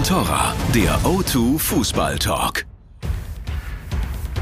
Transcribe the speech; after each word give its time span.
und 0.00 0.06
Torra, 0.06 0.54
der 0.74 0.98
O2 1.00 1.58
Fußball 1.58 2.18
Talk. 2.18 2.64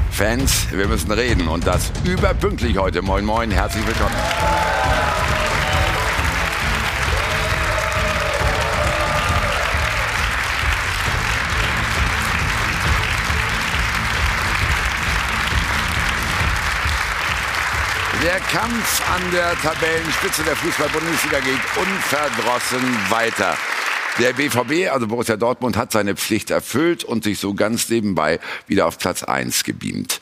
Fans, 0.09 0.67
wir 0.71 0.87
müssen 0.87 1.11
reden 1.11 1.49
und 1.49 1.67
das 1.67 1.91
überpünktlich 2.05 2.77
heute. 2.77 3.01
Moin, 3.01 3.25
moin, 3.25 3.51
herzlich 3.51 3.85
willkommen. 3.85 4.15
Der 18.23 18.39
Kampf 18.39 19.01
an 19.13 19.31
der 19.31 19.55
Tabellenspitze 19.61 20.43
der 20.43 20.55
Fußball-Bundesliga 20.55 21.39
geht 21.41 21.59
unverdrossen 21.75 23.11
weiter. 23.11 23.57
Der 24.17 24.33
BVB, 24.33 24.91
also 24.91 25.07
Borussia 25.07 25.37
Dortmund, 25.37 25.77
hat 25.77 25.91
seine 25.91 26.15
Pflicht 26.15 26.49
erfüllt 26.49 27.03
und 27.03 27.23
sich 27.23 27.39
so 27.39 27.53
ganz 27.53 27.89
nebenbei 27.89 28.39
wieder 28.67 28.87
auf 28.87 28.97
Platz 28.97 29.23
1 29.23 29.63
gebeamt. 29.63 30.19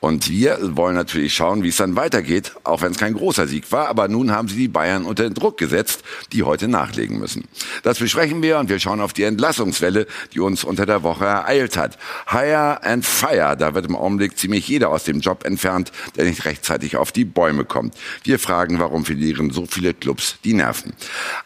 Und 0.00 0.30
wir 0.30 0.58
wollen 0.76 0.94
natürlich 0.94 1.34
schauen, 1.34 1.62
wie 1.62 1.68
es 1.68 1.76
dann 1.76 1.94
weitergeht, 1.94 2.52
auch 2.64 2.80
wenn 2.80 2.92
es 2.92 2.98
kein 2.98 3.12
großer 3.12 3.46
Sieg 3.46 3.70
war. 3.70 3.88
Aber 3.88 4.08
nun 4.08 4.32
haben 4.32 4.48
sie 4.48 4.56
die 4.56 4.68
Bayern 4.68 5.04
unter 5.04 5.24
den 5.24 5.34
Druck 5.34 5.58
gesetzt, 5.58 6.02
die 6.32 6.42
heute 6.42 6.68
nachlegen 6.68 7.18
müssen. 7.18 7.44
Das 7.82 7.98
besprechen 7.98 8.42
wir 8.42 8.58
und 8.58 8.70
wir 8.70 8.80
schauen 8.80 9.02
auf 9.02 9.12
die 9.12 9.24
Entlassungswelle, 9.24 10.06
die 10.32 10.40
uns 10.40 10.64
unter 10.64 10.86
der 10.86 11.02
Woche 11.02 11.26
ereilt 11.26 11.76
hat. 11.76 11.98
Hire 12.30 12.82
and 12.82 13.04
Fire, 13.04 13.56
da 13.58 13.74
wird 13.74 13.86
im 13.86 13.94
Augenblick 13.94 14.38
ziemlich 14.38 14.66
jeder 14.68 14.88
aus 14.88 15.04
dem 15.04 15.20
Job 15.20 15.44
entfernt, 15.44 15.92
der 16.16 16.24
nicht 16.24 16.46
rechtzeitig 16.46 16.96
auf 16.96 17.12
die 17.12 17.26
Bäume 17.26 17.66
kommt. 17.66 17.94
Wir 18.24 18.38
fragen, 18.38 18.78
warum 18.78 19.04
verlieren 19.04 19.50
so 19.50 19.66
viele 19.66 19.92
Clubs 19.92 20.38
die 20.44 20.54
Nerven. 20.54 20.94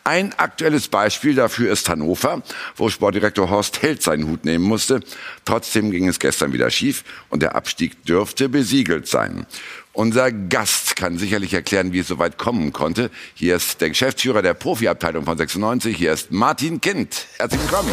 Ein 0.04 0.32
aktuelles 0.38 0.86
Beispiel 0.86 1.34
dafür 1.34 1.72
ist 1.72 1.88
Hannover, 1.88 2.42
wo 2.76 2.88
Sportdirektor 2.88 3.50
Horst 3.50 3.82
Held 3.82 4.00
seinen 4.00 4.28
Hut 4.28 4.44
nehmen 4.44 4.64
musste. 4.64 5.00
Trotzdem 5.44 5.90
ging 5.90 6.06
es 6.06 6.20
gestern 6.20 6.52
wieder 6.52 6.70
schief 6.70 7.02
und 7.30 7.42
der 7.42 7.56
Abstieg 7.56 8.04
dürfte 8.04 8.43
besiegelt 8.48 9.06
sein. 9.06 9.46
Unser 9.92 10.32
Gast 10.32 10.96
kann 10.96 11.18
sicherlich 11.18 11.54
erklären, 11.54 11.92
wie 11.92 12.00
es 12.00 12.08
so 12.08 12.18
weit 12.18 12.36
kommen 12.36 12.72
konnte. 12.72 13.10
Hier 13.34 13.54
ist 13.54 13.80
der 13.80 13.90
Geschäftsführer 13.90 14.42
der 14.42 14.54
Profiabteilung 14.54 15.24
von 15.24 15.38
96. 15.38 15.96
Hier 15.96 16.12
ist 16.12 16.32
Martin 16.32 16.80
Kind. 16.80 17.26
Herzlich 17.38 17.60
willkommen. 17.62 17.92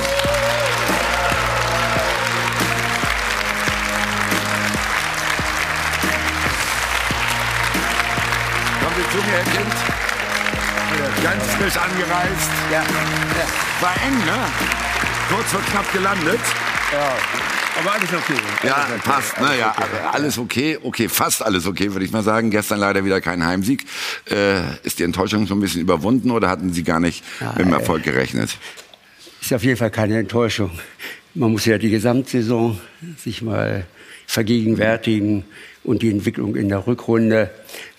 Kommen 8.81 8.95
Sie 8.97 9.17
zu 9.17 9.23
mir, 9.23 9.33
Herr 9.33 9.44
Kind. 9.44 10.02
Ganz 11.23 11.44
frisch 11.53 11.77
angereist. 11.77 12.52
Ja, 12.72 12.83
War 13.79 13.95
eng, 14.07 14.17
ne? 14.25 14.45
Kurz 15.29 15.52
vor 15.52 15.61
knapp 15.61 15.94
gelandet. 15.94 16.41
Ja. 16.92 17.16
Aber 17.80 17.94
alles 17.94 18.09
okay. 18.14 18.34
Ja, 18.64 18.73
Alles 18.75 18.89
okay. 18.92 19.02
passt. 19.03 19.38
Alles 19.38 19.50
Naja, 19.50 19.75
okay. 19.78 19.86
alles 20.11 20.38
okay. 20.38 20.78
Okay, 20.84 21.09
fast 21.09 21.44
alles 21.44 21.66
okay, 21.66 21.94
würde 21.94 22.06
ich 22.06 22.11
mal 22.11 22.23
sagen. 22.23 22.52
Gestern 22.52 22.80
leider 22.80 23.06
wieder 23.06 23.22
kein 23.22 23.45
Heimsieg. 23.45 23.86
Äh, 24.30 24.59
ist 24.84 25.00
die 25.00 25.03
Enttäuschung 25.03 25.47
schon 25.47 25.59
ein 25.59 25.62
bisschen 25.62 25.81
überwunden 25.81 26.31
oder 26.31 26.50
hatten 26.50 26.73
Sie 26.73 26.84
gar 26.84 27.00
nicht 27.00 27.23
mit 27.39 27.59
dem 27.59 27.69
Nein. 27.69 27.80
Erfolg 27.80 28.03
gerechnet? 28.03 28.58
Ist 29.42 29.53
auf 29.53 29.64
jeden 29.64 29.78
Fall 29.78 29.89
keine 29.89 30.19
Enttäuschung. 30.19 30.72
Man 31.34 31.52
muss 31.53 31.66
ja 31.66 31.78
die 31.78 31.89
Gesamtsaison 31.89 32.80
sich 33.17 33.42
mal 33.42 33.86
vergegenwärtigen 34.28 35.45
und 35.84 36.02
die 36.02 36.09
Entwicklung 36.12 36.56
in 36.56 36.69
der 36.69 36.86
Rückrunde. 36.86 37.50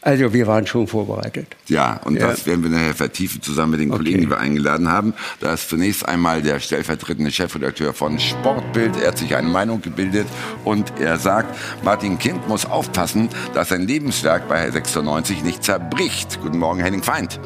Also 0.05 0.33
wir 0.33 0.49
waren 0.49 0.67
schon 0.67 0.89
vorbereitet. 0.89 1.47
Ja, 1.69 2.01
und 2.05 2.17
Ja. 2.17 2.27
das 2.27 2.45
werden 2.45 2.65
wir 2.65 2.71
nachher 2.71 2.93
vertiefen 2.95 3.41
zusammen 3.41 3.71
mit 3.73 3.81
den 3.81 3.91
Kollegen, 3.91 4.21
die 4.21 4.29
wir 4.29 4.39
eingeladen 4.39 4.91
haben. 4.91 5.15
Da 5.39 5.55
ist 5.55 5.69
zunächst 5.71 6.07
einmal 6.09 6.43
der 6.43 6.59
stellvertretende 6.59 7.31
Chefredakteur 7.31 7.95
von 7.95 8.19
Sportbild. 8.19 8.97
Er 9.01 9.09
hat 9.09 9.19
sich 9.19 9.37
eine 9.37 9.47
Meinung 9.49 9.81
gebildet 9.81 10.27
und 10.65 10.93
er 10.99 11.19
sagt, 11.19 11.57
Martin 11.85 12.19
Kind 12.19 12.49
muss 12.49 12.67
aufpassen, 12.67 13.29
dass 13.55 13.69
sein 13.69 13.87
Lebenswerk 13.87 14.49
bei 14.49 14.69
96 14.69 15.45
nicht 15.45 15.63
zerbricht. 15.63 16.41
Guten 16.43 16.59
Morgen, 16.59 16.81
Henning 16.81 17.05
Feind. 17.05 17.39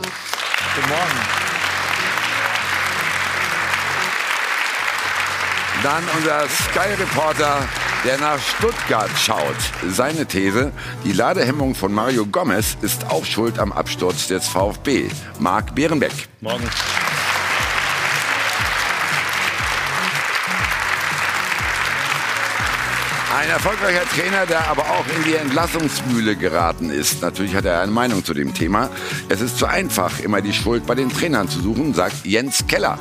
Guten 0.74 0.88
Morgen. 0.88 1.46
Dann 5.82 6.02
unser 6.16 6.48
Sky-Reporter, 6.48 7.68
der 8.06 8.18
nach 8.18 8.38
Stuttgart 8.38 9.10
schaut. 9.18 9.56
Seine 9.90 10.26
These, 10.26 10.70
die 11.04 11.12
Ladehemmung 11.12 11.74
von 11.74 11.92
Mario 11.92 12.24
Gomez 12.24 12.76
ist 12.80 13.10
auch 13.10 13.24
schuld 13.24 13.58
am 13.58 13.72
Absturz 13.72 14.28
des 14.28 14.46
VfB. 14.46 15.08
Marc 15.40 15.74
Behrenbeck. 15.74 16.12
Morgen. 16.40 16.62
Ein 23.36 23.48
erfolgreicher 23.50 24.04
Trainer, 24.14 24.46
der 24.46 24.68
aber 24.68 24.82
auch 24.82 25.04
in 25.16 25.24
die 25.24 25.34
Entlassungsmühle 25.34 26.36
geraten 26.36 26.90
ist. 26.90 27.22
Natürlich 27.22 27.56
hat 27.56 27.64
er 27.64 27.80
eine 27.80 27.90
Meinung 27.90 28.24
zu 28.24 28.34
dem 28.34 28.54
Thema. 28.54 28.88
Es 29.28 29.40
ist 29.40 29.58
zu 29.58 29.66
einfach, 29.66 30.20
immer 30.20 30.40
die 30.40 30.52
Schuld 30.52 30.86
bei 30.86 30.94
den 30.94 31.10
Trainern 31.10 31.48
zu 31.48 31.60
suchen, 31.60 31.92
sagt 31.92 32.24
Jens 32.24 32.68
Keller. 32.68 33.00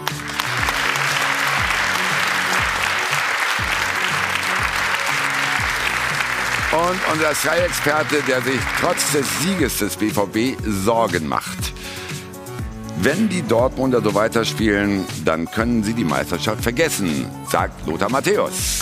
Und 6.75 7.00
unser 7.13 7.34
Sky-Experte, 7.34 8.22
der 8.28 8.41
sich 8.41 8.59
trotz 8.81 9.13
des 9.13 9.25
Sieges 9.40 9.78
des 9.78 9.96
BVB 9.96 10.62
Sorgen 10.66 11.25
macht. 11.25 11.72
Wenn 12.97 13.30
die 13.30 13.44
Dortmunder 13.44 14.02
so 14.02 14.13
weiterspielen, 14.13 15.06
dann 15.24 15.50
können 15.50 15.86
sie 15.86 15.94
die 15.94 16.03
Meisterschaft 16.03 16.62
vergessen, 16.62 17.30
sagt 17.50 17.88
Lothar 17.88 18.12
Matthäus. 18.12 18.81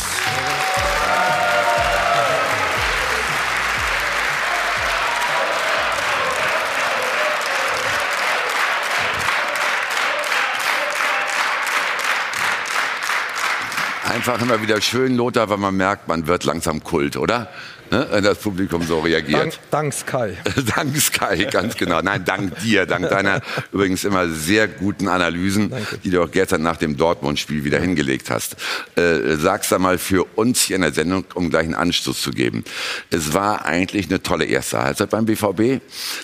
Einfach 14.04 14.42
immer 14.42 14.62
wieder 14.62 14.82
schön, 14.82 15.16
Lothar, 15.16 15.50
weil 15.50 15.58
man 15.58 15.76
merkt, 15.76 16.08
man 16.08 16.26
wird 16.26 16.44
langsam 16.44 16.84
Kult, 16.84 17.18
oder? 17.18 17.50
Ne? 17.94 18.08
Wenn 18.10 18.24
das 18.24 18.40
Publikum 18.40 18.82
so 18.82 19.02
reagiert. 19.02 19.60
Dank, 19.70 19.94
dank 19.94 19.94
Sky. 19.94 20.34
Dank 20.76 20.98
Sky, 20.98 21.46
ganz 21.52 21.78
genau. 21.78 22.02
Nein, 22.02 22.26
dank 22.26 22.60
dir, 22.62 22.88
dank 22.88 23.08
deiner 23.08 23.42
übrigens 23.72 24.04
immer 24.04 24.28
sehr 24.30 24.68
guten 24.68 25.08
Analysen, 25.08 25.70
Danke. 25.70 26.00
die 26.00 26.10
du 26.10 26.24
auch 26.24 26.32
gestern 26.32 26.64
nach 26.64 26.78
dem 26.78 26.98
Dortmund-Spiel 26.98 27.64
wieder 27.64 27.80
hingelegt 27.80 28.32
hast. 28.32 28.56
Äh, 28.96 29.36
sag's 29.36 29.70
da 29.70 29.78
mal 29.78 30.00
für 30.00 30.24
uns 30.36 30.64
hier 30.64 30.78
in 30.78 30.82
der 30.82 30.92
Sendung, 30.92 31.26
um 31.36 31.52
gleich 31.52 31.66
einen 31.66 31.76
Anstoß 31.76 32.20
zu 32.20 32.32
geben. 32.32 32.64
Es 33.12 33.34
war 33.34 33.66
eigentlich 33.66 34.08
eine 34.08 34.24
tolle 34.24 34.46
erste 34.46 34.82
Halbzeit 34.82 35.12
beim 35.12 35.26
BVB. 35.26 35.80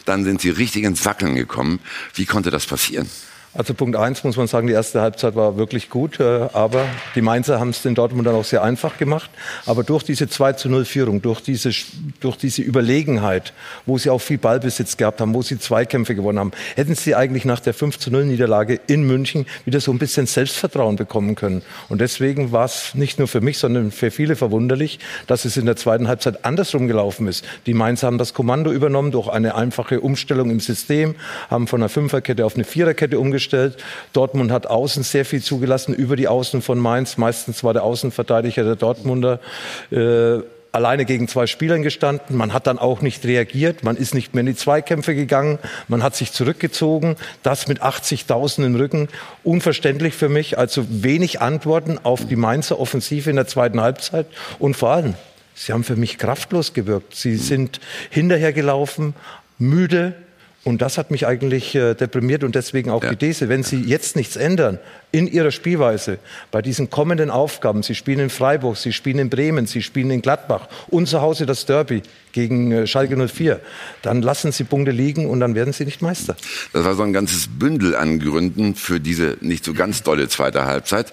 Dann 0.06 0.24
sind 0.24 0.41
sie 0.41 0.50
richtig 0.50 0.86
ins 0.86 1.06
Wackeln 1.06 1.36
gekommen. 1.36 1.80
Wie 2.16 2.25
konnte 2.25 2.50
das 2.50 2.66
passieren? 2.66 3.07
Also 3.55 3.73
Punkt 3.73 3.95
eins 3.95 4.23
muss 4.23 4.37
man 4.37 4.45
sagen, 4.45 4.67
die 4.67 4.73
erste 4.73 5.01
Halbzeit 5.01 5.35
war 5.35 5.57
wirklich 5.57 5.89
gut, 5.89 6.19
äh, 6.19 6.49
aber 6.53 6.85
die 7.15 7.21
Mainzer 7.21 7.59
haben 7.59 7.69
es 7.69 7.81
den 7.81 7.95
Dortmund 7.95 8.27
dann 8.27 8.35
auch 8.35 8.45
sehr 8.45 8.61
einfach 8.61 8.99
gemacht. 8.99 9.31
Aber 9.65 9.83
durch 9.83 10.03
diese 10.03 10.29
2 10.29 10.53
zu 10.53 10.69
0 10.69 10.85
Führung, 10.85 11.23
durch 11.23 11.41
diese, 11.41 11.71
durch 12.19 12.38
diese 12.38 12.61
Überlegenheit, 12.61 13.53
wo 13.88 13.97
sie 13.97 14.11
auch 14.11 14.19
viel 14.19 14.38
Ballbesitz 14.38 14.97
gehabt 14.97 15.19
haben, 15.19 15.33
wo 15.33 15.41
sie 15.41 15.57
Zweikämpfe 15.57 16.13
gewonnen 16.13 16.38
haben, 16.38 16.51
hätten 16.75 16.93
sie 16.93 17.15
eigentlich 17.15 17.43
nach 17.43 17.59
der 17.59 17.73
5 17.73 17.97
zu 17.97 18.11
0 18.11 18.25
Niederlage 18.25 18.79
in 18.85 19.01
München 19.01 19.47
wieder 19.65 19.81
so 19.81 19.91
ein 19.91 19.97
bisschen 19.97 20.27
Selbstvertrauen 20.27 20.95
bekommen 20.95 21.33
können. 21.33 21.63
Und 21.89 22.01
deswegen 22.01 22.51
war 22.51 22.65
es 22.65 22.93
nicht 22.93 23.17
nur 23.17 23.27
für 23.27 23.41
mich, 23.41 23.57
sondern 23.57 23.89
für 23.89 24.11
viele 24.11 24.35
verwunderlich, 24.35 24.99
dass 25.25 25.45
es 25.45 25.57
in 25.57 25.65
der 25.65 25.75
zweiten 25.75 26.07
Halbzeit 26.07 26.45
andersrum 26.45 26.88
gelaufen 26.88 27.27
ist. 27.27 27.44
Die 27.65 27.74
Mainzer 27.74 28.06
haben 28.06 28.19
das 28.19 28.35
Kommando 28.35 28.71
übernommen 28.71 29.09
durch 29.09 29.27
eine 29.27 29.56
einfache 29.56 30.01
Umstellung 30.01 30.51
im 30.51 30.59
System, 30.59 31.15
haben 31.50 31.65
von 31.65 31.81
einer 31.81 31.89
Fünferkette 31.89 32.45
auf 32.45 32.53
eine 32.53 32.63
Viererkette 32.63 33.19
umgestellt. 33.19 33.38
Dortmund 34.13 34.51
hat 34.51 34.68
außen 34.68 35.03
sehr 35.03 35.25
viel 35.25 35.41
zugelassen 35.41 35.94
über 35.94 36.15
die 36.15 36.27
Außen 36.27 36.62
von 36.62 36.80
Mainz. 36.80 37.18
Meistens 37.18 37.63
war 37.63 37.74
der 37.74 37.83
Außenverteidiger 37.83 38.63
der 38.63 38.75
Dortmunder. 38.75 39.39
Äh, 39.91 40.39
alleine 40.71 41.06
gegen 41.06 41.27
zwei 41.27 41.47
Spielern 41.47 41.81
gestanden. 41.81 42.36
Man 42.36 42.53
hat 42.53 42.68
dann 42.68 42.80
auch 42.80 43.01
nicht 43.01 43.25
reagiert. 43.25 43.83
Man 43.83 43.95
ist 43.95 44.13
nicht 44.13 44.33
mehr 44.33 44.41
in 44.41 44.47
die 44.47 44.56
Zweikämpfe 44.56 45.15
gegangen. 45.15 45.59
Man 45.88 46.03
hat 46.03 46.15
sich 46.15 46.31
zurückgezogen. 46.31 47.15
Das 47.44 47.68
mit 47.68 47.81
80.000 47.81 48.65
im 48.65 48.75
Rücken. 48.75 49.09
Unverständlich 49.44 50.13
für 50.13 50.30
mich. 50.30 50.57
Also 50.57 50.86
wenig 50.89 51.41
Antworten 51.41 52.00
auf 52.03 52.25
die 52.25 52.36
Mainzer 52.36 52.80
Offensive 52.80 53.30
in 53.30 53.36
der 53.36 53.47
zweiten 53.47 53.81
Halbzeit. 53.81 54.27
Und 54.59 54.75
vor 54.75 54.91
allem, 54.91 55.15
sie 55.56 55.74
haben 55.74 55.83
für 55.83 55.95
mich 55.95 56.18
kraftlos 56.18 56.74
gewirkt. 56.74 57.15
Sie 57.15 57.36
sind 57.36 57.80
hinterhergelaufen, 58.09 59.13
müde 59.57 60.13
Und 60.65 60.81
das 60.81 60.97
hat 60.97 61.09
mich 61.09 61.25
eigentlich 61.25 61.73
äh, 61.73 61.94
deprimiert 61.94 62.44
und 62.44 62.53
deswegen 62.53 62.89
auch 62.91 63.01
Ja. 63.03 63.11
die 63.11 63.15
These, 63.15 63.47
wenn 63.47 63.63
Sie 63.63 63.81
jetzt 63.81 64.15
nichts 64.17 64.35
ändern 64.35 64.77
in 65.11 65.25
Ihrer 65.25 65.51
Spielweise 65.51 66.19
bei 66.51 66.61
diesen 66.61 66.89
kommenden 66.89 67.29
Aufgaben, 67.29 67.81
Sie 67.81 67.95
spielen 67.95 68.19
in 68.19 68.29
Freiburg, 68.29 68.75
Sie 68.77 68.91
spielen 68.91 69.19
in 69.19 69.29
Bremen, 69.29 69.67
Sie 69.67 69.81
spielen 69.81 70.11
in 70.11 70.21
Gladbach 70.21 70.67
und 70.89 71.07
zu 71.07 71.21
Hause 71.21 71.45
das 71.45 71.65
Derby 71.65 72.01
gegen 72.31 72.71
äh, 72.71 72.87
Schalke 72.87 73.15
04, 73.27 73.59
dann 74.01 74.21
lassen 74.21 74.51
Sie 74.51 74.63
Punkte 74.63 74.91
liegen 74.91 75.25
und 75.25 75.39
dann 75.39 75.55
werden 75.55 75.73
Sie 75.73 75.85
nicht 75.85 76.01
Meister. 76.01 76.35
Das 76.73 76.85
war 76.85 76.95
so 76.95 77.03
ein 77.03 77.13
ganzes 77.13 77.47
Bündel 77.47 77.95
an 77.95 78.19
Gründen 78.19 78.75
für 78.75 78.99
diese 78.99 79.37
nicht 79.41 79.65
so 79.65 79.73
ganz 79.73 80.03
dolle 80.03 80.27
zweite 80.29 80.65
Halbzeit. 80.65 81.11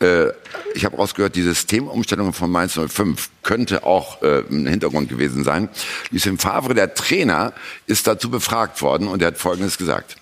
Äh, 0.00 0.26
ich 0.74 0.84
habe 0.84 0.96
rausgehört, 0.96 1.36
die 1.36 1.42
Systemumstellung 1.42 2.32
von 2.32 2.50
Mainz 2.50 2.78
05 2.78 3.30
könnte 3.42 3.84
auch 3.84 4.22
äh, 4.22 4.42
ein 4.50 4.66
Hintergrund 4.66 5.08
gewesen 5.08 5.44
sein. 5.44 5.68
Lucien 6.10 6.38
Favre, 6.38 6.74
der 6.74 6.94
Trainer, 6.94 7.52
ist 7.86 8.06
dazu 8.06 8.30
befragt 8.30 8.82
worden 8.82 9.08
und 9.08 9.22
er 9.22 9.28
hat 9.28 9.38
Folgendes 9.38 9.78
gesagt. 9.78 10.16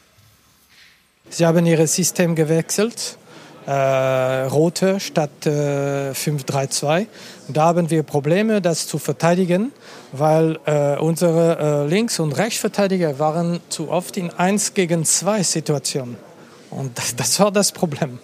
Sie 1.31 1.46
haben 1.46 1.67
ihr 1.67 1.85
System 1.87 2.37
gewechselt, 2.37 3.19
äh, 3.67 3.73
rote 3.73 5.00
statt 5.00 5.46
äh, 5.46 6.12
5-3-2. 6.12 7.06
Und 7.49 7.56
Da 7.56 7.64
haben 7.64 7.91
wir 7.91 8.02
Probleme, 8.02 8.61
das 8.61 8.87
zu 8.87 8.99
verteidigen, 8.99 9.73
weil 10.19 10.59
äh, 10.65 10.97
unsere 10.99 11.59
äh, 11.59 11.89
Links- 11.89 12.21
und 12.21 12.33
Rechtsverteidiger 12.33 13.19
waren 13.19 13.61
zu 13.69 13.91
oft 13.91 14.17
in 14.17 14.31
1 14.31 14.75
gegen 14.75 15.05
2 15.05 15.43
Situationen. 15.43 16.17
Und 16.71 16.97
das, 16.99 17.17
das 17.17 17.41
war 17.41 17.51
das 17.51 17.73
Problem. 17.73 18.19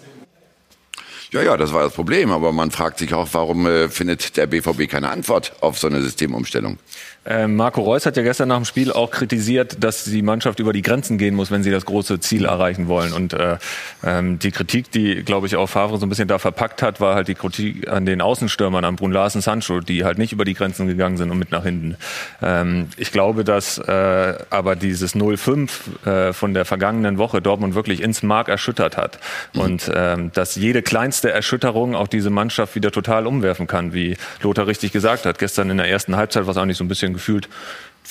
Ja, 1.32 1.42
ja, 1.42 1.56
das 1.56 1.72
war 1.72 1.84
das 1.84 1.92
Problem, 1.92 2.32
aber 2.32 2.52
man 2.52 2.72
fragt 2.72 2.98
sich 2.98 3.14
auch, 3.14 3.28
warum 3.32 3.66
äh, 3.66 3.88
findet 3.88 4.36
der 4.36 4.46
BVB 4.46 4.88
keine 4.88 5.10
Antwort 5.10 5.52
auf 5.60 5.78
so 5.78 5.86
eine 5.86 6.02
Systemumstellung? 6.02 6.78
Ähm, 7.26 7.56
Marco 7.56 7.82
Reus 7.82 8.06
hat 8.06 8.16
ja 8.16 8.22
gestern 8.22 8.48
nach 8.48 8.56
dem 8.56 8.64
Spiel 8.64 8.90
auch 8.92 9.10
kritisiert, 9.10 9.84
dass 9.84 10.04
die 10.04 10.22
Mannschaft 10.22 10.58
über 10.58 10.72
die 10.72 10.80
Grenzen 10.80 11.18
gehen 11.18 11.34
muss, 11.34 11.50
wenn 11.50 11.62
sie 11.62 11.70
das 11.70 11.84
große 11.84 12.18
Ziel 12.20 12.46
erreichen 12.46 12.88
wollen. 12.88 13.12
Und 13.12 13.34
äh, 13.34 13.58
ähm, 14.02 14.38
die 14.38 14.50
Kritik, 14.50 14.90
die, 14.90 15.22
glaube 15.22 15.46
ich, 15.46 15.56
auch 15.56 15.66
Favre 15.66 15.98
so 15.98 16.06
ein 16.06 16.08
bisschen 16.08 16.28
da 16.28 16.38
verpackt 16.38 16.82
hat, 16.82 16.98
war 16.98 17.14
halt 17.14 17.28
die 17.28 17.34
Kritik 17.34 17.88
an 17.88 18.06
den 18.06 18.22
Außenstürmern, 18.22 18.84
an 18.86 18.96
Brun 18.96 19.12
Larsen, 19.12 19.42
Sancho, 19.42 19.80
die 19.80 20.04
halt 20.04 20.16
nicht 20.16 20.32
über 20.32 20.46
die 20.46 20.54
Grenzen 20.54 20.86
gegangen 20.86 21.18
sind 21.18 21.30
und 21.30 21.38
mit 21.38 21.50
nach 21.50 21.64
hinten. 21.64 21.96
Ähm, 22.40 22.88
ich 22.96 23.12
glaube, 23.12 23.44
dass 23.44 23.76
äh, 23.76 24.34
aber 24.48 24.74
dieses 24.74 25.14
0-5 25.14 26.06
äh, 26.06 26.32
von 26.32 26.54
der 26.54 26.64
vergangenen 26.64 27.18
Woche 27.18 27.42
Dortmund 27.42 27.74
wirklich 27.74 28.02
ins 28.02 28.22
Mark 28.22 28.48
erschüttert 28.48 28.96
hat. 28.96 29.18
Und 29.54 29.90
ähm, 29.94 30.30
dass 30.32 30.54
jede 30.54 30.80
kleinste 30.80 31.30
Erschütterung 31.30 31.94
auch 31.94 32.08
diese 32.08 32.30
Mannschaft 32.30 32.74
wieder 32.76 32.90
total 32.90 33.26
umwerfen 33.26 33.66
kann, 33.66 33.92
wie 33.92 34.16
Lothar 34.42 34.66
richtig 34.66 34.92
gesagt 34.92 35.26
hat. 35.26 35.38
Gestern 35.38 35.68
in 35.68 35.76
der 35.76 35.88
ersten 35.88 36.16
Halbzeit 36.16 36.46
war 36.46 36.52
es 36.52 36.56
eigentlich 36.56 36.78
so 36.78 36.84
ein 36.84 36.88
bisschen 36.88 37.09
gefühlt 37.12 37.48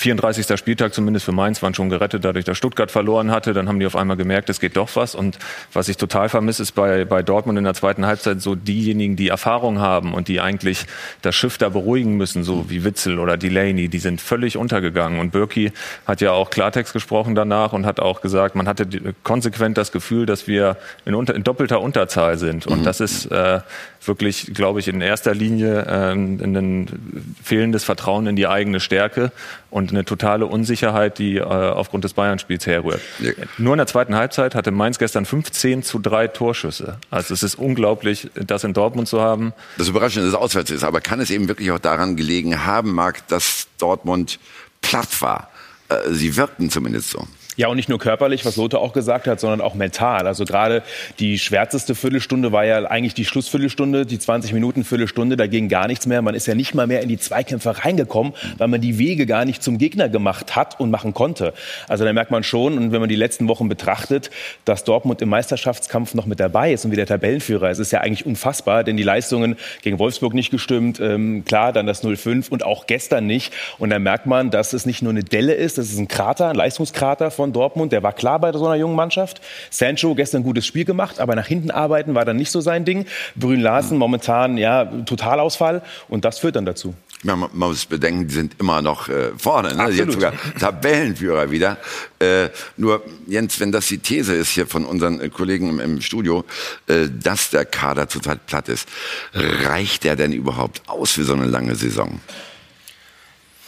34. 0.00 0.58
Spieltag 0.58 0.94
zumindest 0.94 1.26
für 1.26 1.32
Mainz 1.32 1.62
waren 1.62 1.74
schon 1.74 1.90
gerettet, 1.90 2.24
dadurch, 2.24 2.46
dass 2.46 2.56
Stuttgart 2.56 2.90
verloren 2.90 3.30
hatte. 3.30 3.52
Dann 3.52 3.68
haben 3.68 3.80
die 3.80 3.84
auf 3.84 3.96
einmal 3.96 4.16
gemerkt, 4.16 4.48
es 4.48 4.58
geht 4.58 4.78
doch 4.78 4.88
was. 4.96 5.14
Und 5.14 5.38
was 5.74 5.90
ich 5.90 5.98
total 5.98 6.30
vermisse, 6.30 6.62
ist 6.62 6.72
bei, 6.72 7.04
bei 7.04 7.22
Dortmund 7.22 7.58
in 7.58 7.64
der 7.64 7.74
zweiten 7.74 8.06
Halbzeit 8.06 8.40
so 8.40 8.54
diejenigen, 8.54 9.16
die 9.16 9.28
Erfahrung 9.28 9.78
haben 9.78 10.14
und 10.14 10.28
die 10.28 10.40
eigentlich 10.40 10.86
das 11.20 11.34
Schiff 11.34 11.58
da 11.58 11.68
beruhigen 11.68 12.16
müssen, 12.16 12.44
so 12.44 12.70
wie 12.70 12.82
Witzel 12.82 13.18
oder 13.18 13.36
Delaney, 13.36 13.88
die 13.88 13.98
sind 13.98 14.22
völlig 14.22 14.56
untergegangen. 14.56 15.20
Und 15.20 15.32
Birki 15.32 15.70
hat 16.06 16.22
ja 16.22 16.32
auch 16.32 16.48
Klartext 16.48 16.94
gesprochen 16.94 17.34
danach 17.34 17.74
und 17.74 17.84
hat 17.84 18.00
auch 18.00 18.22
gesagt, 18.22 18.54
man 18.54 18.68
hatte 18.68 18.88
konsequent 19.22 19.76
das 19.76 19.92
Gefühl, 19.92 20.24
dass 20.24 20.46
wir 20.46 20.78
in, 21.04 21.14
unter, 21.14 21.34
in 21.34 21.44
doppelter 21.44 21.82
Unterzahl 21.82 22.38
sind. 22.38 22.66
Und 22.66 22.84
das 22.84 23.00
ist 23.00 23.26
äh, 23.26 23.60
wirklich, 24.02 24.52
glaube 24.54 24.80
ich, 24.80 24.88
in 24.88 25.00
erster 25.00 25.34
Linie 25.34 25.86
ähm, 25.88 26.40
ein 26.42 27.34
fehlendes 27.42 27.84
Vertrauen 27.84 28.26
in 28.26 28.36
die 28.36 28.46
eigene 28.46 28.80
Stärke 28.80 29.32
und 29.68 29.90
eine 29.90 30.04
totale 30.04 30.46
Unsicherheit, 30.46 31.18
die 31.18 31.36
äh, 31.36 31.42
aufgrund 31.42 32.04
des 32.04 32.14
Bayern-Spiels 32.14 32.66
herrührt. 32.66 33.00
Ja. 33.20 33.32
Nur 33.58 33.74
in 33.74 33.78
der 33.78 33.86
zweiten 33.86 34.14
Halbzeit 34.14 34.54
hatte 34.54 34.70
Mainz 34.70 34.98
gestern 34.98 35.26
15 35.26 35.82
zu 35.82 35.98
3 35.98 36.28
Torschüsse. 36.28 36.98
Also 37.10 37.34
es 37.34 37.42
ist 37.42 37.56
unglaublich, 37.56 38.30
das 38.34 38.64
in 38.64 38.72
Dortmund 38.72 39.08
zu 39.08 39.20
haben. 39.20 39.52
Das 39.76 39.88
Überraschende, 39.88 40.26
dass 40.26 40.34
es 40.34 40.40
auswärts 40.40 40.70
ist, 40.70 40.84
aber 40.84 41.00
kann 41.00 41.20
es 41.20 41.30
eben 41.30 41.48
wirklich 41.48 41.70
auch 41.70 41.78
daran 41.78 42.16
gelegen 42.16 42.64
haben, 42.64 42.92
Marc, 42.92 43.26
dass 43.28 43.68
Dortmund 43.78 44.38
platt 44.80 45.20
war? 45.20 45.50
Äh, 45.88 46.10
Sie 46.10 46.36
wirkten 46.36 46.70
zumindest 46.70 47.10
so. 47.10 47.26
Ja, 47.60 47.68
und 47.68 47.76
nicht 47.76 47.90
nur 47.90 47.98
körperlich, 47.98 48.46
was 48.46 48.56
Lothar 48.56 48.80
auch 48.80 48.94
gesagt 48.94 49.26
hat, 49.26 49.38
sondern 49.38 49.60
auch 49.60 49.74
mental. 49.74 50.26
Also 50.26 50.46
gerade 50.46 50.82
die 51.18 51.38
schwärzeste 51.38 51.94
Viertelstunde 51.94 52.52
war 52.52 52.64
ja 52.64 52.86
eigentlich 52.86 53.12
die 53.12 53.26
Schlussviertelstunde, 53.26 54.06
die 54.06 54.18
20 54.18 54.54
Minuten 54.54 54.82
Viertelstunde, 54.82 55.36
da 55.36 55.46
ging 55.46 55.68
gar 55.68 55.86
nichts 55.86 56.06
mehr. 56.06 56.22
Man 56.22 56.34
ist 56.34 56.46
ja 56.46 56.54
nicht 56.54 56.74
mal 56.74 56.86
mehr 56.86 57.02
in 57.02 57.10
die 57.10 57.18
Zweikämpfe 57.18 57.84
reingekommen, 57.84 58.32
weil 58.56 58.68
man 58.68 58.80
die 58.80 58.96
Wege 58.96 59.26
gar 59.26 59.44
nicht 59.44 59.62
zum 59.62 59.76
Gegner 59.76 60.08
gemacht 60.08 60.56
hat 60.56 60.80
und 60.80 60.90
machen 60.90 61.12
konnte. 61.12 61.52
Also 61.86 62.06
da 62.06 62.14
merkt 62.14 62.30
man 62.30 62.44
schon, 62.44 62.78
und 62.78 62.92
wenn 62.92 63.00
man 63.00 63.10
die 63.10 63.14
letzten 63.14 63.46
Wochen 63.46 63.68
betrachtet, 63.68 64.30
dass 64.64 64.84
Dortmund 64.84 65.20
im 65.20 65.28
Meisterschaftskampf 65.28 66.14
noch 66.14 66.24
mit 66.24 66.40
dabei 66.40 66.72
ist 66.72 66.86
und 66.86 66.92
wieder 66.92 67.04
Tabellenführer. 67.04 67.68
Es 67.68 67.78
ist 67.78 67.90
ja 67.90 68.00
eigentlich 68.00 68.24
unfassbar, 68.24 68.84
denn 68.84 68.96
die 68.96 69.02
Leistungen 69.02 69.56
gegen 69.82 69.98
Wolfsburg 69.98 70.32
nicht 70.32 70.50
gestimmt, 70.50 70.98
ähm, 70.98 71.44
klar, 71.44 71.74
dann 71.74 71.84
das 71.84 72.02
0-5 72.02 72.48
und 72.48 72.64
auch 72.64 72.86
gestern 72.86 73.26
nicht. 73.26 73.52
Und 73.78 73.90
da 73.90 73.98
merkt 73.98 74.24
man, 74.24 74.50
dass 74.50 74.72
es 74.72 74.86
nicht 74.86 75.02
nur 75.02 75.12
eine 75.12 75.24
Delle 75.24 75.52
ist, 75.52 75.76
das 75.76 75.90
ist 75.90 75.98
ein 75.98 76.08
Krater, 76.08 76.48
ein 76.48 76.56
Leistungskrater 76.56 77.30
von 77.30 77.49
Dortmund. 77.52 77.92
Der 77.92 78.02
war 78.02 78.12
klar 78.12 78.38
bei 78.38 78.52
so 78.52 78.66
einer 78.66 78.76
jungen 78.76 78.96
Mannschaft. 78.96 79.40
Sancho 79.70 80.14
gestern 80.14 80.40
ein 80.40 80.44
gutes 80.44 80.66
Spiel 80.66 80.84
gemacht, 80.84 81.20
aber 81.20 81.34
nach 81.34 81.46
hinten 81.46 81.70
arbeiten 81.70 82.14
war 82.14 82.24
dann 82.24 82.36
nicht 82.36 82.50
so 82.50 82.60
sein 82.60 82.84
Ding. 82.84 83.06
Brün 83.36 83.60
Larsen 83.60 83.98
momentan, 83.98 84.56
ja, 84.56 84.84
Totalausfall. 84.84 85.82
Und 86.08 86.24
das 86.24 86.38
führt 86.38 86.56
dann 86.56 86.66
dazu. 86.66 86.94
Ja, 87.22 87.36
man, 87.36 87.50
man 87.52 87.68
muss 87.68 87.84
bedenken, 87.84 88.28
die 88.28 88.34
sind 88.34 88.56
immer 88.58 88.80
noch 88.80 89.08
äh, 89.08 89.32
vorne. 89.36 89.74
Ne? 89.74 89.90
Jetzt 89.90 90.12
sogar 90.12 90.32
Tabellenführer 90.58 91.50
wieder. 91.50 91.76
Äh, 92.18 92.48
nur, 92.78 93.02
Jens, 93.26 93.60
wenn 93.60 93.72
das 93.72 93.88
die 93.88 93.98
These 93.98 94.34
ist 94.34 94.50
hier 94.50 94.66
von 94.66 94.86
unseren 94.86 95.20
äh, 95.20 95.28
Kollegen 95.28 95.68
im, 95.68 95.80
im 95.80 96.00
Studio, 96.00 96.44
äh, 96.86 97.08
dass 97.10 97.50
der 97.50 97.66
Kader 97.66 98.08
zurzeit 98.08 98.46
platt 98.46 98.68
ist, 98.68 98.88
reicht 99.34 100.04
der 100.04 100.16
denn 100.16 100.32
überhaupt 100.32 100.82
aus 100.86 101.12
für 101.12 101.24
so 101.24 101.34
eine 101.34 101.46
lange 101.46 101.74
Saison? 101.74 102.20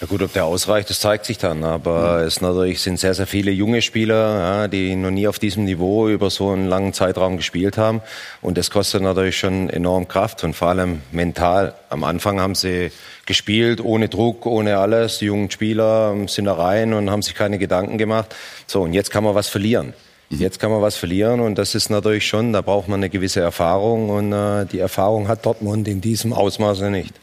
Ja 0.03 0.09
gut, 0.09 0.21
ob 0.21 0.33
der 0.33 0.47
ausreicht, 0.47 0.91
das 0.91 0.99
zeigt 0.99 1.27
sich 1.27 1.39
dann. 1.39 1.63
Aber 1.63 2.23
es 2.23 2.41
natürlich 2.41 2.81
sind 2.81 2.99
sehr, 2.99 3.15
sehr 3.15 3.29
viele 3.29 3.53
junge 3.53 3.83
Spieler, 3.83 4.39
ja, 4.41 4.67
die 4.67 4.97
noch 4.97 5.13
nie 5.13 5.29
auf 5.29 5.39
diesem 5.39 5.65
Niveau 5.65 6.09
über 6.09 6.29
so 6.29 6.51
einen 6.51 6.67
langen 6.67 6.93
Zeitraum 6.93 7.37
gespielt 7.37 7.79
haben. 7.79 8.01
Und 8.41 8.59
das 8.59 8.73
kostet 8.73 9.03
natürlich 9.03 9.39
schon 9.39 9.71
enorm 9.71 10.09
Kraft 10.09 10.43
und 10.43 10.55
vor 10.55 10.71
allem 10.71 11.03
mental. 11.13 11.75
Am 11.89 12.03
Anfang 12.03 12.41
haben 12.41 12.57
sie 12.57 12.91
gespielt, 13.27 13.81
ohne 13.81 14.09
Druck, 14.09 14.45
ohne 14.45 14.79
alles. 14.79 15.19
Die 15.19 15.27
jungen 15.27 15.53
Spieler 15.53 16.17
sind 16.27 16.47
da 16.47 16.55
rein 16.55 16.95
und 16.95 17.09
haben 17.09 17.23
sich 17.23 17.37
keine 17.37 17.59
Gedanken 17.59 17.97
gemacht. 17.97 18.35
So, 18.67 18.83
und 18.83 18.95
jetzt 18.95 19.13
kann 19.13 19.23
man 19.23 19.37
was 19.37 19.47
verlieren. 19.47 19.95
Jetzt 20.39 20.61
kann 20.61 20.71
man 20.71 20.81
was 20.81 20.97
verlieren 20.97 21.41
und 21.41 21.57
das 21.59 21.75
ist 21.75 21.91
natürlich 21.91 22.27
schon, 22.27 22.55
da 22.55 22.63
braucht 22.63 22.89
man 22.89 23.01
eine 23.01 23.11
gewisse 23.11 23.41
Erfahrung 23.41 24.09
und 24.09 24.33
äh, 24.33 24.65
die 24.65 24.79
Erfahrung 24.79 25.29
hat 25.29 25.45
Dortmund 25.45 25.87
in 25.87 26.01
diesem 26.01 26.33
Ausmaße 26.33 26.91
nicht. 26.91 27.15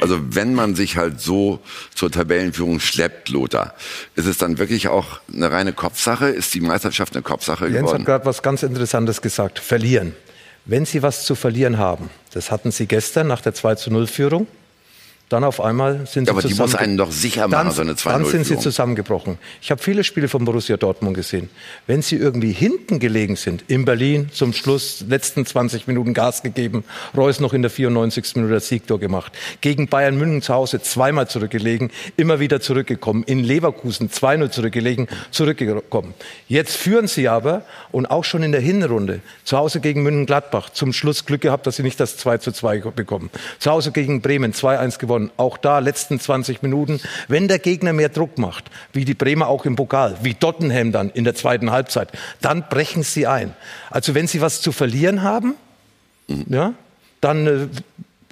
Also 0.00 0.18
wenn 0.30 0.54
man 0.54 0.76
sich 0.76 0.96
halt 0.96 1.20
so 1.20 1.58
zur 1.94 2.12
Tabellenführung 2.12 2.78
schleppt, 2.78 3.28
Lothar, 3.28 3.74
ist 4.14 4.26
es 4.26 4.38
dann 4.38 4.58
wirklich 4.58 4.86
auch 4.86 5.20
eine 5.32 5.50
reine 5.50 5.72
Kopfsache? 5.72 6.28
Ist 6.28 6.54
die 6.54 6.60
Meisterschaft 6.60 7.14
eine 7.14 7.22
Kopfsache 7.22 7.64
Jens 7.64 7.76
hat 7.76 7.84
geworden? 7.86 8.04
gerade 8.04 8.24
was 8.24 8.42
ganz 8.42 8.62
Interessantes 8.62 9.20
gesagt. 9.20 9.58
Verlieren. 9.58 10.14
Wenn 10.64 10.86
Sie 10.86 11.02
was 11.02 11.24
zu 11.24 11.34
verlieren 11.34 11.78
haben, 11.78 12.08
das 12.32 12.50
hatten 12.50 12.70
Sie 12.70 12.86
gestern 12.86 13.26
nach 13.26 13.40
der 13.40 13.54
2 13.54 13.74
zu 13.74 13.90
0 13.90 14.06
Führung, 14.06 14.46
dann 15.30 15.42
auf 15.42 15.60
einmal 15.60 16.06
sind 16.06 16.26
Sie 16.26 16.30
Ja, 16.30 16.32
aber 16.32 16.42
die 16.42 16.54
muss 16.54 16.74
einen 16.74 16.98
doch 16.98 17.10
sicher 17.10 17.48
machen, 17.48 17.68
dann, 17.68 17.70
so 17.72 17.80
eine 17.80 17.94
Dann 17.94 18.24
sind 18.26 18.44
Sie 18.44 18.54
2-0-Führung. 18.54 18.62
zusammengebrochen. 18.62 19.38
Ich 19.62 19.70
habe 19.70 19.82
viele 19.82 20.04
Spiele 20.04 20.28
von 20.28 20.44
Borussia 20.44 20.76
Dortmund 20.76 21.16
gesehen. 21.16 21.48
Wenn 21.86 22.02
Sie 22.02 22.16
irgendwie 22.16 22.52
hinten 22.52 22.98
gelegen 22.98 23.36
sind, 23.36 23.64
in 23.68 23.86
Berlin 23.86 24.28
zum 24.32 24.52
Schluss, 24.52 25.02
letzten 25.08 25.46
20 25.46 25.86
Minuten 25.86 26.12
Gas 26.12 26.42
gegeben, 26.42 26.84
Reus 27.16 27.40
noch 27.40 27.54
in 27.54 27.62
der 27.62 27.70
94. 27.70 28.36
Minute 28.36 28.54
das 28.54 28.68
Siegtor 28.68 29.00
gemacht, 29.00 29.32
gegen 29.62 29.88
Bayern 29.88 30.16
München 30.18 30.42
zu 30.42 30.52
Hause 30.52 30.82
zweimal 30.82 31.26
zurückgelegen, 31.26 31.90
immer 32.18 32.38
wieder 32.38 32.60
zurückgekommen, 32.60 33.24
in 33.24 33.42
Leverkusen 33.42 34.10
2-0 34.10 34.50
zurückgelegen, 34.50 35.08
zurückgekommen. 35.30 36.12
Jetzt 36.48 36.76
führen 36.76 37.06
Sie 37.08 37.28
aber 37.28 37.62
und 37.92 38.06
auch 38.06 38.24
schon 38.24 38.42
in 38.42 38.52
der 38.52 38.60
Hinrunde 38.60 39.20
zu 39.44 39.56
Hause 39.56 39.80
gegen 39.80 40.02
München-Gladbach 40.02 40.68
zum 40.70 40.92
Schluss 40.92 41.24
Glück 41.24 41.40
gehabt, 41.40 41.66
dass 41.66 41.76
Sie 41.76 41.82
nicht 41.82 41.98
das 41.98 42.18
2 42.18 42.38
zu 42.38 42.52
2 42.52 42.80
bekommen. 42.94 43.30
Zu 43.58 43.70
Hause 43.70 43.90
gegen 43.90 44.20
Bremen 44.20 44.52
2-1 44.52 44.98
gewonnen. 44.98 45.13
Auch 45.36 45.56
da 45.56 45.78
letzten 45.78 46.20
20 46.20 46.62
Minuten. 46.62 47.00
Wenn 47.28 47.48
der 47.48 47.58
Gegner 47.58 47.92
mehr 47.92 48.08
Druck 48.08 48.38
macht, 48.38 48.70
wie 48.92 49.04
die 49.04 49.14
Bremer 49.14 49.48
auch 49.48 49.64
im 49.64 49.76
Pokal, 49.76 50.16
wie 50.22 50.34
Tottenham 50.34 50.92
dann 50.92 51.10
in 51.10 51.24
der 51.24 51.34
zweiten 51.34 51.70
Halbzeit, 51.70 52.08
dann 52.40 52.68
brechen 52.68 53.02
Sie 53.02 53.26
ein. 53.26 53.54
Also 53.90 54.14
wenn 54.14 54.26
Sie 54.26 54.40
was 54.40 54.60
zu 54.60 54.72
verlieren 54.72 55.22
haben, 55.22 55.54
ja, 56.48 56.74
dann 57.20 57.46
äh, 57.46 57.68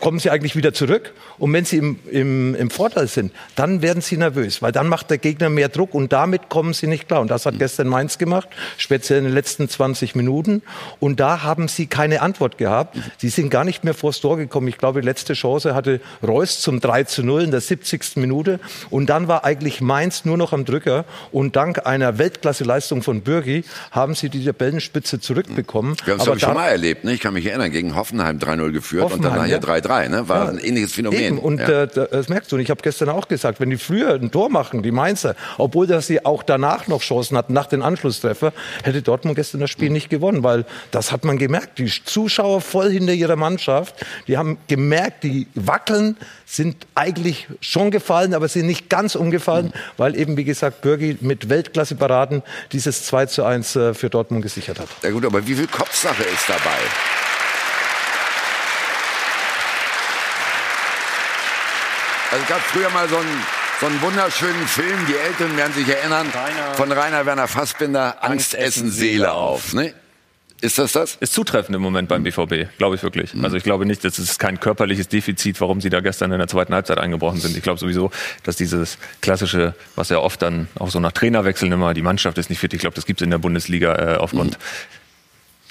kommen 0.02 0.18
sie 0.18 0.30
eigentlich 0.30 0.56
wieder 0.56 0.74
zurück. 0.74 1.14
Und 1.38 1.52
wenn 1.52 1.64
sie 1.64 1.76
im, 1.78 1.98
im, 2.10 2.54
im 2.56 2.70
Vorteil 2.70 3.06
sind, 3.06 3.32
dann 3.54 3.82
werden 3.82 4.02
sie 4.02 4.16
nervös, 4.16 4.60
weil 4.60 4.72
dann 4.72 4.88
macht 4.88 5.10
der 5.10 5.18
Gegner 5.18 5.48
mehr 5.48 5.68
Druck 5.68 5.94
und 5.94 6.12
damit 6.12 6.48
kommen 6.48 6.74
sie 6.74 6.88
nicht 6.88 7.06
klar. 7.06 7.20
Und 7.20 7.30
das 7.30 7.46
hat 7.46 7.58
gestern 7.58 7.86
Mainz 7.86 8.18
gemacht, 8.18 8.48
speziell 8.76 9.20
in 9.20 9.26
den 9.26 9.32
letzten 9.32 9.68
20 9.68 10.16
Minuten. 10.16 10.62
Und 10.98 11.20
da 11.20 11.44
haben 11.44 11.68
sie 11.68 11.86
keine 11.86 12.20
Antwort 12.20 12.58
gehabt. 12.58 12.98
Sie 13.18 13.28
sind 13.28 13.48
gar 13.48 13.64
nicht 13.64 13.84
mehr 13.84 13.94
vors 13.94 14.20
Tor 14.20 14.36
gekommen. 14.36 14.66
Ich 14.66 14.76
glaube, 14.76 15.00
die 15.00 15.06
letzte 15.06 15.34
Chance 15.34 15.72
hatte 15.72 16.00
Reus 16.20 16.60
zum 16.60 16.80
3 16.80 17.04
zu 17.04 17.22
0 17.22 17.44
in 17.44 17.50
der 17.52 17.60
70. 17.60 18.16
Minute. 18.16 18.58
Und 18.90 19.08
dann 19.08 19.28
war 19.28 19.44
eigentlich 19.44 19.80
Mainz 19.80 20.24
nur 20.24 20.36
noch 20.36 20.52
am 20.52 20.64
Drücker. 20.64 21.04
Und 21.30 21.54
dank 21.54 21.86
einer 21.86 22.18
Weltklasse-Leistung 22.18 23.02
von 23.02 23.20
Bürgi 23.20 23.64
haben 23.92 24.16
sie 24.16 24.30
die 24.30 24.44
Tabellenspitze 24.44 25.20
zurückbekommen. 25.20 25.96
Wir 26.04 26.18
haben 26.18 26.32
es, 26.32 26.40
schon 26.40 26.54
mal 26.54 26.66
erlebt. 26.66 27.04
Ne? 27.04 27.12
Ich 27.12 27.20
kann 27.20 27.34
mich 27.34 27.46
erinnern, 27.46 27.70
gegen 27.70 27.94
Hoffenheim 27.94 28.38
3-0 28.38 28.72
geführt 28.72 29.04
Hoffenheim, 29.04 29.30
und 29.30 29.38
dann 29.38 29.48
nachher 29.48 29.60
ja. 29.60 29.88
3-3. 29.88 29.91
Ne? 30.08 30.28
War 30.28 30.44
Ja. 30.44 30.50
ein 30.50 30.58
ähnliches 30.58 30.92
Phänomen. 30.92 31.20
Eben. 31.20 31.38
Und 31.38 31.60
ja. 31.60 31.82
äh, 31.82 31.88
das 32.10 32.28
merkst 32.28 32.50
du. 32.50 32.56
Und 32.56 32.62
ich 32.62 32.70
habe 32.70 32.82
gestern 32.82 33.08
auch 33.08 33.28
gesagt, 33.28 33.60
wenn 33.60 33.70
die 33.70 33.76
früher 33.76 34.14
ein 34.14 34.30
Tor 34.30 34.50
machen, 34.50 34.82
die 34.82 34.90
Mainzer, 34.90 35.34
obwohl 35.58 35.86
dass 35.86 36.06
sie 36.06 36.24
auch 36.24 36.42
danach 36.42 36.86
noch 36.88 37.00
Chancen 37.02 37.36
hatten, 37.36 37.52
nach 37.52 37.66
den 37.66 37.82
Anschlusstreffer, 37.82 38.52
hätte 38.82 39.02
Dortmund 39.02 39.36
gestern 39.36 39.60
das 39.60 39.70
Spiel 39.70 39.90
nicht 39.90 40.10
gewonnen, 40.10 40.42
weil 40.42 40.64
das 40.90 41.12
hat 41.12 41.24
man 41.24 41.38
gemerkt. 41.38 41.78
Die 41.78 41.90
Zuschauer 42.04 42.60
voll 42.60 42.90
hinter 42.90 43.12
ihrer 43.12 43.36
Mannschaft, 43.36 43.94
die 44.26 44.36
haben 44.38 44.58
gemerkt, 44.68 45.24
die 45.24 45.46
wackeln, 45.54 46.16
sind 46.46 46.86
eigentlich 46.94 47.46
schon 47.60 47.90
gefallen, 47.90 48.34
aber 48.34 48.48
sind 48.48 48.66
nicht 48.66 48.88
ganz 48.88 49.14
umgefallen, 49.14 49.72
weil 49.96 50.16
eben, 50.18 50.36
wie 50.36 50.44
gesagt, 50.44 50.82
Bürgi 50.82 51.16
mit 51.20 51.48
Weltklasse-Paraden 51.48 52.42
dieses 52.72 53.04
2 53.06 53.26
zu 53.26 53.44
1 53.44 53.76
äh, 53.76 53.94
für 53.94 54.10
Dortmund 54.10 54.42
gesichert 54.42 54.78
hat. 54.78 54.88
ja 55.02 55.10
gut, 55.10 55.24
aber 55.24 55.46
wie 55.46 55.54
viel 55.54 55.66
Kopfsache 55.66 56.22
ist 56.22 56.48
dabei? 56.48 57.31
Also 62.32 62.44
es 62.44 62.48
gab 62.48 62.60
früher 62.60 62.88
mal 62.88 63.06
so 63.10 63.16
einen, 63.18 63.42
so 63.78 63.86
einen 63.86 64.00
wunderschönen 64.00 64.66
Film, 64.66 64.98
die 65.06 65.16
Älteren 65.16 65.54
werden 65.58 65.74
sich 65.74 65.86
erinnern, 65.86 66.26
von 66.76 66.90
Rainer 66.90 67.26
Werner 67.26 67.46
Fassbinder, 67.46 68.24
Angst 68.24 68.54
essen 68.54 68.90
Seele 68.90 69.32
auf. 69.32 69.74
Ne? 69.74 69.92
Ist 70.62 70.78
das 70.78 70.92
das? 70.92 71.16
Ist 71.16 71.34
zutreffend 71.34 71.76
im 71.76 71.82
Moment 71.82 72.08
beim 72.08 72.22
BVB, 72.22 72.78
glaube 72.78 72.94
ich 72.94 73.02
wirklich. 73.02 73.34
Mhm. 73.34 73.44
Also 73.44 73.58
ich 73.58 73.64
glaube 73.64 73.84
nicht, 73.84 74.02
das 74.02 74.18
ist 74.18 74.38
kein 74.38 74.60
körperliches 74.60 75.08
Defizit, 75.08 75.60
warum 75.60 75.82
sie 75.82 75.90
da 75.90 76.00
gestern 76.00 76.32
in 76.32 76.38
der 76.38 76.48
zweiten 76.48 76.72
Halbzeit 76.72 76.96
eingebrochen 76.96 77.38
sind. 77.38 77.54
Ich 77.54 77.62
glaube 77.62 77.78
sowieso, 77.78 78.10
dass 78.44 78.56
dieses 78.56 78.96
klassische, 79.20 79.74
was 79.94 80.08
ja 80.08 80.18
oft 80.18 80.40
dann 80.40 80.68
auch 80.78 80.88
so 80.88 81.00
nach 81.00 81.12
Trainerwechseln 81.12 81.70
immer, 81.70 81.92
die 81.92 82.00
Mannschaft 82.00 82.38
ist 82.38 82.48
nicht 82.48 82.60
fit. 82.60 82.72
Ich 82.72 82.80
glaube, 82.80 82.94
das 82.94 83.04
gibt 83.04 83.20
es 83.20 83.24
in 83.24 83.30
der 83.30 83.38
Bundesliga 83.38 84.14
äh, 84.14 84.16
aufgrund 84.16 84.56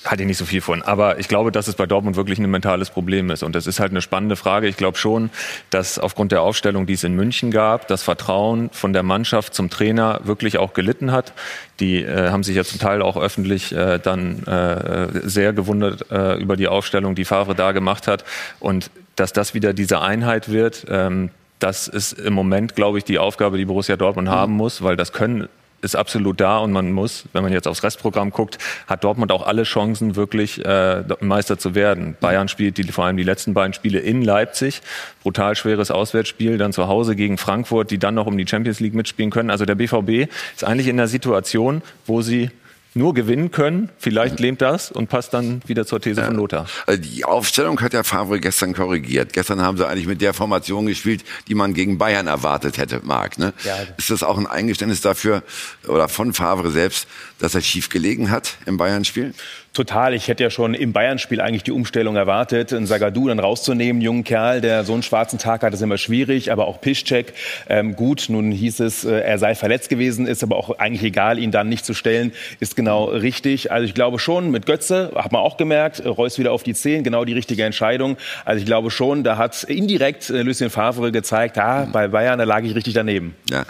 hatte 0.05 0.23
ich 0.23 0.27
nicht 0.27 0.37
so 0.37 0.45
viel 0.45 0.61
von. 0.61 0.81
Aber 0.81 1.19
ich 1.19 1.27
glaube, 1.27 1.51
dass 1.51 1.67
es 1.67 1.75
bei 1.75 1.85
Dortmund 1.85 2.15
wirklich 2.15 2.39
ein 2.39 2.49
mentales 2.49 2.89
Problem 2.89 3.29
ist. 3.29 3.43
Und 3.43 3.55
das 3.55 3.67
ist 3.67 3.79
halt 3.79 3.91
eine 3.91 4.01
spannende 4.01 4.35
Frage. 4.35 4.67
Ich 4.67 4.77
glaube 4.77 4.97
schon, 4.97 5.29
dass 5.69 5.99
aufgrund 5.99 6.31
der 6.31 6.41
Aufstellung, 6.41 6.85
die 6.87 6.93
es 6.93 7.03
in 7.03 7.15
München 7.15 7.51
gab, 7.51 7.87
das 7.87 8.03
Vertrauen 8.03 8.69
von 8.71 8.93
der 8.93 9.03
Mannschaft 9.03 9.53
zum 9.53 9.69
Trainer 9.69 10.21
wirklich 10.23 10.57
auch 10.57 10.73
gelitten 10.73 11.11
hat. 11.11 11.33
Die 11.79 12.01
äh, 12.01 12.29
haben 12.29 12.43
sich 12.43 12.55
ja 12.55 12.63
zum 12.63 12.79
Teil 12.79 13.01
auch 13.01 13.17
öffentlich 13.17 13.73
äh, 13.73 13.99
dann 13.99 14.43
äh, 14.43 15.07
sehr 15.23 15.53
gewundert 15.53 16.11
äh, 16.11 16.35
über 16.35 16.57
die 16.57 16.67
Aufstellung, 16.67 17.15
die 17.15 17.25
Favre 17.25 17.53
da 17.53 17.71
gemacht 17.71 18.07
hat. 18.07 18.23
Und 18.59 18.89
dass 19.15 19.33
das 19.33 19.53
wieder 19.53 19.73
diese 19.73 20.01
Einheit 20.01 20.49
wird, 20.49 20.85
ähm, 20.89 21.29
das 21.59 21.87
ist 21.87 22.13
im 22.13 22.33
Moment, 22.33 22.75
glaube 22.75 22.97
ich, 22.97 23.03
die 23.03 23.19
Aufgabe, 23.19 23.57
die 23.57 23.65
Borussia 23.65 23.95
Dortmund 23.95 24.29
haben 24.29 24.53
muss, 24.53 24.81
weil 24.81 24.95
das 24.95 25.13
können 25.13 25.47
ist 25.81 25.95
absolut 25.95 26.39
da 26.39 26.59
und 26.59 26.71
man 26.71 26.91
muss, 26.91 27.25
wenn 27.33 27.43
man 27.43 27.51
jetzt 27.51 27.67
aufs 27.67 27.83
Restprogramm 27.83 28.31
guckt, 28.31 28.57
hat 28.87 29.03
Dortmund 29.03 29.31
auch 29.31 29.45
alle 29.45 29.63
Chancen, 29.63 30.15
wirklich 30.15 30.63
äh, 30.65 31.03
Meister 31.19 31.57
zu 31.57 31.75
werden. 31.75 32.15
Bayern 32.19 32.47
spielt 32.47 32.77
die, 32.77 32.83
vor 32.83 33.05
allem 33.05 33.17
die 33.17 33.23
letzten 33.23 33.53
beiden 33.53 33.73
Spiele 33.73 33.99
in 33.99 34.21
Leipzig, 34.21 34.81
brutal 35.23 35.55
schweres 35.55 35.91
Auswärtsspiel, 35.91 36.57
dann 36.57 36.73
zu 36.73 36.87
Hause 36.87 37.15
gegen 37.15 37.37
Frankfurt, 37.37 37.91
die 37.91 37.97
dann 37.97 38.15
noch 38.15 38.27
um 38.27 38.37
die 38.37 38.47
Champions 38.47 38.79
League 38.79 38.93
mitspielen 38.93 39.31
können. 39.31 39.49
Also 39.49 39.65
der 39.65 39.75
BVB 39.75 40.31
ist 40.55 40.63
eigentlich 40.63 40.87
in 40.87 40.97
der 40.97 41.07
Situation, 41.07 41.81
wo 42.05 42.21
sie 42.21 42.51
nur 42.93 43.13
gewinnen 43.13 43.51
können. 43.51 43.89
Vielleicht 43.97 44.39
lähmt 44.39 44.61
das 44.61 44.91
und 44.91 45.07
passt 45.07 45.33
dann 45.33 45.61
wieder 45.65 45.85
zur 45.85 46.01
These 46.01 46.23
von 46.23 46.35
Lothar. 46.35 46.65
Also 46.85 47.01
die 47.01 47.23
Aufstellung 47.23 47.79
hat 47.81 47.93
der 47.93 48.03
Favre 48.03 48.39
gestern 48.39 48.73
korrigiert. 48.73 49.33
Gestern 49.33 49.61
haben 49.61 49.77
sie 49.77 49.87
eigentlich 49.87 50.07
mit 50.07 50.21
der 50.21 50.33
Formation 50.33 50.85
gespielt, 50.85 51.23
die 51.47 51.55
man 51.55 51.73
gegen 51.73 51.97
Bayern 51.97 52.27
erwartet 52.27 52.77
hätte, 52.77 53.01
Marc. 53.03 53.37
Ne? 53.37 53.53
Ist 53.97 54.09
das 54.09 54.23
auch 54.23 54.37
ein 54.37 54.47
Eingeständnis 54.47 55.01
dafür 55.01 55.43
oder 55.87 56.09
von 56.09 56.33
Favre 56.33 56.71
selbst, 56.71 57.07
dass 57.41 57.55
er 57.55 57.61
schief 57.61 57.89
gelegen 57.89 58.31
hat 58.31 58.57
im 58.65 58.77
Bayern-Spiel? 58.77 59.33
Total. 59.73 60.13
Ich 60.13 60.27
hätte 60.27 60.43
ja 60.43 60.49
schon 60.49 60.73
im 60.73 60.91
Bayern-Spiel 60.91 61.39
eigentlich 61.39 61.63
die 61.63 61.71
Umstellung 61.71 62.17
erwartet, 62.17 62.73
einen 62.73 62.87
Sagadou 62.87 63.29
dann 63.29 63.39
rauszunehmen, 63.39 63.97
einen 63.97 64.01
jungen 64.01 64.23
Kerl, 64.25 64.59
der 64.59 64.83
so 64.83 64.91
einen 64.91 65.01
schwarzen 65.01 65.39
Tag 65.39 65.63
hat, 65.63 65.73
ist 65.73 65.81
immer 65.81 65.97
schwierig, 65.97 66.51
aber 66.51 66.67
auch 66.67 66.81
Piszczek, 66.81 67.33
ähm, 67.69 67.95
gut, 67.95 68.25
nun 68.27 68.51
hieß 68.51 68.81
es, 68.81 69.05
äh, 69.05 69.21
er 69.21 69.39
sei 69.39 69.55
verletzt 69.55 69.87
gewesen, 69.87 70.27
ist 70.27 70.43
aber 70.43 70.57
auch 70.57 70.77
eigentlich 70.77 71.03
egal, 71.03 71.39
ihn 71.39 71.51
dann 71.51 71.69
nicht 71.69 71.85
zu 71.85 71.93
stellen, 71.93 72.33
ist 72.59 72.75
genau 72.75 73.05
richtig. 73.05 73.71
Also 73.71 73.85
ich 73.85 73.93
glaube 73.93 74.19
schon, 74.19 74.51
mit 74.51 74.65
Götze, 74.65 75.13
hat 75.15 75.31
man 75.31 75.41
auch 75.41 75.55
gemerkt, 75.55 76.01
äh, 76.01 76.07
Reus 76.09 76.37
wieder 76.37 76.51
auf 76.51 76.63
die 76.63 76.73
Zehen, 76.73 77.05
genau 77.05 77.23
die 77.23 77.33
richtige 77.33 77.63
Entscheidung. 77.63 78.17
Also 78.43 78.59
ich 78.59 78.65
glaube 78.65 78.91
schon, 78.91 79.23
da 79.23 79.37
hat 79.37 79.63
indirekt 79.63 80.29
äh, 80.29 80.41
Lucien 80.41 80.69
Favre 80.69 81.13
gezeigt, 81.13 81.57
ah, 81.57 81.87
bei 81.89 82.09
Bayern, 82.09 82.39
da 82.39 82.43
lag 82.43 82.63
ich 82.63 82.75
richtig 82.75 82.93
daneben. 82.93 83.35
Ja, 83.49 83.65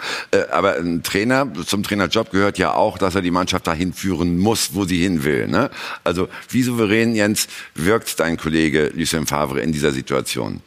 aber 0.50 0.78
ein 0.78 1.04
Trainer, 1.04 1.46
zum 1.64 1.84
Trainerjob 1.84 2.32
gehört 2.32 2.58
ja 2.58 2.74
auch, 2.74 2.98
dass 2.98 3.14
er 3.14 3.22
die 3.22 3.30
Mannschaft 3.30 3.61
dahin 3.62 3.92
führen 3.92 4.38
muss, 4.38 4.74
wo 4.74 4.84
sie 4.84 5.00
hin 5.02 5.24
will. 5.24 5.48
Ne? 5.48 5.70
Also 6.04 6.28
wie 6.50 6.62
souverän, 6.62 7.14
Jens, 7.14 7.48
wirkt 7.74 8.20
dein 8.20 8.36
Kollege 8.36 8.92
Lucien 8.94 9.26
Favre 9.26 9.60
in 9.60 9.72
dieser 9.72 9.92
Situation? 9.92 10.60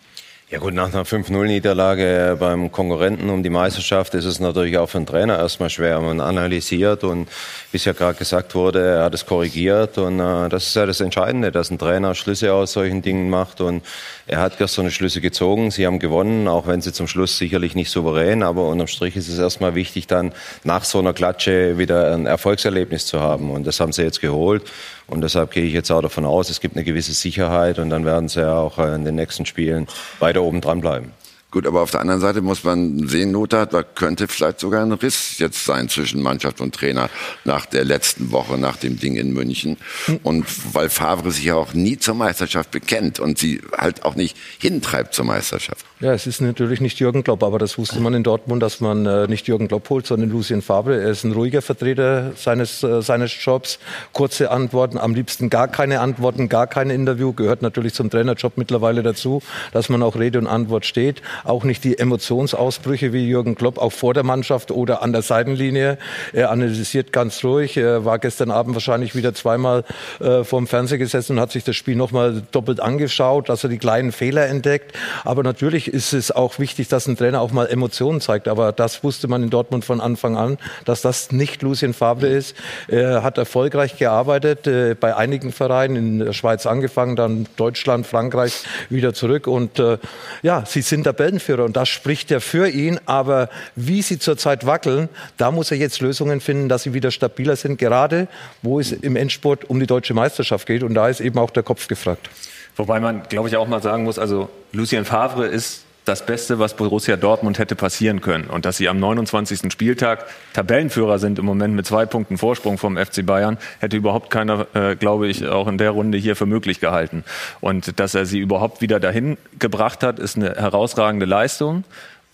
Ja 0.52 0.60
gut, 0.60 0.76
nach 0.76 0.94
einer 0.94 1.06
5-0-Niederlage 1.06 2.38
beim 2.40 2.72
Konkurrenten 2.72 3.32
um 3.32 3.42
die 3.42 3.50
Meisterschaft 3.50 4.14
ist 4.14 4.26
es 4.26 4.40
natürlich 4.40 4.78
auch 4.78 4.86
für 4.86 5.00
einen 5.00 5.08
Trainer 5.08 5.40
erstmal 5.40 5.72
schwer. 5.72 6.00
Man 6.02 6.22
analysiert 6.22 7.04
und 7.04 7.28
wie 7.72 7.78
es 7.78 7.86
ja 7.86 7.94
gerade 7.94 8.16
gesagt 8.16 8.54
wurde, 8.54 8.80
er 8.80 9.04
hat 9.06 9.16
es 9.16 9.26
korrigiert 9.26 9.98
und 9.98 10.20
äh, 10.20 10.48
das 10.50 10.68
ist 10.68 10.76
ja 10.76 10.86
das 10.86 11.02
Entscheidende, 11.02 11.52
dass 11.52 11.72
ein 11.72 11.80
Trainer 11.80 12.14
Schlüsse 12.14 12.54
aus 12.54 12.74
solchen 12.74 13.02
Dingen 13.02 13.28
macht 13.28 13.60
und 13.60 13.84
er 14.28 14.40
hat 14.40 14.60
gestern 14.60 14.92
Schlüsse 14.92 15.20
gezogen. 15.20 15.72
Sie 15.72 15.88
haben 15.88 15.98
gewonnen, 15.98 16.48
auch 16.48 16.68
wenn 16.68 16.80
sie 16.80 16.94
zum 16.94 17.08
Schluss 17.08 17.40
sicherlich 17.40 17.74
nicht 17.74 17.90
souverän, 17.90 18.44
aber 18.44 18.68
unterm 18.68 18.86
Strich 18.86 19.16
ist 19.16 19.30
es 19.30 19.40
erstmal 19.40 19.74
wichtig, 19.74 20.06
dann 20.06 20.32
nach 20.64 20.84
so 20.84 21.00
einer 21.00 21.14
Klatsche 21.14 21.80
wieder 21.80 22.14
ein 22.14 22.28
Erfolgserlebnis 22.28 23.08
zu 23.08 23.20
haben 23.20 23.50
und 23.50 23.66
das 23.66 23.80
haben 23.80 23.94
sie 23.94 24.04
jetzt 24.04 24.22
geholt 24.22 24.62
und 25.08 25.22
deshalb 25.22 25.52
gehe 25.52 25.64
ich 25.64 25.74
jetzt 25.74 25.92
auch 25.92 26.02
davon 26.02 26.26
aus, 26.26 26.50
es 26.50 26.60
gibt 26.60 26.76
eine 26.76 26.84
gewisse 26.84 27.14
Sicherheit 27.14 27.80
und 27.80 27.90
dann 27.90 28.06
werden 28.06 28.28
sie 28.28 28.42
ja 28.42 28.58
auch 28.58 28.78
äh, 28.80 28.96
in 28.96 29.06
den 29.06 29.16
nächsten 29.16 29.46
Spielen 29.46 29.88
weiter 30.20 30.42
oben 30.42 30.62
dran 30.62 30.82
bleiben. 30.82 31.12
Gut, 31.56 31.68
aber 31.68 31.84
auf 31.84 31.92
der 31.92 32.02
anderen 32.02 32.20
Seite 32.20 32.42
muss 32.42 32.66
man 32.66 33.08
sehen, 33.08 33.32
Lothar, 33.32 33.66
da 33.66 33.82
könnte 33.82 34.28
vielleicht 34.28 34.60
sogar 34.60 34.82
ein 34.82 34.92
Riss 34.92 35.40
jetzt 35.40 35.64
sein 35.64 35.88
zwischen 35.88 36.22
Mannschaft 36.22 36.60
und 36.60 36.76
Trainer 36.76 37.10
nach 37.46 37.66
der 37.66 37.86
letzten 37.86 38.34
Woche, 38.34 38.58
nach 38.58 38.76
dem 38.76 39.00
Ding 39.00 39.16
in 39.16 39.32
München. 39.32 39.78
Und 40.24 40.46
weil 40.74 40.90
Favre 40.90 41.32
sich 41.32 41.46
ja 41.46 41.56
auch 41.56 41.74
nie 41.74 41.98
zur 41.98 42.16
Meisterschaft 42.16 42.72
bekennt 42.72 43.22
und 43.22 43.38
sie 43.38 43.62
halt 43.72 44.04
auch 44.04 44.16
nicht 44.16 44.36
hintreibt 44.60 45.14
zur 45.14 45.24
Meisterschaft. 45.24 45.86
Ja, 46.02 46.12
es 46.12 46.28
ist 46.28 46.42
natürlich 46.42 46.82
nicht 46.82 47.00
Jürgen 47.00 47.24
Klopp, 47.24 47.42
aber 47.42 47.58
das 47.58 47.78
wusste 47.78 48.02
man 48.02 48.14
in 48.14 48.24
Dortmund, 48.24 48.62
dass 48.62 48.82
man 48.82 49.06
äh, 49.06 49.28
nicht 49.28 49.48
Jürgen 49.48 49.70
Klopp 49.70 49.90
holt, 49.90 50.06
sondern 50.06 50.30
Lucien 50.32 50.62
Favre. 50.62 51.02
Er 51.02 51.10
ist 51.10 51.24
ein 51.24 51.32
ruhiger 51.32 51.62
Vertreter 51.62 52.34
seines, 52.36 52.84
äh, 52.84 53.02
seines 53.02 53.34
Jobs. 53.40 53.80
Kurze 54.12 54.52
Antworten, 54.52 54.98
am 54.98 55.16
liebsten 55.16 55.50
gar 55.50 55.70
keine 55.70 56.02
Antworten, 56.02 56.50
gar 56.50 56.68
kein 56.68 56.90
Interview. 56.90 57.32
Gehört 57.32 57.62
natürlich 57.62 57.94
zum 57.94 58.10
Trainerjob 58.10 58.58
mittlerweile 58.58 59.04
dazu, 59.04 59.42
dass 59.72 59.88
man 59.88 60.04
auch 60.04 60.18
Rede 60.18 60.38
und 60.38 60.48
Antwort 60.48 60.86
steht. 60.86 61.22
Auch 61.46 61.64
nicht 61.64 61.84
die 61.84 61.98
Emotionsausbrüche 61.98 63.14
wie 63.14 63.28
Jürgen 63.28 63.56
Klopp, 63.56 63.78
auch 63.78 63.92
vor 63.92 64.14
der 64.14 64.24
Mannschaft 64.24 64.72
oder 64.72 65.02
an 65.02 65.14
der 65.14 65.22
Seitenlinie. 65.22 65.98
Er 66.34 66.52
analysiert 66.52 67.14
ganz 67.14 67.44
ruhig. 67.44 67.78
Er 67.78 68.04
war 68.04 68.20
gestern 68.20 68.52
Abend 68.52 68.76
wahrscheinlich 68.76 69.16
wieder 69.16 69.34
zweimal 69.34 69.84
äh, 70.20 70.44
vorm 70.44 70.68
Fernseher 70.68 70.98
gesessen 70.98 71.34
und 71.34 71.40
hat 71.40 71.52
sich 71.52 71.64
das 71.64 71.76
Spiel 71.76 71.96
nochmal 71.96 72.42
doppelt 72.52 72.80
angeschaut, 72.80 73.48
dass 73.50 73.64
er 73.64 73.70
die 73.70 73.78
kleinen 73.78 74.12
Fehler 74.12 74.48
entdeckt. 74.48 74.96
Aber 75.24 75.44
natürlich 75.44 75.88
ist 75.88 76.14
es 76.14 76.32
auch 76.32 76.60
wichtig, 76.60 76.88
dass 76.88 77.08
ein 77.08 77.16
Trainer 77.16 77.42
auch 77.42 77.52
mal 77.52 77.68
Emotionen 77.68 78.22
zeigt. 78.22 78.48
Aber 78.48 78.72
das 78.72 79.04
wusste 79.04 79.28
man 79.28 79.44
in 79.44 79.50
Dortmund 79.50 79.86
von 79.86 80.02
Anfang 80.02 80.38
an, 80.38 80.58
dass 80.86 81.02
das 81.02 81.32
nicht 81.32 81.62
Lucien 81.62 81.94
Favre 81.94 82.28
ist. 82.28 82.56
Er 82.88 83.24
hat 83.24 83.38
erfolgreich 83.38 83.98
gearbeitet 83.98 84.68
äh, 84.68 84.96
bei 85.00 85.16
einigen 85.16 85.52
Vereinen, 85.52 85.96
in 85.96 86.20
der 86.20 86.34
Schweiz 86.34 86.66
angefangen, 86.66 87.16
dann 87.16 87.48
Deutschland, 87.56 88.08
Frankreich 88.08 88.64
wieder 88.90 89.14
zurück. 89.14 89.48
Und 89.48 89.80
äh, 89.80 89.98
ja, 90.42 90.64
sie 90.66 90.82
sind 90.82 91.06
Tabellenführer 91.26 91.64
und 91.66 91.76
das 91.76 91.90
spricht 91.90 92.30
ja 92.30 92.40
für 92.40 92.68
ihn. 92.70 93.00
Aber 93.06 93.50
wie 93.76 94.02
sie 94.02 94.20
zurzeit 94.20 94.66
wackeln, 94.66 95.10
da 95.38 95.52
muss 95.52 95.72
er 95.72 95.78
jetzt 95.78 96.02
Lösungen 96.02 96.40
finden, 96.40 96.70
dass 96.70 96.84
sie 96.84 96.94
wieder 96.94 97.12
stabiler 97.12 97.56
sind, 97.56 97.78
gerade 97.78 98.28
wo 98.62 98.80
es 98.80 98.92
im 98.92 99.16
Endspurt 99.16 99.70
um 99.70 99.80
die 99.80 99.88
deutsche 99.88 100.14
Meisterschaft 100.14 100.68
geht. 100.68 100.84
Und 100.84 100.94
da 100.94 101.10
ist 101.10 101.22
eben 101.22 101.40
auch 101.40 101.50
der 101.50 101.64
Kopf 101.64 101.88
gefragt. 101.88 102.30
Wobei 102.76 103.00
man, 103.00 103.24
glaube 103.30 103.50
ich, 103.50 103.58
auch 103.58 103.68
mal 103.68 103.82
sagen 103.82 104.04
muss, 104.04 104.20
also 104.20 104.50
Lucien 104.72 105.06
Favre 105.06 105.48
ist 105.48 105.85
das 106.06 106.26
Beste, 106.26 106.60
was 106.60 106.76
Borussia 106.76 107.18
Dortmund 107.18 107.60
hätte 107.60 107.76
passieren 107.76 108.22
können. 108.22 108.46
Und 108.46 108.66
dass 108.66 108.78
sie 108.78 108.88
am 108.88 109.00
29. 109.00 109.72
Spieltag 109.72 110.26
Tabellenführer 110.54 111.20
sind 111.20 111.40
im 111.40 111.46
Moment 111.46 111.76
mit 111.76 111.86
zwei 111.86 112.06
Punkten 112.06 112.38
Vorsprung 112.38 112.78
vom 112.78 112.98
FC 112.98 113.26
Bayern, 113.26 113.58
hätte 113.80 113.98
überhaupt 113.98 114.30
keiner, 114.30 114.68
äh, 114.74 114.96
glaube 114.96 115.28
ich, 115.28 115.48
auch 115.48 115.68
in 115.68 115.78
der 115.78 115.92
Runde 115.92 116.18
hier 116.18 116.36
für 116.36 116.46
möglich 116.46 116.80
gehalten. 116.80 117.24
Und 117.60 118.00
dass 118.00 118.16
er 118.16 118.26
sie 118.26 118.40
überhaupt 118.40 118.82
wieder 118.82 119.00
dahin 119.00 119.38
gebracht 119.60 120.04
hat, 120.04 120.20
ist 120.20 120.38
eine 120.38 120.56
herausragende 120.56 121.26
Leistung. 121.26 121.84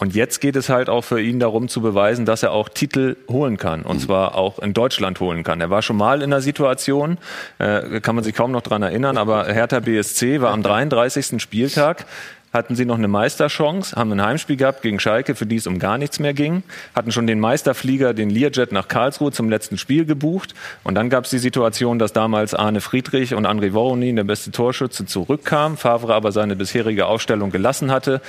Und 0.02 0.16
jetzt 0.16 0.42
geht 0.42 0.56
es 0.56 0.68
halt 0.68 0.90
auch 0.90 1.04
für 1.04 1.22
ihn 1.22 1.40
darum 1.40 1.68
zu 1.68 1.80
beweisen, 1.80 2.26
dass 2.26 2.42
er 2.42 2.54
auch 2.54 2.70
Titel 2.70 3.18
holen 3.30 3.58
kann. 3.58 3.84
Und 3.84 4.00
zwar 4.00 4.34
auch 4.34 4.58
in 4.58 4.74
Deutschland 4.74 5.20
holen 5.20 5.44
kann. 5.44 5.62
Er 5.62 5.70
war 5.70 5.84
schon 5.84 5.96
mal 5.96 6.24
in 6.24 6.32
der 6.32 6.42
Situation, 6.42 7.20
äh, 7.60 8.02
kann 8.02 8.16
man 8.16 8.24
sich 8.24 8.34
kaum 8.34 8.52
noch 8.52 8.62
dran 8.62 8.82
erinnern, 8.82 9.18
aber 9.20 9.46
Hertha 9.46 9.80
BSC 9.80 10.42
war 10.42 10.54
am 10.54 10.64
33. 10.64 11.40
Spieltag 11.40 12.08
hatten 12.54 12.76
sie 12.76 12.86
noch 12.86 12.98
eine 12.98 13.08
Meisterchance, 13.08 13.96
haben 13.96 14.12
ein 14.12 14.22
Heimspiel 14.22 14.58
gehabt 14.58 14.82
gegen 14.82 15.00
Schalke, 15.00 15.36
für 15.36 15.46
die 15.46 15.56
es 15.56 15.68
um 15.68 15.80
gar 15.80 15.98
nichts 15.98 16.20
mehr 16.20 16.34
ging, 16.34 16.64
hatten 16.94 17.12
schon 17.12 17.28
den 17.28 17.40
Meisterflieger, 17.40 18.14
den 18.14 18.30
Learjet 18.30 18.72
nach 18.72 18.88
Karlsruhe 18.88 19.32
zum 19.32 19.50
letzten 19.50 19.78
Spiel 19.78 20.06
gebucht. 20.06 20.54
Und 20.84 20.96
dann 20.96 21.10
gab 21.10 21.26
es 21.26 21.30
die 21.30 21.38
Situation, 21.38 22.00
dass 22.00 22.14
damals 22.14 22.54
Arne 22.54 22.82
Friedrich 22.82 23.34
und 23.34 23.48
André 23.48 23.74
Voronin, 23.74 24.16
der 24.16 24.24
beste 24.24 24.52
Torschütze, 24.52 25.06
zurückkamen, 25.06 25.78
Favre 25.78 26.14
aber 26.14 26.32
seine 26.32 26.56
bisherige 26.56 27.06
Aufstellung 27.06 27.52
gelassen 27.52 27.92
hatte. 27.92 28.22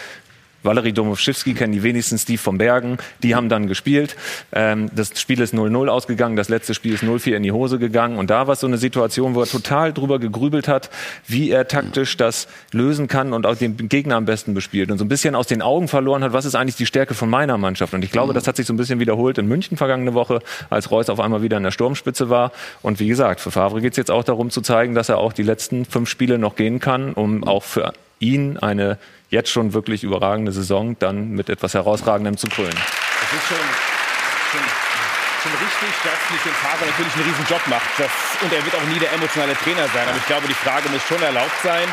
Valerie 0.62 0.92
Domowski 0.92 1.54
kennen 1.54 1.72
die 1.72 1.82
wenigstens, 1.82 2.24
die 2.24 2.36
vom 2.36 2.58
Bergen. 2.58 2.98
Die 3.22 3.34
haben 3.34 3.48
dann 3.48 3.66
gespielt. 3.66 4.16
Ähm, 4.52 4.90
das 4.94 5.20
Spiel 5.20 5.40
ist 5.40 5.54
0-0 5.54 5.88
ausgegangen. 5.88 6.36
Das 6.36 6.48
letzte 6.48 6.74
Spiel 6.74 6.94
ist 6.94 7.02
0-4 7.02 7.36
in 7.36 7.42
die 7.42 7.52
Hose 7.52 7.78
gegangen. 7.78 8.18
Und 8.18 8.30
da 8.30 8.46
war 8.46 8.54
es 8.54 8.60
so 8.60 8.66
eine 8.66 8.78
Situation, 8.78 9.34
wo 9.34 9.40
er 9.40 9.46
total 9.46 9.92
drüber 9.92 10.18
gegrübelt 10.18 10.68
hat, 10.68 10.90
wie 11.26 11.50
er 11.50 11.68
taktisch 11.68 12.16
das 12.16 12.48
lösen 12.72 13.08
kann 13.08 13.32
und 13.32 13.46
auch 13.46 13.56
den 13.56 13.88
Gegner 13.88 14.16
am 14.16 14.24
besten 14.24 14.54
bespielt. 14.54 14.90
Und 14.90 14.98
so 14.98 15.04
ein 15.04 15.08
bisschen 15.08 15.34
aus 15.34 15.46
den 15.46 15.62
Augen 15.62 15.88
verloren 15.88 16.22
hat, 16.22 16.32
was 16.32 16.44
ist 16.44 16.54
eigentlich 16.54 16.76
die 16.76 16.86
Stärke 16.86 17.14
von 17.14 17.28
meiner 17.28 17.58
Mannschaft. 17.58 17.94
Und 17.94 18.04
ich 18.04 18.10
glaube, 18.10 18.32
das 18.32 18.46
hat 18.46 18.56
sich 18.56 18.66
so 18.66 18.72
ein 18.72 18.76
bisschen 18.76 19.00
wiederholt 19.00 19.38
in 19.38 19.46
München 19.46 19.76
vergangene 19.76 20.14
Woche, 20.14 20.40
als 20.70 20.90
Reus 20.90 21.10
auf 21.10 21.20
einmal 21.20 21.42
wieder 21.42 21.56
in 21.56 21.62
der 21.62 21.70
Sturmspitze 21.70 22.30
war. 22.30 22.52
Und 22.82 23.00
wie 23.00 23.08
gesagt, 23.08 23.40
für 23.40 23.50
Favre 23.50 23.80
geht 23.80 23.92
es 23.92 23.96
jetzt 23.96 24.10
auch 24.10 24.24
darum 24.24 24.50
zu 24.50 24.60
zeigen, 24.60 24.94
dass 24.94 25.08
er 25.08 25.18
auch 25.18 25.32
die 25.32 25.42
letzten 25.42 25.84
fünf 25.84 26.08
Spiele 26.08 26.38
noch 26.38 26.56
gehen 26.56 26.80
kann, 26.80 27.12
um 27.12 27.44
auch 27.44 27.62
für 27.62 27.92
ihn 28.20 28.56
eine 28.58 28.98
jetzt 29.32 29.50
schon 29.50 29.72
wirklich 29.72 30.04
überragende 30.04 30.52
Saison 30.52 30.94
dann 30.98 31.30
mit 31.30 31.48
etwas 31.48 31.72
Herausragendem 31.72 32.36
zu 32.36 32.46
krönen. 32.48 32.76
Das 32.76 33.32
ist 33.32 33.48
schon, 33.48 33.64
schon, 34.52 34.60
schon 35.42 35.52
richtig, 35.56 35.88
dass 36.04 36.20
Lucien 36.28 36.54
Favre 36.60 36.84
natürlich 36.84 37.14
einen 37.16 37.24
riesen 37.24 37.46
Job 37.48 37.62
macht. 37.66 37.88
Das, 37.96 38.12
und 38.42 38.52
er 38.52 38.62
wird 38.62 38.76
auch 38.76 38.84
nie 38.92 39.00
der 39.00 39.10
emotionale 39.14 39.56
Trainer 39.56 39.88
sein. 39.88 40.06
Aber 40.06 40.18
ich 40.18 40.26
glaube, 40.26 40.46
die 40.46 40.54
Frage 40.54 40.88
muss 40.90 41.00
schon 41.08 41.22
erlaubt 41.22 41.56
sein, 41.64 41.88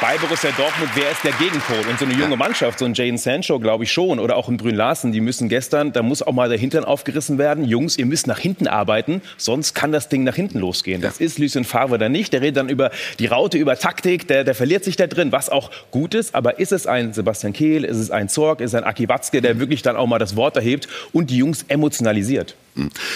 bei 0.00 0.18
Borussia 0.18 0.50
Dortmund, 0.50 0.90
wer 0.94 1.10
ist 1.10 1.24
der 1.24 1.32
Gegenpol? 1.32 1.78
Und 1.88 1.98
so 1.98 2.04
eine 2.04 2.14
junge 2.14 2.36
Mannschaft, 2.36 2.78
so 2.78 2.84
ein 2.84 2.92
Jaden 2.92 3.16
Sancho, 3.16 3.58
glaube 3.58 3.84
ich 3.84 3.92
schon, 3.92 4.18
oder 4.18 4.36
auch 4.36 4.48
ein 4.48 4.56
Brün 4.56 4.74
Larsen, 4.74 5.12
die 5.12 5.20
müssen 5.20 5.48
gestern, 5.48 5.92
da 5.92 6.02
muss 6.02 6.22
auch 6.22 6.32
mal 6.32 6.48
der 6.48 6.58
Hintern 6.58 6.84
aufgerissen 6.84 7.38
werden. 7.38 7.64
Jungs, 7.64 7.96
ihr 7.96 8.04
müsst 8.04 8.26
nach 8.26 8.38
hinten 8.38 8.68
arbeiten, 8.68 9.22
sonst 9.38 9.74
kann 9.74 9.92
das 9.92 10.08
Ding 10.08 10.24
nach 10.24 10.34
hinten 10.34 10.58
losgehen. 10.58 11.00
Das 11.00 11.18
ist 11.18 11.38
Lucien 11.38 11.64
Favre 11.64 11.98
da 11.98 12.08
nicht. 12.08 12.32
Der 12.32 12.42
redet 12.42 12.58
dann 12.58 12.68
über 12.68 12.90
die 13.18 13.26
Raute, 13.26 13.56
über 13.56 13.78
Taktik, 13.78 14.28
der, 14.28 14.44
der 14.44 14.54
verliert 14.54 14.84
sich 14.84 14.96
da 14.96 15.06
drin, 15.06 15.32
was 15.32 15.48
auch 15.48 15.70
gut 15.90 16.14
ist. 16.14 16.34
Aber 16.34 16.58
ist 16.58 16.72
es 16.72 16.86
ein 16.86 17.12
Sebastian 17.14 17.52
Kehl, 17.52 17.84
ist 17.84 17.96
es 17.96 18.10
ein 18.10 18.28
Zorg, 18.28 18.60
ist 18.60 18.72
es 18.72 18.74
ein 18.74 18.84
Aki 18.84 19.08
Watzke, 19.08 19.40
der 19.40 19.58
wirklich 19.58 19.82
dann 19.82 19.96
auch 19.96 20.06
mal 20.06 20.18
das 20.18 20.36
Wort 20.36 20.56
erhebt 20.56 20.88
und 21.12 21.30
die 21.30 21.38
Jungs 21.38 21.64
emotionalisiert? 21.68 22.54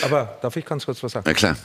Aber 0.03 0.39
darf 0.41 0.57
ich 0.57 0.65
ganz 0.65 0.87
kurz 0.87 1.03
was 1.03 1.13
sagen? 1.13 1.25
Na 1.27 1.35
klar. 1.35 1.57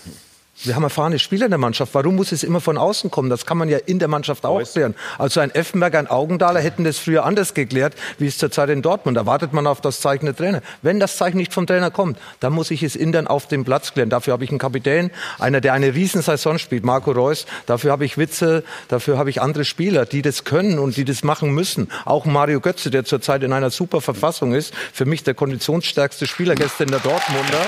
Wir 0.63 0.75
haben 0.75 0.83
erfahrene 0.83 1.19
Spieler 1.19 1.45
in 1.45 1.51
der 1.51 1.57
Mannschaft. 1.57 1.93
Warum 1.93 2.15
muss 2.15 2.31
es 2.31 2.41
immer 2.41 2.61
von 2.61 2.77
außen 2.77 3.11
kommen? 3.11 3.29
Das 3.29 3.45
kann 3.45 3.57
man 3.57 3.67
ja 3.67 3.77
in 3.77 3.99
der 3.99 4.07
Mannschaft 4.07 4.45
auch 4.45 4.63
klären. 4.63 4.95
Also 5.17 5.41
ein 5.41 5.53
Effenberg, 5.53 5.95
ein 5.95 6.07
Augendaler 6.07 6.61
hätten 6.61 6.85
das 6.85 6.97
früher 6.97 7.25
anders 7.25 7.53
geklärt, 7.53 7.93
wie 8.19 8.27
es 8.27 8.37
zurzeit 8.37 8.69
in 8.69 8.81
Dortmund. 8.81 9.17
Da 9.17 9.25
wartet 9.25 9.51
man 9.51 9.67
auf 9.67 9.81
das 9.81 9.99
Zeichen 9.99 10.25
der 10.25 10.35
Trainer. 10.35 10.61
Wenn 10.81 11.01
das 11.01 11.17
Zeichen 11.17 11.37
nicht 11.37 11.53
vom 11.53 11.67
Trainer 11.67 11.91
kommt, 11.91 12.17
dann 12.39 12.53
muss 12.53 12.71
ich 12.71 12.83
es 12.83 12.95
intern 12.95 13.27
auf 13.27 13.47
dem 13.47 13.65
Platz 13.65 13.93
klären. 13.93 14.09
Dafür 14.09 14.31
habe 14.31 14.45
ich 14.45 14.49
einen 14.49 14.59
Kapitän, 14.59 15.11
einer, 15.39 15.59
der 15.59 15.73
eine 15.73 15.93
Riesensaison 15.93 16.57
spielt, 16.57 16.85
Marco 16.85 17.11
Reus. 17.11 17.45
Dafür 17.65 17.91
habe 17.91 18.05
ich 18.05 18.17
Witze, 18.17 18.63
dafür 18.87 19.17
habe 19.17 19.29
ich 19.29 19.41
andere 19.41 19.65
Spieler, 19.65 20.05
die 20.05 20.21
das 20.21 20.45
können 20.45 20.79
und 20.79 20.95
die 20.95 21.03
das 21.03 21.23
machen 21.25 21.51
müssen. 21.51 21.89
Auch 22.05 22.23
Mario 22.23 22.61
Götze, 22.61 22.89
der 22.91 23.03
zurzeit 23.03 23.43
in 23.43 23.51
einer 23.51 23.71
super 23.71 23.99
Verfassung 23.99 24.53
ist. 24.53 24.73
Für 24.93 25.05
mich 25.05 25.23
der 25.23 25.33
konditionsstärkste 25.33 26.27
Spieler 26.27 26.55
gestern 26.55 26.87
der 26.87 26.99
Dortmunder. 27.01 27.67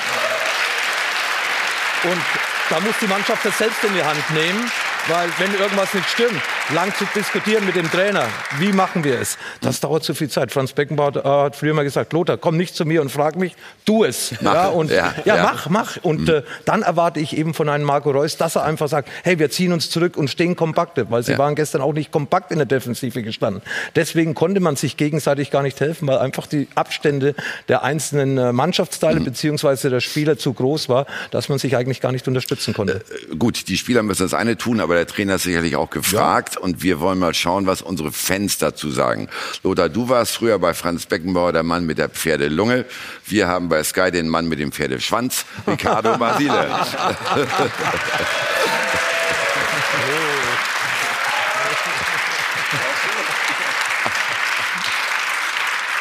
Und 2.03 2.46
da 2.69 2.79
muss 2.79 2.95
die 3.00 3.07
Mannschaft 3.07 3.45
das 3.45 3.57
selbst 3.57 3.83
in 3.83 3.93
die 3.93 4.03
Hand 4.03 4.29
nehmen, 4.31 4.69
weil 5.09 5.29
wenn 5.39 5.53
irgendwas 5.59 5.93
nicht 5.93 6.09
stimmt, 6.09 6.41
lang 6.73 6.93
zu 6.95 7.05
diskutieren 7.15 7.65
mit 7.65 7.75
dem 7.75 7.89
Trainer, 7.89 8.25
wie 8.59 8.71
machen 8.73 9.03
wir 9.03 9.19
es, 9.19 9.37
das 9.61 9.79
dauert 9.79 10.03
zu 10.03 10.13
viel 10.13 10.29
Zeit. 10.29 10.51
Franz 10.51 10.73
Beckenbauer 10.73 11.15
äh, 11.15 11.27
hat 11.45 11.55
früher 11.55 11.73
mal 11.73 11.83
gesagt, 11.83 12.13
Lothar, 12.13 12.37
komm 12.37 12.57
nicht 12.57 12.75
zu 12.75 12.85
mir 12.85 13.01
und 13.01 13.11
frag 13.11 13.35
mich, 13.35 13.55
tu 13.85 14.03
es. 14.03 14.33
Mach. 14.41 14.53
Ja, 14.53 14.67
und, 14.67 14.91
Ja, 14.91 15.13
ja, 15.25 15.35
ja. 15.37 15.43
mach, 15.43 15.69
mach. 15.69 15.97
Und 16.03 16.27
äh, 16.29 16.43
dann 16.65 16.81
erwarte 16.81 17.19
ich 17.19 17.37
eben 17.37 17.53
von 17.53 17.69
einem 17.69 17.85
Marco 17.85 18.11
Reus, 18.11 18.37
dass 18.37 18.55
er 18.55 18.63
einfach 18.63 18.87
sagt, 18.87 19.09
hey, 19.23 19.39
wir 19.39 19.49
ziehen 19.49 19.71
uns 19.73 19.89
zurück 19.89 20.17
und 20.17 20.29
stehen 20.29 20.55
kompakte, 20.55 21.09
weil 21.09 21.23
sie 21.23 21.33
Ja. 21.33 21.37
waren 21.37 21.55
gestern 21.55 21.81
auch 21.81 21.93
nicht 21.93 22.11
kompakt 22.11 22.51
in 22.51 22.57
der 22.57 22.65
Defensive 22.65 23.21
gestanden. 23.23 23.61
Deswegen 23.95 24.33
konnte 24.33 24.59
man 24.59 24.75
sich 24.75 24.97
gegenseitig 24.97 25.51
gar 25.51 25.63
nicht 25.63 25.79
helfen, 25.79 26.07
weil 26.07 26.17
einfach 26.17 26.47
die 26.47 26.67
Abstände 26.75 27.35
der 27.67 27.83
einzelnen 27.83 28.37
äh, 28.37 28.51
Mannschaftsteile 28.51 29.19
beziehungsweise 29.21 29.89
der 29.89 29.99
Spieler 30.01 30.37
zu 30.37 30.53
groß 30.53 30.89
war, 30.89 31.05
dass 31.32 31.49
man 31.49 31.60
sich 31.60 31.75
eigentlich 31.75 32.01
gar 32.01 32.12
nicht 32.12 32.27
unterstützen 32.27 32.73
konnte. 32.73 33.01
Gut, 33.38 33.67
die 33.67 33.77
Spieler 33.77 34.03
müssen 34.03 34.23
das 34.23 34.34
eine 34.34 34.58
tun, 34.58 34.79
aber 34.79 34.96
der 34.97 35.07
Trainer 35.07 35.36
ist 35.36 35.43
sicherlich 35.43 35.75
auch 35.75 35.89
gefragt 35.89 36.57
und 36.57 36.83
wir 36.83 36.99
wollen 36.99 37.19
mal 37.19 37.33
schauen, 37.33 37.67
was 37.67 37.81
unsere 37.81 38.12
Fans 38.12 38.57
dazu 38.57 38.91
sagen. 38.91 39.29
Lothar, 39.63 39.89
du 39.89 40.10
warst 40.10 40.36
früher 40.36 40.60
bei 40.60 40.73
Franz 40.73 41.05
Beckenbauer 41.05 41.53
der 41.53 41.63
Mann 41.63 41.86
mit 41.86 41.97
der 41.97 42.10
Pferdelunge. 42.10 42.86
Wir 43.25 43.47
haben 43.47 43.69
bei 43.69 43.83
Sky 43.83 44.12
den 44.12 44.27
Mann 44.27 44.47
mit 44.47 44.60
dem 44.60 44.71
Pferdeschwanz, 44.71 45.45
Ricardo 45.67 46.17
Basile. 46.17 46.67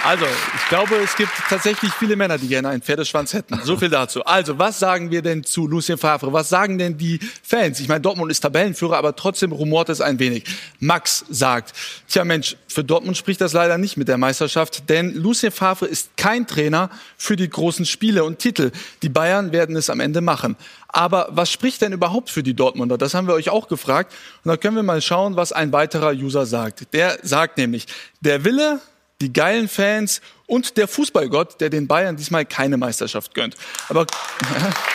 Also, 0.06 0.24
ich 0.24 0.68
glaube, 0.68 0.94
es 1.02 1.16
gibt 1.16 1.32
tatsächlich 1.48 1.92
viele 1.94 2.14
Männer, 2.14 2.38
die 2.38 2.46
gerne 2.46 2.68
einen 2.68 2.80
Pferdeschwanz 2.80 3.32
hätten. 3.32 3.58
So 3.64 3.76
viel 3.76 3.88
dazu. 3.88 4.24
Also, 4.24 4.56
was 4.56 4.78
sagen 4.78 5.10
wir 5.10 5.20
denn 5.20 5.42
zu 5.42 5.66
Lucien 5.66 5.98
Favre? 5.98 6.32
Was 6.32 6.48
sagen 6.48 6.78
denn 6.78 6.96
die 6.96 7.18
Fans? 7.42 7.80
Ich 7.80 7.88
meine, 7.88 8.02
Dortmund 8.02 8.30
ist 8.30 8.38
Tabellenführer, 8.38 8.98
aber 8.98 9.16
trotzdem 9.16 9.50
rumort 9.50 9.88
es 9.88 10.00
ein 10.00 10.20
wenig. 10.20 10.44
Max 10.78 11.24
sagt, 11.28 11.72
tja 12.06 12.24
Mensch, 12.24 12.56
für 12.68 12.84
Dortmund 12.84 13.16
spricht 13.16 13.40
das 13.40 13.52
leider 13.52 13.78
nicht 13.78 13.96
mit 13.96 14.06
der 14.06 14.16
Meisterschaft, 14.16 14.88
denn 14.88 15.12
Lucien 15.12 15.50
Favre 15.50 15.86
ist 15.86 16.16
kein 16.16 16.46
Trainer 16.46 16.88
für 17.16 17.34
die 17.34 17.50
großen 17.50 17.84
Spiele 17.84 18.22
und 18.22 18.38
Titel. 18.38 18.70
Die 19.02 19.08
Bayern 19.08 19.50
werden 19.50 19.74
es 19.74 19.90
am 19.90 19.98
Ende 19.98 20.20
machen. 20.20 20.54
Aber 20.86 21.30
was 21.32 21.50
spricht 21.50 21.82
denn 21.82 21.92
überhaupt 21.92 22.30
für 22.30 22.44
die 22.44 22.54
Dortmunder? 22.54 22.96
Das 22.96 23.14
haben 23.14 23.26
wir 23.26 23.34
euch 23.34 23.50
auch 23.50 23.66
gefragt. 23.66 24.14
Und 24.44 24.50
da 24.50 24.56
können 24.56 24.76
wir 24.76 24.84
mal 24.84 25.02
schauen, 25.02 25.34
was 25.34 25.50
ein 25.50 25.72
weiterer 25.72 26.12
User 26.12 26.46
sagt. 26.46 26.94
Der 26.94 27.18
sagt 27.24 27.58
nämlich, 27.58 27.86
der 28.20 28.44
Wille, 28.44 28.80
die 29.20 29.32
geilen 29.32 29.68
Fans 29.68 30.20
und 30.46 30.76
der 30.76 30.88
Fußballgott, 30.88 31.60
der 31.60 31.70
den 31.70 31.86
Bayern 31.86 32.16
diesmal 32.16 32.44
keine 32.44 32.76
Meisterschaft 32.76 33.34
gönnt. 33.34 33.56
Aber, 33.88 34.06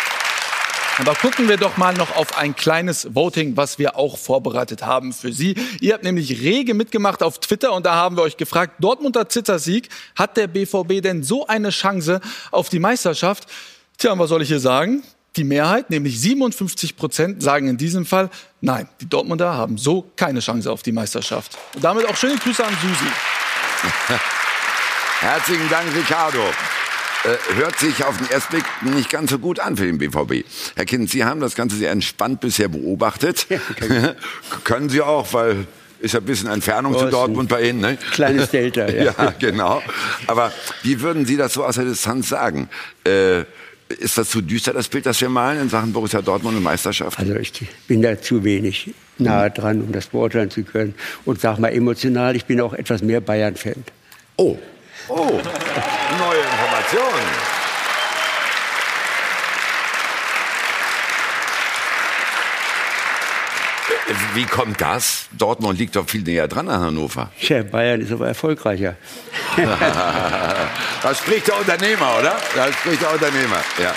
aber 0.97 1.15
gucken 1.15 1.49
wir 1.49 1.57
doch 1.57 1.77
mal 1.77 1.93
noch 1.93 2.15
auf 2.15 2.37
ein 2.37 2.55
kleines 2.55 3.15
Voting, 3.15 3.57
was 3.57 3.79
wir 3.79 3.97
auch 3.97 4.17
vorbereitet 4.17 4.83
haben 4.83 5.11
für 5.11 5.33
Sie. 5.33 5.55
Ihr 5.79 5.93
habt 5.93 6.03
nämlich 6.03 6.41
rege 6.41 6.73
mitgemacht 6.73 7.23
auf 7.23 7.39
Twitter 7.39 7.73
und 7.73 7.85
da 7.85 7.95
haben 7.95 8.15
wir 8.15 8.23
euch 8.23 8.37
gefragt, 8.37 8.75
Dortmunder 8.79 9.27
Zittersieg, 9.27 9.89
hat 10.15 10.37
der 10.37 10.47
BVB 10.47 11.01
denn 11.01 11.23
so 11.23 11.47
eine 11.47 11.71
Chance 11.71 12.21
auf 12.51 12.69
die 12.69 12.79
Meisterschaft? 12.79 13.47
Tja, 13.97 14.13
und 14.13 14.19
was 14.19 14.29
soll 14.29 14.41
ich 14.41 14.47
hier 14.47 14.59
sagen? 14.59 15.03
Die 15.37 15.45
Mehrheit, 15.45 15.89
nämlich 15.89 16.19
57 16.19 16.97
Prozent, 16.97 17.41
sagen 17.41 17.67
in 17.67 17.77
diesem 17.77 18.05
Fall, 18.05 18.29
nein, 18.59 18.89
die 18.99 19.07
Dortmunder 19.07 19.53
haben 19.53 19.77
so 19.77 20.11
keine 20.17 20.41
Chance 20.41 20.69
auf 20.69 20.83
die 20.83 20.91
Meisterschaft. 20.91 21.57
Und 21.73 21.83
damit 21.83 22.05
auch 22.05 22.17
schöne 22.17 22.35
Grüße 22.35 22.63
an 22.65 22.73
Susi. 22.81 23.09
Herzlichen 25.19 25.69
Dank, 25.69 25.95
Ricardo. 25.95 26.39
Äh, 27.23 27.55
hört 27.55 27.77
sich 27.77 28.03
auf 28.03 28.17
den 28.17 28.29
ersten 28.31 28.53
Blick 28.55 28.65
nicht 28.81 29.09
ganz 29.09 29.29
so 29.29 29.37
gut 29.37 29.59
an 29.59 29.77
für 29.77 29.85
den 29.85 29.99
BVB. 29.99 30.43
Herr 30.75 30.85
Kind, 30.85 31.09
Sie 31.09 31.23
haben 31.23 31.39
das 31.39 31.53
Ganze 31.55 31.75
sehr 31.75 31.91
entspannt 31.91 32.41
bisher 32.41 32.67
beobachtet. 32.67 33.45
Können 34.63 34.89
Sie 34.89 35.01
auch, 35.01 35.31
weil 35.33 35.67
ist 35.99 36.15
ja 36.15 36.19
ein 36.19 36.25
bisschen 36.25 36.49
Entfernung 36.49 36.95
Oh, 36.95 36.99
zu 36.99 37.05
Dortmund 37.09 37.47
bei 37.47 37.69
Ihnen. 37.69 37.79
Ne? 37.79 37.97
Kleines 38.11 38.49
Delta, 38.49 38.87
ja. 38.91 39.13
ja, 39.15 39.33
genau. 39.37 39.83
Aber 40.25 40.51
wie 40.81 40.99
würden 40.99 41.27
Sie 41.27 41.37
das 41.37 41.53
so 41.53 41.63
aus 41.63 41.75
der 41.75 41.85
Distanz 41.85 42.29
sagen? 42.29 42.69
Äh, 43.05 43.41
ist 43.99 44.17
das 44.17 44.29
zu 44.29 44.41
düster, 44.41 44.73
das 44.73 44.87
Bild, 44.87 45.05
das 45.05 45.21
wir 45.21 45.29
malen 45.29 45.61
in 45.61 45.69
Sachen 45.69 45.93
Borussia 45.93 46.21
Dortmund 46.21 46.57
und 46.57 46.63
Meisterschaft? 46.63 47.19
Also 47.19 47.35
ich 47.35 47.53
bin 47.87 48.01
da 48.01 48.19
zu 48.19 48.43
wenig 48.43 48.93
nahe 49.21 49.51
dran, 49.51 49.81
um 49.81 49.91
das 49.91 50.07
beurteilen 50.07 50.49
zu 50.49 50.63
können. 50.63 50.95
Und 51.25 51.39
sag 51.41 51.59
mal 51.59 51.69
emotional, 51.69 52.35
ich 52.35 52.45
bin 52.45 52.61
auch 52.61 52.73
etwas 52.73 53.01
mehr 53.01 53.21
Bayern-Fan. 53.21 53.83
Oh, 54.37 54.57
oh, 55.07 55.15
neue 56.19 56.39
Informationen. 56.39 57.61
Wie 64.33 64.45
kommt 64.45 64.79
das? 64.81 65.27
Dortmund 65.37 65.79
liegt 65.79 65.95
doch 65.95 66.07
viel 66.07 66.21
näher 66.21 66.47
dran 66.47 66.69
an 66.69 66.81
Hannover. 66.81 67.31
Tja, 67.39 67.63
Bayern 67.63 68.01
ist 68.01 68.11
aber 68.11 68.27
erfolgreicher. 68.27 68.95
da 69.57 71.15
spricht 71.15 71.47
der 71.47 71.59
Unternehmer, 71.59 72.17
oder? 72.19 72.35
Da 72.55 72.71
spricht 72.71 73.01
der 73.01 73.13
Unternehmer, 73.13 73.61
ja. 73.81 73.93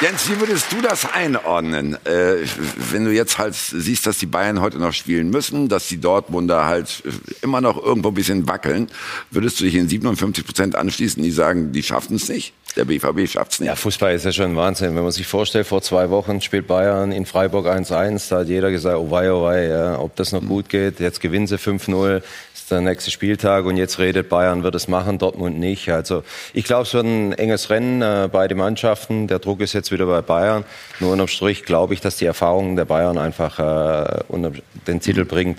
Jens, 0.00 0.30
wie 0.30 0.38
würdest 0.38 0.70
du 0.70 0.80
das 0.80 1.12
einordnen, 1.12 1.94
äh, 2.06 2.36
wenn 2.92 3.04
du 3.04 3.10
jetzt 3.10 3.36
halt 3.38 3.54
siehst, 3.56 4.06
dass 4.06 4.18
die 4.18 4.26
Bayern 4.26 4.60
heute 4.60 4.78
noch 4.78 4.92
spielen 4.92 5.28
müssen, 5.28 5.68
dass 5.68 5.88
die 5.88 6.00
Dortmunder 6.00 6.66
halt 6.66 7.02
immer 7.42 7.60
noch 7.60 7.82
irgendwo 7.82 8.08
ein 8.08 8.14
bisschen 8.14 8.46
wackeln? 8.46 8.88
Würdest 9.32 9.58
du 9.58 9.64
dich 9.64 9.74
in 9.74 9.88
57 9.88 10.46
Prozent 10.46 10.76
anschließen, 10.76 11.20
die 11.20 11.32
sagen, 11.32 11.72
die 11.72 11.82
schaffen 11.82 12.14
es 12.14 12.28
nicht? 12.28 12.52
Der 12.76 12.84
BVB 12.84 13.28
schafft 13.28 13.54
es 13.54 13.60
nicht. 13.60 13.66
Ja, 13.66 13.74
Fußball 13.74 14.14
ist 14.14 14.24
ja 14.24 14.30
schon 14.30 14.54
Wahnsinn. 14.54 14.94
Wenn 14.94 15.02
man 15.02 15.10
sich 15.10 15.26
vorstellt, 15.26 15.66
vor 15.66 15.82
zwei 15.82 16.10
Wochen 16.10 16.40
spielt 16.40 16.68
Bayern 16.68 17.10
in 17.10 17.26
Freiburg 17.26 17.66
1-1, 17.66 18.28
da 18.28 18.38
hat 18.38 18.48
jeder 18.48 18.70
gesagt, 18.70 18.96
oh 18.96 19.10
wei, 19.10 19.32
oh 19.32 19.42
wei, 19.42 19.66
ja, 19.66 19.98
ob 19.98 20.14
das 20.14 20.30
noch 20.30 20.42
gut 20.42 20.68
geht. 20.68 21.00
Jetzt 21.00 21.20
gewinnen 21.20 21.48
sie 21.48 21.56
5-0 21.56 22.22
der 22.68 22.80
nächste 22.80 23.10
Spieltag 23.10 23.64
und 23.64 23.76
jetzt 23.76 23.98
redet 23.98 24.28
Bayern 24.28 24.62
wird 24.62 24.74
es 24.74 24.88
machen, 24.88 25.18
Dortmund 25.18 25.58
nicht. 25.58 25.90
Also 25.90 26.22
ich 26.52 26.64
glaube, 26.64 26.82
es 26.82 26.94
wird 26.94 27.06
ein 27.06 27.32
enges 27.32 27.70
Rennen 27.70 28.02
äh, 28.02 28.28
beide 28.30 28.54
Mannschaften. 28.54 29.26
Der 29.26 29.38
Druck 29.38 29.60
ist 29.60 29.72
jetzt 29.72 29.90
wieder 29.92 30.06
bei 30.06 30.22
Bayern. 30.22 30.64
Nur 31.00 31.12
unterm 31.12 31.28
Strich 31.28 31.64
glaube 31.64 31.94
ich, 31.94 32.00
dass 32.00 32.16
die 32.16 32.26
Erfahrung 32.26 32.76
der 32.76 32.84
Bayern 32.84 33.18
einfach 33.18 33.58
äh, 33.58 34.22
unter 34.28 34.52
den 34.86 35.00
Titel 35.00 35.24
bringt. 35.24 35.58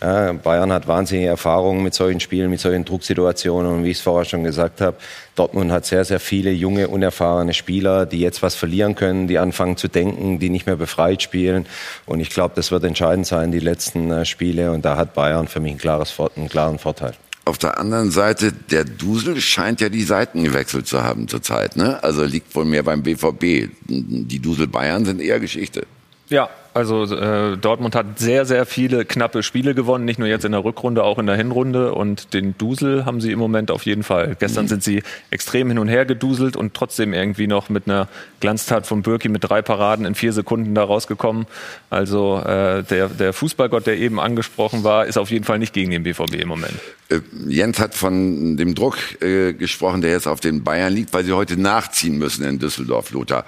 Ja, 0.00 0.32
Bayern 0.32 0.72
hat 0.72 0.86
wahnsinnige 0.88 1.28
Erfahrungen 1.28 1.82
mit 1.82 1.94
solchen 1.94 2.20
Spielen, 2.20 2.50
mit 2.50 2.60
solchen 2.60 2.84
Drucksituationen. 2.84 3.72
Und 3.72 3.84
wie 3.84 3.90
ich 3.90 3.96
es 3.96 4.02
vorher 4.02 4.26
schon 4.26 4.44
gesagt 4.44 4.82
habe, 4.82 4.98
Dortmund 5.36 5.72
hat 5.72 5.86
sehr, 5.86 6.04
sehr 6.04 6.20
viele 6.20 6.50
junge, 6.50 6.88
unerfahrene 6.88 7.54
Spieler, 7.54 8.04
die 8.04 8.20
jetzt 8.20 8.42
was 8.42 8.54
verlieren 8.54 8.94
können, 8.94 9.26
die 9.26 9.38
anfangen 9.38 9.78
zu 9.78 9.88
denken, 9.88 10.38
die 10.38 10.50
nicht 10.50 10.66
mehr 10.66 10.76
befreit 10.76 11.22
spielen. 11.22 11.66
Und 12.04 12.20
ich 12.20 12.28
glaube, 12.28 12.54
das 12.56 12.70
wird 12.70 12.84
entscheidend 12.84 13.26
sein, 13.26 13.52
die 13.52 13.58
letzten 13.58 14.10
äh, 14.10 14.24
Spiele. 14.26 14.72
Und 14.72 14.84
da 14.84 14.96
hat 14.96 15.14
Bayern 15.14 15.48
für 15.48 15.60
mich 15.60 15.72
ein 15.72 15.78
klares, 15.78 16.14
einen 16.36 16.50
klaren 16.50 16.78
Vorteil. 16.78 17.14
Auf 17.46 17.58
der 17.58 17.78
anderen 17.78 18.10
Seite, 18.10 18.52
der 18.52 18.84
Dusel 18.84 19.40
scheint 19.40 19.80
ja 19.80 19.88
die 19.88 20.02
Seiten 20.02 20.44
gewechselt 20.44 20.88
zu 20.88 21.04
haben 21.04 21.28
zurzeit. 21.28 21.76
Ne? 21.76 22.02
Also 22.02 22.24
liegt 22.24 22.54
wohl 22.54 22.64
mehr 22.64 22.82
beim 22.82 23.02
BVB. 23.02 23.70
Die 23.86 24.40
Dusel 24.40 24.66
Bayern 24.66 25.06
sind 25.06 25.22
eher 25.22 25.40
Geschichte. 25.40 25.86
Ja, 26.28 26.50
also 26.76 27.04
äh, 27.04 27.56
Dortmund 27.56 27.94
hat 27.94 28.18
sehr, 28.18 28.44
sehr 28.44 28.66
viele 28.66 29.06
knappe 29.06 29.42
Spiele 29.42 29.74
gewonnen, 29.74 30.04
nicht 30.04 30.18
nur 30.18 30.28
jetzt 30.28 30.44
in 30.44 30.52
der 30.52 30.62
Rückrunde, 30.62 31.04
auch 31.04 31.18
in 31.18 31.26
der 31.26 31.34
Hinrunde. 31.34 31.94
Und 31.94 32.34
den 32.34 32.56
Dusel 32.58 33.06
haben 33.06 33.22
sie 33.22 33.32
im 33.32 33.38
Moment 33.38 33.70
auf 33.70 33.86
jeden 33.86 34.02
Fall. 34.02 34.36
Gestern 34.38 34.66
mhm. 34.66 34.68
sind 34.68 34.82
sie 34.82 35.02
extrem 35.30 35.68
hin 35.68 35.78
und 35.78 35.88
her 35.88 36.04
geduselt 36.04 36.54
und 36.54 36.74
trotzdem 36.74 37.14
irgendwie 37.14 37.46
noch 37.46 37.70
mit 37.70 37.88
einer 37.88 38.08
Glanztat 38.40 38.86
von 38.86 39.00
Birki 39.00 39.30
mit 39.30 39.42
drei 39.42 39.62
Paraden 39.62 40.04
in 40.04 40.14
vier 40.14 40.34
Sekunden 40.34 40.74
da 40.74 40.84
rausgekommen. 40.84 41.46
Also 41.88 42.42
äh, 42.44 42.82
der, 42.82 43.08
der 43.08 43.32
Fußballgott, 43.32 43.86
der 43.86 43.96
eben 43.96 44.20
angesprochen 44.20 44.84
war, 44.84 45.06
ist 45.06 45.16
auf 45.16 45.30
jeden 45.30 45.46
Fall 45.46 45.58
nicht 45.58 45.72
gegen 45.72 45.90
den 45.90 46.02
BVB 46.02 46.34
im 46.34 46.48
Moment. 46.48 46.74
Äh, 47.08 47.20
Jens 47.48 47.78
hat 47.78 47.94
von 47.94 48.58
dem 48.58 48.74
Druck 48.74 48.98
äh, 49.22 49.54
gesprochen, 49.54 50.02
der 50.02 50.10
jetzt 50.10 50.26
auf 50.26 50.40
den 50.40 50.62
Bayern 50.62 50.92
liegt, 50.92 51.14
weil 51.14 51.24
sie 51.24 51.32
heute 51.32 51.58
nachziehen 51.58 52.18
müssen 52.18 52.44
in 52.44 52.58
Düsseldorf, 52.58 53.12
Lothar. 53.12 53.46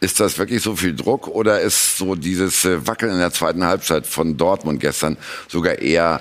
Ist 0.00 0.20
das 0.20 0.38
wirklich 0.38 0.62
so 0.62 0.74
viel 0.74 0.94
Druck 0.94 1.28
oder 1.28 1.60
ist 1.60 1.98
so 1.98 2.14
dieses 2.14 2.61
äh, 2.64 2.86
Wackeln 2.86 3.12
in 3.12 3.18
der 3.18 3.32
zweiten 3.32 3.64
Halbzeit 3.64 4.06
von 4.06 4.36
Dortmund 4.36 4.80
gestern 4.80 5.16
sogar 5.48 5.78
eher 5.78 6.20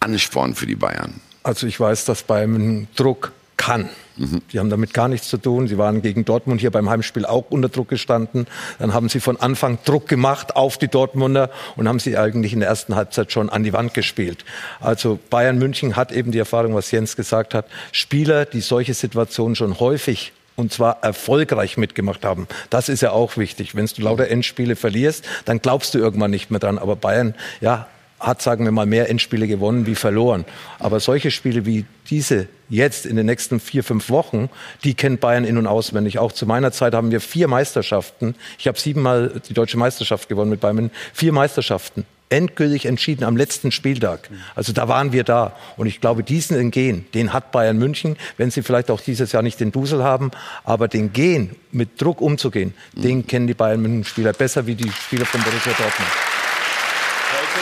Ansporn 0.00 0.54
für 0.54 0.66
die 0.66 0.76
Bayern. 0.76 1.20
Also 1.42 1.66
ich 1.66 1.78
weiß, 1.78 2.04
dass 2.04 2.22
Bayern 2.22 2.88
Druck 2.96 3.32
kann. 3.56 3.88
Mhm. 4.16 4.42
Die 4.52 4.58
haben 4.58 4.70
damit 4.70 4.94
gar 4.94 5.08
nichts 5.08 5.28
zu 5.28 5.38
tun. 5.38 5.68
Sie 5.68 5.78
waren 5.78 6.02
gegen 6.02 6.24
Dortmund 6.24 6.60
hier 6.60 6.70
beim 6.70 6.88
Heimspiel 6.88 7.26
auch 7.26 7.46
unter 7.50 7.68
Druck 7.68 7.88
gestanden. 7.88 8.46
Dann 8.78 8.94
haben 8.94 9.08
sie 9.08 9.20
von 9.20 9.38
Anfang 9.38 9.78
Druck 9.84 10.08
gemacht 10.08 10.56
auf 10.56 10.78
die 10.78 10.88
Dortmunder 10.88 11.50
und 11.76 11.88
haben 11.88 11.98
sie 11.98 12.16
eigentlich 12.16 12.52
in 12.52 12.60
der 12.60 12.68
ersten 12.68 12.94
Halbzeit 12.94 13.32
schon 13.32 13.50
an 13.50 13.62
die 13.62 13.72
Wand 13.72 13.94
gespielt. 13.94 14.44
Also 14.80 15.18
Bayern 15.30 15.58
München 15.58 15.96
hat 15.96 16.12
eben 16.12 16.32
die 16.32 16.38
Erfahrung, 16.38 16.74
was 16.74 16.90
Jens 16.90 17.16
gesagt 17.16 17.54
hat. 17.54 17.66
Spieler, 17.92 18.44
die 18.44 18.60
solche 18.60 18.94
Situationen 18.94 19.56
schon 19.56 19.78
häufig 19.80 20.32
und 20.56 20.72
zwar 20.72 21.02
erfolgreich 21.02 21.76
mitgemacht 21.76 22.24
haben. 22.24 22.48
Das 22.70 22.88
ist 22.88 23.02
ja 23.02 23.12
auch 23.12 23.36
wichtig. 23.36 23.74
Wenn 23.74 23.86
du 23.86 24.02
lauter 24.02 24.28
Endspiele 24.28 24.74
verlierst, 24.74 25.24
dann 25.44 25.60
glaubst 25.60 25.94
du 25.94 25.98
irgendwann 25.98 26.30
nicht 26.30 26.50
mehr 26.50 26.60
dran. 26.60 26.78
Aber 26.78 26.96
Bayern, 26.96 27.34
ja, 27.60 27.86
hat, 28.18 28.40
sagen 28.40 28.64
wir 28.64 28.72
mal, 28.72 28.86
mehr 28.86 29.10
Endspiele 29.10 29.46
gewonnen 29.46 29.86
wie 29.86 29.94
verloren. 29.94 30.46
Aber 30.78 31.00
solche 31.00 31.30
Spiele 31.30 31.66
wie 31.66 31.84
diese 32.08 32.48
jetzt 32.68 33.04
in 33.04 33.16
den 33.16 33.26
nächsten 33.26 33.60
vier, 33.60 33.84
fünf 33.84 34.08
Wochen, 34.08 34.48
die 34.84 34.94
kennt 34.94 35.20
Bayern 35.20 35.44
in- 35.44 35.58
und 35.58 35.66
auswendig. 35.66 36.18
Auch 36.18 36.32
zu 36.32 36.46
meiner 36.46 36.72
Zeit 36.72 36.94
haben 36.94 37.10
wir 37.10 37.20
vier 37.20 37.46
Meisterschaften. 37.46 38.34
Ich 38.58 38.66
habe 38.66 38.80
siebenmal 38.80 39.40
die 39.48 39.54
deutsche 39.54 39.76
Meisterschaft 39.76 40.28
gewonnen 40.28 40.50
mit 40.50 40.60
Bayern. 40.60 40.90
Vier 41.12 41.32
Meisterschaften 41.32 42.06
endgültig 42.28 42.86
entschieden 42.86 43.24
am 43.24 43.36
letzten 43.36 43.70
Spieltag. 43.70 44.30
Also 44.54 44.72
da 44.72 44.88
waren 44.88 45.12
wir 45.12 45.24
da. 45.24 45.56
Und 45.76 45.86
ich 45.86 46.00
glaube, 46.00 46.22
diesen 46.22 46.58
Entgehen, 46.58 47.06
den 47.14 47.32
hat 47.32 47.52
Bayern 47.52 47.78
München, 47.78 48.16
wenn 48.36 48.50
sie 48.50 48.62
vielleicht 48.62 48.90
auch 48.90 49.00
dieses 49.00 49.32
Jahr 49.32 49.42
nicht 49.42 49.60
den 49.60 49.72
Dusel 49.72 50.02
haben, 50.02 50.30
aber 50.64 50.88
den 50.88 51.12
Gehen, 51.12 51.56
mit 51.72 52.00
Druck 52.00 52.20
umzugehen, 52.20 52.74
mhm. 52.94 53.02
den 53.02 53.26
kennen 53.26 53.46
die 53.46 53.54
Bayern 53.54 53.80
München 53.80 54.04
Spieler 54.04 54.32
besser 54.32 54.66
wie 54.66 54.74
die 54.74 54.90
Spieler 54.90 55.26
von 55.26 55.42
Borussia 55.42 55.72
Dortmund. 55.72 56.10
Heute 57.32 57.60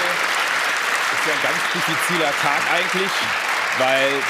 ist 1.12 1.26
ja 1.26 1.34
ein 1.34 1.42
ganz 1.42 1.60
diffiziler 1.74 2.30
Tag 2.40 2.62
eigentlich, 2.72 3.10
weil 3.78 4.22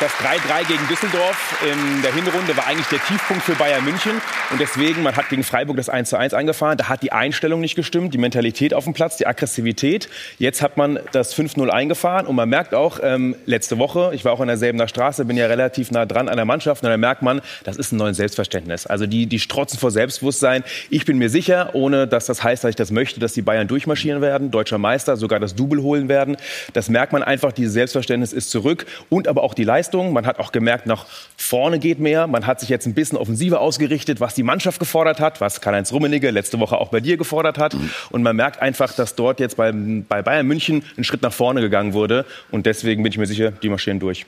das 0.00 0.12
3-3 0.16 0.68
gegen 0.68 0.86
Düsseldorf 0.88 1.56
in 1.62 2.02
der 2.02 2.12
Hinrunde 2.12 2.54
war 2.54 2.66
eigentlich 2.66 2.86
der 2.88 3.02
Tiefpunkt 3.02 3.42
für 3.42 3.54
Bayern 3.54 3.82
München. 3.82 4.20
Und 4.50 4.60
deswegen, 4.60 5.02
man 5.02 5.16
hat 5.16 5.30
gegen 5.30 5.42
Freiburg 5.42 5.78
das 5.78 5.90
1-1 5.90 6.34
eingefahren. 6.34 6.76
Da 6.76 6.90
hat 6.90 7.02
die 7.02 7.12
Einstellung 7.12 7.60
nicht 7.60 7.76
gestimmt, 7.76 8.12
die 8.12 8.18
Mentalität 8.18 8.74
auf 8.74 8.84
dem 8.84 8.92
Platz, 8.92 9.16
die 9.16 9.26
Aggressivität. 9.26 10.10
Jetzt 10.38 10.60
hat 10.60 10.76
man 10.76 10.98
das 11.12 11.34
5-0 11.34 11.70
eingefahren. 11.70 12.26
Und 12.26 12.36
man 12.36 12.48
merkt 12.48 12.74
auch, 12.74 13.00
ähm, 13.02 13.36
letzte 13.46 13.78
Woche, 13.78 14.10
ich 14.12 14.24
war 14.26 14.32
auch 14.32 14.40
in 14.40 14.48
derselben 14.48 14.86
Straße, 14.86 15.24
bin 15.24 15.38
ja 15.38 15.46
relativ 15.46 15.90
nah 15.90 16.04
dran 16.04 16.28
an 16.28 16.36
der 16.36 16.44
Mannschaft. 16.44 16.82
Und 16.82 16.90
da 16.90 16.96
merkt 16.98 17.22
man, 17.22 17.40
das 17.64 17.78
ist 17.78 17.92
ein 17.92 17.96
neues 17.96 18.18
Selbstverständnis. 18.18 18.86
Also 18.86 19.06
die, 19.06 19.26
die 19.26 19.38
strotzen 19.38 19.78
vor 19.78 19.90
Selbstbewusstsein. 19.90 20.62
Ich 20.90 21.06
bin 21.06 21.16
mir 21.16 21.30
sicher, 21.30 21.70
ohne 21.72 22.06
dass 22.06 22.26
das 22.26 22.44
heißt, 22.44 22.64
dass 22.64 22.70
ich 22.70 22.76
das 22.76 22.90
möchte, 22.90 23.18
dass 23.18 23.32
die 23.32 23.42
Bayern 23.42 23.66
durchmarschieren 23.66 24.20
werden, 24.20 24.50
deutscher 24.50 24.78
Meister, 24.78 25.16
sogar 25.16 25.40
das 25.40 25.54
Double 25.54 25.82
holen 25.82 26.10
werden. 26.10 26.36
Das 26.74 26.90
merkt 26.90 27.14
man 27.14 27.22
einfach, 27.22 27.52
dieses 27.52 27.72
Selbstverständnis 27.72 28.34
ist 28.34 28.50
zurück. 28.50 28.84
Und 29.08 29.26
aber 29.26 29.42
auch 29.42 29.54
die 29.54 29.64
Leistung 29.64 29.85
Leistung. 29.86 30.12
Man 30.12 30.26
hat 30.26 30.38
auch 30.38 30.52
gemerkt, 30.52 30.86
nach 30.86 31.06
vorne 31.36 31.78
geht 31.78 31.98
mehr. 31.98 32.26
Man 32.26 32.46
hat 32.46 32.60
sich 32.60 32.68
jetzt 32.68 32.86
ein 32.86 32.94
bisschen 32.94 33.18
offensiver 33.18 33.60
ausgerichtet, 33.60 34.20
was 34.20 34.34
die 34.34 34.42
Mannschaft 34.42 34.80
gefordert 34.80 35.20
hat, 35.20 35.40
was 35.40 35.60
Karl-Heinz 35.60 35.92
Rummenigge 35.92 36.30
letzte 36.30 36.58
Woche 36.58 36.78
auch 36.78 36.88
bei 36.88 37.00
dir 37.00 37.16
gefordert 37.16 37.58
hat. 37.58 37.76
Und 38.10 38.22
man 38.22 38.36
merkt 38.36 38.60
einfach, 38.60 38.92
dass 38.92 39.14
dort 39.14 39.40
jetzt 39.40 39.56
bei, 39.56 39.72
bei 39.72 40.22
Bayern 40.22 40.46
München 40.46 40.82
ein 40.96 41.04
Schritt 41.04 41.22
nach 41.22 41.32
vorne 41.32 41.60
gegangen 41.60 41.92
wurde. 41.92 42.24
Und 42.50 42.66
deswegen 42.66 43.02
bin 43.02 43.12
ich 43.12 43.18
mir 43.18 43.26
sicher, 43.26 43.50
die 43.50 43.68
marschieren 43.68 44.00
durch. 44.00 44.26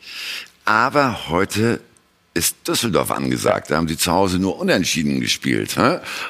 Aber 0.64 1.28
heute 1.28 1.80
ist 2.38 2.68
Düsseldorf 2.68 3.10
angesagt. 3.10 3.70
Da 3.70 3.76
haben 3.76 3.88
sie 3.88 3.96
zu 3.96 4.12
Hause 4.12 4.38
nur 4.38 4.58
unentschieden 4.58 5.20
gespielt. 5.20 5.76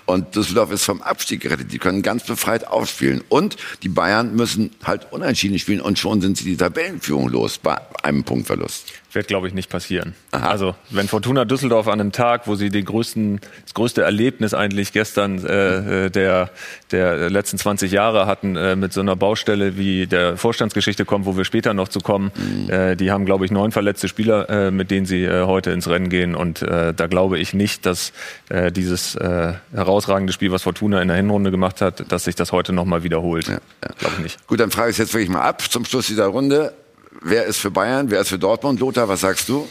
Und 0.06 0.34
Düsseldorf 0.34 0.72
ist 0.72 0.84
vom 0.84 1.02
Abstieg 1.02 1.42
gerettet. 1.42 1.70
Die 1.72 1.78
können 1.78 2.02
ganz 2.02 2.24
befreit 2.24 2.66
aufspielen. 2.66 3.22
Und 3.28 3.56
die 3.82 3.90
Bayern 3.90 4.34
müssen 4.34 4.70
halt 4.84 5.12
unentschieden 5.12 5.58
spielen 5.58 5.82
und 5.82 5.98
schon 5.98 6.22
sind 6.22 6.38
sie 6.38 6.44
die 6.44 6.56
Tabellenführung 6.56 7.28
los 7.28 7.58
bei 7.58 7.78
einem 8.02 8.24
Punktverlust. 8.24 8.86
Wird, 9.12 9.26
glaube 9.26 9.48
ich, 9.48 9.54
nicht 9.54 9.70
passieren. 9.70 10.14
Aha. 10.32 10.48
Also, 10.48 10.74
wenn 10.90 11.08
Fortuna 11.08 11.46
Düsseldorf 11.46 11.88
an 11.88 11.98
einem 11.98 12.12
Tag, 12.12 12.46
wo 12.46 12.56
sie 12.56 12.68
den 12.68 12.84
größten, 12.84 13.40
das 13.64 13.72
größte 13.72 14.02
Erlebnis 14.02 14.52
eigentlich 14.52 14.92
gestern 14.92 15.44
äh, 15.46 16.06
äh 16.06 16.10
der, 16.10 16.50
der 16.90 17.30
letzten 17.30 17.56
20 17.56 17.90
Jahre 17.90 18.26
hatten, 18.26 18.56
äh, 18.56 18.76
mit 18.76 18.92
so 18.92 19.00
einer 19.00 19.16
Baustelle 19.16 19.78
wie 19.78 20.06
der 20.06 20.36
Vorstandsgeschichte 20.36 21.06
kommt, 21.06 21.24
wo 21.24 21.38
wir 21.38 21.46
später 21.46 21.72
noch 21.72 21.88
zu 21.88 22.00
kommen, 22.00 22.32
mhm. 22.34 22.70
äh, 22.70 22.96
die 22.96 23.10
haben, 23.10 23.24
glaube 23.24 23.46
ich, 23.46 23.50
neun 23.50 23.72
verletzte 23.72 24.08
Spieler, 24.08 24.48
äh, 24.50 24.70
mit 24.70 24.90
denen 24.90 25.06
sie 25.06 25.24
äh, 25.24 25.44
heute 25.46 25.70
ins 25.70 25.88
Rennen 25.88 26.10
gehen. 26.10 26.34
Und 26.34 26.60
äh, 26.60 26.92
da 26.92 27.06
glaube 27.06 27.38
ich 27.38 27.54
nicht, 27.54 27.86
dass 27.86 28.12
äh, 28.50 28.70
dieses 28.70 29.14
äh, 29.14 29.54
herausragende 29.72 30.34
Spiel, 30.34 30.52
was 30.52 30.62
Fortuna 30.64 31.00
in 31.00 31.08
der 31.08 31.16
Hinrunde 31.16 31.50
gemacht 31.50 31.80
hat, 31.80 32.12
dass 32.12 32.24
sich 32.24 32.34
das 32.34 32.52
heute 32.52 32.74
nochmal 32.74 33.04
wiederholt. 33.04 33.48
Ja, 33.48 33.54
ja. 33.54 33.90
Glaube 33.98 34.16
ich 34.18 34.22
nicht. 34.22 34.46
Gut, 34.46 34.60
dann 34.60 34.70
frage 34.70 34.90
ich 34.90 34.98
jetzt 34.98 35.14
wirklich 35.14 35.30
mal 35.30 35.42
ab 35.42 35.62
zum 35.62 35.86
Schluss 35.86 36.08
dieser 36.08 36.26
Runde. 36.26 36.74
Wer 37.20 37.44
ist 37.46 37.58
für 37.58 37.70
Bayern, 37.70 38.10
wer 38.10 38.20
ist 38.20 38.28
für 38.28 38.38
Dortmund? 38.38 38.80
Lothar, 38.80 39.08
was 39.08 39.20
sagst 39.20 39.48
du? 39.48 39.68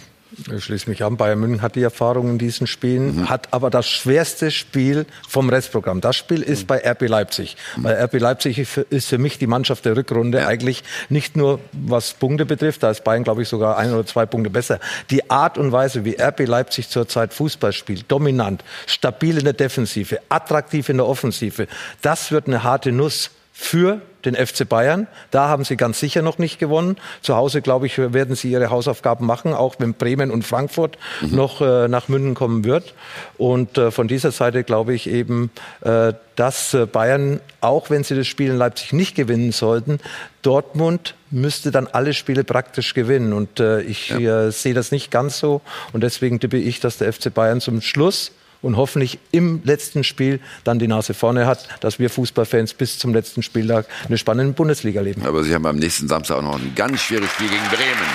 Ich 0.53 0.65
schließe 0.65 0.89
mich 0.89 1.03
an. 1.03 1.15
Bayern 1.15 1.39
München 1.39 1.61
hat 1.61 1.75
die 1.75 1.81
Erfahrung 1.81 2.31
in 2.31 2.37
diesen 2.37 2.67
Spielen, 2.67 3.15
mhm. 3.15 3.29
hat 3.29 3.53
aber 3.53 3.69
das 3.69 3.87
schwerste 3.87 4.51
Spiel 4.51 5.05
vom 5.27 5.49
Restprogramm. 5.49 6.01
Das 6.01 6.15
Spiel 6.17 6.41
ist 6.41 6.63
mhm. 6.63 6.67
bei 6.67 6.91
RB 6.91 7.07
Leipzig. 7.07 7.55
Mhm. 7.75 7.83
Weil 7.83 8.03
RB 8.03 8.19
Leipzig 8.19 8.59
ist 8.89 9.07
für 9.07 9.17
mich 9.17 9.37
die 9.37 9.47
Mannschaft 9.47 9.85
der 9.85 9.95
Rückrunde 9.95 10.39
ja. 10.39 10.47
eigentlich 10.47 10.83
nicht 11.09 11.37
nur 11.37 11.59
was 11.71 12.13
Punkte 12.13 12.45
betrifft, 12.45 12.83
da 12.83 12.91
ist 12.91 13.03
Bayern, 13.03 13.23
glaube 13.23 13.43
ich, 13.43 13.47
sogar 13.47 13.77
ein 13.77 13.93
oder 13.93 14.05
zwei 14.05 14.25
Punkte 14.25 14.49
besser. 14.49 14.79
Die 15.09 15.29
Art 15.29 15.57
und 15.57 15.71
Weise, 15.71 16.03
wie 16.03 16.17
RB 16.19 16.45
Leipzig 16.45 16.89
zurzeit 16.89 17.33
Fußball 17.33 17.71
spielt, 17.71 18.11
dominant, 18.11 18.63
stabil 18.85 19.37
in 19.37 19.45
der 19.45 19.53
Defensive, 19.53 20.19
attraktiv 20.29 20.89
in 20.89 20.97
der 20.97 21.07
Offensive, 21.07 21.67
das 22.01 22.31
wird 22.31 22.47
eine 22.47 22.63
harte 22.63 22.91
Nuss 22.91 23.31
für 23.59 24.01
den 24.23 24.35
FC 24.35 24.69
Bayern. 24.69 25.07
Da 25.31 25.47
haben 25.47 25.63
sie 25.63 25.77
ganz 25.77 25.99
sicher 25.99 26.21
noch 26.21 26.37
nicht 26.37 26.59
gewonnen. 26.59 26.97
Zu 27.21 27.35
Hause, 27.35 27.63
glaube 27.63 27.87
ich, 27.87 27.97
werden 27.97 28.35
sie 28.35 28.51
ihre 28.51 28.69
Hausaufgaben 28.69 29.25
machen, 29.25 29.53
auch 29.53 29.75
wenn 29.79 29.95
Bremen 29.95 30.29
und 30.29 30.43
Frankfurt 30.43 30.99
mhm. 31.21 31.35
noch 31.35 31.59
äh, 31.61 31.87
nach 31.87 32.07
Münden 32.07 32.35
kommen 32.35 32.65
wird. 32.65 32.93
Und 33.37 33.77
äh, 33.79 33.89
von 33.89 34.07
dieser 34.07 34.31
Seite 34.31 34.63
glaube 34.63 34.93
ich 34.93 35.09
eben, 35.09 35.49
äh, 35.81 36.13
dass 36.35 36.75
äh, 36.75 36.85
Bayern, 36.85 37.39
auch 37.59 37.89
wenn 37.89 38.03
sie 38.03 38.15
das 38.15 38.27
Spiel 38.27 38.51
in 38.51 38.57
Leipzig 38.57 38.93
nicht 38.93 39.15
gewinnen 39.15 39.51
sollten, 39.51 39.97
Dortmund 40.43 41.15
müsste 41.31 41.71
dann 41.71 41.87
alle 41.87 42.13
Spiele 42.13 42.43
praktisch 42.43 42.93
gewinnen. 42.93 43.33
Und 43.33 43.59
äh, 43.59 43.81
ich 43.81 44.09
ja. 44.09 44.45
Äh, 44.47 44.51
sehe 44.51 44.75
das 44.75 44.91
nicht 44.91 45.09
ganz 45.09 45.39
so. 45.39 45.61
Und 45.93 46.03
deswegen 46.03 46.39
tippe 46.39 46.57
ich, 46.57 46.79
dass 46.79 46.99
der 46.99 47.11
FC 47.11 47.33
Bayern 47.33 47.59
zum 47.59 47.81
Schluss 47.81 48.31
und 48.61 48.77
hoffentlich 48.77 49.19
im 49.31 49.61
letzten 49.63 50.03
Spiel 50.03 50.39
dann 50.63 50.79
die 50.79 50.87
Nase 50.87 51.13
vorne 51.13 51.45
hat, 51.45 51.67
dass 51.81 51.99
wir 51.99 52.09
Fußballfans 52.09 52.73
bis 52.73 52.99
zum 52.99 53.13
letzten 53.13 53.43
Spieltag 53.43 53.85
eine 54.07 54.17
spannende 54.17 54.53
Bundesliga 54.53 55.01
leben. 55.01 55.25
Aber 55.25 55.43
Sie 55.43 55.53
haben 55.53 55.65
am 55.65 55.77
nächsten 55.77 56.07
Samstag 56.07 56.37
auch 56.37 56.41
noch 56.41 56.55
ein 56.59 56.73
ganz 56.75 57.01
schweres 57.01 57.29
Spiel 57.31 57.49
gegen 57.49 57.65
Bremen. 57.69 58.07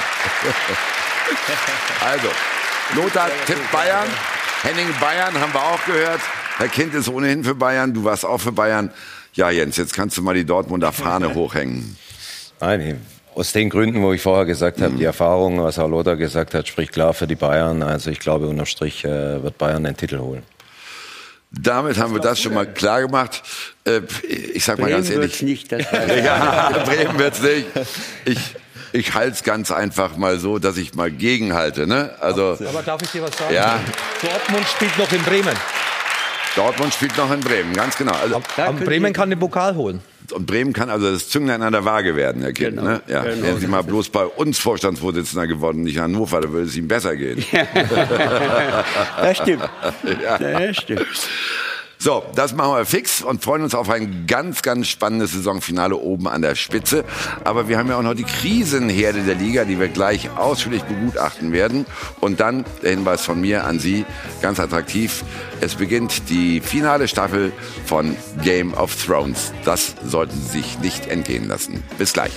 also, 2.05 2.29
Lothar 2.95 3.31
tippt 3.47 3.71
Bayern. 3.71 4.09
Henning 4.63 4.89
Bayern 5.01 5.35
haben 5.41 5.53
wir 5.53 5.63
auch 5.63 5.85
gehört. 5.85 6.21
Herr 6.59 6.69
Kind 6.69 6.95
ist 6.95 7.09
ohnehin 7.09 7.43
für 7.43 7.55
Bayern. 7.55 7.95
Du 7.95 8.05
warst 8.05 8.25
auch 8.25 8.39
für 8.39 8.53
Bayern. 8.53 8.91
Ja, 9.35 9.51
Jens, 9.51 9.77
jetzt 9.77 9.95
kannst 9.95 10.17
du 10.19 10.23
mal 10.23 10.35
die 10.35 10.45
Dortmunder 10.45 10.93
Fahne 10.93 11.35
hochhängen. 11.35 11.97
Nein, 12.61 13.01
aus 13.35 13.53
den 13.53 13.71
Gründen, 13.71 14.03
wo 14.03 14.13
ich 14.13 14.21
vorher 14.21 14.45
gesagt 14.45 14.81
habe, 14.81 14.93
mhm. 14.93 14.99
die 14.99 15.05
Erfahrung, 15.05 15.63
was 15.63 15.79
auch 15.79 15.89
Lothar 15.89 16.17
gesagt 16.17 16.55
hat, 16.55 16.69
spricht 16.69 16.93
klar 16.93 17.15
für 17.15 17.27
die 17.27 17.35
Bayern. 17.35 17.83
Also 17.83 18.11
ich 18.11 18.21
glaube, 18.21 18.47
unterm 18.47 18.67
Strich 18.67 19.05
äh, 19.05 19.43
wird 19.43 19.59
Bayern 19.59 19.85
den 19.85 19.97
Titel 19.97 20.19
holen. 20.19 20.43
Damit 21.51 21.99
haben 21.99 22.15
wir 22.15 22.21
das 22.21 22.41
schon 22.41 22.55
mal 22.55 22.67
klar 22.67 23.03
gemacht. 23.03 23.43
Äh, 23.85 24.01
ich 24.55 24.65
sag 24.65 24.79
mal 24.79 24.89
ganz 24.89 25.11
ehrlich. 25.11 25.43
Wird's 25.43 25.43
nicht, 25.43 25.73
ja, 26.25 26.71
Bremen 26.85 27.19
wird's 27.19 27.43
nicht. 27.43 27.67
Ich, 28.25 28.39
ich 28.93 29.15
halte 29.15 29.33
es 29.33 29.43
ganz 29.43 29.71
einfach 29.71 30.17
mal 30.17 30.39
so, 30.39 30.59
dass 30.59 30.79
ich 30.79 30.95
mal 30.95 31.11
gegenhalte. 31.11 31.87
Ne? 31.87 32.11
Also, 32.21 32.57
Aber 32.67 32.83
darf 32.83 33.03
ich 33.03 33.11
dir 33.11 33.23
was 33.23 33.37
sagen? 33.37 33.55
Ja. 33.55 33.81
Dortmund 34.23 34.67
spielt 34.67 34.99
noch 34.99 35.13
in 35.13 35.23
Bremen. 35.23 35.57
Dortmund 36.57 36.95
spielt 36.95 37.17
noch 37.17 37.31
in 37.31 37.41
Bremen, 37.41 37.73
ganz 37.75 37.97
genau. 37.97 38.13
Also, 38.13 38.43
Aber 38.57 38.73
Bremen 38.73 39.13
kann 39.13 39.29
den 39.29 39.39
Pokal 39.39 39.75
holen. 39.75 40.01
Und 40.31 40.47
Bremen 40.47 40.73
kann 40.73 40.89
also 40.89 41.11
das 41.11 41.29
Zünglein 41.29 41.63
an 41.63 41.73
der 41.73 41.85
Waage 41.85 42.17
werden, 42.17 42.43
Herr 42.43 42.53
Kind. 42.53 42.77
Genau. 42.77 42.83
Ne? 42.83 43.03
Ja. 43.09 43.23
Genau. 43.23 43.43
Wären 43.43 43.61
Sie 43.61 43.67
mal 43.67 43.83
bloß 43.83 44.11
bei 44.11 44.25
uns 44.25 44.59
Vorstandsvorsitzender 44.59 45.47
geworden, 45.47 45.83
nicht 45.83 45.99
Hannover, 45.99 46.41
da 46.41 46.51
würde 46.51 46.67
es 46.69 46.77
Ihnen 46.77 46.89
besser 46.89 47.17
gehen. 47.17 47.45
Das 49.23 49.39
stimmt. 49.39 49.69
Ja. 50.23 50.39
Das 50.39 50.77
stimmt. 50.77 51.07
So, 52.03 52.25
das 52.35 52.53
machen 52.53 52.75
wir 52.75 52.85
fix 52.85 53.23
und 53.23 53.45
freuen 53.45 53.63
uns 53.63 53.77
auf 53.77 53.89
ein 53.89 54.25
ganz, 54.27 54.63
ganz 54.63 54.89
spannendes 54.89 55.35
Saisonfinale 55.35 55.95
oben 55.95 56.27
an 56.27 56.43
der 56.43 56.57
Spitze. 56.57 57.05
Aber 57.45 57.69
wir 57.69 57.79
haben 57.79 57.89
ja 57.91 57.97
auch 57.97 58.03
noch 58.03 58.15
die 58.15 58.25
Krisenherde 58.25 59.23
der 59.23 59.37
Liga, 59.37 59.65
die 59.65 59.79
wir 59.79 59.87
gleich 59.87 60.29
ausführlich 60.37 60.83
begutachten 60.83 61.53
werden. 61.53 61.87
Und 62.19 62.41
dann 62.41 62.65
der 62.83 62.91
Hinweis 62.91 63.25
von 63.25 63.41
mir 63.41 63.67
an 63.67 63.79
Sie, 63.79 64.05
ganz 64.41 64.59
attraktiv. 64.59 65.23
Es 65.61 65.77
beginnt 65.77 66.29
die 66.29 66.61
finale 66.61 67.07
Staffel 67.07 67.53
von 67.87 68.17
Game 68.43 68.75
of 68.75 68.97
Thrones. 69.07 69.53
Das 69.65 69.95
sollten 70.05 70.35
Sie 70.35 70.59
sich 70.59 70.81
nicht 70.81 71.07
entgehen 71.07 71.47
lassen. 71.47 71.85
Bis 71.99 72.13
gleich. 72.13 72.33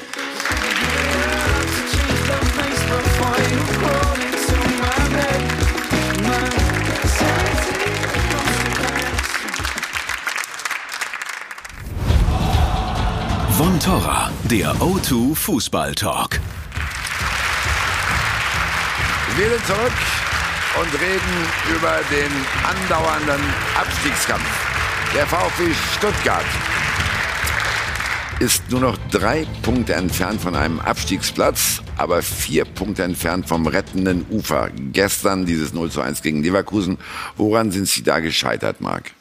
Von 13.58 13.80
Torra, 13.80 14.34
der 14.52 14.74
O2 14.82 15.34
Fußball 15.34 15.96
Talk. 15.96 16.42
Wir 19.38 19.50
sind 19.50 19.66
zurück 19.66 19.94
und 20.82 21.02
reden 21.02 21.74
über 21.74 22.02
den 22.12 22.32
andauernden 22.68 23.42
Abstiegskampf. 23.80 24.44
Der 25.16 25.26
VfB 25.26 25.74
Stuttgart 25.96 26.44
ist 28.42 28.70
nur 28.72 28.82
noch 28.82 28.98
drei 29.10 29.48
Punkte 29.62 29.94
entfernt 29.94 30.42
von 30.42 30.54
einem 30.54 30.82
Abstiegsplatz, 30.82 31.82
aber 31.96 32.22
vier 32.22 32.66
Punkte 32.66 33.04
entfernt 33.04 33.48
vom 33.48 33.68
rettenden 33.68 34.26
Ufer. 34.32 34.70
Gestern 34.92 35.46
dieses 35.46 35.74
0 35.74 35.90
zu 35.92 36.02
1 36.02 36.22
gegen 36.22 36.44
Leverkusen. 36.44 36.98
Woran 37.38 37.72
sind 37.72 37.88
Sie 37.88 38.04
da 38.04 38.20
gescheitert, 38.20 38.82
Marc? 38.82 39.15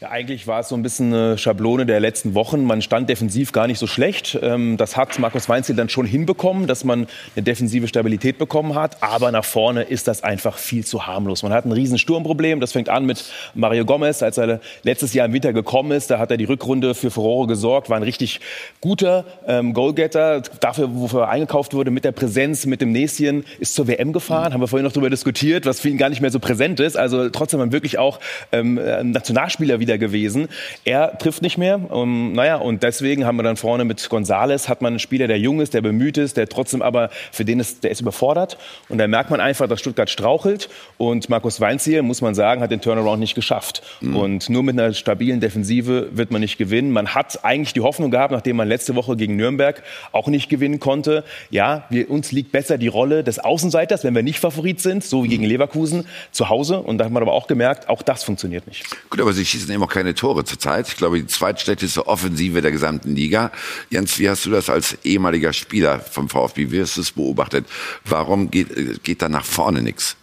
Ja, 0.00 0.08
eigentlich 0.08 0.46
war 0.46 0.60
es 0.60 0.70
so 0.70 0.74
ein 0.76 0.82
bisschen 0.82 1.12
eine 1.12 1.36
Schablone 1.36 1.84
der 1.84 2.00
letzten 2.00 2.34
Wochen. 2.34 2.64
Man 2.64 2.80
stand 2.80 3.10
defensiv 3.10 3.52
gar 3.52 3.66
nicht 3.66 3.78
so 3.78 3.86
schlecht. 3.86 4.38
Ähm, 4.40 4.78
Das 4.78 4.96
hat 4.96 5.18
Markus 5.18 5.46
Weinziel 5.50 5.76
dann 5.76 5.90
schon 5.90 6.06
hinbekommen, 6.06 6.66
dass 6.66 6.84
man 6.84 7.06
eine 7.36 7.42
defensive 7.42 7.86
Stabilität 7.86 8.38
bekommen 8.38 8.76
hat. 8.76 9.02
Aber 9.02 9.30
nach 9.30 9.44
vorne 9.44 9.82
ist 9.82 10.08
das 10.08 10.24
einfach 10.24 10.56
viel 10.56 10.86
zu 10.86 11.06
harmlos. 11.06 11.42
Man 11.42 11.52
hat 11.52 11.66
ein 11.66 11.72
riesen 11.72 11.98
Sturmproblem. 11.98 12.60
Das 12.60 12.72
fängt 12.72 12.88
an 12.88 13.04
mit 13.04 13.30
Mario 13.52 13.84
Gomez, 13.84 14.22
als 14.22 14.38
er 14.38 14.60
letztes 14.84 15.12
Jahr 15.12 15.26
im 15.26 15.34
Winter 15.34 15.52
gekommen 15.52 15.90
ist. 15.92 16.10
Da 16.10 16.18
hat 16.18 16.30
er 16.30 16.38
die 16.38 16.46
Rückrunde 16.46 16.94
für 16.94 17.10
Furore 17.10 17.46
gesorgt, 17.48 17.90
war 17.90 17.98
ein 17.98 18.02
richtig 18.02 18.40
guter 18.80 19.26
ähm, 19.46 19.74
Goalgetter. 19.74 20.40
Dafür, 20.60 20.88
wofür 20.94 21.24
er 21.24 21.28
eingekauft 21.28 21.74
wurde, 21.74 21.90
mit 21.90 22.06
der 22.06 22.12
Präsenz, 22.12 22.64
mit 22.64 22.80
dem 22.80 22.92
Näschen, 22.92 23.44
ist 23.58 23.74
zur 23.74 23.86
WM 23.86 24.14
gefahren. 24.14 24.54
Haben 24.54 24.62
wir 24.62 24.68
vorhin 24.68 24.86
noch 24.86 24.92
darüber 24.92 25.10
diskutiert, 25.10 25.66
was 25.66 25.78
für 25.78 25.90
ihn 25.90 25.98
gar 25.98 26.08
nicht 26.08 26.22
mehr 26.22 26.30
so 26.30 26.38
präsent 26.38 26.80
ist. 26.80 26.96
Also 26.96 27.28
trotzdem 27.28 27.60
ein 27.60 27.70
wirklich 27.70 27.98
auch 27.98 28.18
ähm, 28.50 28.78
ein 28.78 29.10
Nationalspieler 29.10 29.78
wieder 29.78 29.89
gewesen. 29.98 30.48
Er 30.84 31.18
trifft 31.18 31.42
nicht 31.42 31.58
mehr. 31.58 31.80
Um, 31.90 32.32
naja, 32.32 32.56
und 32.56 32.82
deswegen 32.82 33.26
haben 33.26 33.36
wir 33.36 33.42
dann 33.42 33.56
vorne 33.56 33.84
mit 33.84 34.08
Gonzales 34.08 34.68
hat 34.68 34.82
man 34.82 34.94
einen 34.94 34.98
Spieler, 34.98 35.26
der 35.26 35.38
jung 35.38 35.60
ist, 35.60 35.74
der 35.74 35.80
bemüht 35.80 36.18
ist, 36.18 36.36
der 36.36 36.48
trotzdem 36.48 36.82
aber 36.82 37.10
für 37.32 37.44
den 37.44 37.60
ist, 37.60 37.84
der 37.84 37.90
ist 37.90 38.00
überfordert. 38.00 38.58
Und 38.88 38.98
da 38.98 39.06
merkt 39.08 39.30
man 39.30 39.40
einfach, 39.40 39.68
dass 39.68 39.80
Stuttgart 39.80 40.10
strauchelt. 40.10 40.68
Und 40.98 41.28
Markus 41.28 41.60
Weinziel, 41.60 42.02
muss 42.02 42.20
man 42.20 42.34
sagen, 42.34 42.60
hat 42.60 42.70
den 42.70 42.80
Turnaround 42.80 43.20
nicht 43.20 43.34
geschafft. 43.34 43.82
Und 44.00 44.48
nur 44.48 44.62
mit 44.62 44.78
einer 44.78 44.92
stabilen 44.92 45.40
Defensive 45.40 46.08
wird 46.12 46.30
man 46.30 46.40
nicht 46.40 46.58
gewinnen. 46.58 46.90
Man 46.90 47.14
hat 47.14 47.44
eigentlich 47.44 47.72
die 47.72 47.80
Hoffnung 47.80 48.10
gehabt, 48.10 48.32
nachdem 48.32 48.56
man 48.56 48.68
letzte 48.68 48.94
Woche 48.94 49.16
gegen 49.16 49.36
Nürnberg 49.36 49.82
auch 50.12 50.28
nicht 50.28 50.48
gewinnen 50.48 50.80
konnte. 50.80 51.24
Ja, 51.50 51.84
wir, 51.90 52.10
uns 52.10 52.32
liegt 52.32 52.52
besser 52.52 52.78
die 52.78 52.88
Rolle 52.88 53.24
des 53.24 53.38
Außenseiters, 53.38 54.04
wenn 54.04 54.14
wir 54.14 54.22
nicht 54.22 54.38
Favorit 54.38 54.80
sind, 54.80 55.04
so 55.04 55.24
wie 55.24 55.28
gegen 55.28 55.44
Leverkusen 55.44 56.06
zu 56.32 56.48
Hause. 56.48 56.80
Und 56.80 56.98
da 56.98 57.04
hat 57.04 57.12
man 57.12 57.22
aber 57.22 57.32
auch 57.32 57.46
gemerkt, 57.46 57.88
auch 57.88 58.02
das 58.02 58.24
funktioniert 58.24 58.66
nicht. 58.66 58.84
Gut, 59.08 59.20
aber 59.20 59.32
Sie 59.32 59.44
schießen 59.44 59.70
eben 59.80 59.88
auch 59.88 59.92
keine 59.92 60.14
Tore 60.14 60.44
zurzeit. 60.44 60.88
Ich 60.88 60.96
glaube, 60.96 61.18
die 61.18 61.26
zweitschlechteste 61.26 62.06
Offensive 62.06 62.60
der 62.60 62.70
gesamten 62.70 63.14
Liga. 63.14 63.50
Jens, 63.88 64.18
wie 64.18 64.28
hast 64.28 64.46
du 64.46 64.50
das 64.50 64.68
als 64.68 64.98
ehemaliger 65.04 65.52
Spieler 65.52 66.00
vom 66.00 66.28
VfB, 66.28 66.70
wie 66.70 66.80
hast 66.80 66.96
du 66.96 67.00
es 67.00 67.12
beobachtet? 67.12 67.66
Warum 68.04 68.50
geht, 68.50 68.76
äh, 68.76 68.94
geht 69.02 69.22
da 69.22 69.28
nach 69.28 69.44
vorne 69.44 69.82
nichts? 69.82 70.16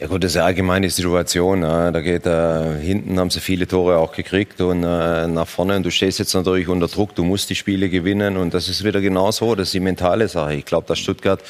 Ja 0.00 0.06
gut, 0.06 0.22
das 0.22 0.30
ist 0.30 0.36
eine 0.36 0.46
allgemeine 0.46 0.88
Situation. 0.90 1.62
Ja. 1.62 1.90
Da 1.90 2.00
geht 2.00 2.24
äh, 2.24 2.78
hinten 2.80 3.18
haben 3.18 3.30
sie 3.30 3.40
viele 3.40 3.66
Tore 3.66 3.98
auch 3.98 4.12
gekriegt 4.12 4.60
und 4.60 4.84
äh, 4.84 5.26
nach 5.26 5.48
vorne. 5.48 5.74
Und 5.74 5.82
du 5.82 5.90
stehst 5.90 6.20
jetzt 6.20 6.34
natürlich 6.34 6.68
unter 6.68 6.86
Druck. 6.86 7.16
Du 7.16 7.24
musst 7.24 7.50
die 7.50 7.56
Spiele 7.56 7.88
gewinnen 7.88 8.36
und 8.36 8.54
das 8.54 8.68
ist 8.68 8.84
wieder 8.84 9.00
genau 9.00 9.32
so. 9.32 9.56
Das 9.56 9.68
ist 9.68 9.74
die 9.74 9.80
mentale 9.80 10.28
Sache. 10.28 10.54
Ich 10.54 10.66
glaube, 10.66 10.86
dass 10.86 11.00
Stuttgart 11.00 11.40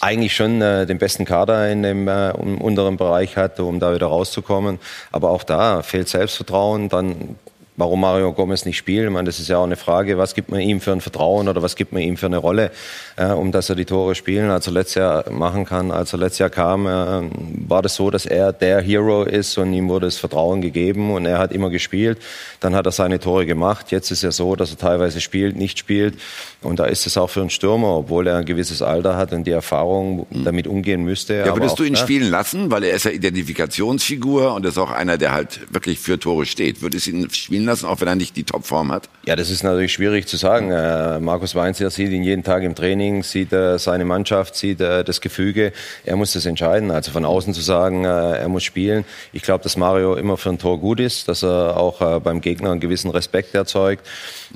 eigentlich 0.00 0.34
schon 0.34 0.62
äh, 0.62 0.86
den 0.86 0.96
besten 0.96 1.26
Kader 1.26 1.70
in 1.70 1.82
dem 1.82 2.08
äh, 2.08 2.30
unteren 2.30 2.96
Bereich 2.96 3.36
hatte, 3.36 3.64
um 3.64 3.78
da 3.78 3.94
wieder 3.94 4.06
rauszukommen. 4.06 4.78
Aber 5.12 5.28
auch 5.28 5.44
da 5.44 5.82
fehlt 5.82 6.08
Selbstvertrauen. 6.08 6.88
Dann 6.88 7.36
warum 7.78 8.00
Mario 8.00 8.32
Gomez 8.32 8.64
nicht 8.64 8.76
spielt. 8.76 9.06
Ich 9.06 9.10
meine, 9.10 9.26
das 9.26 9.38
ist 9.38 9.48
ja 9.48 9.58
auch 9.58 9.64
eine 9.64 9.76
Frage, 9.76 10.18
was 10.18 10.34
gibt 10.34 10.50
man 10.50 10.60
ihm 10.60 10.80
für 10.80 10.92
ein 10.92 11.00
Vertrauen 11.00 11.48
oder 11.48 11.62
was 11.62 11.76
gibt 11.76 11.92
man 11.92 12.02
ihm 12.02 12.16
für 12.16 12.26
eine 12.26 12.38
Rolle, 12.38 12.72
äh, 13.16 13.26
um 13.26 13.52
dass 13.52 13.70
er 13.70 13.76
die 13.76 13.84
Tore 13.84 14.16
spielen, 14.16 14.50
als 14.50 14.66
er 14.66 14.72
letztes 14.72 14.96
Jahr 14.96 15.30
machen 15.30 15.64
kann. 15.64 15.92
Als 15.92 16.12
er 16.12 16.18
letztes 16.18 16.40
Jahr 16.40 16.50
kam, 16.50 16.86
äh, 16.86 17.30
war 17.68 17.80
das 17.80 17.94
so, 17.94 18.10
dass 18.10 18.26
er 18.26 18.52
der 18.52 18.80
Hero 18.80 19.22
ist 19.22 19.56
und 19.58 19.72
ihm 19.72 19.88
wurde 19.88 20.06
das 20.06 20.18
Vertrauen 20.18 20.60
gegeben 20.60 21.12
und 21.12 21.24
er 21.24 21.38
hat 21.38 21.52
immer 21.52 21.70
gespielt. 21.70 22.18
Dann 22.60 22.74
hat 22.74 22.84
er 22.86 22.92
seine 22.92 23.20
Tore 23.20 23.46
gemacht. 23.46 23.92
Jetzt 23.92 24.10
ist 24.10 24.22
ja 24.22 24.32
so, 24.32 24.56
dass 24.56 24.70
er 24.72 24.78
teilweise 24.78 25.20
spielt, 25.20 25.56
nicht 25.56 25.78
spielt. 25.78 26.14
Und 26.60 26.80
da 26.80 26.86
ist 26.86 27.06
es 27.06 27.16
auch 27.16 27.30
für 27.30 27.40
einen 27.40 27.50
Stürmer, 27.50 27.98
obwohl 27.98 28.26
er 28.26 28.38
ein 28.38 28.44
gewisses 28.44 28.82
Alter 28.82 29.16
hat 29.16 29.32
und 29.32 29.44
die 29.44 29.52
Erfahrung 29.52 30.26
damit 30.30 30.66
umgehen 30.66 31.04
müsste. 31.04 31.34
Ja, 31.34 31.54
würdest 31.54 31.74
auch 31.74 31.76
du 31.76 31.84
ihn 31.84 31.94
da- 31.94 32.00
spielen 32.00 32.28
lassen? 32.30 32.68
Weil 32.72 32.82
er 32.82 32.94
ist 32.96 33.04
ja 33.04 33.12
Identifikationsfigur 33.12 34.54
und 34.54 34.66
ist 34.66 34.76
auch 34.78 34.90
einer, 34.90 35.18
der 35.18 35.32
halt 35.32 35.60
wirklich 35.72 35.98
für 36.00 36.18
Tore 36.18 36.46
steht. 36.46 36.82
Würdest 36.82 37.06
du 37.06 37.10
ihn 37.12 37.30
spielen 37.30 37.64
lassen, 37.64 37.86
auch 37.86 38.00
wenn 38.00 38.08
er 38.08 38.16
nicht 38.16 38.36
die 38.36 38.42
Topform 38.44 38.90
hat? 38.90 39.08
Ja, 39.24 39.36
das 39.36 39.50
ist 39.50 39.62
natürlich 39.62 39.92
schwierig 39.92 40.26
zu 40.26 40.36
sagen. 40.36 40.70
Äh, 40.72 41.20
Markus 41.20 41.54
Weinzier 41.54 41.90
sieht 41.90 42.10
ihn 42.10 42.22
jeden 42.24 42.42
Tag 42.42 42.62
im 42.64 42.74
Training, 42.74 43.22
sieht 43.22 43.52
äh, 43.52 43.78
seine 43.78 44.04
Mannschaft, 44.04 44.56
sieht 44.56 44.80
äh, 44.80 45.04
das 45.04 45.20
Gefüge. 45.20 45.72
Er 46.04 46.16
muss 46.16 46.32
das 46.32 46.44
entscheiden. 46.46 46.90
Also 46.90 47.12
von 47.12 47.24
außen 47.24 47.54
zu 47.54 47.60
sagen, 47.60 48.04
äh, 48.04 48.08
er 48.38 48.48
muss 48.48 48.64
spielen. 48.64 49.04
Ich 49.32 49.42
glaube, 49.42 49.62
dass 49.62 49.76
Mario 49.76 50.14
immer 50.16 50.36
für 50.36 50.50
ein 50.50 50.58
Tor 50.58 50.80
gut 50.80 50.98
ist, 50.98 51.28
dass 51.28 51.44
er 51.44 51.76
auch 51.76 52.00
äh, 52.00 52.20
beim 52.20 52.40
Gegner 52.40 52.72
einen 52.72 52.80
gewissen 52.80 53.10
Respekt 53.10 53.54
erzeugt. 53.54 54.04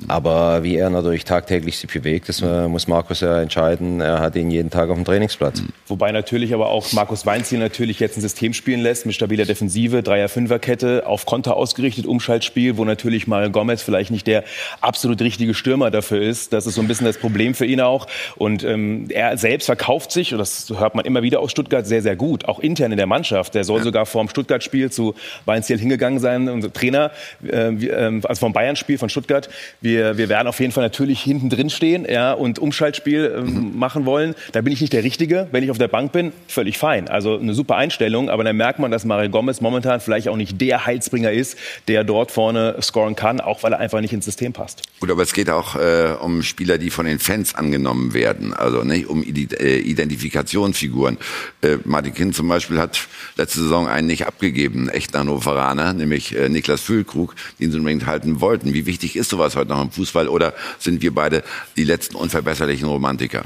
Aber 0.07 0.63
wie 0.63 0.75
er 0.75 0.89
natürlich 0.89 1.23
tagtäglich 1.23 1.77
bewegt, 1.93 2.29
das 2.29 2.41
äh, 2.41 2.67
muss 2.67 2.87
Markus 2.87 3.21
ja 3.21 3.41
entscheiden. 3.41 4.01
Er 4.01 4.19
hat 4.19 4.35
ihn 4.35 4.51
jeden 4.51 4.69
Tag 4.69 4.89
auf 4.89 4.95
dem 4.95 5.05
Trainingsplatz. 5.05 5.61
Wobei 5.87 6.11
natürlich 6.11 6.53
aber 6.53 6.69
auch 6.69 6.91
Markus 6.93 7.25
Weinziel 7.25 7.59
natürlich 7.59 7.99
jetzt 7.99 8.17
ein 8.17 8.21
System 8.21 8.53
spielen 8.53 8.81
lässt 8.81 9.05
mit 9.05 9.15
stabiler 9.15 9.45
Defensive, 9.45 10.03
Dreier-Fünfer-Kette, 10.03 11.05
auf 11.05 11.25
Konter 11.25 11.55
ausgerichtet, 11.55 12.05
Umschaltspiel, 12.05 12.77
wo 12.77 12.85
natürlich 12.85 13.27
Mario 13.27 13.51
Gomez 13.51 13.81
vielleicht 13.81 14.11
nicht 14.11 14.27
der 14.27 14.43
absolut 14.81 15.21
richtige 15.21 15.53
Stürmer 15.53 15.91
dafür 15.91 16.21
ist. 16.21 16.51
Das 16.51 16.65
ist 16.65 16.75
so 16.75 16.81
ein 16.81 16.87
bisschen 16.87 17.05
das 17.05 17.17
Problem 17.17 17.53
für 17.53 17.65
ihn 17.65 17.79
auch. 17.79 18.07
Und 18.35 18.63
ähm, 18.63 19.07
er 19.09 19.37
selbst 19.37 19.65
verkauft 19.65 20.11
sich, 20.11 20.33
und 20.33 20.39
das 20.39 20.73
hört 20.75 20.95
man 20.95 21.05
immer 21.05 21.21
wieder 21.21 21.39
aus 21.39 21.51
Stuttgart, 21.51 21.85
sehr, 21.85 22.01
sehr 22.01 22.15
gut. 22.15 22.45
Auch 22.45 22.59
intern 22.59 22.91
in 22.91 22.97
der 22.97 23.07
Mannschaft. 23.07 23.55
Der 23.55 23.63
soll 23.63 23.79
ja. 23.79 23.83
sogar 23.83 24.05
vor 24.05 24.23
dem 24.23 24.29
Stuttgart-Spiel 24.29 24.91
zu 24.91 25.15
Weinziel 25.45 25.77
hingegangen 25.77 26.19
sein, 26.19 26.49
unser 26.49 26.73
Trainer, 26.73 27.11
äh, 27.45 27.69
äh, 27.69 28.21
also 28.23 28.39
vom 28.39 28.53
Bayern-Spiel 28.53 28.97
von 28.97 29.09
Stuttgart. 29.09 29.49
Wir, 29.81 30.17
wir 30.17 30.29
werden 30.29 30.47
auf 30.47 30.59
jeden 30.59 30.71
Fall 30.71 30.83
natürlich 30.83 31.21
hinten 31.21 31.49
drin 31.49 31.69
stehen 31.69 31.82
ja, 31.83 32.33
und 32.33 32.59
Umschaltspiel 32.59 33.35
ähm, 33.37 33.45
mhm. 33.45 33.77
machen 33.77 34.05
wollen. 34.05 34.35
Da 34.51 34.61
bin 34.61 34.73
ich 34.73 34.81
nicht 34.81 34.93
der 34.93 35.03
Richtige. 35.03 35.47
Wenn 35.51 35.63
ich 35.63 35.71
auf 35.71 35.77
der 35.77 35.87
Bank 35.87 36.11
bin, 36.11 36.31
völlig 36.47 36.77
fein. 36.77 37.07
Also 37.07 37.37
eine 37.37 37.53
super 37.53 37.75
Einstellung. 37.75 38.29
Aber 38.29 38.43
dann 38.43 38.55
merkt 38.55 38.79
man, 38.79 38.91
dass 38.91 39.05
Mario 39.05 39.29
Gomez 39.29 39.61
momentan 39.61 39.99
vielleicht 39.99 40.27
auch 40.27 40.35
nicht 40.35 40.59
der 40.61 40.85
Heilsbringer 40.85 41.31
ist, 41.31 41.57
der 41.87 42.03
dort 42.03 42.31
vorne 42.31 42.75
scoren 42.81 43.15
kann, 43.15 43.41
auch 43.41 43.63
weil 43.63 43.73
er 43.73 43.79
einfach 43.79 44.01
nicht 44.01 44.13
ins 44.13 44.25
System 44.25 44.53
passt. 44.53 44.81
Gut, 44.99 45.11
aber 45.11 45.23
es 45.23 45.33
geht 45.33 45.49
auch 45.49 45.75
äh, 45.75 46.15
um 46.21 46.43
Spieler, 46.43 46.77
die 46.77 46.89
von 46.89 47.05
den 47.05 47.19
Fans 47.19 47.55
angenommen 47.55 48.13
werden. 48.13 48.53
Also 48.53 48.83
nicht 48.83 49.07
um 49.07 49.23
äh, 49.23 49.77
Identifikationsfiguren. 49.77 51.17
Äh, 51.61 51.77
Martin 51.83 52.13
Kind 52.13 52.35
zum 52.35 52.47
Beispiel 52.47 52.79
hat 52.79 53.07
letzte 53.35 53.59
Saison 53.61 53.87
einen 53.87 54.07
nicht 54.07 54.27
abgegeben, 54.27 54.89
echten 54.89 55.17
Hannoveraner, 55.17 55.93
nämlich 55.93 56.35
äh, 56.35 56.49
Niklas 56.49 56.81
Füllkrug, 56.81 57.35
den 57.59 57.71
sie 57.71 57.77
unbedingt 57.77 58.05
halten 58.05 58.41
wollten. 58.41 58.73
Wie 58.73 58.85
wichtig 58.85 59.15
ist 59.15 59.29
sowas 59.29 59.55
heute 59.55 59.69
noch 59.69 59.81
im 59.81 59.91
Fußball 59.91 60.27
oder 60.27 60.53
sind 60.79 61.01
wir 61.01 61.13
beide 61.13 61.43
die 61.77 61.83
letzten 61.83 62.15
unverbesserlichen 62.15 62.87
Romantiker? 62.87 63.45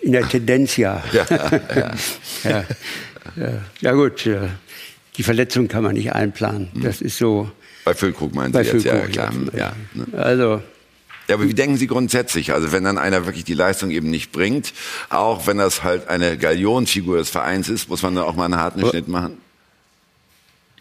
In 0.00 0.12
der 0.12 0.28
Tendenz 0.28 0.76
ja. 0.76 1.02
Ja, 1.12 1.26
ja. 2.44 2.64
ja. 3.36 3.62
ja 3.80 3.92
gut, 3.92 4.28
die 5.16 5.22
Verletzung 5.22 5.68
kann 5.68 5.84
man 5.84 5.94
nicht 5.94 6.12
einplanen. 6.12 6.70
Hm. 6.72 6.82
Das 6.82 7.00
ist 7.00 7.18
so. 7.18 7.50
Bei 7.84 7.94
Füllkrug 7.94 8.34
meinen 8.34 8.52
Sie 8.52 8.58
jetzt, 8.58 8.70
Füllkrug, 8.70 9.14
ja, 9.14 9.28
klar. 9.28 9.32
Ja, 9.56 9.72
ne? 9.94 10.06
Also, 10.16 10.62
ja, 11.28 11.36
aber 11.36 11.48
wie 11.48 11.54
denken 11.54 11.76
Sie 11.76 11.86
grundsätzlich? 11.86 12.52
Also 12.52 12.72
wenn 12.72 12.84
dann 12.84 12.98
einer 12.98 13.26
wirklich 13.26 13.44
die 13.44 13.54
Leistung 13.54 13.90
eben 13.90 14.10
nicht 14.10 14.32
bringt, 14.32 14.72
auch 15.08 15.46
wenn 15.46 15.58
das 15.58 15.84
halt 15.84 16.08
eine 16.08 16.36
Gallionfigur 16.36 17.16
des 17.16 17.30
Vereins 17.30 17.68
ist, 17.68 17.88
muss 17.88 18.02
man 18.02 18.14
da 18.14 18.24
auch 18.24 18.34
mal 18.34 18.46
einen 18.46 18.56
harten 18.56 18.86
Schnitt 18.86 19.08
machen? 19.08 19.38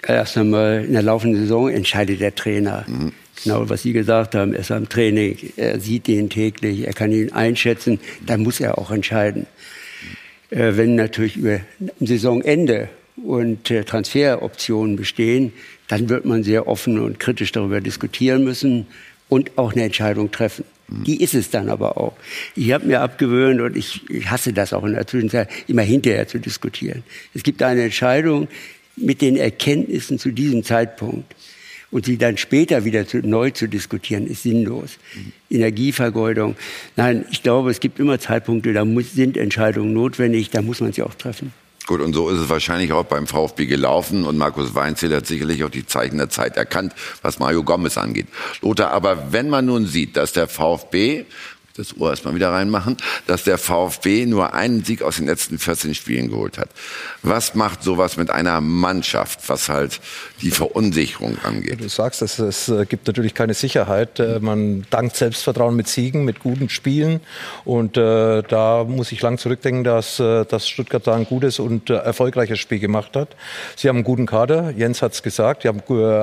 Erst 0.04 0.38
einmal 0.38 0.84
in 0.86 0.94
der 0.94 1.04
laufenden 1.04 1.42
Saison 1.42 1.70
entscheidet 1.70 2.22
der 2.22 2.34
Trainer. 2.34 2.86
Mhm. 2.88 3.14
Genau, 3.44 3.70
was 3.70 3.82
Sie 3.82 3.94
gesagt 3.94 4.36
haben, 4.36 4.54
er 4.54 4.60
ist 4.60 4.72
am 4.72 4.88
Training, 4.88 5.38
er 5.58 5.80
sieht 5.80 6.08
ihn 6.08 6.30
täglich, 6.30 6.86
er 6.86 6.94
kann 6.94 7.12
ihn 7.12 7.32
einschätzen, 7.32 8.00
dann 8.26 8.42
muss 8.42 8.60
er 8.60 8.78
auch 8.78 8.92
entscheiden. 8.92 9.48
Äh, 10.52 10.74
wenn 10.76 10.96
natürlich 10.96 11.38
über 11.38 11.62
Saisonende 12.00 12.90
und 13.24 13.72
äh, 13.72 13.84
Transferoptionen 13.84 14.96
bestehen, 14.96 15.54
dann 15.88 16.10
wird 16.10 16.26
man 16.26 16.44
sehr 16.44 16.68
offen 16.68 17.00
und 17.00 17.20
kritisch 17.20 17.52
darüber 17.52 17.82
diskutieren 17.82 18.44
müssen 18.44 18.88
und 19.30 19.58
auch 19.58 19.74
eine 19.74 19.84
Entscheidung 19.84 20.32
treffen. 20.32 20.66
Mhm. 20.88 21.04
Die 21.06 21.24
ist 21.24 21.34
es 21.34 21.50
dann 21.50 21.70
aber 21.70 21.98
auch. 21.98 22.14
Ich 22.56 22.72
habe 22.72 22.86
mir 22.86 23.02
abgewöhnt 23.02 23.62
und 23.62 23.76
ich, 23.76 24.08
ich 24.10 24.30
hasse 24.30 24.54
das 24.54 24.74
auch 24.74 24.84
in 24.84 24.94
der 24.94 25.08
Zwischenzeit, 25.08 25.50
immer 25.68 25.84
hinterher 25.84 26.28
zu 26.28 26.40
diskutieren. 26.40 27.04
Es 27.34 27.44
gibt 27.44 27.64
eine 27.64 27.84
Entscheidung 27.84 28.48
mit 28.98 29.22
den 29.22 29.38
Erkenntnissen 29.38 30.20
zu 30.20 30.32
diesem 30.32 30.64
Zeitpunkt 30.64 31.34
und 31.92 32.06
sie 32.06 32.18
dann 32.18 32.38
später 32.38 32.86
wieder 32.86 33.06
zu, 33.08 33.18
neu 33.20 33.52
zu 33.52 33.68
diskutieren, 33.68 34.26
ist 34.26 34.44
sinnlos. 34.44 34.98
Mhm. 35.14 35.32
Energievergeudung. 35.50 36.56
Nein, 36.96 37.26
ich 37.32 37.44
glaube, 37.44 37.70
es 37.70 37.80
gibt 37.80 38.00
immer 38.00 38.20
Zeitpunkte, 38.20 38.74
da 38.74 38.86
muss, 38.86 39.14
sind 39.14 39.38
Entscheidungen 39.38 39.94
notwendig, 39.94 40.50
da 40.50 40.62
muss 40.62 40.80
man 40.80 40.94
sie 40.94 41.04
auch 41.04 41.16
treffen. 41.16 41.54
Gut, 41.88 42.00
und 42.00 42.14
so 42.14 42.30
ist 42.30 42.40
es 42.40 42.50
wahrscheinlich 42.50 42.94
auch 42.94 43.04
beim 43.06 43.28
VfB 43.28 43.66
gelaufen. 43.66 44.24
Und 44.24 44.38
Markus 44.38 44.76
Weinzel 44.76 45.14
hat 45.16 45.26
sicherlich 45.26 45.64
auch 45.64 45.70
die 45.70 45.86
Zeichen 45.86 46.18
der 46.18 46.30
Zeit 46.30 46.56
erkannt, 46.56 46.94
was 47.22 47.40
Mario 47.40 47.64
Gomez 47.64 47.98
angeht. 47.98 48.28
Lothar, 48.62 48.92
aber 48.92 49.34
wenn 49.34 49.50
man 49.50 49.66
nun 49.66 49.88
sieht, 49.88 50.16
dass 50.16 50.32
der 50.32 50.48
VfB 50.48 51.26
das 51.78 51.98
Ohr 51.98 52.10
erstmal 52.10 52.36
wieder 52.36 52.52
reinmachen, 52.52 52.98
dass 53.28 53.44
der 53.44 53.58
VfB 53.58 54.26
nur 54.26 54.54
einen 54.54 54.84
Sieg 54.84 55.02
aus 55.02 55.18
den 55.18 55.26
letzten 55.26 55.58
14 55.58 55.96
Spielen 55.96 56.30
geholt 56.30 56.58
hat. 56.58 56.70
Was 57.24 57.56
macht 57.56 57.84
sowas 57.84 58.18
mit 58.18 58.30
einer 58.30 58.62
Mannschaft, 58.62 59.48
was 59.48 59.70
halt 59.70 60.00
die 60.42 60.52
Verunsicherung 60.52 61.38
angeht? 61.44 61.82
Du 61.82 61.90
sagst, 61.90 62.22
es, 62.22 62.40
es 62.40 62.70
äh, 62.70 62.86
gibt 62.86 63.08
natürlich 63.08 63.34
keine 63.34 63.54
Sicherheit. 63.54 64.20
Äh, 64.20 64.40
man 64.40 64.86
dankt 64.90 65.16
Selbstvertrauen 65.16 65.76
mit 65.76 65.88
Siegen, 65.88 66.26
mit 66.26 66.40
guten 66.40 66.70
Spielen. 66.70 67.22
Und 67.64 67.98
äh, 67.98 68.44
da 68.44 68.84
muss 68.84 69.12
ich 69.12 69.22
lang 69.22 69.38
zurückdenken, 69.38 69.84
dass, 69.84 70.18
dass 70.18 70.68
Stuttgart 70.68 71.06
da 71.06 71.16
ein 71.16 71.26
gutes 71.26 71.60
und 71.60 71.90
erfolgreiches 71.90 72.60
Spiel 72.60 72.80
gemacht 72.80 73.16
hat. 73.16 73.36
Sie 73.76 73.88
haben 73.88 73.98
einen 73.98 74.04
guten 74.04 74.26
Kader, 74.26 74.72
Jens 74.72 75.02
hat 75.02 75.14
es 75.14 75.24
gesagt, 75.24 75.64
sie 75.64 75.68
haben 75.68 75.82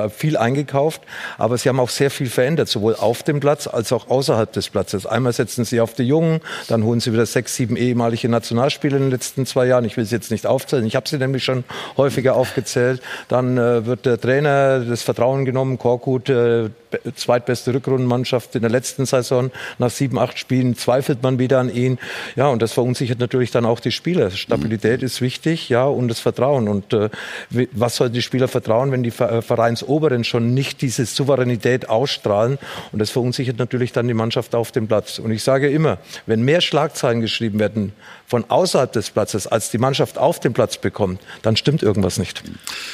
viel 0.09 0.37
eingekauft, 0.37 1.01
aber 1.37 1.57
sie 1.57 1.69
haben 1.69 1.79
auch 1.79 1.89
sehr 1.89 2.11
viel 2.11 2.29
verändert, 2.29 2.69
sowohl 2.69 2.95
auf 2.95 3.23
dem 3.23 3.39
Platz 3.39 3.67
als 3.67 3.91
auch 3.91 4.09
außerhalb 4.09 4.51
des 4.51 4.69
Platzes. 4.69 5.05
Einmal 5.05 5.33
setzen 5.39 5.63
sie 5.63 5.79
auf 5.79 5.93
die 5.93 6.03
Jungen, 6.03 6.41
dann 6.67 6.83
holen 6.83 6.99
sie 6.99 7.13
wieder 7.13 7.25
sechs, 7.25 7.55
sieben 7.55 7.77
ehemalige 7.77 8.27
Nationalspieler 8.27 8.97
in 8.97 9.03
den 9.03 9.11
letzten 9.11 9.45
zwei 9.45 9.67
Jahren. 9.67 9.85
Ich 9.85 9.95
will 9.95 10.03
sie 10.03 10.15
jetzt 10.15 10.31
nicht 10.31 10.45
aufzählen, 10.45 10.85
ich 10.85 10.97
habe 10.97 11.07
sie 11.07 11.17
nämlich 11.17 11.45
schon 11.45 11.63
häufiger 11.95 12.35
aufgezählt. 12.35 13.01
Dann 13.29 13.57
äh, 13.57 13.85
wird 13.85 14.05
der 14.05 14.19
Trainer 14.19 14.81
das 14.81 15.01
Vertrauen 15.01 15.45
genommen, 15.45 15.77
Korkut, 15.77 16.29
äh, 16.29 16.69
zweitbeste 17.15 17.73
Rückrundenmannschaft 17.73 18.55
in 18.55 18.61
der 18.61 18.71
letzten 18.71 19.05
Saison. 19.05 19.51
Nach 19.77 19.89
sieben, 19.89 20.17
acht 20.17 20.37
Spielen 20.39 20.75
zweifelt 20.75 21.23
man 21.23 21.39
wieder 21.39 21.59
an 21.59 21.73
ihn. 21.73 21.99
Ja, 22.35 22.47
und 22.47 22.61
das 22.61 22.73
verunsichert 22.73 23.19
natürlich 23.19 23.51
dann 23.51 23.65
auch 23.65 23.79
die 23.79 23.91
Spieler. 23.91 24.31
Stabilität 24.31 25.01
mhm. 25.01 25.05
ist 25.05 25.21
wichtig, 25.21 25.69
ja, 25.69 25.85
und 25.85 26.07
das 26.07 26.19
Vertrauen. 26.19 26.67
Und 26.67 26.93
äh, 26.93 27.09
was 27.71 27.95
sollen 27.95 28.13
die 28.13 28.21
Spieler 28.21 28.47
vertrauen, 28.47 28.91
wenn 28.91 29.03
die 29.03 29.13
äh, 29.19 29.41
Vereinsoberen 29.41 30.23
schon 30.23 30.53
nicht 30.53 30.81
diese 30.81 31.05
Souveränität 31.05 31.89
ausstrahlen? 31.89 32.57
Und 32.91 32.99
das 32.99 33.09
verunsichert 33.11 33.59
natürlich 33.59 33.91
dann 33.91 34.07
die 34.07 34.13
Mannschaft 34.13 34.55
auf 34.55 34.71
dem 34.71 34.87
Platz. 34.87 35.19
Und 35.19 35.28
ich 35.31 35.43
sage 35.43 35.69
immer, 35.69 35.97
wenn 36.25 36.41
mehr 36.41 36.61
Schlagzeilen 36.61 37.21
geschrieben 37.21 37.59
werden 37.59 37.93
von 38.29 38.45
außerhalb 38.47 38.91
des 38.93 39.09
Platzes, 39.09 39.47
als 39.47 39.71
die 39.71 39.79
Mannschaft 39.79 40.19
auf 40.19 40.39
dem 40.39 40.53
Platz 40.53 40.77
bekommt, 40.77 41.19
dann 41.41 41.55
stimmt 41.55 41.81
irgendwas 41.81 42.19
nicht. 42.19 42.43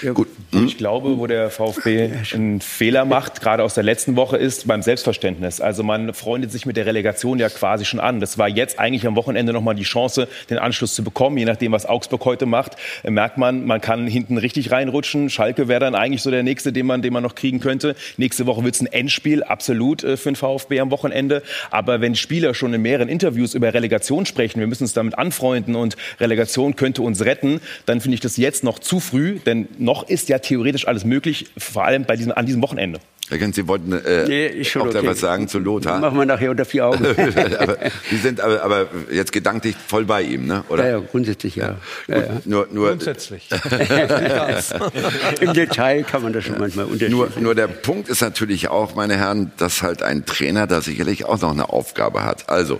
Ja, 0.01 0.13
gut. 0.13 0.29
Ich 0.53 0.77
glaube, 0.77 1.17
wo 1.17 1.27
der 1.27 1.49
VfB 1.49 2.09
einen 2.33 2.61
Fehler 2.61 3.03
macht, 3.03 3.41
gerade 3.41 3.63
aus 3.63 3.73
der 3.73 3.83
letzten 3.83 4.15
Woche, 4.15 4.37
ist 4.37 4.65
beim 4.65 4.81
Selbstverständnis. 4.81 5.59
Also 5.59 5.83
man 5.83 6.13
freundet 6.13 6.53
sich 6.53 6.65
mit 6.65 6.77
der 6.77 6.85
Relegation 6.85 7.37
ja 7.37 7.49
quasi 7.49 7.83
schon 7.83 7.99
an. 7.99 8.21
Das 8.21 8.37
war 8.37 8.47
jetzt 8.47 8.79
eigentlich 8.79 9.05
am 9.05 9.17
Wochenende 9.17 9.51
nochmal 9.51 9.75
die 9.75 9.83
Chance, 9.83 10.29
den 10.49 10.57
Anschluss 10.57 10.95
zu 10.95 11.03
bekommen. 11.03 11.37
Je 11.37 11.43
nachdem, 11.43 11.73
was 11.73 11.85
Augsburg 11.85 12.23
heute 12.23 12.45
macht, 12.45 12.77
merkt 13.03 13.37
man, 13.37 13.65
man 13.65 13.81
kann 13.81 14.07
hinten 14.07 14.37
richtig 14.37 14.71
reinrutschen. 14.71 15.29
Schalke 15.29 15.67
wäre 15.67 15.81
dann 15.81 15.95
eigentlich 15.95 16.21
so 16.21 16.31
der 16.31 16.43
nächste, 16.43 16.71
den 16.71 16.85
man, 16.85 17.01
den 17.01 17.11
man 17.11 17.23
noch 17.23 17.35
kriegen 17.35 17.59
könnte. 17.59 17.97
Nächste 18.15 18.45
Woche 18.45 18.63
wird 18.63 18.75
es 18.75 18.81
ein 18.81 18.87
Endspiel, 18.87 19.43
absolut 19.43 20.01
äh, 20.05 20.15
für 20.15 20.31
den 20.31 20.37
VfB 20.37 20.79
am 20.79 20.91
Wochenende. 20.91 21.43
Aber 21.71 21.99
wenn 21.99 22.15
Spieler 22.25 22.55
schon 22.55 22.73
in 22.73 22.81
mehreren 22.81 23.07
Interviews 23.07 23.53
über 23.53 23.71
Relegation 23.71 24.25
sprechen, 24.25 24.59
wir 24.59 24.65
müssen 24.65 24.83
uns 24.83 24.93
damit 24.93 25.15
anfreunden 25.15 25.75
und 25.75 25.95
Relegation 26.19 26.75
könnte 26.75 27.03
uns 27.03 27.23
retten, 27.23 27.61
dann 27.85 28.01
finde 28.01 28.15
ich 28.15 28.21
das 28.21 28.35
jetzt 28.35 28.63
noch 28.63 28.79
zu 28.79 28.99
früh, 28.99 29.37
denn 29.45 29.67
noch 29.77 30.09
ist 30.09 30.27
ja 30.27 30.39
theoretisch 30.39 30.87
alles 30.87 31.05
möglich, 31.05 31.45
vor 31.55 31.85
allem 31.85 32.05
bei 32.05 32.15
diesem, 32.15 32.31
an 32.31 32.47
diesem 32.47 32.63
Wochenende. 32.63 32.99
Herr 33.27 33.39
Gens, 33.39 33.55
Sie 33.55 33.67
wollten 33.67 33.91
äh, 33.91 34.27
nee, 34.27 34.65
auch 34.75 34.81
okay. 34.81 34.93
da 34.93 35.03
was 35.03 35.19
sagen 35.19 35.47
zu 35.47 35.57
Lothar. 35.57 35.99
Machen 35.99 36.15
wir 36.15 36.25
nachher 36.25 36.51
unter 36.51 36.63
vier 36.63 36.85
Augen. 36.85 37.03
aber, 37.59 37.77
Sie 38.11 38.17
sind 38.17 38.39
aber, 38.39 38.61
aber, 38.61 38.87
jetzt 39.11 39.31
gedanklich 39.31 39.75
voll 39.87 40.05
bei 40.05 40.21
ihm, 40.21 40.45
ne? 40.45 40.63
oder? 40.69 40.83
Ja, 40.83 40.99
ja 40.99 41.03
grundsätzlich 41.09 41.55
ja. 41.55 41.77
ja. 42.07 42.17
ja, 42.17 42.27
Nur, 42.45 42.67
nur, 42.71 42.89
grundsätzlich. 42.89 43.49
Im 45.41 45.53
Detail 45.53 46.03
kann 46.03 46.21
man 46.21 46.33
das 46.33 46.43
schon 46.43 46.59
manchmal 46.59 46.85
unterschiedlich. 46.85 47.09
Nur, 47.09 47.31
nur 47.39 47.55
der 47.55 47.67
Punkt 47.67 48.09
ist 48.09 48.21
natürlich 48.21 48.67
auch, 48.67 48.93
meine 48.93 49.17
Herren, 49.17 49.51
dass 49.57 49.81
halt 49.81 50.03
ein 50.03 50.27
Trainer 50.27 50.67
da 50.67 50.81
sicherlich 50.81 51.25
auch 51.25 51.41
noch 51.41 51.51
eine 51.51 51.69
Aufgabe 51.69 52.23
hat. 52.23 52.47
Also, 52.49 52.79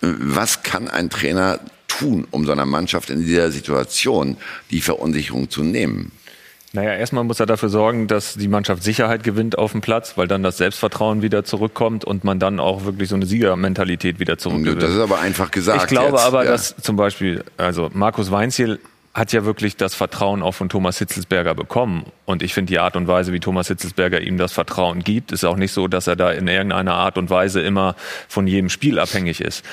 was 0.00 0.62
kann 0.62 0.88
ein 0.88 1.10
Trainer 1.10 1.60
tun, 1.86 2.26
um 2.30 2.46
seiner 2.46 2.64
Mannschaft 2.64 3.10
in 3.10 3.20
dieser 3.20 3.50
Situation 3.50 4.38
die 4.70 4.80
Verunsicherung 4.80 5.50
zu 5.50 5.62
nehmen? 5.62 6.12
Naja, 6.74 6.94
erstmal 6.94 7.24
muss 7.24 7.38
er 7.38 7.46
dafür 7.46 7.68
sorgen, 7.68 8.06
dass 8.06 8.34
die 8.34 8.48
Mannschaft 8.48 8.82
Sicherheit 8.82 9.24
gewinnt 9.24 9.58
auf 9.58 9.72
dem 9.72 9.82
Platz, 9.82 10.16
weil 10.16 10.26
dann 10.26 10.42
das 10.42 10.56
Selbstvertrauen 10.56 11.20
wieder 11.20 11.44
zurückkommt 11.44 12.04
und 12.04 12.24
man 12.24 12.38
dann 12.38 12.60
auch 12.60 12.84
wirklich 12.84 13.10
so 13.10 13.14
eine 13.14 13.26
Siegermentalität 13.26 14.18
wieder 14.20 14.38
zurückgewinnt. 14.38 14.82
Das 14.82 14.90
ist 14.90 14.98
aber 14.98 15.20
einfach 15.20 15.50
gesagt. 15.50 15.82
Ich 15.82 15.88
glaube 15.88 16.16
jetzt. 16.16 16.24
aber, 16.24 16.44
ja. 16.44 16.52
dass 16.52 16.74
zum 16.76 16.96
Beispiel, 16.96 17.44
also 17.58 17.90
Markus 17.92 18.30
Weinziel 18.30 18.78
hat 19.14 19.32
ja 19.32 19.44
wirklich 19.44 19.76
das 19.76 19.94
Vertrauen 19.94 20.42
auch 20.42 20.52
von 20.52 20.70
Thomas 20.70 20.98
Hitzelsberger 20.98 21.54
bekommen. 21.54 22.06
Und 22.24 22.42
ich 22.42 22.54
finde 22.54 22.70
die 22.70 22.78
Art 22.78 22.96
und 22.96 23.06
Weise, 23.06 23.34
wie 23.34 23.40
Thomas 23.40 23.68
Hitzelsberger 23.68 24.22
ihm 24.22 24.38
das 24.38 24.52
Vertrauen 24.52 25.00
gibt, 25.00 25.32
ist 25.32 25.44
auch 25.44 25.56
nicht 25.56 25.72
so, 25.72 25.86
dass 25.86 26.06
er 26.06 26.16
da 26.16 26.32
in 26.32 26.48
irgendeiner 26.48 26.94
Art 26.94 27.18
und 27.18 27.28
Weise 27.28 27.60
immer 27.60 27.94
von 28.28 28.46
jedem 28.46 28.70
Spiel 28.70 28.98
abhängig 28.98 29.42
ist. 29.42 29.64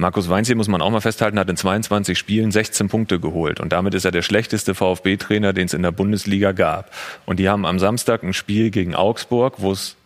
Markus 0.00 0.30
Weinziel, 0.30 0.54
muss 0.54 0.66
man 0.66 0.80
auch 0.80 0.90
mal 0.90 1.02
festhalten, 1.02 1.38
hat 1.38 1.50
in 1.50 1.58
22 1.58 2.18
Spielen 2.18 2.50
16 2.50 2.88
Punkte 2.88 3.20
geholt. 3.20 3.60
Und 3.60 3.72
damit 3.72 3.92
ist 3.92 4.06
er 4.06 4.10
der 4.10 4.22
schlechteste 4.22 4.74
VfB-Trainer, 4.74 5.52
den 5.52 5.66
es 5.66 5.74
in 5.74 5.82
der 5.82 5.90
Bundesliga 5.90 6.52
gab. 6.52 6.90
Und 7.26 7.38
die 7.38 7.50
haben 7.50 7.66
am 7.66 7.78
Samstag 7.78 8.22
ein 8.22 8.32
Spiel 8.32 8.70
gegen 8.70 8.94
Augsburg, 8.94 9.56
wo 9.58 9.72
es 9.72 9.96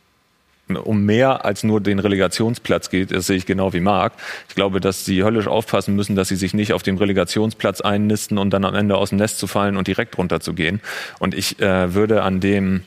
um 0.68 1.04
mehr 1.04 1.44
als 1.44 1.62
nur 1.62 1.80
den 1.80 1.98
Relegationsplatz 1.98 2.90
geht, 2.90 3.12
das 3.12 3.26
sehe 3.26 3.37
ich 3.37 3.46
genau 3.46 3.72
wie 3.72 3.80
Marc. 3.80 4.14
Ich 4.48 4.54
glaube, 4.54 4.80
dass 4.80 5.04
sie 5.04 5.22
höllisch 5.22 5.46
aufpassen 5.46 5.94
müssen, 5.94 6.16
dass 6.16 6.28
sie 6.28 6.37
sich 6.37 6.54
nicht 6.54 6.72
auf 6.72 6.83
dem 6.83 6.96
Relegationsplatz 6.96 7.80
einnisten 7.80 8.38
und 8.38 8.50
dann 8.50 8.64
am 8.64 8.74
Ende 8.74 8.96
aus 8.96 9.11
dem 9.11 9.18
Nest 9.18 9.38
zu 9.38 9.46
fallen 9.46 9.76
und 9.76 9.87
direkt 9.87 10.16
runterzugehen. 10.18 10.80
Und 11.18 11.35
ich 11.35 11.61
äh, 11.61 11.94
würde 11.94 12.22
an 12.22 12.40
dem 12.40 12.83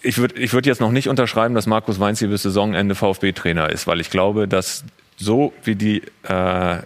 ich 0.00 0.18
würde 0.18 0.40
ich 0.40 0.52
würd 0.52 0.64
jetzt 0.64 0.80
noch 0.80 0.92
nicht 0.92 1.08
unterschreiben, 1.08 1.56
dass 1.56 1.66
Markus 1.66 1.98
Weinz 1.98 2.20
hier 2.20 2.28
bis 2.28 2.44
Saisonende 2.44 2.94
VfB-Trainer 2.94 3.68
ist, 3.68 3.88
weil 3.88 4.00
ich 4.00 4.10
glaube, 4.10 4.46
dass 4.46 4.84
so 5.20 5.52
wie 5.64 5.74
die, 5.74 6.02
äh, 6.22 6.78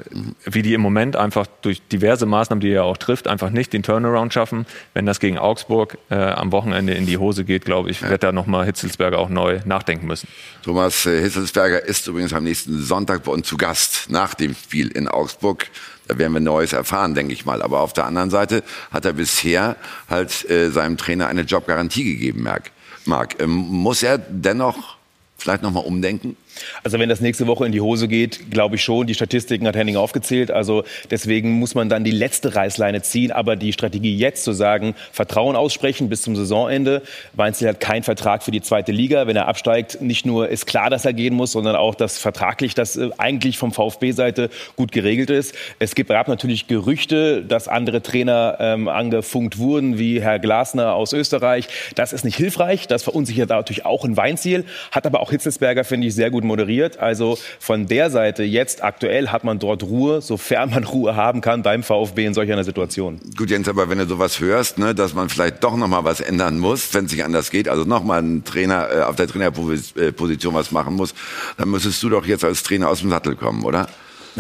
wie 0.45 0.63
die 0.63 0.73
im 0.73 0.81
Moment 0.81 1.17
einfach 1.17 1.47
durch 1.61 1.83
diverse 1.89 2.25
Maßnahmen, 2.25 2.61
die 2.61 2.71
er 2.71 2.85
auch 2.85 2.97
trifft, 2.97 3.29
einfach 3.29 3.51
nicht 3.51 3.73
den 3.73 3.83
Turnaround 3.83 4.33
schaffen. 4.33 4.67
Wenn 4.95 5.05
das 5.05 5.21
gegen 5.21 5.39
Augsburg 5.39 5.99
äh, 6.11 6.15
am 6.15 6.51
Wochenende 6.51 6.95
in 6.95 7.05
die 7.05 7.19
Hose 7.19 7.45
geht, 7.45 7.67
glaube 7.67 7.91
ich, 7.91 8.03
wird 8.03 8.23
da 8.23 8.33
nochmal 8.33 8.65
Hitzelsberger 8.65 9.19
auch 9.19 9.29
neu 9.29 9.61
nachdenken 9.67 10.07
müssen. 10.07 10.29
Thomas 10.63 11.05
äh, 11.05 11.21
Hitzelsberger 11.21 11.85
ist 11.85 12.07
übrigens 12.07 12.33
am 12.33 12.45
nächsten 12.45 12.83
Sonntag 12.83 13.25
bei 13.25 13.33
uns 13.33 13.47
zu 13.47 13.59
Gast 13.59 14.09
nach 14.09 14.33
dem 14.33 14.55
Spiel 14.55 14.89
in 14.89 15.09
Augsburg. 15.09 15.67
Da 16.09 16.17
werden 16.17 16.33
wir 16.33 16.41
Neues 16.41 16.73
erfahren, 16.73 17.15
denke 17.15 17.35
ich 17.35 17.45
mal. 17.45 17.61
Aber 17.61 17.81
auf 17.81 17.93
der 17.93 18.07
anderen 18.07 18.31
Seite 18.31 18.65
hat 18.91 19.05
er 19.05 19.13
bisher 19.13 19.77
halt 20.09 20.49
äh, 20.49 20.71
seinem 20.71 20.97
Trainer 20.97 21.27
eine 21.27 21.43
Jobgarantie 21.43 22.05
gegeben, 22.05 22.43
Marc. 22.43 22.71
Marc, 23.05 23.41
ähm, 23.43 23.51
muss 23.51 24.03
er 24.03 24.17
dennoch 24.19 24.97
vielleicht 25.37 25.63
nochmal 25.63 25.85
umdenken? 25.85 26.37
Also 26.83 26.99
wenn 26.99 27.09
das 27.09 27.21
nächste 27.21 27.47
Woche 27.47 27.67
in 27.67 27.73
die 27.73 27.81
Hose 27.81 28.09
geht, 28.09 28.51
glaube 28.51 28.77
ich 28.77 28.83
schon. 28.83 29.07
Die 29.07 29.15
Statistiken 29.15 29.67
hat 29.67 29.77
Henning 29.77 29.97
aufgezählt. 29.97 30.51
Also 30.51 30.85
deswegen 31.11 31.53
muss 31.53 31.75
man 31.75 31.89
dann 31.89 32.05
die 32.05 32.11
letzte 32.11 32.55
Reißleine 32.55 33.03
ziehen. 33.03 33.33
Aber 33.33 33.57
die 33.57 33.73
Strategie 33.73 34.17
jetzt 34.17 34.45
zu 34.45 34.53
sagen, 34.53 34.95
Vertrauen 35.13 35.57
aussprechen 35.57 36.09
bis 36.09 36.23
zum 36.23 36.37
Saisonende. 36.37 37.03
Weinzel 37.35 37.69
hat 37.69 37.81
keinen 37.81 38.03
Vertrag 38.03 38.43
für 38.43 38.51
die 38.51 38.63
zweite 38.63 38.93
Liga. 38.93 39.27
Wenn 39.27 39.37
er 39.37 39.49
absteigt, 39.49 40.01
nicht 40.01 40.27
nur 40.27 40.49
ist 40.49 40.67
klar, 40.67 40.91
dass 40.91 41.05
er 41.05 41.13
gehen 41.13 41.35
muss, 41.35 41.53
sondern 41.53 41.77
auch, 41.77 41.95
dass 41.95 42.19
vertraglich 42.19 42.75
das 42.75 42.97
äh, 42.97 43.11
eigentlich 43.19 43.59
vom 43.59 43.73
VfB-Seite 43.73 44.51
gut 44.77 44.93
geregelt 44.93 45.31
ist. 45.31 45.55
Es 45.79 45.95
gibt, 45.95 46.11
gab 46.11 46.29
natürlich 46.29 46.67
Gerüchte, 46.67 47.43
dass 47.43 47.69
andere 47.69 48.03
Trainer 48.03 48.57
ähm, 48.61 48.89
angefunkt 48.89 49.59
wurden, 49.59 49.99
wie 49.99 50.21
Herr 50.21 50.39
Glasner 50.39 50.95
aus 50.95 51.13
Österreich. 51.13 51.69
Das 51.95 52.13
ist 52.13 52.25
nicht 52.25 52.37
hilfreich. 52.37 52.87
Das 52.87 53.03
verunsichert 53.03 53.49
natürlich 53.49 53.85
auch 53.85 54.05
ein 54.05 54.17
Weinziel. 54.17 54.65
Hat 54.91 55.07
aber 55.07 55.21
auch 55.21 55.31
Hitzelsberger, 55.31 55.85
finde 55.85 56.07
ich, 56.07 56.15
sehr 56.15 56.31
gut 56.31 56.42
moderiert. 56.45 56.99
Also 56.99 57.39
von 57.59 57.87
der 57.87 58.11
Seite 58.11 58.43
jetzt 58.43 58.83
aktuell 58.83 59.29
hat 59.29 59.45
man 59.45 59.59
dort 59.59 59.83
Ruhe, 59.83 60.21
sofern 60.21 60.71
man 60.71 60.85
Ruhe 60.85 61.17
haben 61.17 61.41
kann 61.41 61.63
beim 61.63 61.83
VfB 61.83 62.27
in 62.27 62.35
solch 62.35 62.53
einer 62.53 62.65
Situation. 62.65 63.21
Gut, 63.37 63.51
Jens, 63.51 63.69
aber 63.69 63.89
wenn 63.89 63.99
du 63.99 64.07
sowas 64.07 64.41
hörst, 64.41 64.79
ne, 64.79 64.95
dass 64.95 65.15
man 65.15 65.29
vielleicht 65.29 65.63
doch 65.65 65.77
noch 65.77 65.89
mal 65.89 66.05
was 66.05 66.21
ändern 66.21 66.59
muss, 66.59 66.93
wenn 66.95 67.07
es 67.07 67.13
nicht 67.13 67.25
anders 67.25 67.51
geht, 67.51 67.69
also 67.69 67.85
noch 67.85 68.05
mal 68.05 68.23
ein 68.23 68.45
Trainer 68.45 68.89
äh, 68.91 69.03
auf 69.03 69.17
der 69.17 69.27
Trainerposition 69.27 70.55
was 70.55 70.73
machen 70.73 70.95
muss, 70.95 71.15
dann 71.57 71.71
müsstest 71.71 72.03
du 72.03 72.09
doch 72.09 72.27
jetzt 72.27 72.45
als 72.45 72.63
Trainer 72.63 72.89
aus 72.89 73.01
dem 73.01 73.11
Sattel 73.11 73.37
kommen, 73.37 73.65
oder? 73.65 73.89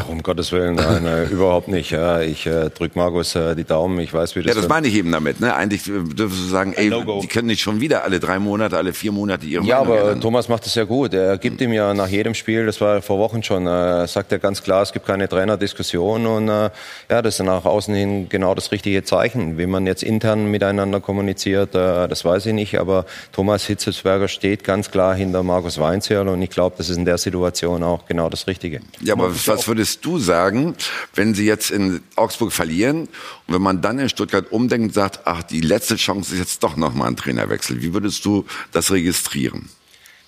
Um 0.08 0.22
Gottes 0.22 0.52
Willen, 0.52 0.76
nein, 0.76 1.02
nein 1.04 1.28
überhaupt 1.30 1.68
nicht. 1.68 1.90
Ja, 1.90 2.20
ich 2.20 2.46
äh, 2.46 2.70
drück 2.70 2.96
Markus 2.96 3.34
äh, 3.34 3.54
die 3.54 3.64
Daumen. 3.64 3.98
Ich 4.00 4.12
weiß, 4.12 4.36
wie 4.36 4.42
das. 4.42 4.54
Ja, 4.54 4.60
das 4.60 4.68
meine 4.68 4.88
ich 4.88 4.94
eben 4.94 5.12
damit. 5.12 5.40
Ne? 5.40 5.54
Eigentlich 5.54 5.84
dürfen 5.84 6.14
du 6.16 6.48
sagen, 6.48 6.72
ey, 6.74 6.90
die 7.20 7.26
können 7.26 7.48
nicht 7.48 7.60
schon 7.60 7.80
wieder 7.80 8.04
alle 8.04 8.18
drei 8.18 8.38
Monate, 8.38 8.76
alle 8.78 8.92
vier 8.92 9.12
Monate 9.12 9.44
ihre 9.46 9.64
Ja, 9.64 9.80
Meinung 9.80 9.92
aber 9.92 10.00
ändern. 10.04 10.20
Thomas 10.22 10.48
macht 10.48 10.66
es 10.66 10.74
ja 10.74 10.84
gut. 10.84 11.12
Er 11.14 11.36
gibt 11.38 11.60
ihm 11.60 11.72
ja 11.72 11.92
nach 11.94 12.08
jedem 12.08 12.34
Spiel, 12.34 12.66
das 12.66 12.80
war 12.80 13.02
vor 13.02 13.18
Wochen 13.18 13.42
schon, 13.42 13.66
äh, 13.66 14.06
sagt 14.06 14.32
er 14.32 14.38
ganz 14.38 14.62
klar, 14.62 14.82
es 14.82 14.92
gibt 14.92 15.06
keine 15.06 15.28
Trainerdiskussion 15.28 16.26
und 16.26 16.48
äh, 16.48 16.70
ja, 17.10 17.22
das 17.22 17.38
ist 17.38 17.44
nach 17.44 17.64
außen 17.64 17.94
hin 17.94 18.28
genau 18.28 18.54
das 18.54 18.72
richtige 18.72 19.04
Zeichen. 19.04 19.58
Wie 19.58 19.66
man 19.66 19.86
jetzt 19.86 20.02
intern 20.02 20.50
miteinander 20.50 21.00
kommuniziert, 21.00 21.74
äh, 21.74 22.08
das 22.08 22.24
weiß 22.24 22.46
ich 22.46 22.54
nicht, 22.54 22.78
aber 22.78 23.04
Thomas 23.32 23.66
Hitzelsberger 23.66 24.28
steht 24.28 24.64
ganz 24.64 24.90
klar 24.90 25.14
hinter 25.14 25.42
Markus 25.42 25.78
Weinzierl 25.78 26.28
und 26.28 26.40
ich 26.42 26.50
glaube, 26.50 26.76
das 26.78 26.88
ist 26.88 26.96
in 26.96 27.04
der 27.04 27.18
Situation 27.18 27.82
auch 27.82 28.06
genau 28.06 28.28
das 28.28 28.46
Richtige. 28.46 28.80
Ja, 29.00 29.14
aber 29.14 29.30
was 29.46 29.68
würdest 29.82 30.04
du 30.04 30.16
sagen, 30.20 30.76
wenn 31.16 31.34
sie 31.34 31.44
jetzt 31.44 31.72
in 31.72 32.02
Augsburg 32.14 32.52
verlieren 32.52 33.08
und 33.48 33.54
wenn 33.54 33.62
man 33.62 33.82
dann 33.82 33.98
in 33.98 34.08
Stuttgart 34.08 34.52
umdenkt 34.52 34.90
und 34.90 34.94
sagt, 34.94 35.22
ach, 35.24 35.42
die 35.42 35.60
letzte 35.60 35.96
Chance 35.96 36.34
ist 36.34 36.38
jetzt 36.38 36.62
doch 36.62 36.76
noch 36.76 36.94
mal 36.94 37.08
ein 37.08 37.16
Trainerwechsel. 37.16 37.82
Wie 37.82 37.92
würdest 37.92 38.24
du 38.24 38.44
das 38.70 38.92
registrieren? 38.92 39.68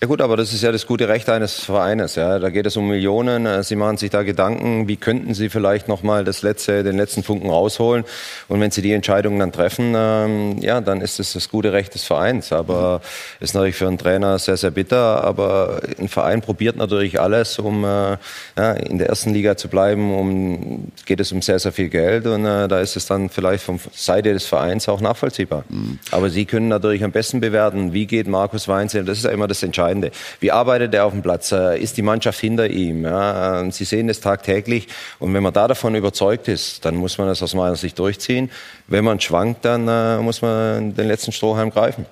Ja 0.05 0.09
gut, 0.09 0.21
aber 0.21 0.37
das 0.37 0.53
ist 0.53 0.63
ja 0.63 0.71
das 0.71 0.87
gute 0.87 1.09
Recht 1.09 1.31
eines 1.31 1.61
Vereines. 1.61 2.15
Ja. 2.15 2.39
Da 2.39 2.51
geht 2.51 2.67
es 2.67 2.77
um 2.77 2.89
Millionen. 2.89 3.47
Äh, 3.47 3.63
Sie 3.63 3.75
machen 3.75 3.97
sich 3.97 4.11
da 4.11 4.23
Gedanken, 4.23 4.87
wie 4.87 4.99
könnten 4.99 5.33
Sie 5.33 5.49
vielleicht 5.49 5.89
noch 5.89 6.03
mal 6.03 6.25
das 6.25 6.43
letzte, 6.43 6.85
den 6.85 6.99
letzten 6.99 7.23
Funken 7.23 7.49
rausholen. 7.49 8.05
Und 8.49 8.61
wenn 8.61 8.71
Sie 8.71 8.83
die 8.83 8.93
Entscheidung 8.93 9.39
dann 9.39 9.51
treffen, 9.51 9.95
ähm, 9.97 10.59
ja, 10.61 10.83
dann 10.83 11.01
ist 11.01 11.21
es 11.21 11.33
das 11.33 11.49
gute 11.49 11.73
Recht 11.73 11.95
des 11.95 12.05
Vereins. 12.05 12.53
Aber 12.53 12.99
mhm. 12.99 13.45
ist 13.45 13.55
natürlich 13.55 13.77
für 13.77 13.89
einen 13.89 13.97
Trainer 13.97 14.39
sehr, 14.39 14.59
sehr 14.59 14.73
bitter. 14.73 15.25
Aber 15.25 15.81
ein 15.99 16.09
Verein 16.09 16.43
probiert 16.43 16.77
natürlich 16.77 17.19
alles, 17.19 17.59
um 17.59 17.83
äh, 17.85 18.19
ja, 18.59 18.73
in 18.73 18.99
der 18.99 19.09
ersten 19.09 19.33
Liga 19.33 19.57
zu 19.57 19.69
bleiben. 19.69 20.15
Um, 20.15 20.93
geht 21.07 21.21
es 21.21 21.33
um 21.33 21.41
sehr, 21.41 21.59
sehr 21.59 21.73
viel 21.73 21.89
Geld. 21.89 22.27
Und 22.27 22.45
äh, 22.45 22.69
da 22.69 22.81
ist 22.81 22.97
es 22.97 23.07
dann 23.07 23.31
vielleicht 23.31 23.65
von 23.65 23.81
Seite 23.95 24.35
des 24.35 24.45
Vereins 24.45 24.87
auch 24.87 25.01
nachvollziehbar. 25.01 25.65
Mhm. 25.71 25.99
Aber 26.11 26.29
Sie 26.29 26.45
können 26.45 26.69
natürlich 26.69 27.03
am 27.05 27.13
besten 27.13 27.41
bewerten, 27.41 27.95
wie 27.95 28.05
geht 28.05 28.29
Markus 28.29 28.69
Weinzel. 28.69 29.07
Das 29.07 29.17
ist 29.17 29.25
ja 29.25 29.31
immer 29.31 29.49
das 29.49 29.63
Entscheidende. 29.63 29.94
Wie 30.41 30.51
arbeitet 30.53 30.95
er 30.95 31.05
auf 31.07 31.13
dem 31.13 31.23
Platz? 31.23 31.53
Äh, 31.53 31.79
Ist 31.81 31.97
die 31.97 32.03
Mannschaft 32.03 32.41
hinter 32.41 32.69
ihm? 32.69 33.05
Ja, 33.05 33.63
äh, 33.63 33.71
Sie 33.71 33.85
sehen 33.85 34.09
das 34.09 34.21
tagtäglich. 34.21 34.89
Und 35.19 35.35
wenn 35.35 35.43
man 35.43 35.53
da 35.53 35.69
davon 35.69 35.95
überzeugt 35.95 36.49
ist, 36.49 36.85
dann 36.85 36.97
muss 36.97 37.19
man 37.19 37.29
das 37.29 37.43
aus 37.43 37.55
meiner 37.55 37.77
Sicht 37.77 37.99
durchziehen. 37.99 38.51
Wenn 38.87 39.05
man 39.05 39.21
schwankt, 39.21 39.65
dann 39.65 39.89
äh, 39.89 40.19
muss 40.19 40.43
man 40.43 40.95
den 40.95 41.09
letzten 41.09 41.33
Strohhalm 41.33 41.71
greifen. 41.71 42.07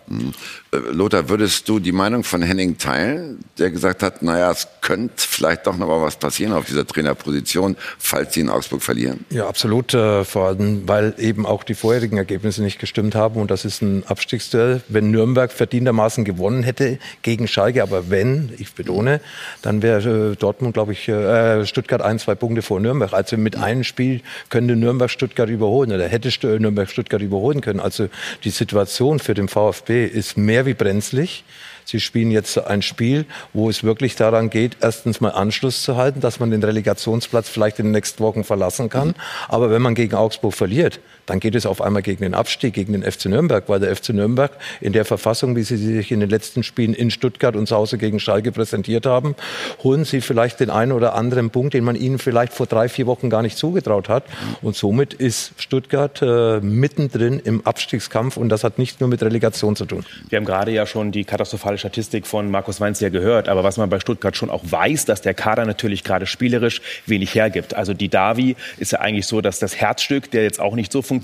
Äh, 0.72 0.76
Lothar, 0.90 1.28
würdest 1.28 1.68
du 1.68 1.78
die 1.78 1.92
Meinung 1.92 2.24
von 2.24 2.42
Henning 2.42 2.78
teilen, 2.78 3.40
der 3.58 3.70
gesagt 3.70 4.02
hat, 4.02 4.22
naja, 4.22 4.50
es 4.50 4.68
könnte 4.80 5.14
vielleicht 5.16 5.66
doch 5.66 5.76
noch 5.76 5.86
mal 5.86 6.00
was 6.00 6.16
passieren 6.16 6.52
auf 6.52 6.64
dieser 6.64 6.86
Trainerposition, 6.86 7.76
falls 7.98 8.34
sie 8.34 8.40
in 8.40 8.50
Augsburg 8.50 8.82
verlieren? 8.82 9.24
Ja, 9.30 9.46
absolut. 9.46 9.94
Äh, 9.94 10.24
vor 10.24 10.48
allem, 10.48 10.88
weil 10.88 11.14
eben 11.18 11.46
auch 11.46 11.62
die 11.62 11.74
vorherigen 11.74 12.16
Ergebnisse 12.16 12.62
nicht 12.62 12.78
gestimmt 12.78 13.14
haben. 13.14 13.40
Und 13.40 13.50
das 13.50 13.64
ist 13.64 13.82
ein 13.82 14.04
Abstiegsduell. 14.06 14.82
Wenn 14.88 15.10
Nürnberg 15.10 15.52
verdientermaßen 15.52 16.24
gewonnen 16.24 16.62
hätte 16.62 16.98
gegen 17.22 17.48
Schalke, 17.48 17.71
aber 17.80 18.10
wenn, 18.10 18.52
ich 18.58 18.74
betone, 18.74 19.20
dann 19.62 19.82
wäre 19.82 20.32
äh, 20.32 20.36
Dortmund, 20.36 20.74
glaube 20.74 20.92
ich, 20.92 21.08
äh, 21.08 21.64
Stuttgart 21.64 22.02
ein, 22.02 22.18
zwei 22.18 22.34
Punkte 22.34 22.62
vor 22.62 22.80
Nürnberg. 22.80 23.12
Also 23.12 23.36
mit 23.36 23.56
einem 23.56 23.84
Spiel 23.84 24.20
könnte 24.50 24.76
Nürnberg 24.76 25.10
Stuttgart 25.10 25.48
überholen 25.48 25.92
oder 25.92 26.08
hätte 26.08 26.28
St- 26.30 26.58
Nürnberg 26.58 26.90
Stuttgart 26.90 27.22
überholen 27.22 27.60
können. 27.60 27.80
Also 27.80 28.08
die 28.44 28.50
Situation 28.50 29.18
für 29.18 29.34
den 29.34 29.48
VfB 29.48 30.04
ist 30.04 30.36
mehr 30.36 30.66
wie 30.66 30.74
brenzlig. 30.74 31.44
Sie 31.84 31.98
spielen 31.98 32.30
jetzt 32.30 32.58
ein 32.58 32.80
Spiel, 32.82 33.24
wo 33.52 33.68
es 33.68 33.82
wirklich 33.82 34.14
daran 34.14 34.50
geht, 34.50 34.76
erstens 34.80 35.20
mal 35.20 35.30
Anschluss 35.30 35.82
zu 35.82 35.96
halten, 35.96 36.20
dass 36.20 36.38
man 36.38 36.50
den 36.50 36.62
Relegationsplatz 36.62 37.48
vielleicht 37.48 37.80
in 37.80 37.86
den 37.86 37.92
nächsten 37.92 38.22
Wochen 38.22 38.44
verlassen 38.44 38.88
kann. 38.88 39.14
Aber 39.48 39.70
wenn 39.70 39.82
man 39.82 39.96
gegen 39.96 40.14
Augsburg 40.14 40.54
verliert, 40.54 41.00
dann 41.32 41.40
geht 41.40 41.54
es 41.54 41.64
auf 41.64 41.80
einmal 41.80 42.02
gegen 42.02 42.24
den 42.24 42.34
Abstieg, 42.34 42.74
gegen 42.74 42.92
den 42.92 43.10
FC 43.10 43.24
Nürnberg, 43.24 43.66
weil 43.66 43.80
der 43.80 43.96
FC 43.96 44.10
Nürnberg 44.10 44.50
in 44.82 44.92
der 44.92 45.06
Verfassung, 45.06 45.56
wie 45.56 45.62
sie 45.62 45.78
sich 45.78 46.12
in 46.12 46.20
den 46.20 46.28
letzten 46.28 46.62
Spielen 46.62 46.92
in 46.92 47.10
Stuttgart 47.10 47.56
und 47.56 47.66
zu 47.66 47.74
Hause 47.74 47.96
gegen 47.96 48.20
Schalke 48.20 48.52
präsentiert 48.52 49.06
haben, 49.06 49.34
holen 49.82 50.04
sie 50.04 50.20
vielleicht 50.20 50.60
den 50.60 50.68
einen 50.68 50.92
oder 50.92 51.14
anderen 51.14 51.48
Punkt, 51.48 51.72
den 51.72 51.84
man 51.84 51.96
ihnen 51.96 52.18
vielleicht 52.18 52.52
vor 52.52 52.66
drei, 52.66 52.90
vier 52.90 53.06
Wochen 53.06 53.30
gar 53.30 53.40
nicht 53.40 53.56
zugetraut 53.56 54.10
hat. 54.10 54.24
Und 54.60 54.76
somit 54.76 55.14
ist 55.14 55.54
Stuttgart 55.56 56.20
äh, 56.20 56.60
mittendrin 56.60 57.40
im 57.42 57.66
Abstiegskampf 57.66 58.36
und 58.36 58.50
das 58.50 58.62
hat 58.62 58.76
nicht 58.76 59.00
nur 59.00 59.08
mit 59.08 59.22
Relegation 59.22 59.74
zu 59.74 59.86
tun. 59.86 60.04
Wir 60.28 60.36
haben 60.36 60.44
gerade 60.44 60.70
ja 60.70 60.84
schon 60.84 61.12
die 61.12 61.24
katastrophale 61.24 61.78
Statistik 61.78 62.26
von 62.26 62.50
Markus 62.50 62.78
Weinz 62.78 63.00
ja 63.00 63.08
gehört. 63.08 63.48
Aber 63.48 63.64
was 63.64 63.78
man 63.78 63.88
bei 63.88 64.00
Stuttgart 64.00 64.36
schon 64.36 64.50
auch 64.50 64.64
weiß, 64.64 65.06
dass 65.06 65.22
der 65.22 65.32
Kader 65.32 65.64
natürlich 65.64 66.04
gerade 66.04 66.26
spielerisch 66.26 66.82
wenig 67.06 67.34
hergibt. 67.34 67.72
Also 67.72 67.94
die 67.94 68.10
Davi 68.10 68.54
ist 68.76 68.92
ja 68.92 69.00
eigentlich 69.00 69.26
so, 69.26 69.40
dass 69.40 69.58
das 69.60 69.80
Herzstück, 69.80 70.30
der 70.30 70.42
jetzt 70.42 70.60
auch 70.60 70.74
nicht 70.74 70.92
so 70.92 71.00
funktioniert. 71.00 71.21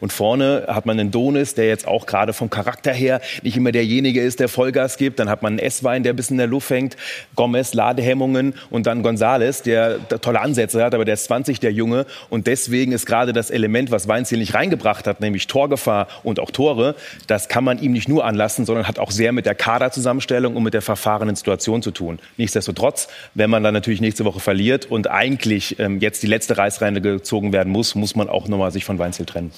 Und 0.00 0.12
vorne 0.12 0.64
hat 0.68 0.86
man 0.86 0.98
einen 0.98 1.10
Donis, 1.10 1.54
der 1.54 1.66
jetzt 1.66 1.86
auch 1.86 2.06
gerade 2.06 2.32
vom 2.32 2.50
Charakter 2.50 2.92
her 2.92 3.20
nicht 3.42 3.56
immer 3.56 3.72
derjenige 3.72 4.20
ist, 4.20 4.40
der 4.40 4.48
Vollgas 4.48 4.96
gibt. 4.96 5.18
Dann 5.18 5.28
hat 5.28 5.42
man 5.42 5.54
einen 5.54 5.58
Esswein, 5.58 6.02
der 6.02 6.12
ein 6.12 6.16
bisschen 6.16 6.34
in 6.34 6.38
der 6.38 6.46
Luft 6.46 6.70
hängt. 6.70 6.96
Gomez, 7.36 7.74
Ladehemmungen. 7.74 8.54
Und 8.70 8.86
dann 8.86 9.02
Gonzales, 9.02 9.62
der, 9.62 9.98
tolle 10.20 10.40
Ansätze 10.40 10.82
hat, 10.82 10.94
aber 10.94 11.04
der 11.04 11.14
ist 11.14 11.24
20, 11.24 11.60
der 11.60 11.72
Junge. 11.72 12.06
Und 12.30 12.46
deswegen 12.46 12.92
ist 12.92 13.06
gerade 13.06 13.32
das 13.32 13.50
Element, 13.50 13.90
was 13.90 14.08
Weinz 14.08 14.28
hier 14.28 14.38
nicht 14.38 14.54
reingebracht 14.54 15.06
hat, 15.06 15.20
nämlich 15.20 15.46
Torgefahr 15.46 16.08
und 16.22 16.40
auch 16.40 16.50
Tore, 16.50 16.94
das 17.26 17.48
kann 17.48 17.64
man 17.64 17.78
ihm 17.80 17.92
nicht 17.92 18.08
nur 18.08 18.24
anlassen, 18.24 18.64
sondern 18.64 18.88
hat 18.88 18.98
auch 18.98 19.10
sehr 19.10 19.32
mit 19.32 19.46
der 19.46 19.54
Kaderzusammenstellung 19.54 20.56
und 20.56 20.62
mit 20.62 20.74
der 20.74 20.82
verfahrenen 20.82 21.36
Situation 21.36 21.82
zu 21.82 21.90
tun. 21.90 22.18
Nichtsdestotrotz, 22.36 23.08
wenn 23.34 23.50
man 23.50 23.62
dann 23.62 23.74
natürlich 23.74 24.00
nächste 24.00 24.24
Woche 24.24 24.40
verliert 24.40 24.86
und 24.86 25.10
eigentlich 25.10 25.78
ähm, 25.78 26.00
jetzt 26.00 26.22
die 26.22 26.26
letzte 26.26 26.56
Reißleine 26.56 27.00
gezogen 27.00 27.52
werden 27.52 27.72
muss, 27.72 27.94
muss 27.94 28.16
man 28.16 28.28
auch 28.28 28.48
nochmal 28.48 28.70
sich 28.70 28.84
von 28.84 28.98
Weinzel 29.14 29.26
trennen. 29.26 29.52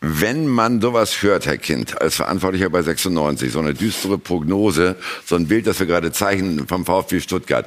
Wenn 0.00 0.46
man 0.46 0.80
sowas 0.80 1.22
hört, 1.22 1.46
Herr 1.46 1.58
Kind, 1.58 2.00
als 2.00 2.16
Verantwortlicher 2.16 2.70
bei 2.70 2.82
96, 2.82 3.50
so 3.50 3.58
eine 3.58 3.74
düstere 3.74 4.16
Prognose, 4.18 4.96
so 5.24 5.34
ein 5.34 5.48
Bild, 5.48 5.66
das 5.66 5.80
wir 5.80 5.86
gerade 5.86 6.12
zeichnen 6.12 6.68
vom 6.68 6.84
VfB 6.84 7.20
Stuttgart, 7.20 7.66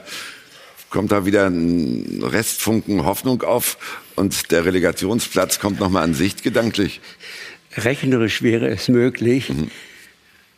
kommt 0.90 1.12
da 1.12 1.26
wieder 1.26 1.48
ein 1.48 2.22
Restfunken 2.24 3.04
Hoffnung 3.04 3.44
auf 3.44 3.78
und 4.16 4.52
der 4.52 4.66
Relegationsplatz 4.66 5.60
kommt 5.60 5.80
nochmal 5.80 6.04
an 6.04 6.14
Sicht 6.14 6.42
gedanklich? 6.44 7.02
Rechnerisch 7.76 8.42
wäre 8.42 8.70
es 8.70 8.88
möglich, 8.88 9.52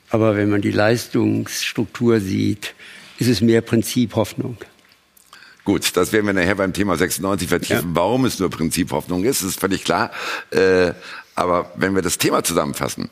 aber 0.10 0.36
wenn 0.36 0.50
man 0.50 0.62
die 0.62 0.72
Leistungsstruktur 0.72 2.20
sieht, 2.20 2.76
ist 3.18 3.28
es 3.30 3.42
mehr 3.42 3.62
Prinzip 3.62 4.16
Hoffnung. 4.16 4.58
Gut, 5.66 5.96
das 5.96 6.12
werden 6.12 6.26
wir 6.26 6.34
nachher 6.34 6.56
beim 6.56 6.74
Thema 6.74 6.98
96 6.98 7.48
vertiefen. 7.48 7.90
Ja. 7.90 7.96
Warum 7.96 8.26
es 8.26 8.40
nur 8.40 8.50
Prinzip 8.50 8.92
Hoffnung 8.92 9.24
ist, 9.24 9.44
ist 9.44 9.60
völlig 9.60 9.84
klar. 9.84 10.12
Äh, 10.52 10.94
Aber 11.36 11.72
wenn 11.76 11.96
wir 11.96 12.02
das 12.02 12.18
Thema 12.18 12.44
zusammenfassen, 12.44 13.10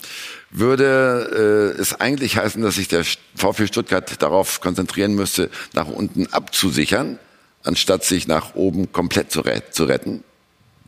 würde 0.52 1.74
äh, 1.78 1.82
es 1.82 2.00
eigentlich 2.00 2.38
heißen, 2.38 2.62
dass 2.62 2.76
sich 2.76 2.88
der 2.88 3.04
VfB 3.36 3.68
Stuttgart 3.68 4.22
darauf 4.22 4.62
konzentrieren 4.62 5.16
müsste, 5.16 5.50
nach 5.74 5.88
unten 5.88 6.28
abzusichern, 6.28 7.18
anstatt 7.64 8.04
sich 8.04 8.28
nach 8.28 8.54
oben 8.56 8.92
komplett 8.92 9.32
zu, 9.32 9.42
ret 9.42 9.74
zu 9.74 9.86
retten? 9.86 10.24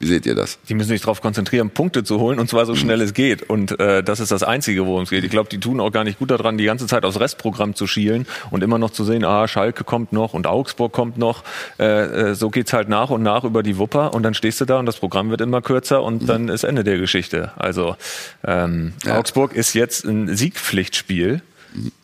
Wie 0.03 0.07
seht 0.07 0.25
ihr 0.25 0.35
das? 0.35 0.59
Die 0.67 0.73
müssen 0.73 0.89
sich 0.89 0.99
darauf 0.99 1.21
konzentrieren, 1.21 1.69
Punkte 1.69 2.03
zu 2.03 2.19
holen 2.19 2.37
und 2.37 2.49
zwar 2.49 2.65
so 2.65 2.75
schnell 2.75 2.99
es 2.99 3.13
geht. 3.13 3.41
Und 3.41 3.79
äh, 3.79 4.03
das 4.03 4.19
ist 4.19 4.33
das 4.33 4.43
Einzige, 4.43 4.85
worum 4.85 5.03
es 5.03 5.09
geht. 5.09 5.23
Ich 5.23 5.29
glaube, 5.29 5.47
die 5.47 5.61
tun 5.61 5.79
auch 5.79 5.91
gar 5.91 6.03
nicht 6.03 6.19
gut 6.19 6.29
daran, 6.29 6.57
die 6.57 6.65
ganze 6.65 6.87
Zeit 6.87 7.05
aufs 7.05 7.21
Restprogramm 7.21 7.73
zu 7.73 7.87
schielen 7.87 8.27
und 8.51 8.63
immer 8.63 8.77
noch 8.77 8.89
zu 8.89 9.05
sehen, 9.05 9.23
ah, 9.23 9.47
Schalke 9.47 9.85
kommt 9.85 10.11
noch 10.11 10.33
und 10.33 10.45
Augsburg 10.45 10.91
kommt 10.91 11.17
noch. 11.17 11.45
Äh, 11.79 12.31
äh, 12.31 12.35
so 12.35 12.49
geht's 12.49 12.73
halt 12.73 12.89
nach 12.89 13.11
und 13.11 13.23
nach 13.23 13.45
über 13.45 13.63
die 13.63 13.77
Wupper 13.77 14.13
und 14.13 14.23
dann 14.23 14.33
stehst 14.33 14.59
du 14.59 14.65
da 14.65 14.77
und 14.77 14.87
das 14.87 14.97
Programm 14.97 15.29
wird 15.29 15.39
immer 15.39 15.61
kürzer 15.61 16.03
und 16.03 16.23
mhm. 16.23 16.27
dann 16.27 16.49
ist 16.49 16.65
Ende 16.65 16.83
der 16.83 16.97
Geschichte. 16.97 17.53
Also 17.55 17.95
ähm, 18.43 18.91
ja. 19.05 19.17
Augsburg 19.17 19.53
ist 19.53 19.73
jetzt 19.73 20.03
ein 20.03 20.35
Siegpflichtspiel. 20.35 21.41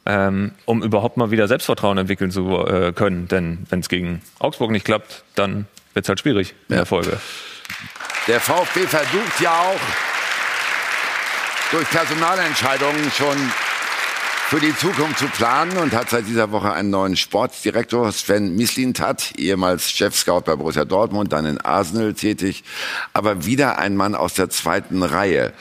Ähm, 0.07 0.53
um 0.65 0.81
überhaupt 0.81 1.17
mal 1.17 1.29
wieder 1.29 1.47
Selbstvertrauen 1.47 1.99
entwickeln 1.99 2.31
zu 2.31 2.65
äh, 2.65 2.91
können. 2.91 3.27
Denn 3.27 3.67
wenn 3.69 3.81
es 3.81 3.89
gegen 3.89 4.23
Augsburg 4.39 4.71
nicht 4.71 4.83
klappt, 4.83 5.23
dann 5.35 5.67
wird 5.93 6.05
es 6.05 6.09
halt 6.09 6.19
schwierig 6.19 6.55
in 6.69 6.77
der 6.77 6.87
Folge. 6.87 7.19
Der 8.29 8.39
VfB 8.39 8.81
versucht 8.81 9.41
ja 9.41 9.59
auch 9.59 9.79
durch 11.71 11.89
Personalentscheidungen 11.89 13.11
schon 13.11 13.35
für 14.49 14.59
die 14.59 14.75
Zukunft 14.77 15.17
zu 15.17 15.25
planen 15.25 15.79
und 15.79 15.93
hat 15.93 16.11
seit 16.11 16.27
dieser 16.27 16.51
Woche 16.51 16.71
einen 16.71 16.91
neuen 16.91 17.17
Sportdirektor, 17.17 18.11
Sven 18.11 18.55
Mislintat, 18.55 19.33
ehemals 19.35 19.89
Chef-Scout 19.89 20.41
bei 20.41 20.55
Borussia 20.55 20.85
Dortmund, 20.85 21.33
dann 21.33 21.47
in 21.47 21.59
Arsenal 21.59 22.13
tätig, 22.13 22.63
aber 23.13 23.47
wieder 23.47 23.79
ein 23.79 23.97
Mann 23.97 24.13
aus 24.13 24.35
der 24.35 24.51
zweiten 24.51 25.01
Reihe. 25.01 25.51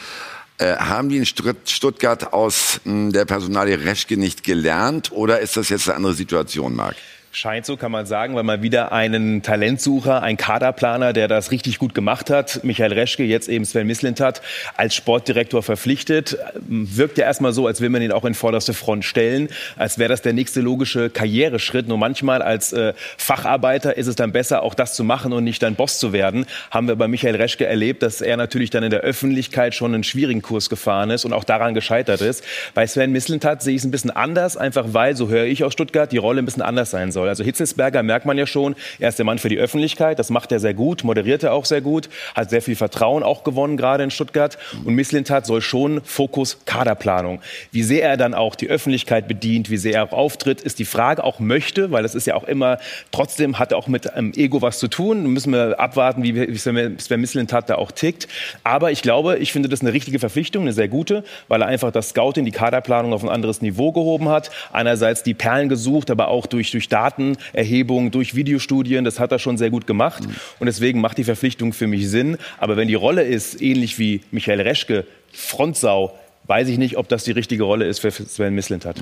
Äh, 0.59 0.77
haben 0.77 1.09
die 1.09 1.16
in 1.16 1.25
Stuttgart 1.25 2.35
aus 2.35 2.83
mh, 2.85 2.93
hm, 2.93 3.12
der 3.12 3.25
Personalie 3.25 3.83
Reschke 3.83 4.19
nicht 4.19 4.45
gelernt 4.45 5.11
oder 5.11 5.41
ist 5.41 5.57
das 5.57 5.71
jetzt 5.71 5.89
eine 5.89 5.97
andere 5.97 6.12
Situation, 6.12 6.77
Marc? 6.77 6.97
Scheint 7.31 7.66
so, 7.66 7.76
kann 7.76 7.93
man 7.93 8.07
sagen, 8.07 8.35
weil 8.37 8.43
man 8.43 8.62
wieder 8.62 8.91
einen 8.91 9.43
Talentsucher, 9.43 10.22
einen 10.22 10.39
Kaderplaner, 10.39 11.12
der 11.12 11.29
das 11.29 11.51
richtig 11.51 11.79
gut 11.79 11.95
gemacht 11.95 12.31
hat, 12.31 12.64
Michael 12.64 12.95
Reschke, 12.95 13.22
jetzt 13.22 13.51
eben 13.51 13.66
Sven 13.66 13.87
Mislintat, 13.87 14.41
als 14.79 14.95
Sportdirektor 14.95 15.62
verpflichtet. 15.62 16.39
Wirkt 16.66 17.18
ja 17.18 17.26
erstmal 17.26 17.53
so, 17.53 17.66
als 17.66 17.83
will 17.83 17.91
man 17.91 18.01
ihn 18.01 18.12
auch 18.12 18.24
in 18.24 18.33
vorderste 18.33 18.72
Front 18.72 19.05
stellen, 19.05 19.51
als 19.76 19.99
wäre 19.99 20.09
das 20.09 20.22
der 20.22 20.33
nächste 20.33 20.62
logische 20.62 21.11
Karriereschritt. 21.11 21.87
Nur 21.87 21.99
manchmal 21.99 22.41
als 22.41 22.72
äh, 22.72 22.95
Facharbeiter 23.18 23.99
ist 23.99 24.07
es 24.07 24.16
dann 24.16 24.33
besser, 24.33 24.62
auch 24.62 24.72
das 24.72 24.95
zu 24.95 25.05
machen 25.05 25.35
und 25.35 25.45
nicht 25.45 25.62
dann 25.62 25.74
Boss 25.74 25.99
zu 25.99 26.14
werden. 26.14 26.47
Haben 26.70 26.89
wir 26.89 26.97
bei 26.97 27.09
Michael 27.09 27.37
Reschke 27.37 27.66
erlebt, 27.66 28.03
dass 28.03 28.22
er 28.22 28.39
natürlich 28.39 28.70
dann 28.70 28.85
in 28.85 28.91
der 28.91 29.01
Öffentlichkeit 29.01 29.74
schon 29.74 29.93
einen 29.93 30.03
schwierigen 30.03 30.41
Kurs 30.41 30.70
gefahren 30.70 31.11
ist 31.11 31.26
und 31.26 31.35
auch 31.35 31.45
daran 31.45 31.74
gescheitert 31.74 32.22
ist. 32.22 32.43
Bei 32.72 32.87
Sven 32.87 33.12
Mislintat 33.12 33.62
sehe 33.62 33.74
ich 33.74 33.83
es 33.83 33.85
ein 33.85 33.91
bisschen 33.91 34.11
anders, 34.11 34.57
einfach 34.57 34.87
weil, 34.93 35.14
so 35.14 35.29
höre 35.29 35.45
ich 35.45 35.62
aus 35.62 35.74
Stuttgart, 35.74 36.11
die 36.11 36.16
Rolle 36.16 36.41
ein 36.41 36.47
bisschen 36.47 36.62
anders 36.62 36.91
sein 36.91 37.12
soll 37.12 37.18
soll. 37.19 37.29
Also 37.29 37.43
Hitzelsberger 37.43 38.05
merkt 38.05 38.27
man 38.27 38.39
ja 38.39 38.47
schon, 38.47 38.77
er 39.01 39.09
ist 39.09 39.19
der 39.19 39.27
Mann 39.27 39.39
für 39.39 39.49
die 39.49 39.59
Öffentlichkeit, 39.59 40.21
das 40.21 40.31
macht 40.31 40.53
er 40.53 40.61
sehr 40.61 40.75
gut, 40.75 41.03
moderiert 41.03 41.43
er 41.43 41.53
auch 41.53 41.64
sehr 41.64 41.81
gut, 41.81 42.09
hat 42.37 42.51
sehr 42.51 42.62
viel 42.62 42.77
Vertrauen 42.77 43.25
auch 43.25 43.43
gewonnen, 43.43 43.77
gerade 43.77 44.05
in 44.05 44.11
Stuttgart. 44.12 44.57
Und 44.85 44.95
Misslintat 44.95 45.45
soll 45.45 45.61
schon 45.61 46.01
Fokus 46.05 46.59
Kaderplanung. 46.64 47.41
Wie 47.73 47.83
sehr 47.83 48.09
er 48.09 48.16
dann 48.16 48.35
auch 48.35 48.55
die 48.55 48.69
Öffentlichkeit 48.69 49.27
bedient, 49.27 49.69
wie 49.69 49.79
sehr 49.79 49.95
er 49.95 50.05
auch 50.05 50.12
auftritt, 50.12 50.61
ist 50.61 50.79
die 50.79 50.85
Frage, 50.85 51.25
auch 51.25 51.41
möchte, 51.41 51.91
weil 51.91 52.05
das 52.05 52.14
ist 52.14 52.27
ja 52.27 52.37
auch 52.37 52.45
immer, 52.45 52.79
trotzdem 53.11 53.59
hat 53.59 53.73
er 53.73 53.79
auch 53.79 53.89
mit 53.89 54.12
einem 54.14 54.33
Ego 54.35 54.62
was 54.62 54.79
zu 54.79 54.87
tun. 54.87 55.27
Müssen 55.27 55.53
wir 55.53 55.81
abwarten, 55.81 56.23
wie, 56.23 56.37
wie 56.37 56.57
Sven 56.57 57.21
Misslintat 57.21 57.69
da 57.69 57.75
auch 57.77 57.91
tickt. 57.91 58.29
Aber 58.62 58.93
ich 58.93 59.03
glaube, 59.03 59.39
ich 59.39 59.53
finde 59.53 59.69
das 59.69 59.81
eine 59.81 59.93
richtige 59.93 60.21
Verpflichtung, 60.21 60.62
eine 60.62 60.73
sehr 60.73 60.89
gute, 60.89 61.25
weil 61.49 61.62
er 61.62 61.66
einfach 61.66 61.91
das 61.91 62.11
Scouting, 62.11 62.45
die 62.45 62.53
Kaderplanung 62.53 63.12
auf 63.12 63.25
ein 63.25 63.29
anderes 63.29 63.61
Niveau 63.61 63.91
gehoben 63.91 64.29
hat. 64.29 64.51
Einerseits 64.73 65.25
die 65.25 65.35
Perlen 65.35 65.69
gesucht, 65.69 66.11
aber 66.11 66.29
auch 66.29 66.47
durch, 66.47 66.71
durch 66.71 66.89
Daten 66.89 67.08
Datenerhebung, 67.09 68.11
durch 68.11 68.35
Videostudien. 68.35 69.05
Das 69.05 69.19
hat 69.19 69.33
er 69.33 69.39
schon 69.39 69.57
sehr 69.57 69.71
gut 69.71 69.87
gemacht. 69.87 70.27
Mhm. 70.27 70.35
Und 70.59 70.67
deswegen 70.67 71.01
macht 71.01 71.19
die 71.19 71.25
Verpflichtung 71.25 71.73
für 71.73 71.87
mich 71.87 72.09
Sinn. 72.09 72.37
Aber 72.59 72.77
wenn 72.77 72.89
die 72.89 72.95
Rolle 72.95 73.23
ist, 73.23 73.61
ähnlich 73.61 73.99
wie 73.99 74.23
Michael 74.31 74.61
Reschke, 74.61 75.07
Frontsau, 75.33 76.19
weiß 76.49 76.69
ich 76.69 76.79
nicht, 76.79 76.97
ob 76.97 77.09
das 77.09 77.25
die 77.25 77.33
richtige 77.33 77.63
Rolle 77.63 77.87
ist 77.87 78.01
für 78.01 78.11
Sven 78.11 78.55
Mislintat. 78.55 78.97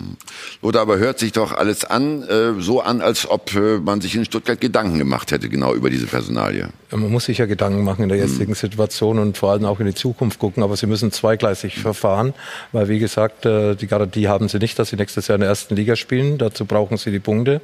Oder 0.62 0.80
aber 0.80 0.98
hört 0.98 1.20
sich 1.20 1.32
doch 1.32 1.52
alles 1.52 1.84
an, 1.84 2.22
äh, 2.24 2.60
so 2.60 2.80
an, 2.80 3.00
als 3.00 3.30
ob 3.30 3.54
äh, 3.54 3.78
man 3.78 4.00
sich 4.00 4.16
in 4.16 4.24
Stuttgart 4.24 4.60
Gedanken 4.60 4.98
gemacht 4.98 5.30
hätte, 5.30 5.48
genau 5.48 5.72
über 5.72 5.88
diese 5.88 6.06
Personalie. 6.06 6.68
Man 6.90 7.10
muss 7.10 7.26
sich 7.26 7.38
ja 7.38 7.46
Gedanken 7.46 7.84
machen 7.84 8.02
in 8.02 8.08
der 8.08 8.18
jetzigen 8.18 8.50
mhm. 8.50 8.56
Situation 8.56 9.18
und 9.18 9.38
vor 9.38 9.52
allem 9.52 9.64
auch 9.64 9.78
in 9.78 9.86
die 9.86 9.94
Zukunft 9.94 10.38
gucken, 10.40 10.62
aber 10.62 10.76
sie 10.76 10.86
müssen 10.86 11.12
zweigleisig 11.12 11.76
mhm. 11.76 11.80
verfahren, 11.80 12.34
weil 12.72 12.88
wie 12.88 12.98
gesagt, 12.98 13.46
äh, 13.46 13.76
die 13.76 13.86
Garantie 13.86 14.26
haben 14.26 14.48
sie 14.48 14.58
nicht, 14.58 14.78
dass 14.78 14.88
sie 14.88 14.96
nächstes 14.96 15.28
Jahr 15.28 15.36
in 15.36 15.40
der 15.40 15.48
ersten 15.48 15.76
Liga 15.76 15.94
spielen. 15.94 16.38
Dazu 16.38 16.64
brauchen 16.64 16.96
sie 16.96 17.12
die 17.12 17.20
Punkte. 17.20 17.60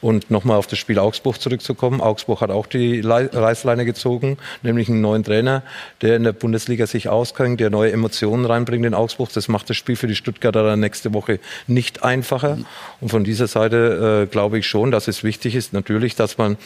Und 0.00 0.30
nochmal 0.30 0.58
auf 0.58 0.68
das 0.68 0.78
Spiel 0.78 0.98
Augsburg 0.98 1.40
zurückzukommen. 1.40 2.00
Augsburg 2.00 2.40
hat 2.40 2.50
auch 2.50 2.66
die 2.66 3.00
Reißleine 3.00 3.84
gezogen, 3.84 4.38
nämlich 4.62 4.88
einen 4.88 5.00
neuen 5.00 5.24
Trainer, 5.24 5.62
der 6.02 6.16
in 6.16 6.22
der 6.22 6.32
Bundesliga 6.32 6.86
sich 6.86 7.08
auskennt, 7.08 7.58
der 7.58 7.70
neue 7.70 7.90
Emotionen 7.90 8.44
reinbringt 8.44 8.86
in 8.86 8.94
Augsburg. 8.94 9.23
Das 9.32 9.48
macht 9.48 9.70
das 9.70 9.76
Spiel 9.76 9.96
für 9.96 10.06
die 10.06 10.14
Stuttgarter 10.14 10.64
dann 10.64 10.80
nächste 10.80 11.14
Woche 11.14 11.40
nicht 11.66 12.02
einfacher. 12.02 12.58
Und 13.00 13.10
von 13.10 13.24
dieser 13.24 13.46
Seite 13.46 14.24
äh, 14.24 14.30
glaube 14.30 14.58
ich 14.58 14.66
schon, 14.66 14.90
dass 14.90 15.08
es 15.08 15.24
wichtig 15.24 15.54
ist, 15.54 15.72
natürlich, 15.72 16.16
dass 16.16 16.38
man 16.38 16.56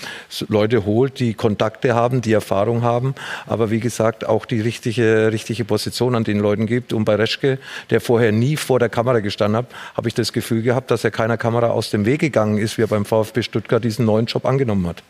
Leute 0.48 0.84
holt, 0.84 1.18
die 1.20 1.34
Kontakte 1.34 1.94
haben, 1.94 2.20
die 2.20 2.32
Erfahrung 2.32 2.82
haben, 2.82 3.14
aber 3.46 3.70
wie 3.70 3.80
gesagt 3.80 4.26
auch 4.26 4.46
die 4.46 4.60
richtige, 4.60 5.32
richtige 5.32 5.64
Position 5.64 6.14
an 6.14 6.24
den 6.24 6.38
Leuten 6.38 6.66
gibt. 6.66 6.92
Und 6.92 7.04
bei 7.04 7.14
Reschke, 7.14 7.58
der 7.90 8.00
vorher 8.00 8.32
nie 8.32 8.56
vor 8.56 8.78
der 8.78 8.88
Kamera 8.88 9.20
gestanden 9.20 9.58
hat, 9.58 9.66
habe 9.96 10.08
ich 10.08 10.14
das 10.14 10.32
Gefühl 10.32 10.62
gehabt, 10.62 10.90
dass 10.90 11.04
er 11.04 11.10
keiner 11.10 11.36
Kamera 11.36 11.68
aus 11.68 11.90
dem 11.90 12.04
Weg 12.04 12.20
gegangen 12.20 12.58
ist, 12.58 12.78
wie 12.78 12.82
er 12.82 12.88
beim 12.88 13.04
VfB 13.04 13.42
Stuttgart 13.42 13.82
diesen 13.82 14.04
neuen 14.04 14.26
Job 14.26 14.44
angenommen 14.44 14.86
hat. 14.86 15.02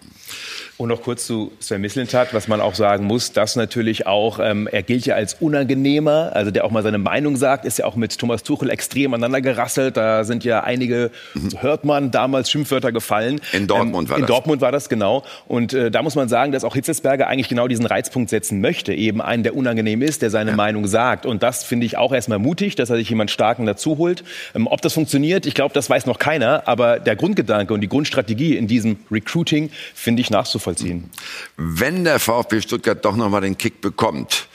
Und 0.79 0.91
noch 0.91 1.03
kurz 1.03 1.27
zu 1.27 1.51
Sven 1.59 1.81
Mislintat, 1.81 2.33
was 2.33 2.47
man 2.47 2.61
auch 2.61 2.77
sagen 2.77 3.05
muss, 3.05 3.33
dass 3.33 3.57
natürlich 3.57 4.07
auch, 4.07 4.39
ähm, 4.41 4.69
er 4.71 4.85
gilt 4.85 5.07
ja 5.07 5.17
als 5.17 5.35
unangenehmer, 5.35 6.31
also 6.35 6.53
der 6.53 6.65
auch 6.65 6.71
mal 6.71 6.85
seine 6.85 6.99
Meinung 6.99 7.37
sagt, 7.37 7.65
ist 7.65 7.79
ja 7.79 7.85
auch 7.85 7.97
mit 7.97 8.17
Thomas 8.17 8.45
Tuchel 8.45 8.71
extrem 8.71 9.13
aneinander 9.13 9.41
gerasselt. 9.41 9.97
Da 9.97 10.23
sind 10.23 10.45
ja 10.45 10.63
einige, 10.63 11.11
mhm. 11.35 11.51
so 11.51 11.63
hört 11.63 11.85
man, 11.85 12.13
damals 12.13 12.49
Schimpfwörter 12.49 12.93
gefallen. 12.93 13.41
In 13.53 13.67
Dortmund 13.67 14.07
ähm, 14.07 14.11
war 14.11 14.17
in 14.19 14.23
das. 14.23 14.31
In 14.31 14.35
Dortmund 14.35 14.61
war 14.61 14.71
das, 14.71 14.89
genau. 14.89 15.25
Und 15.49 15.73
äh, 15.73 15.91
da 15.91 16.03
muss 16.03 16.15
man 16.15 16.29
sagen, 16.29 16.53
dass 16.53 16.63
auch 16.63 16.75
Hitzelsberger 16.75 17.27
eigentlich 17.27 17.49
genau 17.49 17.67
diesen 17.67 17.87
Reizpunkt 17.87 18.31
setzen 18.31 18.61
möchte. 18.61 18.95
Eben 18.95 19.21
einen, 19.21 19.43
der 19.43 19.57
unangenehm 19.57 20.01
ist, 20.01 20.23
der 20.23 20.31
seine 20.31 20.51
ja. 20.51 20.57
Meinung 20.57 20.87
sagt. 20.87 21.27
Und 21.27 21.43
das 21.43 21.65
finde 21.65 21.87
ich 21.87 21.97
auch 21.97 22.13
erstmal 22.13 22.39
mutig, 22.39 22.77
dass 22.77 22.91
er 22.91 22.97
sich 22.97 23.11
jemand 23.11 23.33
Starken 23.33 23.67
dazu 23.67 23.99
holt. 23.99 24.23
Ähm, 24.55 24.69
ob 24.69 24.81
das 24.81 24.93
funktioniert, 24.93 25.45
ich 25.45 25.55
glaube, 25.55 25.75
das 25.75 25.91
weiß 25.91 26.07
noch 26.07 26.21
keiner. 26.21 26.63
Aber 26.67 27.01
der 27.01 27.17
Grundgedanke 27.17 27.75
und 27.75 27.81
die 27.81 27.89
Grundstrategie 27.89 28.57
in 28.57 28.69
diesem 28.69 28.99
Recruiting 29.11 29.71
finde 29.93 30.18
ich 30.21 30.31
nachzuvollziehen. 30.31 31.11
Wenn 31.57 32.05
der 32.05 32.19
VfB 32.19 32.61
Stuttgart 32.61 33.05
doch 33.05 33.17
noch 33.17 33.29
mal 33.29 33.41
den 33.41 33.59
Kick 33.59 33.81
bekommt, 33.81 34.49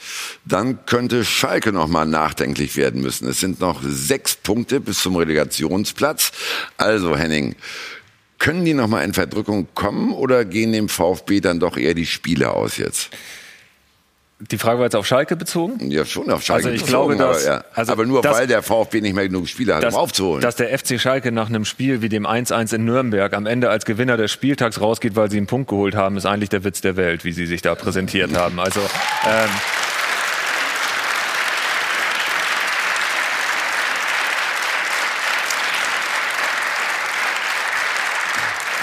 dann 0.44 0.86
könnte 0.86 1.24
Schalke 1.24 1.72
noch 1.72 1.88
mal 1.88 2.06
nachdenklich 2.06 2.76
werden 2.76 3.02
müssen. 3.02 3.28
Es 3.28 3.40
sind 3.40 3.60
noch 3.60 3.80
sechs 3.82 4.36
Punkte 4.36 4.80
bis 4.80 5.00
zum 5.00 5.16
Relegationsplatz. 5.16 6.32
Also 6.76 7.16
Henning, 7.16 7.54
können 8.38 8.64
die 8.64 8.74
noch 8.74 8.88
mal 8.88 9.02
in 9.02 9.14
Verdrückung 9.14 9.68
kommen 9.74 10.12
oder 10.12 10.44
gehen 10.44 10.72
dem 10.72 10.88
VfB 10.88 11.40
dann 11.40 11.60
doch 11.60 11.76
eher 11.76 11.94
die 11.94 12.06
Spiele 12.06 12.50
aus 12.50 12.76
jetzt? 12.76 13.10
Die 14.40 14.58
Frage 14.58 14.78
war 14.78 14.86
jetzt 14.86 14.96
auf 14.96 15.06
Schalke 15.06 15.36
bezogen? 15.36 15.90
Ja, 15.90 16.04
schon 16.04 16.28
auf 16.28 16.42
Schalke 16.42 16.66
also 16.66 16.76
ich 16.76 16.84
bezogen, 16.84 17.16
glaube, 17.16 17.34
dass, 17.34 17.46
aber, 17.46 17.56
ja. 17.56 17.64
also 17.72 17.92
aber 17.92 18.04
nur 18.04 18.20
dass, 18.20 18.36
weil 18.36 18.46
der 18.48 18.62
VfB 18.62 19.00
nicht 19.00 19.14
mehr 19.14 19.28
genug 19.28 19.48
Spieler 19.48 19.76
hat, 19.76 19.84
dass, 19.84 19.94
um 19.94 20.00
aufzuholen. 20.00 20.42
Dass 20.42 20.56
der 20.56 20.76
FC 20.76 21.00
Schalke 21.00 21.30
nach 21.30 21.48
einem 21.48 21.64
Spiel 21.64 22.02
wie 22.02 22.08
dem 22.08 22.26
1-1 22.26 22.74
in 22.74 22.84
Nürnberg 22.84 23.32
am 23.32 23.46
Ende 23.46 23.70
als 23.70 23.84
Gewinner 23.84 24.16
des 24.16 24.32
Spieltags 24.32 24.80
rausgeht, 24.80 25.14
weil 25.14 25.30
sie 25.30 25.36
einen 25.36 25.46
Punkt 25.46 25.68
geholt 25.70 25.94
haben, 25.94 26.16
ist 26.16 26.26
eigentlich 26.26 26.50
der 26.50 26.64
Witz 26.64 26.80
der 26.80 26.96
Welt, 26.96 27.24
wie 27.24 27.32
sie 27.32 27.46
sich 27.46 27.62
da 27.62 27.76
präsentiert 27.76 28.36
haben. 28.36 28.58
Also 28.58 28.80
ähm, 28.80 29.50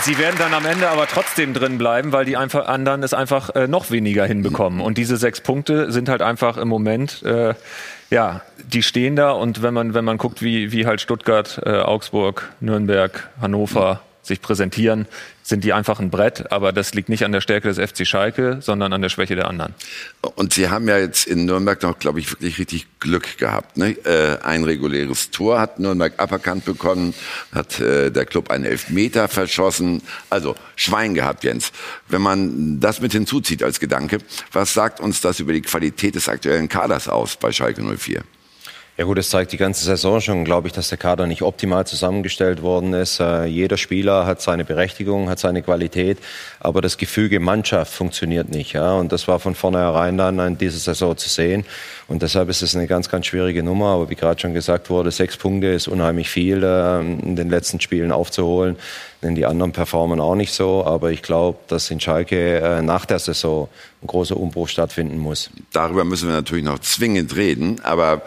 Sie 0.04 0.18
werden 0.18 0.36
dann 0.40 0.54
am 0.56 0.66
Ende 0.66 0.90
aber 0.90 1.06
trotzdem 1.06 1.54
drin 1.54 1.78
bleiben, 1.78 2.12
weil 2.12 2.26
die 2.26 2.36
einfach 2.36 2.68
anderen 2.68 3.04
es 3.04 3.14
einfach 3.14 3.52
äh, 3.56 3.68
noch 3.68 3.92
weniger 3.92 4.26
hinbekommen. 4.26 4.82
Und 4.82 4.98
diese 4.98 5.16
sechs 5.16 5.42
Punkte 5.42 5.92
sind 5.92 6.10
halt 6.10 6.24
einfach 6.24 6.58
im 6.58 6.68
Moment, 6.68 7.22
äh, 7.22 7.54
ja, 8.10 8.42
die 8.58 8.82
stehen 8.82 9.16
da. 9.16 9.32
Und 9.32 9.62
wenn 9.62 9.76
man, 9.76 9.94
wenn 9.94 10.04
man 10.04 10.18
guckt, 10.18 10.42
wie, 10.42 10.72
wie 10.72 10.88
halt 10.88 11.02
Stuttgart, 11.02 11.62
äh, 11.66 11.82
Augsburg, 11.82 12.50
Nürnberg, 12.62 13.30
Hannover, 13.40 14.02
sich 14.24 14.42
präsentieren, 14.42 15.08
sind 15.44 15.64
die 15.64 15.74
einfach 15.74 16.00
ein 16.00 16.10
Brett. 16.10 16.52
Aber 16.52 16.72
das 16.72 16.94
liegt 16.94 17.10
nicht 17.10 17.26
an 17.26 17.32
der 17.32 17.42
Stärke 17.42 17.68
des 17.68 17.78
FC 17.78 18.06
Schalke, 18.06 18.60
sondern 18.62 18.94
an 18.94 19.02
der 19.02 19.10
Schwäche 19.10 19.36
der 19.36 19.48
anderen. 19.48 19.74
Und 20.36 20.54
Sie 20.54 20.70
haben 20.70 20.88
ja 20.88 20.98
jetzt 20.98 21.28
in 21.28 21.46
Nürnberg 21.46 21.82
noch, 21.82 22.00
glaube 22.00 22.20
ich, 22.20 22.32
wirklich 22.32 22.60
richtig 22.60 22.88
Glück 23.00 23.38
gehabt. 23.38 23.78
Ne? 23.78 23.92
Äh, 24.06 24.38
ein 24.44 24.64
reguläres 24.64 25.32
Tor 25.32 25.60
hat 25.60 25.80
Nürnberg 25.80 26.14
aberkannt 26.18 26.66
bekommen, 26.66 27.14
hat 27.54 27.80
äh, 27.80 28.12
der 28.12 28.26
Club 28.26 28.50
einen 28.52 28.66
Elfmeter 28.66 29.28
verschossen. 29.28 30.02
Also 30.30 30.56
Schwein 30.76 31.14
gehabt, 31.14 31.44
Jens. 31.44 31.72
Wenn 32.08 32.22
man 32.22 32.80
das 32.80 33.02
mit 33.02 33.12
hinzuzieht 33.12 33.64
als 33.64 33.80
Gedanke, 33.80 34.20
was 34.52 34.74
sagt 34.74 35.00
uns 35.00 35.22
das 35.22 35.40
über 35.40 35.54
die 35.54 35.62
Qualität 35.62 36.16
des 36.16 36.30
aktuellen 36.30 36.70
Kaders 36.70 37.08
aus 37.08 37.36
bei 37.36 37.52
Schalke 37.52 37.82
04? 37.82 38.24
Ja 39.02 39.08
gut, 39.08 39.18
das 39.18 39.32
zeigt 39.32 39.52
die 39.52 39.58
ganze 39.58 39.84
Saison 39.84 40.22
schon, 40.22 40.46
glaube 40.46 40.68
ich, 40.68 40.74
dass 40.74 40.90
der 40.90 40.98
Kader 41.00 41.26
nicht 41.26 41.42
optimal 41.42 41.88
zusammengestellt 41.88 42.62
worden 42.62 42.94
ist. 42.94 43.20
Äh, 43.20 43.46
jeder 43.46 43.78
Spieler 43.78 44.28
hat 44.28 44.44
seine 44.44 44.64
Berechtigung, 44.64 45.28
hat 45.28 45.40
seine 45.40 45.64
Qualität, 45.64 46.20
aber 46.60 46.82
das 46.82 47.00
Gefüge 47.00 47.40
Mannschaft 47.40 47.92
funktioniert 47.92 48.52
nicht. 48.52 48.74
Ja? 48.74 48.94
Und 48.94 49.12
das 49.12 49.28
war 49.28 49.40
von 49.40 49.56
vornherein 49.56 50.20
dann 50.20 50.38
in 50.38 50.60
dieser 50.60 50.78
Saison 50.78 51.18
zu 51.18 51.30
sehen. 51.30 51.66
Und 52.10 52.22
deshalb 52.22 52.50
ist 52.50 52.62
es 52.62 52.76
eine 52.76 52.86
ganz, 52.86 53.10
ganz 53.10 53.26
schwierige 53.26 53.64
Nummer. 53.64 53.88
Aber 53.88 54.12
wie 54.12 54.16
gerade 54.16 54.40
schon 54.40 54.54
gesagt 54.54 54.92
wurde, 54.92 55.10
sechs 55.10 55.36
Punkte 55.36 55.70
ist 55.70 55.88
unheimlich 55.88 56.30
viel 56.30 56.62
äh, 56.62 57.00
in 57.00 57.36
den 57.36 57.50
letzten 57.50 57.82
Spielen 57.82 58.12
aufzuholen. 58.12 58.76
Denn 59.24 59.34
die 59.34 59.48
anderen 59.48 59.72
performen 59.72 60.20
auch 60.20 60.36
nicht 60.36 60.54
so. 60.54 60.86
Aber 60.86 61.10
ich 61.10 61.24
glaube, 61.24 61.58
dass 61.70 61.90
in 61.90 62.00
Schalke 62.00 62.60
äh, 62.60 62.82
nach 62.84 63.08
der 63.08 63.18
Saison 63.18 63.68
ein 64.04 64.08
großer 64.08 64.38
Umbruch 64.38 64.68
stattfinden 64.68 65.18
muss. 65.18 65.50
Darüber 65.74 66.04
müssen 66.04 66.28
wir 66.28 66.36
natürlich 66.36 66.66
noch 66.66 66.80
zwingend 66.80 67.36
reden. 67.36 67.80
Aber 67.84 68.22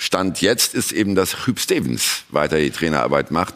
Stand 0.00 0.40
jetzt 0.40 0.74
ist 0.74 0.92
eben, 0.92 1.16
dass 1.16 1.46
Hüb 1.46 1.58
Stevens 1.58 2.22
weiter 2.30 2.58
die 2.58 2.70
Trainerarbeit 2.70 3.32
macht. 3.32 3.54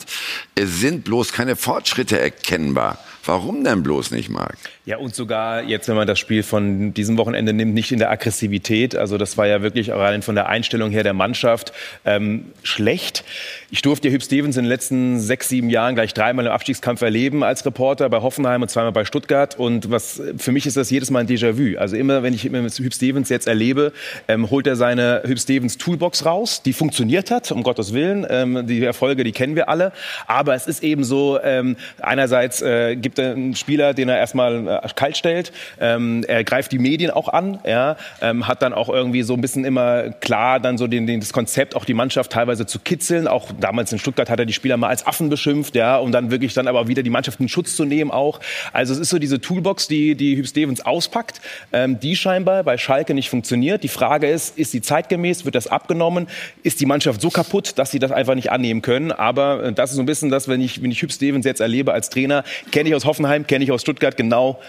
Es 0.57 0.81
sind 0.81 1.05
bloß 1.05 1.33
keine 1.33 1.55
Fortschritte 1.55 2.19
erkennbar. 2.19 2.99
Warum 3.25 3.63
denn 3.63 3.85
bloß 3.85 4.11
nicht, 4.11 4.29
Marc? 4.29 4.59
Ja, 4.85 4.97
und 4.97 5.15
sogar 5.15 5.63
jetzt, 5.63 5.87
wenn 5.87 5.95
man 5.95 6.09
das 6.09 6.19
Spiel 6.19 6.43
von 6.43 6.93
diesem 6.93 7.17
Wochenende 7.17 7.53
nimmt, 7.53 7.73
nicht 7.73 7.93
in 7.93 8.01
der 8.01 8.11
Aggressivität. 8.11 8.97
Also 8.97 9.17
das 9.17 9.39
war 9.39 9.47
ja 9.47 9.63
wirklich 9.63 9.93
rein 9.93 10.23
von 10.23 10.35
der 10.35 10.49
Einstellung 10.49 10.91
her 10.91 11.05
der 11.05 11.13
Mannschaft 11.13 11.73
ähm, 12.05 12.47
schlecht. 12.65 13.23
Ich 13.71 13.83
durfte 13.83 14.09
ja 14.09 14.15
Hüb 14.15 14.25
Stevens 14.25 14.57
in 14.57 14.65
den 14.65 14.69
letzten 14.69 15.21
sechs, 15.21 15.49
sieben 15.49 15.71
Jahren 15.71 15.95
gleich 15.95 16.15
dreimal 16.15 16.47
im 16.47 16.51
Abstiegskampf 16.51 17.01
erleben 17.01 17.45
als 17.45 17.65
Reporter 17.65 18.11
bei 18.11 18.23
Hoffenheim 18.23 18.61
und 18.61 18.71
zweimal 18.73 18.91
bei 18.91 19.05
Stuttgart. 19.05 19.57
Und 19.57 19.93
was 19.93 20.21
für 20.37 20.51
mich 20.51 20.67
ist 20.67 20.77
das 20.77 20.91
jedes 20.91 21.13
Mal 21.13 21.21
ein 21.21 21.29
Déjà-vu. 21.29 21.79
Also 21.79 21.95
immer, 21.95 22.25
wenn 22.25 22.35
ich 22.35 22.51
mit 22.51 22.75
Hüb 22.75 22.93
Stevens 22.93 23.29
jetzt 23.29 23.47
erlebe, 23.47 23.93
ähm, 24.27 24.51
holt 24.51 24.67
er 24.67 24.75
seine 24.75 25.23
Hüb 25.25 25.39
Stevens 25.39 25.79
Toolbox 25.79 26.27
raus, 26.27 26.61
die 26.61 26.73
funktioniert 26.73 27.31
hat, 27.31 27.53
um 27.53 27.63
Gottes 27.63 27.95
Willen. 27.95 28.27
Ähm, 28.29 28.67
die 28.67 28.83
Erfolge, 28.83 29.23
die 29.23 29.31
kennen 29.31 29.55
wir 29.55 29.69
alle. 29.69 29.93
Aber 30.27 30.57
es 30.57 30.67
ist 30.67 30.83
eben 30.83 31.05
so, 31.05 31.39
ähm, 31.41 31.77
einerseits 32.01 32.63
äh, 32.63 32.97
gibt 32.97 33.21
er 33.21 33.31
einen 33.31 33.55
Spieler, 33.55 33.95
den 33.95 34.09
er 34.09 34.19
erstmal 34.19 34.72
äh, 34.83 34.89
kalt 34.95 35.17
stellt. 35.17 35.53
Ähm, 35.81 36.25
er 36.27 36.45
greift 36.45 36.73
die 36.73 36.79
Medien 36.79 37.11
auch 37.11 37.29
an, 37.29 37.59
ja, 37.67 37.97
ähm, 38.21 38.47
hat 38.49 38.63
dann 38.63 38.73
auch 38.73 38.89
irgendwie 38.89 39.23
so 39.23 39.35
ein 39.35 39.41
bisschen 39.41 39.65
immer 39.65 40.11
klar 40.11 40.61
dann 40.61 40.79
so 40.79 40.87
den, 40.87 41.07
den, 41.07 41.21
das 41.21 41.33
Konzept, 41.33 41.77
auch 41.77 41.85
die 41.85 41.95
Mannschaft 41.95 42.33
teilweise 42.33 42.67
zu 42.67 42.79
kitzeln. 42.79 43.29
Auch 43.29 43.51
damals 43.61 43.93
in 43.93 43.99
Stuttgart 43.99 44.31
hat 44.31 44.39
er 44.39 44.47
die 44.47 44.53
Spieler 44.53 44.77
mal 44.77 44.89
als 44.89 45.07
Affen 45.07 45.29
beschimpft, 45.29 45.75
ja, 45.75 45.97
um 45.97 46.13
dann 46.13 46.31
wirklich 46.31 46.55
dann 46.55 46.69
aber 46.69 46.89
wieder 46.89 47.03
die 47.03 47.11
Mannschaft 47.11 47.41
in 47.41 47.49
Schutz 47.49 47.77
zu 47.77 47.85
nehmen 47.85 48.11
auch. 48.11 48.41
Also 48.73 48.93
es 48.93 48.99
ist 48.99 49.11
so 49.11 49.19
diese 49.19 49.41
Toolbox, 49.41 49.89
die, 49.89 50.15
die 50.15 50.37
Hüb 50.37 50.47
Stevens 50.47 50.81
auspackt, 50.85 51.41
ähm, 51.73 52.01
die 52.01 52.17
scheinbar 52.17 52.63
bei 52.65 52.79
Schalke 52.79 53.15
nicht 53.15 53.31
funktioniert. 53.31 53.83
Die 53.83 53.89
Frage 53.89 54.29
ist, 54.29 54.59
ist 54.59 54.71
sie 54.71 54.81
zeitgemäß, 54.81 55.45
wird 55.45 55.55
das 55.55 55.67
abgenommen? 55.67 56.29
Ist 56.63 56.81
die 56.81 56.87
Mannschaft 56.87 57.21
so 57.21 57.31
kaputt, 57.31 57.79
dass 57.79 57.91
sie 57.91 57.99
das 57.99 58.13
einfach 58.13 58.35
nicht 58.35 58.51
annehmen 58.51 58.83
können? 58.83 59.13
Aber 59.13 59.65
äh, 59.65 59.73
das 59.73 59.91
ist 59.91 59.97
so 59.97 60.03
ein 60.03 60.07
bisschen 60.07 60.31
das, 60.31 60.49
wenn 60.49 60.61
ich, 60.61 60.83
wenn 60.83 60.91
ich 60.91 61.03
Hüb 61.03 61.13
Stevens 61.13 61.45
jetzt 61.45 61.61
erlebe 61.61 61.93
als 61.93 62.11
Trainer, 62.11 62.45
kenne 62.71 62.89
ich 62.89 62.95
aus 62.95 63.05
Hoffenheim, 63.05 63.47
kenne 63.47 63.65
ich 63.65 63.73
aus 63.73 63.83
Stuttgart 63.83 64.17
genau 64.17 64.61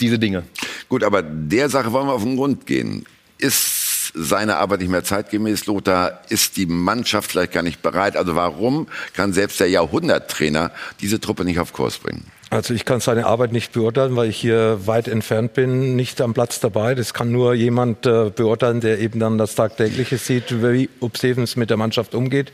diese 0.00 0.18
Dinge. 0.18 0.44
Gut, 0.88 1.04
aber 1.04 1.22
der 1.22 1.68
Sache 1.68 1.92
wollen 1.92 2.06
wir 2.06 2.14
auf 2.14 2.22
den 2.22 2.36
Grund 2.36 2.66
gehen. 2.66 3.04
Ist 3.38 4.12
seine 4.14 4.56
Arbeit 4.56 4.80
nicht 4.80 4.90
mehr 4.90 5.04
zeitgemäß, 5.04 5.66
Lothar? 5.66 6.20
Ist 6.28 6.56
die 6.56 6.66
Mannschaft 6.66 7.30
vielleicht 7.30 7.52
gar 7.52 7.62
nicht 7.62 7.82
bereit? 7.82 8.16
Also 8.16 8.36
warum 8.36 8.86
kann 9.14 9.32
selbst 9.32 9.60
der 9.60 9.68
Jahrhunderttrainer 9.68 10.70
diese 11.00 11.20
Truppe 11.20 11.44
nicht 11.44 11.58
auf 11.58 11.72
Kurs 11.72 11.98
bringen? 11.98 12.24
Also 12.50 12.72
ich 12.72 12.84
kann 12.84 13.00
seine 13.00 13.26
Arbeit 13.26 13.50
nicht 13.50 13.72
beurteilen, 13.72 14.14
weil 14.14 14.28
ich 14.28 14.36
hier 14.36 14.86
weit 14.86 15.08
entfernt 15.08 15.54
bin, 15.54 15.96
nicht 15.96 16.20
am 16.20 16.34
Platz 16.34 16.60
dabei. 16.60 16.94
Das 16.94 17.12
kann 17.12 17.32
nur 17.32 17.54
jemand 17.54 18.06
äh, 18.06 18.30
beurteilen, 18.30 18.80
der 18.80 19.00
eben 19.00 19.18
dann 19.18 19.38
das 19.38 19.56
Tagtägliche 19.56 20.18
sieht, 20.18 20.62
wie 20.62 20.88
ob 21.00 21.18
Stevens 21.18 21.56
mit 21.56 21.70
der 21.70 21.76
Mannschaft 21.76 22.14
umgeht. 22.14 22.52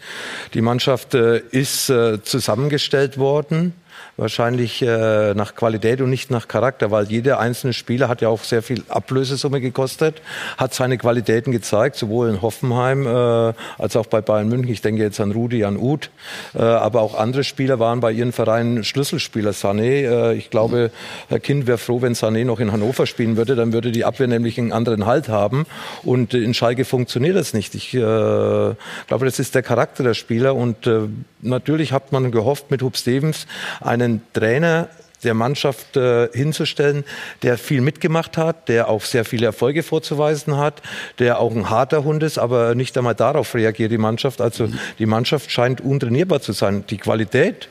Die 0.55 0.63
Mannschaft 0.63 1.15
äh, 1.15 1.43
ist 1.51 1.91
äh, 1.91 2.23
zusammengestellt 2.23 3.19
worden 3.19 3.75
wahrscheinlich 4.21 4.83
äh, 4.83 5.35
nach 5.35 5.55
Qualität 5.55 6.01
und 6.01 6.11
nicht 6.11 6.31
nach 6.31 6.47
Charakter, 6.47 6.91
weil 6.91 7.07
jeder 7.07 7.41
einzelne 7.41 7.73
Spieler 7.73 8.09
hat 8.09 8.21
ja 8.21 8.29
auch 8.29 8.45
sehr 8.45 8.63
viel 8.63 8.85
Ablösesumme 8.89 9.61
gekostet, 9.61 10.21
hat 10.59 10.75
seine 10.75 10.99
Qualitäten 10.99 11.53
gezeigt, 11.53 11.97
sowohl 11.97 12.29
in 12.29 12.43
Hoffenheim 12.43 13.07
äh, 13.07 13.53
als 13.79 13.97
auch 13.97 14.07
bei 14.07 14.21
Bayern 14.21 14.49
München. 14.49 14.73
Ich 14.73 14.83
denke 14.83 15.03
jetzt 15.03 15.21
an 15.21 15.33
Rudi, 15.33 15.65
an 15.65 15.77
Uth, 15.77 16.11
äh, 16.55 16.63
aber 16.63 17.01
auch 17.01 17.15
andere 17.15 17.45
Spieler 17.45 17.79
waren 17.79 18.01
bei 18.01 18.13
ihren 18.13 18.33
Vereinen 18.33 18.85
Schlüsselspieler. 18.85 19.53
Sané, 19.53 20.33
äh, 20.33 20.35
ich 20.35 20.51
glaube, 20.51 20.91
Herr 21.29 21.41
Kind 21.41 21.67
wäre 21.67 21.79
froh, 21.79 22.03
wenn 22.03 22.13
Sané 22.13 22.45
noch 22.45 22.61
in 22.61 22.73
Hannover 22.73 23.07
spielen 23.07 23.37
würde, 23.39 23.57
dann 23.57 23.73
würde 23.73 23.91
die 23.91 24.05
Abwehr 24.05 24.29
nämlich 24.29 24.59
einen 24.59 24.73
anderen 24.73 25.07
Halt 25.07 25.29
haben 25.29 25.67
und 26.03 26.35
in 26.35 26.53
Schalke 26.53 26.85
funktioniert 26.85 27.37
das 27.37 27.55
nicht. 27.55 27.75
Ich 27.75 27.95
äh, 27.95 27.99
glaube, 27.99 29.25
das 29.25 29.39
ist 29.39 29.55
der 29.55 29.63
Charakter 29.63 30.05
der 30.05 30.15
Spieler 30.15 30.55
und 30.55 30.87
äh, 30.87 31.09
natürlich 31.41 31.93
hat 31.93 32.13
man 32.13 32.31
gehofft 32.31 32.71
mit 32.71 32.83
Hub 32.83 32.99
Stevens 32.99 33.47
einen 33.81 34.10
Trainer 34.33 34.89
der 35.23 35.35
Mannschaft 35.35 35.97
äh, 35.97 36.29
hinzustellen, 36.33 37.05
der 37.43 37.59
viel 37.59 37.81
mitgemacht 37.81 38.37
hat, 38.37 38.69
der 38.69 38.89
auch 38.89 39.05
sehr 39.05 39.25
viele 39.25 39.47
Erfolge 39.47 39.83
vorzuweisen 39.83 40.57
hat, 40.57 40.83
der 41.19 41.41
auch 41.41 41.55
ein 41.55 41.71
harter 41.71 42.05
Hund 42.05 42.23
ist, 42.23 42.39
aber 42.39 42.75
nicht 42.75 42.97
einmal 42.97 43.15
darauf 43.15 43.55
reagiert 43.55 43.93
die 43.93 43.99
Mannschaft. 43.99 44.41
Also 44.41 44.69
die 44.99 45.07
Mannschaft 45.07 45.51
scheint 45.51 45.81
untrainierbar 45.81 46.41
zu 46.41 46.53
sein. 46.53 46.85
Die 46.89 46.99
Qualität, 46.99 47.69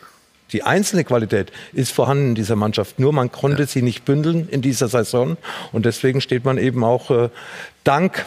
die 0.52 0.64
einzelne 0.64 1.04
Qualität 1.04 1.52
ist 1.74 1.92
vorhanden 1.92 2.30
in 2.30 2.36
dieser 2.36 2.56
Mannschaft. 2.56 3.00
Nur 3.00 3.14
man 3.14 3.32
konnte 3.32 3.66
sie 3.66 3.82
nicht 3.82 4.06
bündeln 4.06 4.48
in 4.50 4.62
dieser 4.62 4.88
Saison 4.88 5.38
und 5.72 5.86
deswegen 5.86 6.22
steht 6.22 6.46
man 6.46 6.58
eben 6.58 6.84
auch 6.84 7.10
äh, 7.12 7.30
dank 7.84 8.26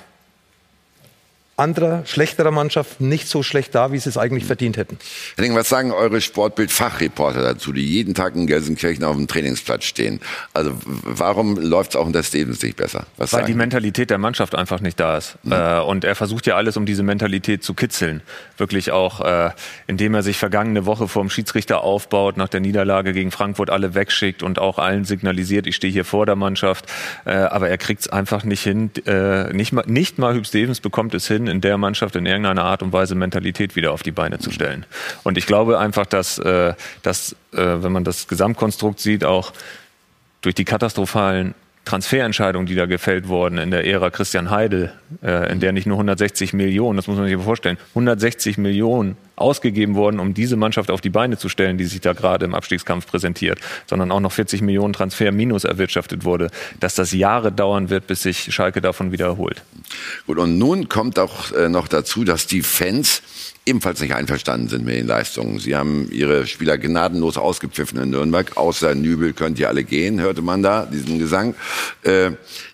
anderer, 1.63 2.05
schlechterer 2.05 2.51
Mannschaften 2.51 3.09
nicht 3.09 3.29
so 3.29 3.43
schlecht 3.43 3.75
da, 3.75 3.93
wie 3.93 3.99
sie 3.99 4.09
es 4.09 4.19
eigentlich 4.19 4.45
verdient 4.45 4.77
hätten. 4.77 4.99
Henning, 5.37 5.55
was 5.55 5.69
sagen 5.69 5.93
eure 5.93 6.21
Sportbild-Fachreporter 6.21 7.43
dazu, 7.43 7.73
die 7.73 7.87
jeden 7.87 8.15
Tag 8.15 8.35
in 8.35 8.47
Gelsenkirchen 8.47 9.05
auf 9.05 9.17
dem 9.17 9.29
Trainingsplatz 9.29 9.85
stehen? 9.85 10.21
Also 10.53 10.73
warum 10.85 11.57
läuft 11.57 11.91
es 11.91 11.97
auch 11.97 12.07
unter 12.07 12.23
Stevens 12.23 12.63
nicht 12.63 12.77
besser? 12.77 13.07
Was 13.17 13.33
Weil 13.33 13.45
die 13.45 13.55
Mentalität 13.55 14.11
der 14.11 14.19
Mannschaft 14.19 14.55
einfach 14.55 14.81
nicht 14.81 14.99
da 14.99 15.17
ist. 15.17 15.39
Mhm. 15.43 15.53
Äh, 15.53 15.81
und 15.81 16.05
er 16.05 16.15
versucht 16.15 16.47
ja 16.47 16.57
alles, 16.57 16.77
um 16.77 16.85
diese 16.85 17.03
Mentalität 17.03 17.63
zu 17.63 17.75
kitzeln. 17.75 18.23
Wirklich 18.57 18.91
auch, 18.91 19.21
äh, 19.21 19.51
indem 19.87 20.15
er 20.15 20.23
sich 20.23 20.37
vergangene 20.37 20.85
Woche 20.87 21.09
vor 21.09 21.23
dem 21.23 21.31
Schiedsrichter 21.31 21.83
aufbaut, 21.83 22.37
nach 22.37 22.49
der 22.49 22.61
Niederlage 22.61 23.13
gegen 23.13 23.31
Frankfurt 23.31 23.71
alle 23.71 23.95
wegschickt 23.95 24.43
und 24.43 24.59
auch 24.59 24.79
allen 24.79 25.05
signalisiert, 25.05 25.67
ich 25.67 25.77
stehe 25.77 25.93
hier 25.93 26.05
vor 26.05 26.27
der 26.27 26.37
Mannschaft. 26.37 26.87
Äh, 27.25 27.33
aber 27.33 27.69
er 27.69 27.79
kriegt 27.79 28.01
es 28.03 28.09
einfach 28.09 28.45
nicht 28.45 28.63
hin. 28.63 28.91
Äh, 29.07 29.53
nicht, 29.53 29.73
mal, 29.73 29.85
nicht 29.87 30.19
mal 30.19 30.35
Hüb 30.35 30.47
Stevens 30.47 30.81
bekommt 30.81 31.15
es 31.15 31.29
hin, 31.29 31.47
in 31.53 31.61
der 31.61 31.79
Mannschaft 31.79 32.17
in 32.17 32.27
irgendeiner 32.27 32.65
Art 32.65 32.83
und 32.83 32.93
Weise 32.93 33.15
Mentalität 33.15 33.77
wieder 33.77 33.93
auf 33.93 34.03
die 34.03 34.11
Beine 34.11 34.39
zu 34.39 34.51
stellen. 34.51 34.85
Und 35.23 35.39
ich 35.39 35.47
glaube 35.47 35.79
einfach, 35.79 36.07
dass, 36.07 36.39
äh, 36.39 36.75
dass 37.03 37.37
äh, 37.53 37.59
wenn 37.59 37.93
man 37.93 38.03
das 38.03 38.27
Gesamtkonstrukt 38.27 38.99
sieht, 38.99 39.25
auch 39.25 39.53
durch 40.41 40.57
die 40.57 40.65
katastrophalen 40.65 41.55
Transferentscheidungen, 41.85 42.67
die 42.67 42.75
da 42.75 42.87
gefällt 42.87 43.29
wurden 43.29 43.59
in 43.59 43.71
der 43.71 43.87
Ära 43.87 44.11
Christian 44.11 44.51
Heidel, 44.51 44.93
äh, 45.23 45.51
in 45.53 45.61
der 45.61 45.73
nicht 45.73 45.87
nur 45.87 45.97
160 45.97 46.53
Millionen, 46.53 46.97
das 46.97 47.07
muss 47.07 47.17
man 47.17 47.27
sich 47.27 47.37
vorstellen, 47.37 47.77
160 47.91 48.59
Millionen 48.59 49.17
ausgegeben 49.43 49.95
wurden, 49.95 50.21
um 50.21 50.33
diese 50.33 50.57
Mannschaft 50.57 50.91
auf 50.91 51.01
die 51.01 51.11
Beine 51.11 51.37
zu 51.37 51.49
stellen, 51.49 51.77
die 51.77 51.85
sich 51.85 52.01
da 52.01 52.13
gerade 52.13 52.45
im 52.45 52.55
Abstiegskampf 52.55 53.07
präsentiert, 53.07 53.61
sondern 53.87 54.11
auch 54.11 54.21
noch 54.21 54.33
40 54.33 54.63
Millionen 54.63 54.93
Transfer 54.93 55.33
minus 55.33 55.65
erwirtschaftet 55.65 56.25
wurde, 56.25 56.51
dass 56.81 56.95
das 56.95 57.13
Jahre 57.13 57.53
dauern 57.53 57.91
wird, 57.91 58.07
bis 58.07 58.23
sich 58.23 58.55
Schalke 58.55 58.81
davon 58.81 59.13
wiederholt. 59.13 59.63
Gut, 60.27 60.39
und 60.39 60.59
nun 60.59 60.89
kommt 60.89 61.19
auch 61.19 61.53
äh, 61.53 61.69
noch 61.69 61.89
dazu, 61.89 62.25
dass 62.25 62.47
die 62.47 62.63
Fans 62.63 63.23
ebenfalls 63.65 64.01
nicht 64.01 64.15
einverstanden 64.15 64.69
sind 64.69 64.85
mit 64.85 64.97
den 64.97 65.07
Leistungen. 65.07 65.61
Sie 65.61 65.77
haben 65.77 66.09
ihre 66.11 66.47
Spieler 66.47 66.79
gnadenlos 66.79 67.37
ausgepfiffen 67.37 68.01
in 68.01 68.11
Nürnberg. 68.11 68.57
Außer 68.57 68.95
Nübel 68.95 69.33
könnt 69.33 69.59
ihr 69.59 69.69
alle 69.69 69.85
gehen, 69.85 70.21
hörte 70.21 70.43
man 70.43 70.63
da, 70.63 70.87
diesen 70.87 71.19
Gesang. 71.19 71.55
Äh, 72.03 72.33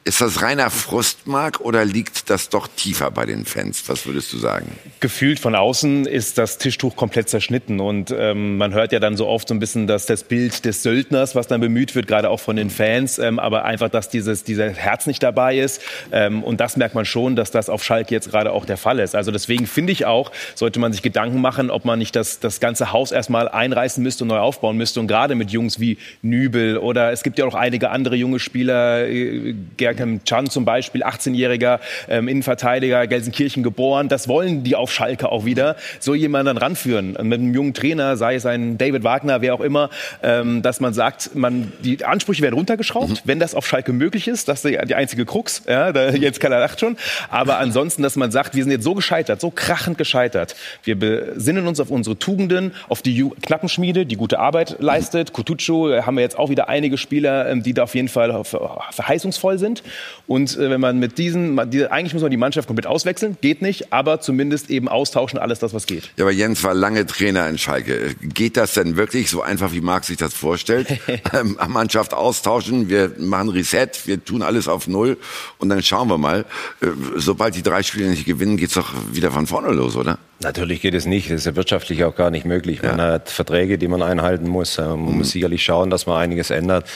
ist 0.08 0.22
das 0.22 0.40
reiner 0.40 0.70
Frustmark 0.70 1.60
oder 1.60 1.84
liegt 1.84 2.30
das 2.30 2.48
doch 2.48 2.66
tiefer 2.66 3.10
bei 3.10 3.26
den 3.26 3.44
Fans? 3.44 3.82
Was 3.88 4.06
würdest 4.06 4.32
du 4.32 4.38
sagen? 4.38 4.72
Gefühlt 5.00 5.38
von 5.38 5.54
außen 5.54 6.06
ist 6.06 6.38
das 6.38 6.56
Tischtuch 6.56 6.96
komplett 6.96 7.28
zerschnitten. 7.28 7.78
Und 7.78 8.14
ähm, 8.16 8.56
man 8.56 8.72
hört 8.72 8.92
ja 8.92 9.00
dann 9.00 9.18
so 9.18 9.26
oft 9.26 9.48
so 9.48 9.54
ein 9.54 9.60
bisschen, 9.60 9.86
dass 9.86 10.06
das 10.06 10.22
Bild 10.24 10.64
des 10.64 10.82
Söldners, 10.82 11.34
was 11.34 11.46
dann 11.46 11.60
bemüht 11.60 11.94
wird, 11.94 12.06
gerade 12.06 12.30
auch 12.30 12.40
von 12.40 12.56
den 12.56 12.70
Fans, 12.70 13.18
ähm, 13.18 13.38
aber 13.38 13.66
einfach, 13.66 13.90
dass 13.90 14.08
dieses, 14.08 14.44
dieser 14.44 14.70
Herz 14.70 15.06
nicht 15.06 15.22
dabei 15.22 15.58
ist. 15.58 15.82
Ähm, 16.10 16.42
und 16.42 16.58
das 16.58 16.78
merkt 16.78 16.94
man 16.94 17.04
schon, 17.04 17.36
dass 17.36 17.50
das 17.50 17.68
auf 17.68 17.84
Schalke 17.84 18.14
jetzt 18.14 18.30
gerade 18.30 18.52
auch 18.52 18.64
der 18.64 18.78
Fall 18.78 19.00
ist. 19.00 19.14
Also 19.14 19.30
deswegen 19.30 19.66
finde 19.66 19.92
ich 19.92 20.06
auch, 20.06 20.32
sollte 20.54 20.77
man 20.78 20.92
sich 20.92 21.02
Gedanken 21.02 21.40
machen, 21.40 21.70
ob 21.70 21.84
man 21.84 21.98
nicht 21.98 22.16
das, 22.16 22.40
das 22.40 22.60
ganze 22.60 22.92
Haus 22.92 23.12
erstmal 23.12 23.48
einreißen 23.48 24.02
müsste 24.02 24.24
und 24.24 24.28
neu 24.28 24.38
aufbauen 24.38 24.76
müsste. 24.76 25.00
Und 25.00 25.06
gerade 25.06 25.34
mit 25.34 25.50
Jungs 25.50 25.80
wie 25.80 25.98
Nübel 26.22 26.78
oder 26.78 27.12
es 27.12 27.22
gibt 27.22 27.38
ja 27.38 27.46
auch 27.46 27.54
einige 27.54 27.90
andere 27.90 28.16
junge 28.16 28.38
Spieler, 28.38 29.06
äh, 29.06 29.54
Gerkem 29.76 30.20
Can 30.24 30.48
zum 30.50 30.64
Beispiel, 30.64 31.02
18-jähriger 31.02 31.80
ähm, 32.08 32.28
Innenverteidiger, 32.28 33.06
Gelsenkirchen 33.06 33.62
geboren. 33.62 34.08
Das 34.08 34.28
wollen 34.28 34.64
die 34.64 34.76
auf 34.76 34.92
Schalke 34.92 35.30
auch 35.30 35.44
wieder. 35.44 35.76
So 36.00 36.14
jemanden 36.14 36.46
dann 36.46 36.58
ranführen 36.58 37.16
mit 37.22 37.40
einem 37.40 37.54
jungen 37.54 37.74
Trainer, 37.74 38.16
sei 38.16 38.34
es 38.34 38.46
ein 38.46 38.78
David 38.78 39.04
Wagner, 39.04 39.40
wer 39.40 39.54
auch 39.54 39.60
immer, 39.60 39.90
ähm, 40.22 40.62
dass 40.62 40.80
man 40.80 40.94
sagt, 40.94 41.34
man, 41.34 41.72
die 41.80 42.04
Ansprüche 42.04 42.42
werden 42.42 42.54
runtergeschraubt, 42.54 43.10
mhm. 43.10 43.18
wenn 43.24 43.38
das 43.38 43.54
auf 43.54 43.66
Schalke 43.66 43.92
möglich 43.92 44.28
ist. 44.28 44.48
Das 44.48 44.64
ist 44.64 44.88
die 44.88 44.94
einzige 44.94 45.24
Krux. 45.26 45.62
Ja, 45.68 45.92
da, 45.92 46.10
jetzt 46.10 46.40
kann 46.40 46.52
er 46.52 46.60
lacht 46.60 46.80
schon. 46.80 46.96
Aber 47.30 47.58
ansonsten, 47.58 48.02
dass 48.02 48.16
man 48.16 48.30
sagt, 48.30 48.54
wir 48.54 48.62
sind 48.62 48.72
jetzt 48.72 48.84
so 48.84 48.94
gescheitert, 48.94 49.40
so 49.40 49.50
krachend 49.50 49.98
gescheitert. 49.98 50.54
Wir 50.84 50.98
besinnen 50.98 51.66
uns 51.66 51.80
auf 51.80 51.90
unsere 51.90 52.18
Tugenden, 52.18 52.72
auf 52.88 53.02
die 53.02 53.28
Knappenschmiede, 53.42 54.06
die 54.06 54.16
gute 54.16 54.38
Arbeit 54.38 54.76
leistet. 54.80 55.32
Kutucu 55.32 55.90
haben 56.02 56.16
wir 56.16 56.22
jetzt 56.22 56.38
auch 56.38 56.50
wieder 56.50 56.68
einige 56.68 56.98
Spieler, 56.98 57.48
ähm, 57.48 57.62
die 57.62 57.74
da 57.74 57.84
auf 57.84 57.94
jeden 57.94 58.08
Fall 58.08 58.44
verheißungsvoll 58.44 59.58
sind. 59.58 59.82
Und 60.26 60.56
äh, 60.56 60.70
wenn 60.70 60.80
man 60.80 60.98
mit 60.98 61.18
diesen, 61.18 61.58
eigentlich 61.58 62.14
muss 62.14 62.22
man 62.22 62.30
die 62.30 62.36
Mannschaft 62.36 62.66
komplett 62.68 62.86
auswechseln, 62.86 63.36
geht 63.40 63.62
nicht, 63.62 63.92
aber 63.92 64.20
zumindest 64.20 64.70
eben 64.70 64.88
austauschen, 64.88 65.38
alles 65.38 65.58
das, 65.58 65.74
was 65.74 65.86
geht. 65.86 66.10
Ja, 66.16 66.24
aber 66.24 66.32
Jens 66.32 66.62
war 66.64 66.74
lange 66.74 67.06
Trainer 67.06 67.48
in 67.48 67.58
Schalke. 67.58 68.14
Geht 68.22 68.56
das 68.56 68.74
denn 68.74 68.96
wirklich 68.96 69.30
so 69.30 69.42
einfach, 69.42 69.72
wie 69.72 69.80
Marc 69.80 70.04
sich 70.04 70.16
das 70.16 70.34
vorstellt? 70.34 70.88
ähm, 71.32 71.58
Mannschaft 71.68 72.14
austauschen, 72.14 72.88
wir 72.88 73.12
machen 73.18 73.48
Reset, 73.48 73.88
wir 74.04 74.24
tun 74.24 74.42
alles 74.42 74.68
auf 74.68 74.88
Null 74.88 75.16
und 75.58 75.68
dann 75.68 75.82
schauen 75.82 76.08
wir 76.08 76.18
mal. 76.18 76.44
Äh, 76.80 76.88
sobald 77.16 77.54
die 77.54 77.62
drei 77.62 77.82
Spiele 77.82 78.08
nicht 78.08 78.24
gewinnen, 78.24 78.56
geht's 78.56 78.74
doch 78.74 78.92
wieder 79.12 79.30
von 79.30 79.46
vorne 79.46 79.70
los, 79.72 79.96
oder? 79.96 80.18
Natürlich 80.58 80.82
geht 80.82 80.94
es 80.94 81.06
nicht. 81.06 81.30
Das 81.30 81.36
ist 81.40 81.46
ja 81.46 81.56
wirtschaftlich 81.56 82.04
auch 82.04 82.14
gar 82.14 82.30
nicht 82.30 82.44
möglich. 82.44 82.82
Man 82.82 82.98
ja. 82.98 83.12
hat 83.12 83.30
Verträge, 83.30 83.78
die 83.78 83.88
man 83.88 84.02
einhalten 84.02 84.48
muss. 84.48 84.78
Man 84.78 84.98
mhm. 84.98 85.18
muss 85.18 85.30
sicherlich 85.30 85.62
schauen, 85.62 85.90
dass 85.90 86.06
man 86.06 86.18
einiges 86.18 86.50
ändert. 86.50 86.86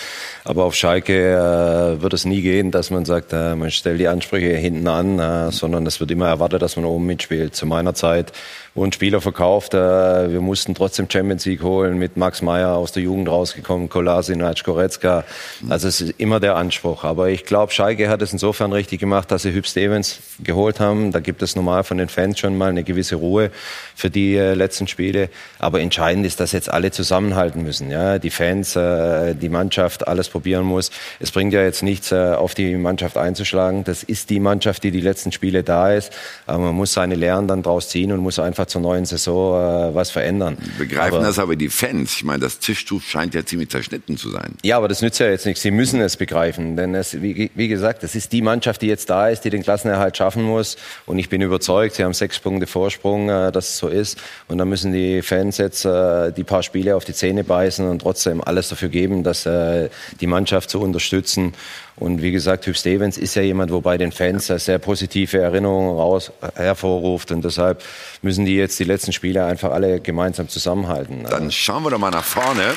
Aber 0.45 0.65
auf 0.65 0.75
Schalke 0.75 1.33
äh, 1.33 2.03
wird 2.03 2.13
es 2.13 2.25
nie 2.25 2.43
gehen, 2.43 2.71
dass 2.71 2.91
man 2.91 3.05
sagt, 3.05 3.33
äh, 3.33 3.55
man 3.55 3.71
stellt 3.71 4.01
die 4.01 4.09
Ansprüche 4.09 4.57
hinten 4.57 4.89
an, 4.89 5.19
äh, 5.19 5.53
sondern 5.53 5.87
es 5.87 6.01
wird 6.01 6.11
immer 6.11 6.27
erwartet, 6.27 6.63
dass 6.63 6.77
man 6.77 6.85
oben 6.85 7.07
mitspielt. 7.07 7.55
Zu 7.55 7.67
meiner 7.67 7.95
Zeit 7.95 8.33
wurden 8.75 8.93
Spieler 8.93 9.21
verkauft. 9.21 9.75
Äh, 9.75 10.33
wir 10.33 10.41
mussten 10.41 10.75
trotzdem 10.75 11.09
Champions 11.11 11.45
League 11.45 11.63
holen, 11.63 11.99
mit 11.99 12.17
Max 12.17 12.41
Meyer 12.41 12.75
aus 12.75 12.93
der 12.93 13.03
Jugend 13.03 13.29
rausgekommen, 13.29 13.89
Kolasinac, 13.89 14.65
Goretzka. 14.65 15.25
Also 15.69 15.89
es 15.89 16.01
ist 16.01 16.15
immer 16.19 16.41
der 16.41 16.57
Anspruch. 16.57 17.05
Aber 17.05 17.29
ich 17.29 17.45
glaube, 17.45 17.73
Schalke 17.73 18.09
hat 18.09 18.23
es 18.23 18.33
insofern 18.33 18.73
richtig 18.73 19.01
gemacht, 19.01 19.31
dass 19.31 19.43
sie 19.43 19.53
Hüb 19.53 19.67
Stevens 19.67 20.21
geholt 20.43 20.81
haben. 20.81 21.13
Da 21.13 21.21
gibt 21.21 21.43
es 21.43 21.55
normal 21.55 21.85
von 21.85 21.99
den 21.99 22.09
Fans 22.09 22.39
schon 22.39 22.57
mal 22.57 22.71
eine 22.71 22.83
gewisse 22.83 23.17
Ruhe 23.17 23.51
für 23.95 24.09
die 24.09 24.37
äh, 24.37 24.55
letzten 24.55 24.87
Spiele. 24.87 25.29
Aber 25.59 25.81
entscheidend 25.81 26.25
ist, 26.25 26.41
dass 26.41 26.53
jetzt 26.53 26.71
alle 26.71 26.91
zusammenhalten 26.91 27.63
müssen. 27.63 27.91
Ja? 27.91 28.19
Die 28.19 28.31
Fans, 28.31 28.75
äh, 28.75 29.35
die 29.35 29.51
Mannschaft, 29.51 30.09
alles 30.09 30.31
probieren 30.31 30.65
muss. 30.65 30.91
Es 31.21 31.31
bringt 31.31 31.53
ja 31.53 31.63
jetzt 31.63 31.83
nichts, 31.83 32.13
auf 32.13 32.55
die 32.55 32.77
Mannschaft 32.77 33.17
einzuschlagen. 33.17 33.85
Das 33.85 34.03
ist 34.03 34.31
die 34.31 34.41
Mannschaft, 34.41 34.83
die 34.85 34.91
die 34.91 35.01
letzten 35.01 35.33
Spiele 35.33 35.63
da 35.63 35.93
ist. 35.93 36.13
Aber 36.47 36.59
man 36.59 36.75
muss 36.75 36.93
seine 36.93 37.15
Lehren 37.15 37.49
dann 37.49 37.63
draus 37.63 37.89
ziehen 37.89 38.13
und 38.13 38.21
muss 38.21 38.39
einfach 38.39 38.62
einfach 38.63 38.67
zur 38.67 38.81
neuen 38.81 39.05
Saison 39.05 39.91
äh, 39.91 39.95
was 39.95 40.11
verändern. 40.11 40.57
Begreifen 40.79 41.17
aber, 41.17 41.27
das 41.27 41.39
aber 41.39 41.57
die 41.57 41.69
Fans. 41.69 42.17
Ich 42.17 42.25
meine, 42.25 42.41
das 42.41 42.59
Tischtuch 42.59 43.03
scheint 43.03 43.35
ja 43.35 43.45
ziemlich 43.45 43.71
zerschnitten 43.71 44.17
zu 44.17 44.31
sein. 44.31 44.55
Ja, 44.63 44.77
aber 44.77 44.89
das 44.89 45.03
nützt 45.03 45.19
ja 45.19 45.29
jetzt 45.29 45.47
nichts. 45.47 45.63
Sie 45.63 45.71
müssen 45.71 46.01
es 46.01 46.17
begreifen. 46.17 46.77
Denn 46.77 46.95
es, 46.95 47.21
wie, 47.21 47.51
wie 47.55 47.69
gesagt, 47.69 48.03
das 48.03 48.15
ist 48.15 48.33
die 48.33 48.43
Mannschaft, 48.43 48.83
die 48.83 48.87
jetzt 48.87 49.11
da 49.11 49.29
ist, 49.29 49.45
die 49.45 49.51
den 49.51 49.63
Klassenerhalt 49.63 50.17
schaffen 50.17 50.43
muss. 50.43 50.77
Und 51.07 51.19
ich 51.19 51.29
bin 51.29 51.43
überzeugt, 51.43 51.97
sie 51.97 52.05
haben 52.05 52.15
sechs 52.15 52.39
Punkte 52.39 52.67
Vorsprung, 52.67 53.29
äh, 53.29 53.53
dass 53.53 53.69
es 53.71 53.79
so 53.79 53.89
ist. 53.89 54.19
Und 54.49 54.59
dann 54.59 54.69
müssen 54.69 54.93
die 54.93 55.23
Fans 55.23 55.59
jetzt 55.59 55.85
äh, 55.85 56.33
die 56.33 56.45
paar 56.45 56.63
Spiele 56.63 56.97
auf 56.97 57.05
die 57.05 57.15
Zähne 57.15 57.45
beißen 57.45 57.89
und 57.89 58.01
trotzdem 58.01 58.43
alles 58.43 58.69
dafür 58.69 58.89
geben, 58.89 59.23
dass 59.23 59.47
äh, 59.47 59.89
die 60.21 60.27
Mannschaft 60.27 60.71
zu 60.71 60.81
unterstützen. 60.81 61.55
Und 61.97 62.23
wie 62.23 62.33
gesagt, 62.33 62.67
Hüb 62.67 62.77
Stevens 62.77 63.19
ist 63.19 63.35
ja 63.35 63.43
jemand, 63.43 63.71
wobei 63.71 63.99
den 63.99 64.13
Fans 64.13 64.47
sehr 64.47 64.79
positive 64.79 65.39
Erinnerungen 65.39 65.95
raus, 65.97 66.33
hervorruft. 66.55 67.31
Und 67.33 67.45
deshalb 67.45 67.83
müssen 68.23 68.45
die 68.45 68.57
jetzt 68.57 68.79
die 68.79 68.85
letzten 68.85 69.13
Spiele 69.13 69.45
einfach 69.45 69.71
alle 69.71 70.01
gemeinsam 70.01 70.49
zusammenhalten. 70.49 71.25
Dann 71.29 71.53
schauen 71.53 71.85
wir 71.85 71.91
doch 71.91 71.99
mal 71.99 72.11
nach 72.11 72.25
vorne 72.25 72.75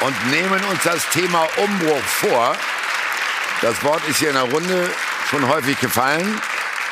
und 0.00 0.30
nehmen 0.30 0.62
uns 0.70 0.82
das 0.84 1.08
Thema 1.10 1.48
Umbruch 1.56 2.02
vor. 2.02 2.54
Das 3.62 3.82
Wort 3.82 4.06
ist 4.08 4.18
hier 4.18 4.28
in 4.28 4.34
der 4.34 4.50
Runde 4.50 4.90
schon 5.30 5.48
häufig 5.48 5.80
gefallen. 5.80 6.40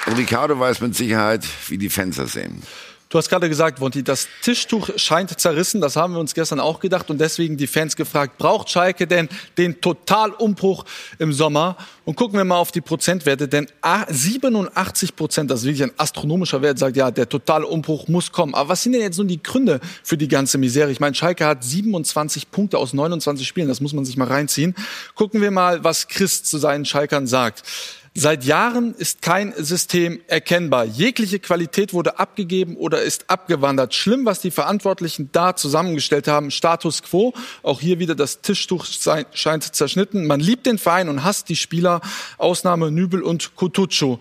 Und 0.06 0.16
Ricardo 0.16 0.58
weiß 0.58 0.80
mit 0.80 0.94
Sicherheit, 0.94 1.44
wie 1.68 1.78
die 1.78 1.90
Fans 1.90 2.16
das 2.16 2.32
sehen. 2.32 2.62
Du 3.14 3.18
hast 3.18 3.28
gerade 3.28 3.48
gesagt, 3.48 3.80
Wonti, 3.80 4.02
das 4.02 4.26
Tischtuch 4.42 4.90
scheint 4.96 5.38
zerrissen. 5.38 5.80
Das 5.80 5.94
haben 5.94 6.14
wir 6.14 6.18
uns 6.18 6.34
gestern 6.34 6.58
auch 6.58 6.80
gedacht 6.80 7.10
und 7.10 7.20
deswegen 7.20 7.56
die 7.56 7.68
Fans 7.68 7.94
gefragt, 7.94 8.38
braucht 8.38 8.68
Schalke 8.68 9.06
denn 9.06 9.28
den 9.56 9.80
Totalumbruch 9.80 10.84
im 11.20 11.32
Sommer? 11.32 11.76
Und 12.04 12.16
gucken 12.16 12.36
wir 12.36 12.44
mal 12.44 12.56
auf 12.56 12.72
die 12.72 12.80
Prozentwerte, 12.80 13.46
denn 13.46 13.68
87 14.08 15.14
Prozent, 15.14 15.48
das 15.52 15.60
ist 15.60 15.66
wirklich 15.66 15.84
ein 15.84 15.92
astronomischer 15.96 16.60
Wert, 16.60 16.80
sagt, 16.80 16.96
ja, 16.96 17.12
der 17.12 17.28
Totalumbruch 17.28 18.08
muss 18.08 18.32
kommen. 18.32 18.52
Aber 18.52 18.70
was 18.70 18.82
sind 18.82 18.94
denn 18.94 19.02
jetzt 19.02 19.18
nun 19.18 19.28
die 19.28 19.40
Gründe 19.40 19.78
für 20.02 20.18
die 20.18 20.26
ganze 20.26 20.58
Misere? 20.58 20.90
Ich 20.90 20.98
meine, 20.98 21.14
Schalke 21.14 21.46
hat 21.46 21.62
27 21.62 22.50
Punkte 22.50 22.78
aus 22.78 22.94
29 22.94 23.46
Spielen, 23.46 23.68
das 23.68 23.80
muss 23.80 23.92
man 23.92 24.04
sich 24.04 24.16
mal 24.16 24.26
reinziehen. 24.26 24.74
Gucken 25.14 25.40
wir 25.40 25.52
mal, 25.52 25.84
was 25.84 26.08
Chris 26.08 26.42
zu 26.42 26.58
seinen 26.58 26.84
Schalkern 26.84 27.28
sagt. 27.28 27.62
Seit 28.16 28.44
Jahren 28.44 28.94
ist 28.94 29.22
kein 29.22 29.52
System 29.56 30.20
erkennbar. 30.28 30.84
Jegliche 30.84 31.40
Qualität 31.40 31.92
wurde 31.92 32.20
abgegeben 32.20 32.76
oder 32.76 33.02
ist 33.02 33.28
abgewandert. 33.28 33.92
Schlimm, 33.92 34.24
was 34.24 34.40
die 34.40 34.52
Verantwortlichen 34.52 35.30
da 35.32 35.56
zusammengestellt 35.56 36.28
haben. 36.28 36.52
Status 36.52 37.02
quo. 37.02 37.34
Auch 37.64 37.80
hier 37.80 37.98
wieder 37.98 38.14
das 38.14 38.40
Tischtuch 38.40 38.86
scheint 38.86 39.64
zerschnitten. 39.64 40.28
Man 40.28 40.38
liebt 40.38 40.66
den 40.66 40.78
Verein 40.78 41.08
und 41.08 41.24
hasst 41.24 41.48
die 41.48 41.56
Spieler. 41.56 42.00
Ausnahme 42.38 42.92
Nübel 42.92 43.20
und 43.20 43.56
Kutucu. 43.56 44.18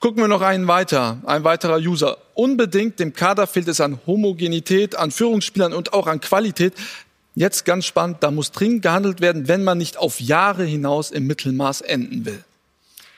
Gucken 0.00 0.22
wir 0.22 0.28
noch 0.28 0.42
einen 0.42 0.66
weiter, 0.66 1.18
ein 1.24 1.44
weiterer 1.44 1.78
User. 1.78 2.18
Unbedingt, 2.34 2.98
dem 2.98 3.12
Kader 3.12 3.46
fehlt 3.46 3.68
es 3.68 3.80
an 3.80 4.00
Homogenität, 4.08 4.96
an 4.96 5.12
Führungsspielern 5.12 5.72
und 5.72 5.92
auch 5.92 6.08
an 6.08 6.20
Qualität. 6.20 6.74
Jetzt 7.36 7.64
ganz 7.64 7.86
spannend, 7.86 8.18
da 8.20 8.32
muss 8.32 8.50
dringend 8.50 8.82
gehandelt 8.82 9.20
werden, 9.20 9.46
wenn 9.46 9.62
man 9.62 9.78
nicht 9.78 9.98
auf 9.98 10.20
Jahre 10.20 10.64
hinaus 10.64 11.12
im 11.12 11.28
Mittelmaß 11.28 11.82
enden 11.82 12.24
will. 12.24 12.44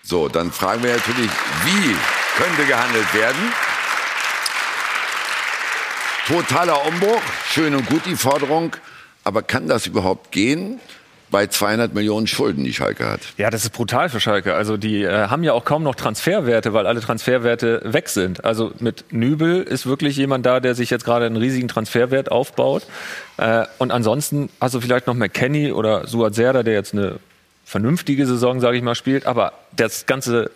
So, 0.08 0.26
dann 0.26 0.50
fragen 0.50 0.82
wir 0.82 0.92
natürlich, 0.96 1.30
wie 1.66 1.94
könnte 2.42 2.64
gehandelt 2.66 3.12
werden? 3.12 3.52
Totaler 6.26 6.86
Umbruch, 6.86 7.20
schön 7.50 7.74
und 7.74 7.86
gut 7.90 8.06
die 8.06 8.16
Forderung, 8.16 8.74
aber 9.24 9.42
kann 9.42 9.68
das 9.68 9.86
überhaupt 9.86 10.32
gehen? 10.32 10.80
bei 11.30 11.46
200 11.46 11.92
Millionen 11.92 12.26
Schulden, 12.26 12.64
die 12.64 12.72
Schalke 12.72 13.06
hat. 13.06 13.20
Ja, 13.36 13.50
das 13.50 13.64
ist 13.64 13.74
brutal 13.74 14.08
für 14.08 14.18
Schalke. 14.18 14.54
Also 14.54 14.78
die 14.78 15.02
äh, 15.02 15.28
haben 15.28 15.44
ja 15.44 15.52
auch 15.52 15.66
kaum 15.66 15.82
noch 15.82 15.94
Transferwerte, 15.94 16.72
weil 16.72 16.86
alle 16.86 17.00
Transferwerte 17.00 17.82
weg 17.84 18.08
sind. 18.08 18.46
Also 18.46 18.72
mit 18.78 19.12
Nübel 19.12 19.62
ist 19.62 19.84
wirklich 19.84 20.16
jemand 20.16 20.46
da, 20.46 20.58
der 20.60 20.74
sich 20.74 20.88
jetzt 20.88 21.04
gerade 21.04 21.26
einen 21.26 21.36
riesigen 21.36 21.68
Transferwert 21.68 22.30
aufbaut. 22.30 22.84
Äh, 23.36 23.66
und 23.76 23.90
ansonsten 23.90 24.48
hast 24.58 24.74
du 24.74 24.80
vielleicht 24.80 25.06
noch 25.06 25.12
McKenny 25.12 25.70
oder 25.70 26.06
Suat 26.06 26.34
Serda, 26.34 26.62
der 26.62 26.72
jetzt 26.72 26.94
eine 26.94 27.18
vernünftige 27.68 28.26
Saison, 28.26 28.60
sage 28.60 28.78
ich 28.78 28.82
mal, 28.82 28.94
spielt, 28.94 29.26
aber 29.26 29.52
das 29.76 30.06
ganze 30.06 30.50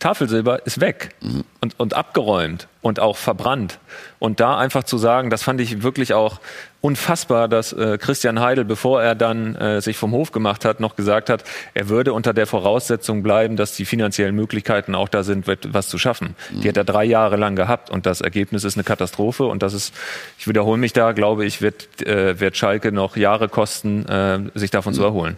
Tafelsilber 0.00 0.66
ist 0.66 0.80
weg 0.80 1.10
mhm. 1.20 1.44
und, 1.60 1.78
und 1.78 1.94
abgeräumt 1.94 2.66
und 2.80 2.98
auch 2.98 3.16
verbrannt. 3.16 3.78
Und 4.18 4.40
da 4.40 4.58
einfach 4.58 4.82
zu 4.82 4.98
sagen, 4.98 5.30
das 5.30 5.44
fand 5.44 5.60
ich 5.60 5.84
wirklich 5.84 6.14
auch 6.14 6.40
unfassbar, 6.80 7.46
dass 7.46 7.72
äh, 7.72 7.96
Christian 7.96 8.40
Heidel, 8.40 8.64
bevor 8.64 9.00
er 9.00 9.14
dann 9.14 9.54
äh, 9.54 9.80
sich 9.80 9.96
vom 9.96 10.10
Hof 10.10 10.32
gemacht 10.32 10.64
hat, 10.64 10.80
noch 10.80 10.96
gesagt 10.96 11.30
hat, 11.30 11.44
er 11.74 11.88
würde 11.88 12.12
unter 12.12 12.34
der 12.34 12.48
Voraussetzung 12.48 13.22
bleiben, 13.22 13.54
dass 13.54 13.76
die 13.76 13.84
finanziellen 13.84 14.34
Möglichkeiten 14.34 14.96
auch 14.96 15.08
da 15.08 15.22
sind, 15.22 15.46
was 15.46 15.88
zu 15.88 15.98
schaffen. 15.98 16.34
Mhm. 16.50 16.62
Die 16.62 16.68
hat 16.68 16.76
er 16.76 16.84
drei 16.84 17.04
Jahre 17.04 17.36
lang 17.36 17.54
gehabt 17.54 17.88
und 17.88 18.04
das 18.04 18.20
Ergebnis 18.20 18.64
ist 18.64 18.76
eine 18.76 18.82
Katastrophe 18.82 19.44
und 19.44 19.62
das 19.62 19.74
ist, 19.74 19.94
ich 20.38 20.48
wiederhole 20.48 20.78
mich 20.78 20.92
da, 20.92 21.12
glaube 21.12 21.44
ich, 21.44 21.62
wird, 21.62 22.04
äh, 22.04 22.40
wird 22.40 22.56
Schalke 22.56 22.90
noch 22.90 23.16
Jahre 23.16 23.48
kosten, 23.48 24.04
äh, 24.06 24.40
sich 24.58 24.72
davon 24.72 24.94
mhm. 24.94 24.96
zu 24.96 25.04
erholen. 25.04 25.36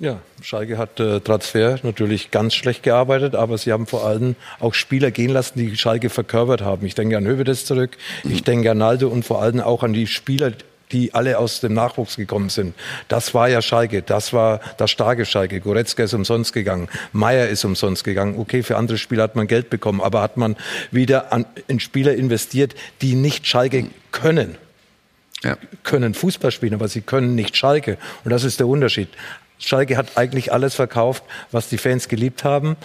Ja, 0.00 0.22
Schalke 0.40 0.78
hat 0.78 0.98
äh, 0.98 1.20
Transfer 1.20 1.78
natürlich 1.82 2.30
ganz 2.30 2.54
schlecht 2.54 2.82
gearbeitet, 2.82 3.34
aber 3.34 3.58
sie 3.58 3.70
haben 3.70 3.86
vor 3.86 4.06
allem 4.06 4.34
auch 4.58 4.72
Spieler 4.72 5.10
gehen 5.10 5.30
lassen, 5.30 5.58
die 5.58 5.76
Schalke 5.76 6.08
verkörpert 6.08 6.62
haben. 6.62 6.86
Ich 6.86 6.94
denke 6.94 7.18
an 7.18 7.26
Hövedes 7.26 7.66
zurück, 7.66 7.98
mhm. 8.24 8.32
ich 8.32 8.42
denke 8.42 8.70
an 8.70 8.78
Naldo 8.78 9.08
und 9.08 9.26
vor 9.26 9.42
allem 9.42 9.60
auch 9.60 9.82
an 9.82 9.92
die 9.92 10.06
Spieler, 10.06 10.52
die 10.90 11.12
alle 11.12 11.38
aus 11.38 11.60
dem 11.60 11.74
Nachwuchs 11.74 12.16
gekommen 12.16 12.48
sind. 12.48 12.74
Das 13.08 13.34
war 13.34 13.50
ja 13.50 13.60
Schalke, 13.60 14.00
das 14.00 14.32
war 14.32 14.60
das 14.78 14.90
starke 14.90 15.26
Schalke. 15.26 15.60
Goretzka 15.60 16.04
ist 16.04 16.14
umsonst 16.14 16.54
gegangen, 16.54 16.88
Meier 17.12 17.48
ist 17.48 17.66
umsonst 17.66 18.02
gegangen. 18.02 18.36
Okay, 18.38 18.62
für 18.62 18.78
andere 18.78 18.96
Spieler 18.96 19.24
hat 19.24 19.36
man 19.36 19.48
Geld 19.48 19.68
bekommen, 19.68 20.00
aber 20.00 20.22
hat 20.22 20.38
man 20.38 20.56
wieder 20.90 21.30
an, 21.30 21.44
in 21.68 21.78
Spieler 21.78 22.14
investiert, 22.14 22.74
die 23.02 23.16
nicht 23.16 23.46
Schalke 23.46 23.84
können. 24.12 24.56
Ja. 25.42 25.56
Können 25.84 26.12
Fußball 26.12 26.50
spielen, 26.50 26.74
aber 26.74 26.88
sie 26.88 27.00
können 27.00 27.34
nicht 27.34 27.56
Schalke. 27.56 27.96
Und 28.24 28.30
das 28.30 28.44
ist 28.44 28.60
der 28.60 28.66
Unterschied. 28.66 29.08
Schalke 29.60 29.96
hat 29.96 30.16
eigentlich 30.16 30.52
alles 30.52 30.74
verkauft, 30.74 31.22
was 31.52 31.68
die 31.68 31.78
Fans 31.78 32.08
geliebt 32.08 32.42
haben. 32.42 32.76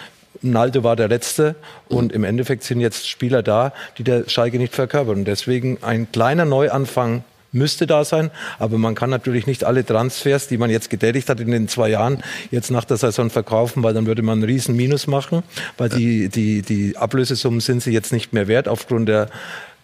Naldo 0.41 0.83
war 0.83 0.95
der 0.95 1.07
Letzte 1.07 1.55
und 1.87 2.11
im 2.11 2.23
Endeffekt 2.23 2.63
sind 2.63 2.79
jetzt 2.79 3.09
Spieler 3.09 3.41
da, 3.41 3.73
die 3.97 4.03
der 4.03 4.29
Schalke 4.29 4.57
nicht 4.57 4.75
verkörpern. 4.75 5.19
Und 5.19 5.25
deswegen 5.25 5.79
ein 5.81 6.11
kleiner 6.11 6.45
Neuanfang 6.45 7.23
müsste 7.55 7.87
da 7.87 8.05
sein. 8.05 8.29
Aber 8.59 8.77
man 8.77 8.93
kann 8.93 9.09
natürlich 9.09 9.47
nicht 9.47 9.63
alle 9.63 9.85
Transfers, 9.85 10.47
die 10.47 10.57
man 10.57 10.69
jetzt 10.69 10.89
getätigt 10.89 11.29
hat 11.29 11.39
in 11.39 11.49
den 11.49 11.67
zwei 11.67 11.89
Jahren, 11.89 12.21
jetzt 12.51 12.69
nach 12.69 12.85
der 12.85 12.97
Saison 12.97 13.29
verkaufen, 13.29 13.81
weil 13.81 13.93
dann 13.93 14.05
würde 14.05 14.21
man 14.21 14.39
einen 14.39 14.43
riesen 14.43 14.75
Minus 14.75 15.07
machen, 15.07 15.41
weil 15.77 15.89
die, 15.89 16.29
die, 16.29 16.61
die 16.61 16.97
Ablösesummen 16.97 17.61
sind 17.61 17.81
sie 17.81 17.91
jetzt 17.91 18.11
nicht 18.11 18.33
mehr 18.33 18.47
wert 18.47 18.67
aufgrund 18.67 19.09
der 19.09 19.29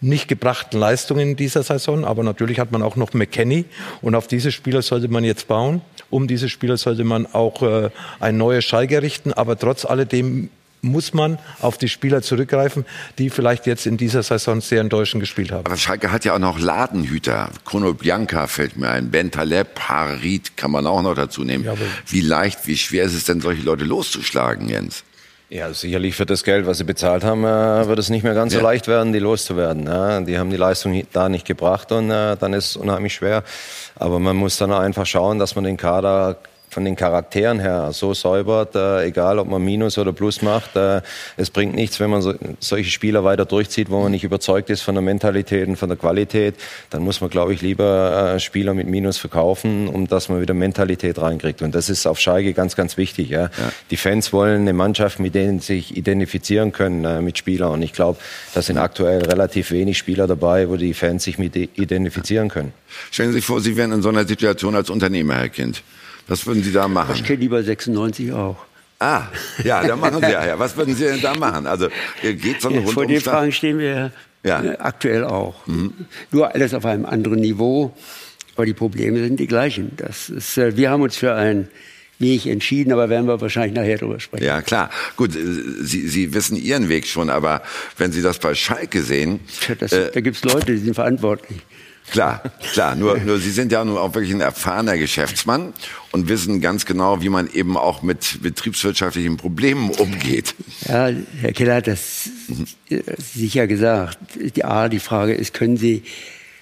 nicht 0.02 0.28
gebrachten 0.28 0.78
Leistungen 0.78 1.30
in 1.30 1.36
dieser 1.36 1.62
Saison. 1.62 2.04
Aber 2.04 2.22
natürlich 2.22 2.58
hat 2.58 2.72
man 2.72 2.82
auch 2.82 2.96
noch 2.96 3.14
McKenny 3.14 3.64
und 4.02 4.14
auf 4.14 4.26
diese 4.26 4.52
Spieler 4.52 4.82
sollte 4.82 5.08
man 5.08 5.24
jetzt 5.24 5.48
bauen. 5.48 5.80
Um 6.10 6.28
diese 6.28 6.48
Spieler 6.48 6.76
sollte 6.76 7.04
man 7.04 7.26
auch 7.26 7.62
äh, 7.62 7.90
ein 8.20 8.36
neues 8.36 8.64
Schalke 8.64 9.00
richten. 9.00 9.32
Aber 9.32 9.58
trotz 9.58 9.84
alledem 9.84 10.50
muss 10.82 11.14
man 11.14 11.38
auf 11.60 11.78
die 11.78 11.88
Spieler 11.88 12.22
zurückgreifen, 12.22 12.84
die 13.18 13.30
vielleicht 13.30 13.66
jetzt 13.66 13.86
in 13.86 13.96
dieser 13.96 14.22
Saison 14.22 14.60
sehr 14.60 14.80
enttäuschend 14.80 15.20
gespielt 15.20 15.52
haben. 15.52 15.64
Aber 15.64 15.76
Schalke 15.76 16.10
hat 16.10 16.24
ja 16.24 16.34
auch 16.34 16.40
noch 16.40 16.58
Ladenhüter. 16.58 17.50
Chrono 17.64 17.94
Bianca 17.94 18.48
fällt 18.48 18.76
mir 18.76 18.90
ein. 18.90 19.10
Ben 19.10 19.30
Taleb, 19.30 19.78
Harit 19.78 20.56
kann 20.56 20.72
man 20.72 20.86
auch 20.86 21.02
noch 21.02 21.14
dazu 21.14 21.44
nehmen. 21.44 21.64
Ja, 21.64 21.74
wie 22.08 22.20
leicht, 22.20 22.66
wie 22.66 22.76
schwer 22.76 23.04
ist 23.04 23.14
es 23.14 23.24
denn, 23.24 23.40
solche 23.40 23.62
Leute 23.62 23.84
loszuschlagen, 23.84 24.68
Jens? 24.68 25.04
Ja, 25.52 25.70
sicherlich 25.74 26.16
für 26.16 26.24
das 26.24 26.44
Geld, 26.44 26.66
was 26.66 26.78
sie 26.78 26.84
bezahlt 26.84 27.24
haben, 27.24 27.44
äh, 27.44 27.86
wird 27.86 27.98
es 27.98 28.08
nicht 28.08 28.22
mehr 28.22 28.32
ganz 28.32 28.54
ja. 28.54 28.60
so 28.60 28.64
leicht 28.64 28.88
werden, 28.88 29.12
die 29.12 29.18
loszuwerden. 29.18 29.84
Ja, 29.86 30.22
die 30.22 30.38
haben 30.38 30.48
die 30.48 30.56
Leistung 30.56 31.02
da 31.12 31.28
nicht 31.28 31.46
gebracht 31.46 31.92
und 31.92 32.10
äh, 32.10 32.38
dann 32.38 32.54
ist 32.54 32.70
es 32.70 32.76
unheimlich 32.76 33.12
schwer. 33.12 33.44
Aber 33.96 34.18
man 34.18 34.34
muss 34.34 34.56
dann 34.56 34.72
einfach 34.72 35.04
schauen, 35.04 35.38
dass 35.38 35.54
man 35.54 35.64
den 35.64 35.76
Kader 35.76 36.38
von 36.72 36.84
den 36.84 36.96
Charakteren 36.96 37.60
her 37.60 37.90
so 37.92 38.14
säubert, 38.14 38.74
äh, 38.74 39.04
egal 39.06 39.38
ob 39.38 39.48
man 39.48 39.62
Minus 39.62 39.98
oder 39.98 40.12
Plus 40.12 40.40
macht. 40.40 40.76
Äh, 40.76 41.02
es 41.36 41.50
bringt 41.50 41.74
nichts, 41.74 42.00
wenn 42.00 42.10
man 42.10 42.22
so, 42.22 42.34
solche 42.60 42.90
Spieler 42.90 43.24
weiter 43.24 43.44
durchzieht, 43.44 43.90
wo 43.90 44.00
man 44.00 44.12
nicht 44.12 44.24
überzeugt 44.24 44.70
ist 44.70 44.82
von 44.82 44.94
der 44.94 45.02
Mentalität 45.02 45.68
und 45.68 45.76
von 45.76 45.88
der 45.88 45.98
Qualität. 45.98 46.54
Dann 46.90 47.02
muss 47.02 47.20
man, 47.20 47.28
glaube 47.28 47.52
ich, 47.52 47.60
lieber 47.60 48.34
äh, 48.34 48.40
Spieler 48.40 48.72
mit 48.72 48.86
Minus 48.86 49.18
verkaufen, 49.18 49.88
um 49.88 50.06
dass 50.06 50.28
man 50.28 50.40
wieder 50.40 50.54
Mentalität 50.54 51.20
reinkriegt. 51.20 51.62
Und 51.62 51.74
das 51.74 51.90
ist 51.90 52.06
auf 52.06 52.18
Schalke 52.18 52.52
ganz, 52.52 52.76
ganz 52.76 52.96
wichtig. 52.96 53.30
Ja? 53.30 53.42
ja. 53.42 53.72
Die 53.90 53.96
Fans 53.96 54.32
wollen 54.32 54.62
eine 54.62 54.72
Mannschaft, 54.72 55.18
mit 55.20 55.34
denen 55.34 55.60
sie 55.60 55.72
sich 55.72 55.96
identifizieren 55.96 56.72
können 56.72 57.04
äh, 57.04 57.20
mit 57.20 57.38
Spielern. 57.38 57.72
Und 57.72 57.82
ich 57.82 57.92
glaube, 57.92 58.18
da 58.54 58.62
sind 58.62 58.78
aktuell 58.78 59.22
relativ 59.22 59.70
wenig 59.70 59.98
Spieler 59.98 60.26
dabei, 60.26 60.68
wo 60.68 60.76
die 60.76 60.94
Fans 60.94 61.24
sich 61.24 61.38
mit 61.38 61.56
identifizieren 61.56 62.48
können. 62.48 62.72
Stellen 63.10 63.30
Sie 63.30 63.38
sich 63.38 63.44
vor, 63.44 63.60
Sie 63.60 63.76
wären 63.76 63.92
in 63.92 64.02
so 64.02 64.08
einer 64.08 64.26
Situation 64.26 64.74
als 64.74 64.90
Unternehmer, 64.90 65.34
Herr 65.34 65.48
Kind. 65.48 65.82
Was 66.32 66.46
würden 66.46 66.62
Sie 66.62 66.72
da 66.72 66.88
machen? 66.88 67.14
Ich 67.14 67.24
kenne 67.24 67.40
lieber 67.40 67.62
96 67.62 68.32
auch. 68.32 68.56
Ah, 68.98 69.24
ja, 69.64 69.86
da 69.86 69.96
machen 69.96 70.22
Sie 70.22 70.32
ja. 70.32 70.46
ja. 70.46 70.58
Was 70.58 70.74
würden 70.78 70.94
Sie 70.94 71.04
denn 71.04 71.20
da 71.20 71.34
machen? 71.34 71.66
Also 71.66 71.88
geht 72.22 72.62
so 72.62 72.70
eine 72.70 72.86
Vor 72.86 73.04
den 73.04 73.20
Fragen 73.20 73.52
stehen 73.52 73.78
wir 73.78 74.12
ja. 74.42 74.62
Äh, 74.62 74.78
aktuell 74.78 75.24
auch. 75.24 75.66
Mhm. 75.66 75.92
Nur 76.30 76.54
alles 76.54 76.72
auf 76.72 76.86
einem 76.86 77.04
anderen 77.04 77.38
Niveau. 77.38 77.94
Aber 78.56 78.64
die 78.64 78.72
Probleme 78.72 79.18
sind 79.18 79.40
die 79.40 79.46
gleichen. 79.46 79.92
Das 79.98 80.30
ist, 80.30 80.56
äh, 80.56 80.74
wir 80.74 80.88
haben 80.88 81.02
uns 81.02 81.16
für 81.16 81.34
einen 81.34 81.68
Weg 82.18 82.46
entschieden, 82.46 82.92
aber 82.92 83.10
werden 83.10 83.26
wir 83.26 83.38
wahrscheinlich 83.38 83.74
nachher 83.74 83.98
darüber 83.98 84.18
sprechen. 84.18 84.44
Ja, 84.44 84.62
klar. 84.62 84.88
Gut, 85.16 85.36
äh, 85.36 85.40
Sie, 85.82 86.08
Sie 86.08 86.32
wissen 86.32 86.56
Ihren 86.56 86.88
Weg 86.88 87.06
schon, 87.06 87.28
aber 87.28 87.60
wenn 87.98 88.10
Sie 88.10 88.22
das 88.22 88.38
bei 88.38 88.54
Schalke 88.54 89.02
sehen... 89.02 89.40
Das, 89.78 89.92
äh, 89.92 90.10
da 90.10 90.20
gibt 90.22 90.36
es 90.38 90.44
Leute, 90.44 90.72
die 90.72 90.78
sind 90.78 90.94
verantwortlich. 90.94 91.60
Klar, 92.10 92.42
klar. 92.72 92.94
Nur, 92.94 93.18
nur 93.18 93.38
Sie 93.38 93.50
sind 93.50 93.72
ja 93.72 93.84
nun 93.84 93.96
auch 93.96 94.14
wirklich 94.14 94.34
ein 94.34 94.40
erfahrener 94.40 94.98
Geschäftsmann 94.98 95.72
und 96.10 96.28
wissen 96.28 96.60
ganz 96.60 96.84
genau, 96.84 97.22
wie 97.22 97.28
man 97.28 97.48
eben 97.50 97.76
auch 97.76 98.02
mit 98.02 98.42
betriebswirtschaftlichen 98.42 99.36
Problemen 99.36 99.90
umgeht. 99.90 100.54
Ja, 100.88 101.10
Herr 101.40 101.52
Keller 101.52 101.76
hat 101.76 101.86
das 101.86 102.28
sicher 103.34 103.66
gesagt. 103.66 104.18
Die 104.34 104.64
A, 104.64 104.88
die 104.88 104.98
Frage 104.98 105.32
ist, 105.32 105.54
können 105.54 105.76
Sie 105.76 106.02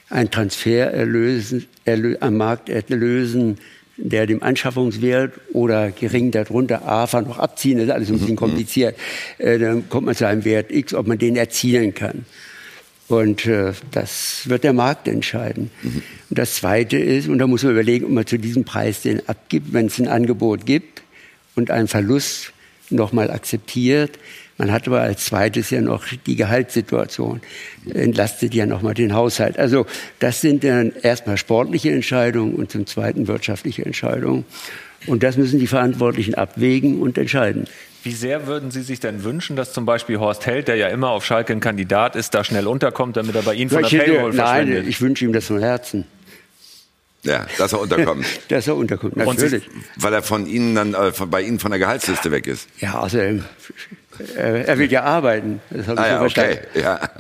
einen 0.09 0.30
Transfer 0.30 0.93
erlösen, 0.93 1.66
erlö 1.84 2.16
am 2.20 2.36
Markt 2.36 2.68
erlösen, 2.68 3.59
der 3.97 4.26
dem 4.26 4.43
Anschaffungswert 4.43 5.34
oder 5.53 5.91
gering 5.91 6.30
darunter 6.30 6.86
AFA 6.86 7.20
noch 7.20 7.38
abziehen, 7.38 7.78
das 7.78 7.86
ist 7.86 7.93
alles 7.93 8.09
ein 8.09 8.14
bisschen 8.14 8.30
mhm. 8.30 8.36
kompliziert. 8.36 8.97
Äh, 9.38 9.59
dann 9.59 9.88
kommt 9.88 10.07
man 10.07 10.14
zu 10.14 10.26
einem 10.26 10.45
Wert 10.45 10.70
X, 10.70 10.95
ob 10.95 11.07
man 11.07 11.18
den 11.18 11.36
erzielen 11.36 11.95
kann. 11.95 12.24
Und 13.11 13.45
äh, 13.45 13.73
das 13.91 14.43
wird 14.49 14.63
der 14.63 14.73
Markt 14.73 15.09
entscheiden. 15.09 15.73
Mhm. 15.83 16.03
Und 16.31 16.39
das 16.39 16.55
Zweite 16.55 16.97
ist, 16.97 17.27
und 17.27 17.39
da 17.39 17.49
muss 17.49 17.65
man 17.65 17.73
überlegen, 17.73 18.05
ob 18.05 18.13
man 18.13 18.25
zu 18.25 18.39
diesem 18.39 18.63
Preis 18.65 19.03
den 19.03 19.29
abgibt, 19.29 19.73
wenn 19.73 19.87
es 19.87 19.99
ein 19.99 20.07
Angebot 20.07 20.65
gibt 20.65 21.03
und 21.57 21.73
einen 21.73 21.89
Verlust 21.89 22.53
nochmal 22.89 23.33
akzeptiert. 23.33 24.17
Man 24.59 24.71
hat 24.71 24.87
aber 24.87 25.01
als 25.01 25.25
Zweites 25.25 25.71
ja 25.71 25.81
noch 25.81 26.05
die 26.25 26.37
Gehaltssituation, 26.37 27.41
entlastet 27.93 28.55
ja 28.55 28.65
nochmal 28.65 28.95
den 28.95 29.13
Haushalt. 29.13 29.59
Also 29.59 29.87
das 30.21 30.41
sind 30.41 30.63
dann 30.63 30.93
erstmal 31.03 31.37
sportliche 31.37 31.91
Entscheidungen 31.91 32.55
und 32.55 32.71
zum 32.71 32.87
Zweiten 32.87 33.27
wirtschaftliche 33.27 33.85
Entscheidungen. 33.85 34.45
Und 35.07 35.25
das 35.25 35.37
müssen 35.37 35.59
die 35.59 35.67
Verantwortlichen 35.67 36.37
abwägen 36.37 37.01
und 37.01 37.19
entscheiden. 37.19 37.65
Wie 38.03 38.13
sehr 38.13 38.47
würden 38.47 38.71
Sie 38.71 38.83
sich 38.83 39.01
denn 39.01 39.25
wünschen, 39.25 39.57
dass 39.57 39.73
zum 39.73 39.85
Beispiel 39.85 40.19
Horst 40.19 40.47
Held, 40.47 40.69
der 40.69 40.77
ja 40.77 40.89
immer 40.89 41.11
auf 41.11 41.25
Schalke 41.25 41.53
ein 41.53 41.61
Kandidat 41.61 42.17
ist, 42.17 42.35
da 42.35 42.45
schnell 42.45 42.67
unterkommt, 42.67 43.17
damit 43.17 43.35
er 43.35 43.43
bei 43.43 43.55
Ihnen 43.55 43.71
von 43.71 43.83
der 43.83 43.89
Payroll 43.89 44.33
verschwindet? 44.33 44.79
Nein, 44.79 44.89
ich 44.89 45.01
wünsche 45.01 45.25
ihm 45.25 45.33
das 45.33 45.47
von 45.47 45.61
Herzen. 45.61 46.07
Ja, 47.23 47.47
dass 47.59 47.73
er 47.75 47.81
unterkommt. 47.81 48.25
dass 48.49 48.67
er 48.67 48.77
unterkommt, 48.77 49.17
natürlich. 49.17 49.69
Und 49.69 50.03
weil 50.03 50.15
er 50.15 50.23
von 50.23 50.47
Ihnen 50.47 50.75
dann, 50.75 50.95
äh, 50.95 51.13
von, 51.13 51.29
bei 51.29 51.43
Ihnen 51.43 51.59
von 51.59 51.71
der 51.71 51.79
Gehaltsliste 51.79 52.31
weg 52.31 52.47
ist. 52.47 52.69
Ja, 52.79 52.99
also 53.01 53.19
äh, 53.19 53.43
er 54.37 54.79
will 54.79 54.91
ja 54.91 55.03
arbeiten. 55.03 55.61
Das 55.71 55.87
habe 55.87 56.01
ich 56.01 56.07
ah, 56.07 56.09
ja, 56.09 56.23
okay. 56.23 56.59
Ja. 56.75 57.11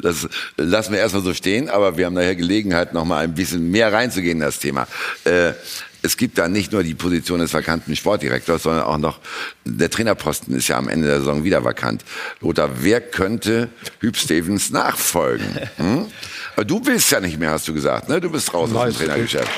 Das 0.00 0.28
lassen 0.56 0.92
wir 0.92 1.00
erstmal 1.00 1.24
so 1.24 1.34
stehen, 1.34 1.68
aber 1.68 1.96
wir 1.96 2.06
haben 2.06 2.14
nachher 2.14 2.36
Gelegenheit, 2.36 2.94
noch 2.94 3.04
mal 3.04 3.24
ein 3.24 3.34
bisschen 3.34 3.68
mehr 3.68 3.92
reinzugehen 3.92 4.38
in 4.38 4.44
das 4.44 4.60
Thema. 4.60 4.86
Äh, 5.24 5.54
es 6.02 6.16
gibt 6.16 6.38
da 6.38 6.48
nicht 6.48 6.72
nur 6.72 6.82
die 6.82 6.94
Position 6.94 7.40
des 7.40 7.52
vakanten 7.52 7.94
Sportdirektors, 7.94 8.62
sondern 8.62 8.84
auch 8.84 8.98
noch 8.98 9.20
der 9.64 9.90
Trainerposten 9.90 10.54
ist 10.54 10.68
ja 10.68 10.78
am 10.78 10.88
Ende 10.88 11.08
der 11.08 11.18
Saison 11.18 11.44
wieder 11.44 11.64
vakant. 11.64 12.04
Lothar, 12.40 12.70
wer 12.82 13.00
könnte 13.00 13.68
Hüb 14.00 14.16
Stevens 14.16 14.70
nachfolgen? 14.70 15.46
Hm? 15.76 16.06
Du 16.66 16.84
willst 16.84 17.10
ja 17.10 17.20
nicht 17.20 17.38
mehr, 17.38 17.50
hast 17.50 17.66
du 17.68 17.72
gesagt. 17.72 18.08
Ne? 18.08 18.20
Du 18.20 18.30
bist 18.30 18.52
raus 18.52 18.74
aus 18.74 18.96
dem 18.96 19.06
Trainergeschäft. 19.06 19.48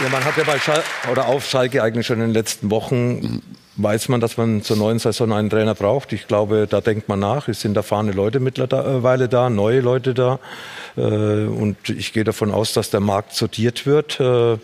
Ja, 0.00 0.08
man 0.08 0.24
hat 0.24 0.36
ja 0.38 0.44
bei 0.44 0.58
Schal 0.58 0.82
oder 1.10 1.26
auf 1.26 1.46
Schalke 1.46 1.82
eigentlich 1.82 2.06
schon 2.06 2.20
in 2.20 2.28
den 2.28 2.32
letzten 2.32 2.70
Wochen 2.70 3.42
weiß 3.82 4.08
man, 4.08 4.20
dass 4.20 4.36
man 4.36 4.62
zur 4.62 4.76
neuen 4.76 4.98
Saison 4.98 5.32
einen 5.32 5.50
Trainer 5.50 5.74
braucht. 5.74 6.12
Ich 6.12 6.26
glaube, 6.26 6.66
da 6.68 6.80
denkt 6.80 7.08
man 7.08 7.20
nach. 7.20 7.48
Es 7.48 7.60
sind 7.60 7.76
erfahrene 7.76 8.12
Leute 8.12 8.40
mittlerweile 8.40 9.28
da, 9.28 9.50
neue 9.50 9.80
Leute 9.80 10.14
da. 10.14 10.38
Äh, 10.96 11.00
und 11.00 11.76
ich 11.88 12.12
gehe 12.12 12.24
davon 12.24 12.50
aus, 12.50 12.72
dass 12.72 12.90
der 12.90 13.00
Markt 13.00 13.34
sortiert 13.34 13.86
wird. 13.86 14.20
Äh, 14.20 14.58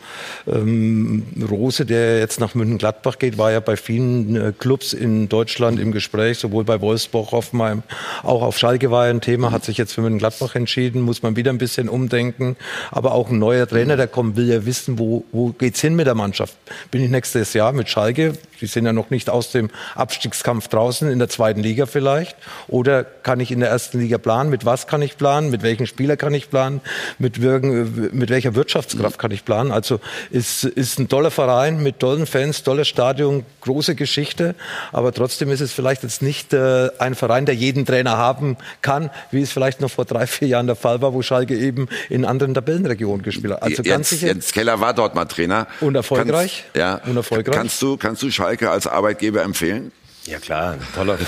ähm, 0.47 1.25
Rose, 1.49 1.87
der 1.87 2.19
jetzt 2.19 2.41
nach 2.41 2.55
München-Gladbach 2.55 3.19
geht, 3.19 3.39
war 3.39 3.53
ja 3.53 3.61
bei 3.61 3.77
vielen 3.77 4.37
äh, 4.37 4.53
Clubs 4.57 4.93
in 4.93 5.29
Deutschland 5.29 5.81
im 5.81 5.93
Gespräch, 5.93 6.39
sowohl 6.39 6.65
bei 6.65 6.81
Wolfsburg, 6.81 7.33
Hoffenheim, 7.33 7.83
auch 8.23 8.43
auf 8.43 8.59
Schalke 8.59 8.91
war 8.91 9.07
er 9.07 9.11
ein 9.11 9.21
Thema, 9.21 9.53
hat 9.53 9.65
sich 9.65 9.79
jetzt 9.79 9.93
für 9.93 10.01
München-Gladbach 10.01 10.55
entschieden, 10.55 11.03
muss 11.03 11.23
man 11.23 11.37
wieder 11.37 11.53
ein 11.53 11.59
bisschen 11.59 11.89
umdenken. 11.89 12.57
Aber 12.91 13.13
auch 13.13 13.31
ein 13.31 13.39
neuer 13.39 13.67
Trainer, 13.67 13.97
der 13.97 14.09
kommt, 14.09 14.37
will 14.37 14.49
ja 14.49 14.67
wissen, 14.67 14.99
wo, 14.99 15.25
wo 15.33 15.51
geht's 15.51 15.81
hin 15.81 15.95
mit 15.95 16.07
der 16.07 16.15
Mannschaft. 16.15 16.57
Bin 16.91 17.03
ich 17.03 17.11
nächstes 17.11 17.53
Jahr 17.55 17.73
mit 17.73 17.89
Schalke? 17.89 18.35
Die 18.61 18.67
sind 18.67 18.87
ja 18.87 18.93
noch 18.93 19.06
noch 19.07 19.11
nicht 19.11 19.31
aus 19.31 19.51
dem 19.51 19.71
Abstiegskampf 19.95 20.69
draußen, 20.69 21.11
in 21.11 21.19
der 21.19 21.29
zweiten 21.29 21.61
Liga 21.61 21.87
vielleicht? 21.87 22.37
Oder 22.69 23.05
kann 23.05 23.41
ich 23.41 23.51
in 23.51 23.61
der 23.61 23.71
ersten 23.71 24.01
Liga 24.01 24.19
planen? 24.19 24.51
Mit 24.51 24.65
was 24.65 24.87
kann 24.87 25.03
ich 25.03 25.17
planen? 25.17 25.51
Mit 25.51 25.63
welchen 25.63 25.87
Spieler 25.87 26.17
kann 26.17 26.35
ich 26.35 26.51
planen? 26.51 26.81
Mit, 27.19 27.41
wirken, 27.41 28.11
mit 28.13 28.31
welcher 28.31 28.55
Wirtschaftskraft 28.55 29.19
kann 29.19 29.31
ich 29.31 29.45
planen? 29.45 29.71
Also 29.71 30.01
ist, 30.31 30.65
ist 30.65 30.99
ein 30.99 31.09
toller 31.09 31.31
Verein 31.31 31.83
mit 31.83 32.01
tollen 32.01 32.27
Fans, 32.27 32.63
tolles 32.63 32.89
Stadion, 32.89 33.45
große 33.61 33.95
Geschichte. 33.95 34.55
Aber 34.93 35.13
trotzdem 35.13 35.51
ist 35.51 35.61
es 35.61 35.73
vielleicht 35.73 36.03
jetzt 36.03 36.23
nicht 36.23 36.53
äh, 36.53 36.91
ein 36.99 37.15
Verein, 37.15 37.47
der 37.47 37.55
jeden 37.55 37.87
Trainer 37.87 38.17
haben 38.17 38.57
kann, 38.83 39.11
wie 39.31 39.43
es 39.43 39.53
vielleicht 39.53 39.81
noch 39.81 39.91
vor 39.91 40.05
drei, 40.05 40.27
vier 40.27 40.49
Jahren 40.49 40.67
der 40.67 40.77
Fall 40.77 41.01
war, 41.03 41.15
wo 41.15 41.23
Schalke 41.23 41.57
eben 41.57 41.89
in 42.09 42.25
anderen 42.25 42.55
Tabellenregionen 42.55 43.23
gespielt 43.23 43.55
hat. 43.55 43.63
Also 43.63 43.83
ganz 43.83 43.87
Jens, 43.87 44.11
sicher. 44.11 44.27
Jens 44.29 44.53
Keller 44.53 44.81
war 44.81 44.95
dort 44.95 45.15
mal 45.15 45.27
Trainer. 45.27 45.67
Und 45.81 45.95
erfolgreich? 45.95 46.65
Kannst, 46.73 46.77
ja. 46.77 47.01
Und 47.09 47.17
erfolgreich? 47.17 47.55
Kannst 47.55 47.81
du, 47.83 47.97
kannst 47.97 48.23
du 48.23 48.31
Schalke 48.31 48.71
als 48.71 48.87
Arbeitgeber 48.97 49.43
empfehlen? 49.43 49.93
Ja 50.27 50.41
klar, 50.41 50.77
toller, 50.93 51.19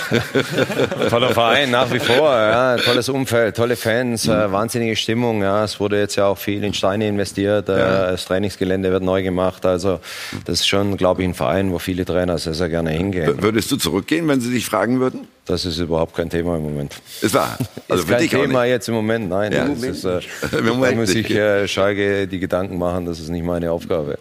toller 1.10 1.28
Verein 1.30 1.70
nach 1.70 1.92
wie 1.92 2.00
vor, 2.00 2.32
ja, 2.32 2.76
tolles 2.78 3.08
Umfeld, 3.08 3.56
tolle 3.56 3.76
Fans, 3.76 4.26
äh, 4.26 4.50
wahnsinnige 4.50 4.96
Stimmung. 4.96 5.40
Ja, 5.42 5.62
es 5.62 5.78
wurde 5.78 6.00
jetzt 6.00 6.16
ja 6.16 6.26
auch 6.26 6.38
viel 6.38 6.64
in 6.64 6.74
Steine 6.74 7.06
investiert, 7.06 7.68
äh, 7.68 7.76
das 7.76 8.24
Trainingsgelände 8.24 8.90
wird 8.90 9.04
neu 9.04 9.22
gemacht. 9.22 9.64
Also 9.66 10.00
das 10.46 10.60
ist 10.60 10.66
schon, 10.66 10.96
glaube 10.96 11.22
ich, 11.22 11.28
ein 11.28 11.34
Verein, 11.34 11.70
wo 11.70 11.78
viele 11.78 12.04
Trainer 12.04 12.38
sehr, 12.38 12.54
sehr 12.54 12.68
gerne 12.68 12.90
hingehen. 12.90 13.40
Würdest 13.40 13.70
du 13.70 13.76
zurückgehen, 13.76 14.26
wenn 14.26 14.40
sie 14.40 14.50
dich 14.50 14.66
fragen 14.66 14.98
würden? 14.98 15.28
Das 15.44 15.64
ist 15.64 15.78
überhaupt 15.78 16.16
kein 16.16 16.28
Thema 16.28 16.56
im 16.56 16.62
Moment. 16.62 16.96
Ist 17.20 17.34
wahr. 17.34 17.56
Also 17.88 18.02
ist 18.02 18.10
kein 18.10 18.28
Thema 18.28 18.64
jetzt 18.64 18.88
im 18.88 18.94
Moment, 18.94 19.30
nein. 19.30 19.50
Ja, 19.52 19.64
ist, 19.64 20.04
äh, 20.04 20.20
Moment 20.62 20.96
muss 20.98 21.14
ich 21.14 21.30
äh, 21.30 21.66
Schalke 21.66 22.26
die 22.26 22.38
Gedanken 22.38 22.76
machen, 22.76 23.06
das 23.06 23.18
ist 23.18 23.30
nicht 23.30 23.46
meine 23.46 23.72
Aufgabe. 23.72 24.18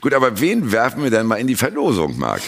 Gut, 0.00 0.14
aber 0.14 0.38
wen 0.38 0.70
werfen 0.70 1.02
wir 1.02 1.10
denn 1.10 1.26
mal 1.26 1.36
in 1.36 1.48
die 1.48 1.56
Verlosung, 1.56 2.16
Marc? 2.16 2.42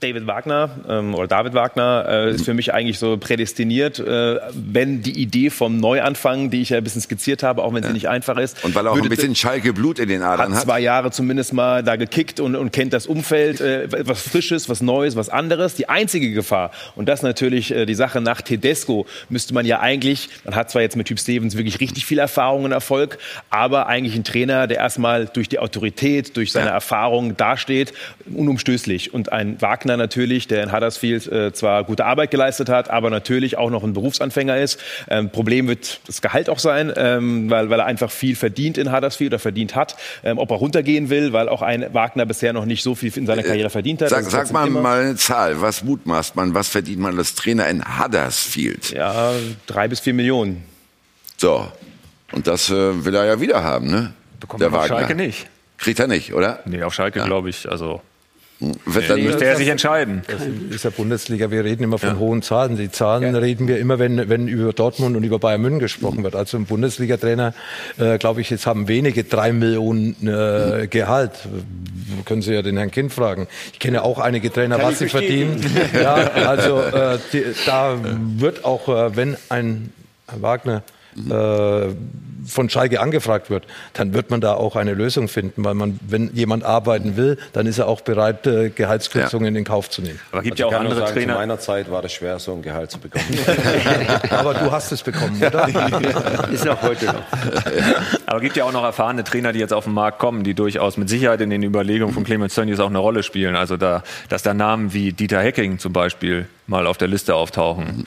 David 0.00 0.26
Wagner 0.26 0.70
ähm, 0.88 1.14
oder 1.14 1.26
David 1.26 1.54
Wagner 1.54 2.04
äh, 2.06 2.30
ist 2.32 2.44
für 2.44 2.52
mich 2.52 2.74
eigentlich 2.74 2.98
so 2.98 3.16
prädestiniert, 3.16 3.98
äh, 3.98 4.38
wenn 4.52 5.00
die 5.00 5.18
Idee 5.22 5.48
vom 5.48 5.78
Neuanfang, 5.78 6.50
die 6.50 6.60
ich 6.60 6.68
ja 6.68 6.76
ein 6.76 6.84
bisschen 6.84 7.00
skizziert 7.00 7.42
habe, 7.42 7.62
auch 7.62 7.72
wenn 7.72 7.82
sie 7.82 7.92
nicht 7.94 8.06
einfach 8.08 8.36
ist. 8.36 8.62
Und 8.62 8.74
weil 8.74 8.84
er 8.86 8.92
auch 8.92 8.96
ein 9.00 9.08
bisschen 9.08 9.34
Schalke 9.34 9.72
Blut 9.72 9.98
in 9.98 10.08
den 10.10 10.22
Adern 10.22 10.50
hat 10.50 10.56
hat. 10.58 10.64
zwei 10.64 10.80
Jahre 10.80 11.10
zumindest 11.12 11.54
mal 11.54 11.82
da 11.82 11.96
gekickt 11.96 12.40
und, 12.40 12.56
und 12.56 12.72
kennt 12.72 12.92
das 12.92 13.06
Umfeld, 13.06 13.62
äh, 13.62 13.88
was 14.06 14.20
Frisches, 14.20 14.68
was 14.68 14.82
Neues, 14.82 15.16
was 15.16 15.30
anderes. 15.30 15.74
Die 15.76 15.88
einzige 15.88 16.30
Gefahr, 16.32 16.72
und 16.94 17.08
das 17.08 17.22
natürlich 17.22 17.70
äh, 17.74 17.86
die 17.86 17.94
Sache 17.94 18.20
nach 18.20 18.42
Tedesco, 18.42 19.06
müsste 19.30 19.54
man 19.54 19.64
ja 19.64 19.80
eigentlich, 19.80 20.28
man 20.44 20.54
hat 20.54 20.70
zwar 20.70 20.82
jetzt 20.82 20.96
mit 20.96 21.06
Typ 21.06 21.18
Stevens 21.20 21.56
wirklich 21.56 21.80
richtig 21.80 22.04
viel 22.04 22.18
Erfahrung 22.18 22.64
und 22.64 22.72
Erfolg, 22.72 23.16
aber 23.48 23.86
eigentlich 23.86 24.14
ein 24.14 24.24
Trainer, 24.24 24.66
der 24.66 24.76
erstmal 24.76 25.24
durch 25.24 25.48
die 25.48 25.58
Autorität, 25.58 26.36
durch 26.36 26.52
seine 26.52 26.66
Ja. 26.66 26.72
Erfahrung 26.74 27.34
dasteht, 27.38 27.94
unumstößlich. 28.26 29.14
Und 29.14 29.32
ein 29.32 29.60
Wagner 29.62 29.85
natürlich, 29.86 30.48
der 30.48 30.64
in 30.64 30.72
Huddersfield 30.72 31.30
äh, 31.30 31.52
zwar 31.52 31.84
gute 31.84 32.04
Arbeit 32.04 32.32
geleistet 32.32 32.68
hat, 32.68 32.90
aber 32.90 33.10
natürlich 33.10 33.56
auch 33.56 33.70
noch 33.70 33.84
ein 33.84 33.92
Berufsanfänger 33.92 34.56
ist. 34.56 34.80
Ähm, 35.08 35.30
Problem 35.30 35.68
wird 35.68 36.00
das 36.08 36.20
Gehalt 36.20 36.50
auch 36.50 36.58
sein, 36.58 36.92
ähm, 36.96 37.48
weil, 37.48 37.70
weil 37.70 37.78
er 37.78 37.86
einfach 37.86 38.10
viel 38.10 38.34
verdient 38.34 38.78
in 38.78 38.90
Huddersfield 38.92 39.30
oder 39.30 39.38
verdient 39.38 39.76
hat. 39.76 39.94
Ähm, 40.24 40.38
ob 40.38 40.50
er 40.50 40.56
runtergehen 40.56 41.08
will, 41.08 41.32
weil 41.32 41.48
auch 41.48 41.62
ein 41.62 41.86
Wagner 41.94 42.26
bisher 42.26 42.52
noch 42.52 42.64
nicht 42.64 42.82
so 42.82 42.96
viel 42.96 43.16
in 43.16 43.26
seiner 43.26 43.44
Karriere 43.44 43.70
verdient 43.70 44.02
hat. 44.02 44.08
Äh, 44.08 44.10
Sag, 44.10 44.22
ist 44.22 44.30
sag 44.32 44.50
mal, 44.50 44.66
immer- 44.66 44.80
mal 44.80 45.00
eine 45.02 45.14
Zahl. 45.14 45.60
Was 45.60 45.84
mutmaßt 45.84 46.34
man? 46.34 46.52
Was 46.54 46.68
verdient 46.68 46.98
man 46.98 47.16
als 47.16 47.36
Trainer 47.36 47.68
in 47.68 47.84
Huddersfield? 48.02 48.90
Ja, 48.90 49.30
drei 49.68 49.86
bis 49.86 50.00
vier 50.00 50.14
Millionen. 50.14 50.64
So. 51.36 51.70
Und 52.32 52.46
das 52.48 52.70
äh, 52.70 53.04
will 53.04 53.14
er 53.14 53.24
ja 53.26 53.40
wieder 53.40 53.62
haben, 53.62 53.90
ne? 53.90 54.12
Bekommt 54.40 54.60
Der 54.62 54.72
Wagner. 54.72 54.98
Schalke 54.98 55.14
nicht. 55.14 55.46
Kriegt 55.78 56.00
er 56.00 56.06
nicht, 56.08 56.32
oder? 56.32 56.60
Nee, 56.64 56.82
auf 56.82 56.94
Schalke 56.94 57.22
glaube 57.22 57.50
ich. 57.50 57.70
Also 57.70 58.00
Wird 58.58 59.10
dann, 59.10 59.22
müsste 59.22 59.44
er 59.44 59.56
sich 59.56 59.68
entscheiden. 59.68 60.22
ist 60.70 60.84
ja 60.84 60.90
Bundesliga. 60.90 61.50
Wir 61.50 61.62
reden 61.62 61.84
immer 61.84 61.98
von 61.98 62.18
hohen 62.18 62.40
Zahlen. 62.40 62.76
Die 62.76 62.90
Zahlen 62.90 63.34
reden 63.34 63.68
wir 63.68 63.78
immer, 63.78 63.98
wenn, 63.98 64.30
wenn 64.30 64.48
über 64.48 64.72
Dortmund 64.72 65.14
und 65.14 65.24
über 65.24 65.38
Bayern 65.38 65.60
München 65.60 65.78
gesprochen 65.78 66.24
wird. 66.24 66.34
Also 66.34 66.56
ein 66.56 66.64
Bundesliga-Trainer, 66.64 67.52
äh, 67.98 68.16
glaube 68.16 68.40
ich, 68.40 68.48
jetzt 68.48 68.66
haben 68.66 68.88
wenige 68.88 69.24
drei 69.24 69.52
Millionen 69.52 70.16
äh, 70.26 70.86
Gehalt. 70.88 71.32
Können 72.24 72.40
Sie 72.40 72.54
ja 72.54 72.62
den 72.62 72.78
Herrn 72.78 72.90
Kind 72.90 73.12
fragen. 73.12 73.46
Ich 73.74 73.78
kenne 73.78 74.02
auch 74.02 74.18
einige 74.18 74.50
Trainer, 74.50 74.82
was 74.82 75.00
sie 75.00 75.08
verdienen. 75.08 75.60
Ja, 75.92 76.14
also 76.14 76.80
äh, 76.80 77.18
die, 77.32 77.44
da 77.64 77.98
wird 78.38 78.64
auch, 78.64 78.88
äh, 78.88 79.16
wenn 79.16 79.36
ein 79.48 79.92
Herr 80.28 80.42
Wagner 80.42 80.82
äh, 81.30 81.94
von 82.46 82.70
Schalke 82.70 83.00
angefragt 83.00 83.50
wird, 83.50 83.64
dann 83.94 84.14
wird 84.14 84.30
man 84.30 84.40
da 84.40 84.54
auch 84.54 84.76
eine 84.76 84.94
Lösung 84.94 85.28
finden, 85.28 85.64
weil 85.64 85.74
man, 85.74 85.98
wenn 86.06 86.32
jemand 86.34 86.64
arbeiten 86.64 87.16
will, 87.16 87.38
dann 87.52 87.66
ist 87.66 87.78
er 87.78 87.88
auch 87.88 88.00
bereit, 88.00 88.46
äh, 88.46 88.70
Gehaltskürzungen 88.70 89.56
in 89.56 89.64
Kauf 89.64 89.90
zu 89.90 90.02
nehmen. 90.02 90.20
Aber 90.32 90.42
gibt 90.42 90.60
Also 90.60 90.70
ja 90.70 90.76
auch 90.76 90.80
andere 90.80 90.96
sagen, 90.96 91.08
zu 91.08 91.14
Trainer. 91.14 91.34
meiner 91.34 91.58
Zeit 91.58 91.90
war 91.90 92.02
das 92.02 92.12
schwer, 92.12 92.38
so 92.38 92.52
ein 92.52 92.62
Gehalt 92.62 92.90
zu 92.90 92.98
bekommen. 92.98 93.24
Aber 94.30 94.54
du 94.54 94.70
hast 94.70 94.92
es 94.92 95.02
bekommen, 95.02 95.42
oder? 95.42 95.68
Ist 96.52 96.68
auch 96.68 96.82
heute 96.82 97.06
noch. 97.06 97.22
Aber 98.26 98.40
gibt 98.40 98.56
ja 98.56 98.64
auch 98.64 98.72
noch 98.72 98.84
erfahrene 98.84 99.24
Trainer, 99.24 99.52
die 99.52 99.58
jetzt 99.58 99.72
auf 99.72 99.84
den 99.84 99.94
Markt 99.94 100.18
kommen, 100.18 100.44
die 100.44 100.54
durchaus 100.54 100.96
mit 100.96 101.08
Sicherheit 101.08 101.40
in 101.40 101.50
den 101.50 101.62
Überlegungen 101.62 102.14
von 102.14 102.24
Clemens 102.24 102.54
Tönnies 102.54 102.80
auch 102.80 102.88
eine 102.88 102.98
Rolle 102.98 103.22
spielen. 103.22 103.56
Also 103.56 103.76
da, 103.76 104.02
dass 104.28 104.42
da 104.42 104.54
Namen 104.54 104.92
wie 104.92 105.12
Dieter 105.12 105.40
Hecking 105.40 105.78
zum 105.78 105.92
Beispiel 105.92 106.46
mal 106.66 106.86
auf 106.86 106.98
der 106.98 107.08
Liste 107.08 107.34
auftauchen. 107.34 108.06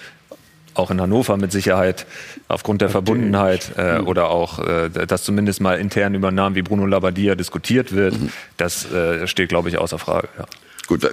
Auch 0.80 0.92
in 0.92 1.02
Hannover 1.02 1.36
mit 1.36 1.52
Sicherheit 1.52 2.06
aufgrund 2.48 2.82
der 2.82 2.90
Verbundenheit 2.90 3.74
äh, 3.76 4.00
oder 4.00 4.30
auch, 4.30 4.60
äh, 4.60 4.90
dass 4.90 5.24
zumindest 5.24 5.60
mal 5.60 5.78
intern 5.78 6.16
über 6.16 6.32
Namen 6.32 6.56
wie 6.56 6.62
Bruno 6.62 6.86
Labbadia 6.86 7.36
diskutiert 7.36 7.94
wird, 7.94 8.16
das 8.56 8.90
äh, 8.90 9.28
steht, 9.28 9.50
glaube 9.50 9.68
ich, 9.68 9.78
außer 9.78 10.00
Frage. 10.00 10.30
Ja. 10.38 10.46
Gut, 10.88 11.04
äh, 11.04 11.10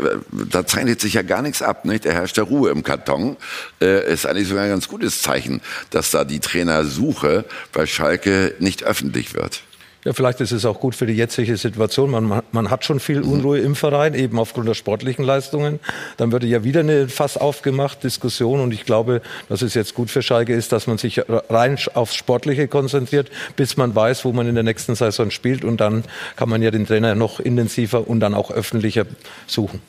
da 0.50 0.64
zeichnet 0.64 1.00
sich 1.00 1.14
ja 1.14 1.22
gar 1.22 1.42
nichts 1.42 1.62
ab, 1.62 1.84
nicht? 1.84 2.06
Da 2.06 2.10
herrscht 2.10 2.36
der 2.36 2.44
Ruhe 2.44 2.70
im 2.70 2.84
Karton. 2.84 3.36
Äh, 3.80 4.12
ist 4.12 4.24
eigentlich 4.24 4.46
sogar 4.46 4.62
ein 4.62 4.70
ganz 4.70 4.86
gutes 4.86 5.20
Zeichen, 5.20 5.60
dass 5.90 6.12
da 6.12 6.22
die 6.22 6.38
Trainersuche 6.38 7.44
bei 7.72 7.86
Schalke 7.86 8.54
nicht 8.60 8.84
öffentlich 8.84 9.34
wird. 9.34 9.62
Ja, 10.06 10.12
vielleicht 10.12 10.40
ist 10.40 10.52
es 10.52 10.64
auch 10.64 10.78
gut 10.78 10.94
für 10.94 11.06
die 11.06 11.14
jetzige 11.14 11.56
Situation. 11.56 12.12
Man, 12.12 12.40
man 12.52 12.70
hat 12.70 12.84
schon 12.84 13.00
viel 13.00 13.22
Unruhe 13.22 13.58
im 13.58 13.74
Verein, 13.74 14.14
eben 14.14 14.38
aufgrund 14.38 14.68
der 14.68 14.74
sportlichen 14.74 15.24
Leistungen. 15.24 15.80
Dann 16.16 16.30
würde 16.30 16.46
ja 16.46 16.62
wieder 16.62 16.78
eine 16.78 17.08
Fass 17.08 17.36
aufgemacht, 17.36 18.04
Diskussion. 18.04 18.60
Und 18.60 18.72
ich 18.72 18.84
glaube, 18.84 19.20
dass 19.48 19.62
es 19.62 19.74
jetzt 19.74 19.94
gut 19.94 20.08
für 20.08 20.22
Schalke 20.22 20.54
ist, 20.54 20.70
dass 20.70 20.86
man 20.86 20.96
sich 20.96 21.22
rein 21.28 21.76
aufs 21.94 22.14
Sportliche 22.14 22.68
konzentriert, 22.68 23.32
bis 23.56 23.76
man 23.76 23.96
weiß, 23.96 24.24
wo 24.24 24.32
man 24.32 24.46
in 24.46 24.54
der 24.54 24.62
nächsten 24.62 24.94
Saison 24.94 25.32
spielt. 25.32 25.64
Und 25.64 25.80
dann 25.80 26.04
kann 26.36 26.48
man 26.48 26.62
ja 26.62 26.70
den 26.70 26.86
Trainer 26.86 27.16
noch 27.16 27.40
intensiver 27.40 28.06
und 28.06 28.20
dann 28.20 28.34
auch 28.34 28.52
öffentlicher 28.52 29.06
suchen. 29.48 29.80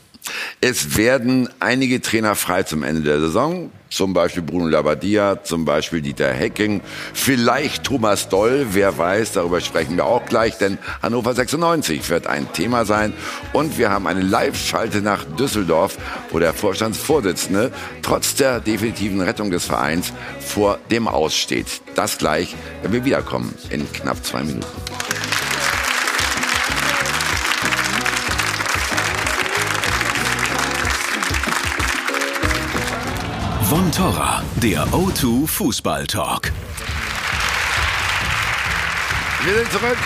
Es 0.62 0.98
werden 0.98 1.50
einige 1.60 2.02
Trainer 2.02 2.36
frei 2.36 2.64
zum 2.64 2.84
Ende 2.84 3.02
der 3.02 3.20
Saison. 3.20 3.72
Zum 3.90 4.14
Beispiel 4.14 4.44
Bruno 4.44 4.68
Labbadia, 4.68 5.44
zum 5.44 5.64
Beispiel 5.64 6.02
Dieter 6.02 6.34
Hecking, 6.34 6.82
vielleicht 7.14 7.86
Thomas 7.86 8.28
Doll, 8.28 8.68
wer 8.72 8.98
weiß, 8.98 9.32
darüber 9.32 9.62
sprechen 9.62 9.96
wir 9.96 10.06
auch 10.06 10.26
gleich, 10.26 10.58
denn 10.58 10.78
Hannover 11.02 11.34
96 11.34 12.10
wird 12.10 12.28
ein 12.28 12.52
Thema 12.52 12.84
sein. 12.84 13.14
Und 13.54 13.78
wir 13.78 13.90
haben 13.90 14.08
eine 14.08 14.22
Live-Schalte 14.22 15.02
nach 15.02 15.24
Düsseldorf, 15.24 15.98
wo 16.32 16.40
der 16.40 16.54
Vorstandsvorsitzende 16.54 17.72
trotz 18.02 18.36
der 18.36 18.60
definitiven 18.60 19.22
Rettung 19.22 19.52
des 19.52 19.64
Vereins 19.64 20.12
vor 20.40 20.80
dem 20.92 21.08
Aus 21.08 21.34
steht. 21.36 21.82
Das 21.96 22.18
gleich, 22.18 22.56
wenn 22.82 22.92
wir 22.92 23.06
wiederkommen 23.06 23.54
in 23.70 23.90
knapp 23.94 24.24
zwei 24.26 24.44
Minuten. 24.44 24.68
Von 33.70 33.92
Torra, 33.92 34.46
der 34.64 34.88
O2 34.94 35.46
Fußball 35.46 36.08
Talk. 36.08 36.54
Wir 39.44 39.56
sind 39.56 39.72
zurück 39.74 39.98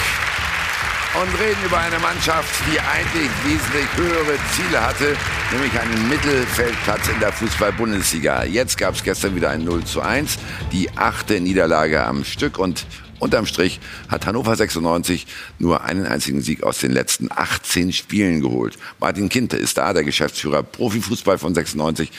und 1.22 1.40
reden 1.40 1.64
über 1.64 1.78
eine 1.78 2.00
Mannschaft, 2.00 2.50
die 2.66 2.80
eigentlich 2.80 3.30
wesentlich 3.46 3.86
höhere 3.96 4.40
Ziele 4.56 4.82
hatte, 4.82 5.16
nämlich 5.52 5.80
einen 5.80 6.10
Mittelfeldplatz 6.10 7.08
in 7.10 7.20
der 7.20 7.32
Fußball-Bundesliga. 7.34 8.46
Jetzt 8.46 8.80
gab 8.80 8.96
es 8.96 9.04
gestern 9.04 9.36
wieder 9.36 9.52
ein 9.52 9.64
0 9.64 9.84
zu 9.84 10.02
1, 10.02 10.40
die 10.72 10.90
achte 10.96 11.40
Niederlage 11.40 12.04
am 12.04 12.24
Stück 12.24 12.58
und 12.58 12.88
unterm 13.20 13.46
Strich 13.46 13.80
hat 14.10 14.26
Hannover 14.26 14.56
96 14.56 15.28
nur 15.60 15.84
einen 15.84 16.08
einzigen 16.08 16.42
Sieg 16.42 16.64
aus 16.64 16.80
den 16.80 16.92
letzten 16.92 17.30
18 17.32 17.94
Spielen 17.94 18.42
geholt. 18.42 18.80
Martin 19.00 19.30
Kinte 19.30 19.58
ist 19.58 19.78
da, 19.78 19.94
der 19.94 20.04
Geschäftsführer 20.04 20.64
Profifußball 20.64 21.38
von 21.38 21.54
96. 21.54 22.12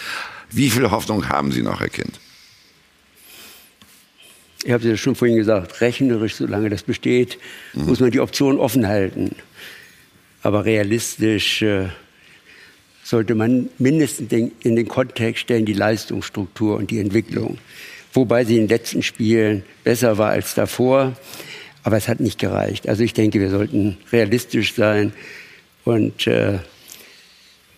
Wie 0.53 0.71
viel 0.71 0.91
Hoffnung 0.91 1.29
haben 1.29 1.51
Sie 1.51 1.63
noch, 1.63 1.81
Herr 1.81 1.89
Kind? 1.89 2.21
Ich 4.65 4.71
habe 4.71 4.85
es 4.85 4.91
ja 4.91 4.97
schon 4.97 5.17
vorhin 5.17 5.37
gesagt, 5.37 5.81
rechnerisch, 5.81 6.37
solange 6.37 6.71
das 6.71 6.85
besteht, 6.85 7.39
muss 7.73 7.99
man 7.99 8.13
die 8.13 8.21
Option 8.21 8.59
offen 8.59 8.87
halten. 8.87 9.35
Aber 10.43 10.65
realistisch 10.65 11.63
äh, 11.63 11.89
sollte 13.03 13.35
man 13.35 13.71
mindestens 13.79 14.29
den, 14.29 14.53
in 14.61 14.77
den 14.77 14.87
Kontext 14.87 15.43
stellen, 15.43 15.65
die 15.65 15.73
Leistungsstruktur 15.73 16.77
und 16.77 16.91
die 16.91 17.01
Entwicklung. 17.01 17.59
Wobei 18.13 18.45
sie 18.45 18.57
in 18.57 18.65
den 18.65 18.69
letzten 18.69 19.03
Spielen 19.03 19.65
besser 19.83 20.19
war 20.19 20.31
als 20.31 20.55
davor. 20.55 21.17
Aber 21.83 21.97
es 21.97 22.07
hat 22.07 22.21
nicht 22.21 22.39
gereicht. 22.39 22.89
Also 22.89 23.03
ich 23.03 23.15
denke, 23.15 23.41
wir 23.41 23.51
sollten 23.51 23.97
realistisch 24.13 24.75
sein 24.75 25.13
und 25.85 26.27
äh, 26.29 26.61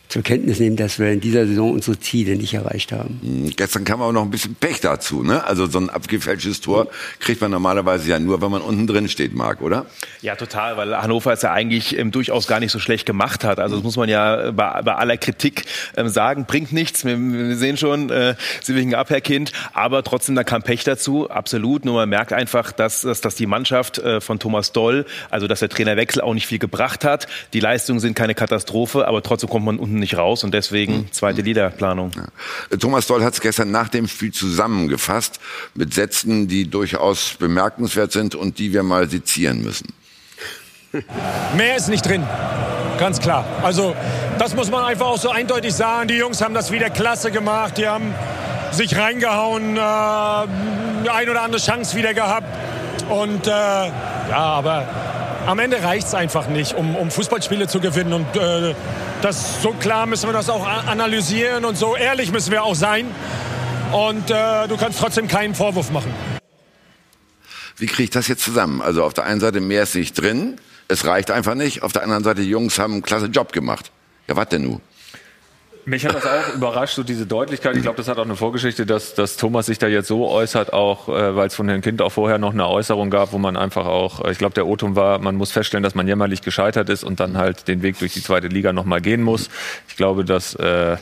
zur 0.09 0.23
Kenntnis 0.23 0.61
nehmen, 0.61 0.77
dass 0.77 0.99
wir 0.99 1.11
in 1.11 1.21
dieser 1.21 1.47
Saison 1.47 1.73
unsere 1.73 1.99
Ziele 1.99 2.37
nicht 2.37 2.55
erreicht 2.55 2.93
haben. 2.93 3.21
Mhm. 3.23 3.51
Gestern 3.57 3.85
kam 3.85 4.03
aber 4.03 4.13
noch 4.13 4.23
ein 4.23 4.31
bisschen 4.31 4.55
Pech 4.55 4.81
dazu. 4.81 5.23
Ne? 5.23 5.45
Also 5.45 5.67
so 5.67 5.79
ein 5.79 5.91
abgefälschtes 5.91 6.61
Tor 6.61 6.89
kriegt 7.21 7.41
man 7.41 7.51
normalerweise 7.51 8.11
ja 8.11 8.19
nur, 8.19 8.41
wenn 8.41 8.51
man 8.51 8.63
unten 8.63 8.87
drin 8.87 9.09
steht, 9.09 9.35
Marc, 9.35 9.61
oder? 9.61 9.87
Ja, 10.23 10.37
total, 10.37 10.77
weil 10.77 10.97
Hannover 10.97 11.33
es 11.33 11.43
ja 11.43 11.53
eigentlich 11.53 11.99
ähm, 11.99 12.11
durchaus 12.11 12.47
gar 12.47 12.61
nicht 12.61 12.71
so 12.71 12.79
schlecht 12.79 13.07
gemacht 13.07 13.45
hat. 13.45 13.59
Also 13.59 13.77
das 13.77 13.85
muss 13.85 13.97
man 13.97 14.09
ja 14.09 14.51
bei, 14.53 14.83
bei 14.83 14.95
aller 14.95 15.17
Kritik 15.17 15.65
ähm, 15.97 16.09
sagen, 16.09 16.45
bringt 16.47 16.73
nichts. 16.73 17.05
Wir, 17.05 17.19
wir 17.19 17.57
sehen 17.57 17.77
schon, 17.77 18.11
äh, 18.11 18.37
Sie 18.63 18.75
wegen 18.75 18.95
Abwehrkind, 18.95 19.53
aber 19.73 20.03
trotzdem, 20.03 20.35
da 20.35 20.45
kam 20.45 20.63
Pech 20.63 20.85
dazu, 20.85 21.31
absolut. 21.31 21.85
Nur 21.85 21.95
man 21.95 22.09
merkt 22.09 22.33
einfach, 22.33 22.73
dass, 22.73 23.01
dass, 23.01 23.21
dass 23.21 23.35
die 23.35 23.47
Mannschaft 23.47 23.99
äh, 23.99 24.21
von 24.21 24.39
Thomas 24.39 24.73
Doll, 24.73 25.07
also 25.31 25.47
dass 25.49 25.61
der 25.61 25.69
Trainerwechsel 25.69 26.23
auch 26.23 26.35
nicht 26.35 26.47
viel 26.47 26.59
gebracht 26.59 27.05
hat. 27.05 27.27
Die 27.53 27.61
Leistungen 27.61 28.01
sind 28.01 28.15
keine 28.15 28.35
Katastrophe, 28.35 29.09
aber 29.09 29.23
trotzdem 29.23 29.49
kommt 29.49 29.65
man 29.65 29.79
unten 29.79 29.94
nicht 29.99 30.17
raus 30.17 30.45
und 30.45 30.53
deswegen 30.55 31.09
zweite 31.13 31.43
Liederplanung. 31.43 32.11
Ja. 32.15 32.77
Thomas 32.77 33.07
Doll 33.07 33.23
hat 33.25 33.35
es 33.35 33.41
gestern 33.41 33.71
nach 33.71 33.89
dem 33.89 34.09
Spiel 34.09 34.33
zusammengefasst 34.33 35.41
mit 35.75 35.95
Sätzen, 35.95 36.49
die 36.49 36.69
durchaus 36.69 37.35
bemerkenswert 37.39 38.13
sind 38.13 38.35
und 38.35 38.59
die 38.59 38.73
wir 38.73 38.83
mal 38.83 39.09
sezieren 39.09 39.63
müssen. 39.63 39.93
Mehr 41.57 41.77
ist 41.77 41.89
nicht 41.89 42.07
drin. 42.07 42.27
Ganz 42.99 43.21
klar. 43.21 43.45
Also, 43.63 43.97
das 44.39 44.55
muss 44.55 44.71
man 44.71 44.85
einfach 44.85 45.07
auch 45.07 45.19
so 45.19 45.31
eindeutig 45.31 45.75
sagen. 45.75 46.09
Die 46.09 46.15
Jungs 46.15 46.41
haben 46.41 46.55
das 46.55 46.71
wieder 46.71 46.91
klasse 46.91 47.31
gemacht. 47.31 47.77
Die 47.79 47.89
haben 47.89 48.15
sich 48.71 48.97
reingehauen, 48.97 49.77
äh, 49.77 49.81
ein 49.81 51.29
oder 51.29 51.43
andere 51.43 51.61
Chance 51.61 51.97
wieder 51.97 52.15
gehabt. 52.15 52.47
Und 53.09 53.47
äh, 53.47 53.51
ja, 53.51 53.93
aber 54.33 54.89
am 55.47 55.59
Ende 55.59 55.83
reicht 55.83 56.07
es 56.07 56.15
einfach 56.15 56.49
nicht, 56.49 56.75
um, 56.75 56.97
um, 56.97 57.11
Fußballspiele 57.11 57.69
zu 57.69 57.81
gewinnen. 57.81 58.13
Und 58.13 58.37
äh, 58.37 58.75
das, 59.23 59.63
so 59.63 59.73
klar 59.73 60.07
müssen 60.07 60.29
wir 60.29 60.33
das 60.33 60.49
auch 60.49 60.67
analysieren 60.67 61.65
und 61.65 61.77
so 61.77 61.97
ehrlich 61.97 62.33
müssen 62.33 62.51
wir 62.51 62.65
auch 62.65 62.75
sein. 62.75 63.07
Und 63.93 64.31
äh, 64.31 64.67
du 64.69 64.77
kannst 64.77 64.99
trotzdem 64.99 65.29
keinen 65.29 65.55
Vorwurf 65.55 65.91
machen. 65.91 66.13
Wie 67.77 67.87
kriege 67.87 68.05
ich 68.05 68.11
das 68.11 68.29
jetzt 68.29 68.43
zusammen? 68.43 68.81
Also 68.81 69.05
auf 69.05 69.15
der 69.15 69.25
einen 69.25 69.41
Seite 69.41 69.61
mehr 69.61 69.83
ist 69.83 69.95
nicht 69.95 70.15
drin, 70.15 70.57
es 70.89 71.07
reicht 71.07 71.31
einfach 71.31 71.55
nicht. 71.55 71.83
Auf 71.83 71.93
der 71.93 72.03
anderen 72.03 72.25
Seite, 72.25 72.43
die 72.43 72.49
Jungs 72.49 72.79
haben 72.79 72.95
einen 72.95 73.03
klasse 73.03 73.27
Job 73.27 73.53
gemacht. 73.53 73.91
Ja, 74.29 74.37
was 74.37 74.49
denn 74.49 74.63
nun? 74.63 74.81
Mich 75.87 76.07
hat 76.07 76.15
das 76.15 76.27
auch 76.27 76.55
überrascht, 76.55 76.95
so 76.95 77.03
diese 77.03 77.27
Deutlichkeit. 77.27 77.77
Ich 77.77 77.83
glaube, 77.83 77.99
das 77.99 78.09
hat 78.09 78.19
auch 78.19 78.25
eine 78.25 78.37
Vorgeschichte, 78.37 78.87
dass, 78.87 79.15
dass 79.15 79.37
Thomas 79.37 79.67
sich 79.67 79.79
da 79.79 79.87
jetzt 79.87 80.09
so 80.09 80.29
äußert, 80.29 80.73
auch 80.73 81.09
äh, 81.09 81.37
weil 81.37 81.49
es 81.49 81.55
von 81.55 81.69
Herrn 81.69 81.83
Kind 81.83 82.01
auch 82.01 82.11
vorher 82.11 82.39
noch 82.39 82.53
eine 82.53 82.67
Äußerung 82.67 83.11
gab, 83.11 83.33
wo 83.33 83.39
man 83.39 83.57
einfach 83.57 83.85
auch, 83.85 84.25
äh, 84.25 84.33
ich 84.33 84.39
glaube, 84.39 84.55
der 84.55 84.67
Otum 84.67 84.97
war, 84.97 85.19
man 85.19 85.35
muss 85.37 85.53
feststellen, 85.53 85.83
dass 85.83 85.95
man 85.95 86.09
jämmerlich 86.09 86.41
gescheitert 86.41 86.89
ist 86.89 87.05
und 87.05 87.21
dann 87.21 87.37
halt 87.37 87.69
den 87.69 87.83
Weg 87.83 87.99
durch 87.99 88.15
die 88.15 88.23
zweite 88.23 88.49
Liga 88.49 88.73
nochmal 88.73 89.03
gehen 89.03 89.23
muss. 89.23 89.51
Ich 89.89 89.97
glaube, 89.97 90.25
dass 90.25 90.55
äh, 90.55 90.97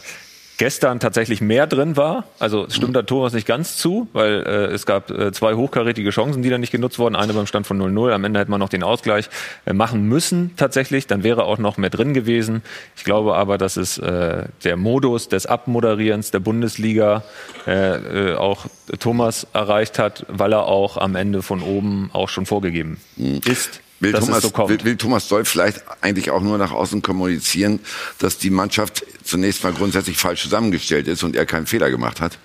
gestern 0.62 1.00
tatsächlich 1.00 1.40
mehr 1.40 1.66
drin 1.66 1.96
war. 1.96 2.22
Also 2.38 2.68
stimmt 2.70 2.94
da 2.94 3.02
Thomas 3.02 3.32
nicht 3.32 3.48
ganz 3.48 3.76
zu, 3.76 4.06
weil 4.12 4.44
äh, 4.46 4.66
es 4.66 4.86
gab 4.86 5.10
äh, 5.10 5.32
zwei 5.32 5.54
hochkarätige 5.54 6.10
Chancen, 6.10 6.40
die 6.40 6.50
dann 6.50 6.60
nicht 6.60 6.70
genutzt 6.70 7.00
wurden. 7.00 7.16
Eine 7.16 7.32
beim 7.32 7.48
Stand 7.48 7.66
von 7.66 7.82
0-0. 7.82 8.12
Am 8.12 8.22
Ende 8.22 8.38
hätte 8.38 8.48
man 8.52 8.60
noch 8.60 8.68
den 8.68 8.84
Ausgleich 8.84 9.28
äh, 9.66 9.72
machen 9.72 10.04
müssen 10.04 10.52
tatsächlich. 10.56 11.08
Dann 11.08 11.24
wäre 11.24 11.46
auch 11.46 11.58
noch 11.58 11.78
mehr 11.78 11.90
drin 11.90 12.14
gewesen. 12.14 12.62
Ich 12.94 13.02
glaube 13.02 13.34
aber, 13.34 13.58
dass 13.58 13.76
es 13.76 13.98
äh, 13.98 14.44
der 14.62 14.76
Modus 14.76 15.28
des 15.28 15.46
Abmoderierens 15.46 16.30
der 16.30 16.38
Bundesliga 16.38 17.24
äh, 17.66 18.30
äh, 18.30 18.34
auch 18.36 18.66
Thomas 19.00 19.48
erreicht 19.52 19.98
hat, 19.98 20.24
weil 20.28 20.52
er 20.52 20.66
auch 20.66 20.96
am 20.96 21.16
Ende 21.16 21.42
von 21.42 21.60
oben 21.60 22.08
auch 22.12 22.28
schon 22.28 22.46
vorgegeben 22.46 23.00
mhm. 23.16 23.40
ist. 23.46 23.80
Will 24.02 24.12
Thomas, 24.12 24.42
so 24.42 24.68
will, 24.68 24.84
will 24.84 24.96
Thomas 24.96 25.28
Doll 25.28 25.44
vielleicht 25.44 25.80
eigentlich 26.00 26.30
auch 26.32 26.42
nur 26.42 26.58
nach 26.58 26.72
außen 26.72 27.02
kommunizieren, 27.02 27.78
dass 28.18 28.36
die 28.36 28.50
Mannschaft 28.50 29.06
zunächst 29.22 29.62
mal 29.62 29.72
grundsätzlich 29.72 30.16
falsch 30.16 30.42
zusammengestellt 30.42 31.06
ist 31.06 31.22
und 31.22 31.36
er 31.36 31.46
keinen 31.46 31.66
Fehler 31.66 31.88
gemacht 31.88 32.20
hat? 32.20 32.36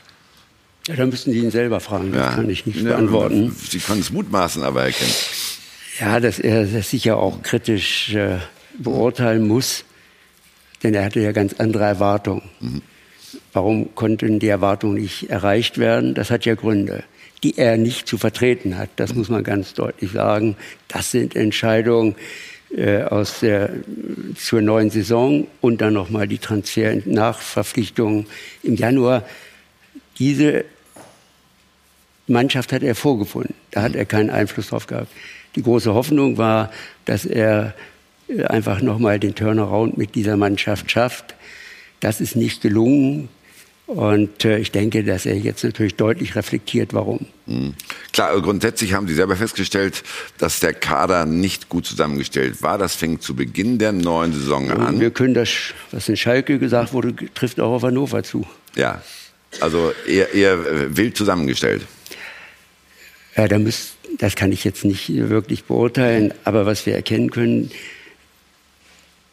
Ja, 0.87 0.95
da 0.95 1.07
müssten 1.07 1.31
Sie 1.31 1.39
ihn 1.39 1.49
selber 1.49 1.79
fragen. 1.79 2.11
Das 2.11 2.21
ja. 2.21 2.35
kann 2.35 2.49
ich 2.49 2.67
nicht 2.67 2.81
ja, 2.81 2.89
beantworten. 2.89 3.55
Sie 3.69 3.79
können 3.79 4.01
es 4.01 4.11
mutmaßen, 4.11 4.61
aber 4.61 4.83
erkennen. 4.83 5.11
Ja, 5.99 6.19
dass 6.19 6.37
er 6.37 6.65
das 6.65 6.91
sicher 6.91 7.17
auch 7.17 7.41
kritisch 7.41 8.13
äh, 8.13 8.37
beurteilen 8.77 9.47
muss, 9.47 9.83
denn 10.83 10.93
er 10.93 11.05
hatte 11.05 11.21
ja 11.21 11.31
ganz 11.31 11.55
andere 11.57 11.85
Erwartungen. 11.85 12.43
Mhm. 12.59 12.81
Warum 13.51 13.95
konnten 13.95 14.37
die 14.37 14.47
Erwartungen 14.47 15.01
nicht 15.01 15.31
erreicht 15.31 15.79
werden? 15.79 16.13
Das 16.13 16.29
hat 16.29 16.45
ja 16.45 16.53
Gründe 16.53 17.03
die 17.43 17.57
er 17.57 17.77
nicht 17.77 18.07
zu 18.07 18.17
vertreten 18.17 18.77
hat. 18.77 18.89
Das 18.95 19.13
muss 19.13 19.29
man 19.29 19.43
ganz 19.43 19.73
deutlich 19.73 20.11
sagen. 20.11 20.55
Das 20.87 21.11
sind 21.11 21.35
Entscheidungen 21.35 22.15
äh, 22.75 23.03
aus 23.03 23.39
der, 23.41 23.69
zur 24.35 24.61
neuen 24.61 24.89
Saison 24.89 25.47
und 25.61 25.81
dann 25.81 25.93
nochmal 25.93 26.27
die 26.27 26.39
Transfer-Nachverpflichtungen 26.39 28.25
im 28.63 28.75
Januar. 28.75 29.23
Diese 30.19 30.65
Mannschaft 32.27 32.73
hat 32.73 32.83
er 32.83 32.95
vorgefunden. 32.95 33.53
Da 33.71 33.83
hat 33.83 33.95
er 33.95 34.05
keinen 34.05 34.29
Einfluss 34.29 34.67
drauf 34.67 34.87
gehabt. 34.87 35.11
Die 35.55 35.63
große 35.63 35.93
Hoffnung 35.93 36.37
war, 36.37 36.71
dass 37.05 37.25
er 37.25 37.73
äh, 38.27 38.43
einfach 38.43 38.81
nochmal 38.81 39.19
den 39.19 39.35
Turnaround 39.35 39.97
mit 39.97 40.15
dieser 40.15 40.37
Mannschaft 40.37 40.91
schafft. 40.91 41.35
Das 41.99 42.19
ist 42.19 42.35
nicht 42.35 42.61
gelungen. 42.61 43.29
Und 43.87 44.43
äh, 44.43 44.57
ich 44.57 44.71
denke, 44.71 45.05
dass 45.05 45.25
er 45.25 45.37
jetzt 45.37 45.63
natürlich 45.63 45.95
deutlich 45.95 46.35
reflektiert, 46.35 46.93
warum. 46.93 47.25
Mhm. 47.45 47.73
Klar, 48.11 48.29
also 48.29 48.41
grundsätzlich 48.41 48.91
haben 48.91 49.07
Sie 49.07 49.13
selber 49.13 49.37
festgestellt, 49.37 50.03
dass 50.37 50.59
der 50.59 50.73
Kader 50.73 51.25
nicht 51.25 51.69
gut 51.69 51.85
zusammengestellt 51.85 52.61
war. 52.61 52.77
Das 52.77 52.95
fing 52.95 53.21
zu 53.21 53.33
Beginn 53.33 53.79
der 53.79 53.93
neuen 53.93 54.33
Saison 54.33 54.69
Und 54.69 54.81
an. 54.81 54.99
Wir 54.99 55.11
können 55.11 55.33
das, 55.33 55.49
was 55.91 56.09
in 56.09 56.17
Schalke 56.17 56.59
gesagt 56.59 56.91
wurde, 56.91 57.15
trifft 57.33 57.61
auch 57.61 57.71
auf 57.71 57.83
Hannover 57.83 58.23
zu. 58.23 58.45
Ja, 58.75 59.01
also 59.61 59.93
eher, 60.05 60.33
eher 60.33 60.53
äh, 60.53 60.97
wild 60.97 61.15
zusammengestellt. 61.15 61.83
Ja, 63.37 63.47
da 63.47 63.57
müsst, 63.57 63.93
das 64.17 64.35
kann 64.35 64.51
ich 64.51 64.65
jetzt 64.65 64.83
nicht 64.83 65.07
wirklich 65.13 65.63
beurteilen. 65.63 66.33
Aber 66.43 66.65
was 66.65 66.85
wir 66.85 66.93
erkennen 66.93 67.31
können, 67.31 67.71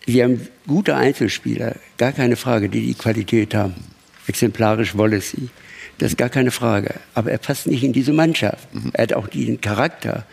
wir 0.07 0.23
haben 0.23 0.47
gute 0.69 0.95
Einzelspieler, 0.95 1.75
gar 1.99 2.13
keine 2.13 2.37
Frage, 2.37 2.69
die 2.69 2.87
die 2.87 2.95
Qualität 2.95 3.53
haben. 3.53 3.94
Exemplarisch 4.27 4.97
Wallacey. 4.97 5.49
Das 5.99 6.13
ist 6.13 6.19
gar 6.19 6.29
keine 6.29 6.51
Frage. 6.51 6.95
Aber 7.15 7.31
er 7.31 7.39
passt 7.39 7.67
nicht 7.67 7.85
in 7.85 7.93
diese 7.93 8.13
Mannschaft. 8.13 8.73
Mhm. 8.75 8.91
Er 8.93 9.03
hat 9.03 9.13
auch 9.13 9.29
den 9.29 9.61
Charakter, 9.61 10.27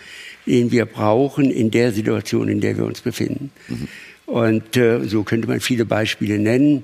den 0.46 0.72
wir 0.72 0.86
brauchen 0.86 1.52
in 1.52 1.72
der 1.72 1.92
Situation, 1.92 2.48
in 2.48 2.62
der 2.62 2.78
wir 2.78 2.86
uns 2.86 3.02
befinden. 3.02 3.52
Mhm. 3.68 3.88
Und 4.26 4.78
äh, 4.78 5.04
so 5.04 5.24
könnte 5.24 5.48
man 5.48 5.60
viele 5.60 5.86
Beispiele 5.86 6.40
nennen. 6.40 6.84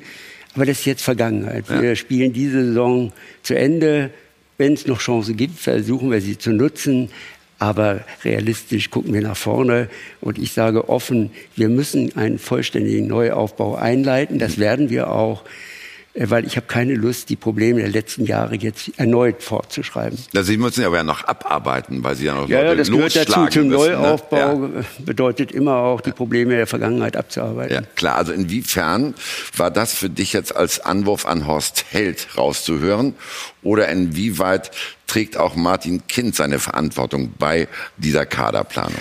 Aber 0.53 0.66
das 0.66 0.80
ist 0.80 0.86
jetzt 0.86 1.03
Vergangenheit. 1.03 1.66
Ja. 1.70 1.82
Wir 1.82 1.95
spielen 1.95 2.34
diese 2.34 2.66
Saison 2.66 3.14
zu 3.43 3.55
Ende. 3.55 4.12
Wenn 4.58 4.74
es 4.74 4.88
noch 4.88 4.99
Chancen 4.99 5.38
gibt, 5.38 5.60
versuchen 5.60 6.12
wir 6.12 6.20
sie 6.20 6.38
zu 6.38 6.51
nutzen. 6.51 7.10
Aber 7.60 8.03
realistisch 8.24 8.91
gucken 8.91 9.14
wir 9.14 9.22
nach 9.22 9.38
vorne. 9.38 9.89
Und 10.20 10.38
ich 10.38 10.51
sage 10.51 10.89
offen, 10.89 11.32
wir 11.55 11.70
müssen 11.70 12.16
einen 12.16 12.38
vollständigen 12.38 13.08
Neuaufbau 13.08 13.76
einleiten. 13.76 14.39
Das 14.39 14.58
mhm. 14.58 14.62
werden 14.62 14.89
wir 14.89 15.12
auch. 15.12 15.43
Äh, 16.18 16.30
weil 16.30 16.45
ich 16.45 16.55
habe 16.57 16.68
keine 16.68 16.95
Lust, 16.95 17.30
die 17.30 17.36
Probleme 17.36 17.82
der 17.82 17.89
letzten 17.89 18.26
Jahre 18.26 18.55
jetzt 18.55 18.91
erneut 18.97 19.43
fortzuschreiben. 19.43 20.18
Also 20.36 20.51
Sie 20.51 20.57
müssen 20.57 20.84
aber 20.84 20.97
ja 20.97 21.03
noch 21.03 21.24
abarbeiten, 21.24 22.03
weil 22.03 22.15
Sie 22.15 22.26
ja 22.26 22.34
noch 22.34 22.49
ja, 22.49 22.57
Leute 22.57 22.70
ja, 22.70 22.76
das 22.76 22.89
gehört 22.91 23.15
dazu. 23.15 23.45
Zum 23.47 23.68
müssen, 23.68 23.91
ne? 23.91 23.97
Neuaufbau 23.97 24.55
ne? 24.55 24.70
ja. 24.78 24.84
bedeutet 25.05 25.51
immer 25.51 25.76
auch, 25.78 26.01
die 26.01 26.11
Probleme 26.11 26.55
der 26.55 26.68
Vergangenheit 26.68 27.15
abzuarbeiten. 27.15 27.74
Ja, 27.74 27.82
klar. 27.95 28.15
Also 28.15 28.34
inwiefern 28.34 29.13
war 29.55 29.72
das 29.72 29.93
für 29.93 30.09
dich 30.09 30.34
jetzt 30.34 30.55
als 30.55 30.80
Anwurf 30.80 31.26
an 31.26 31.45
Horst 31.45 31.86
Held 31.91 32.38
rauszuhören? 32.38 33.13
Oder 33.61 33.89
inwieweit 33.89 34.72
trägt 35.05 35.38
auch 35.38 35.55
Martin 35.55 36.07
Kind 36.07 36.36
seine 36.36 36.59
Verantwortung 36.59 37.34
bei 37.38 37.68
dieser 37.97 38.26
Kaderplanung? 38.26 38.95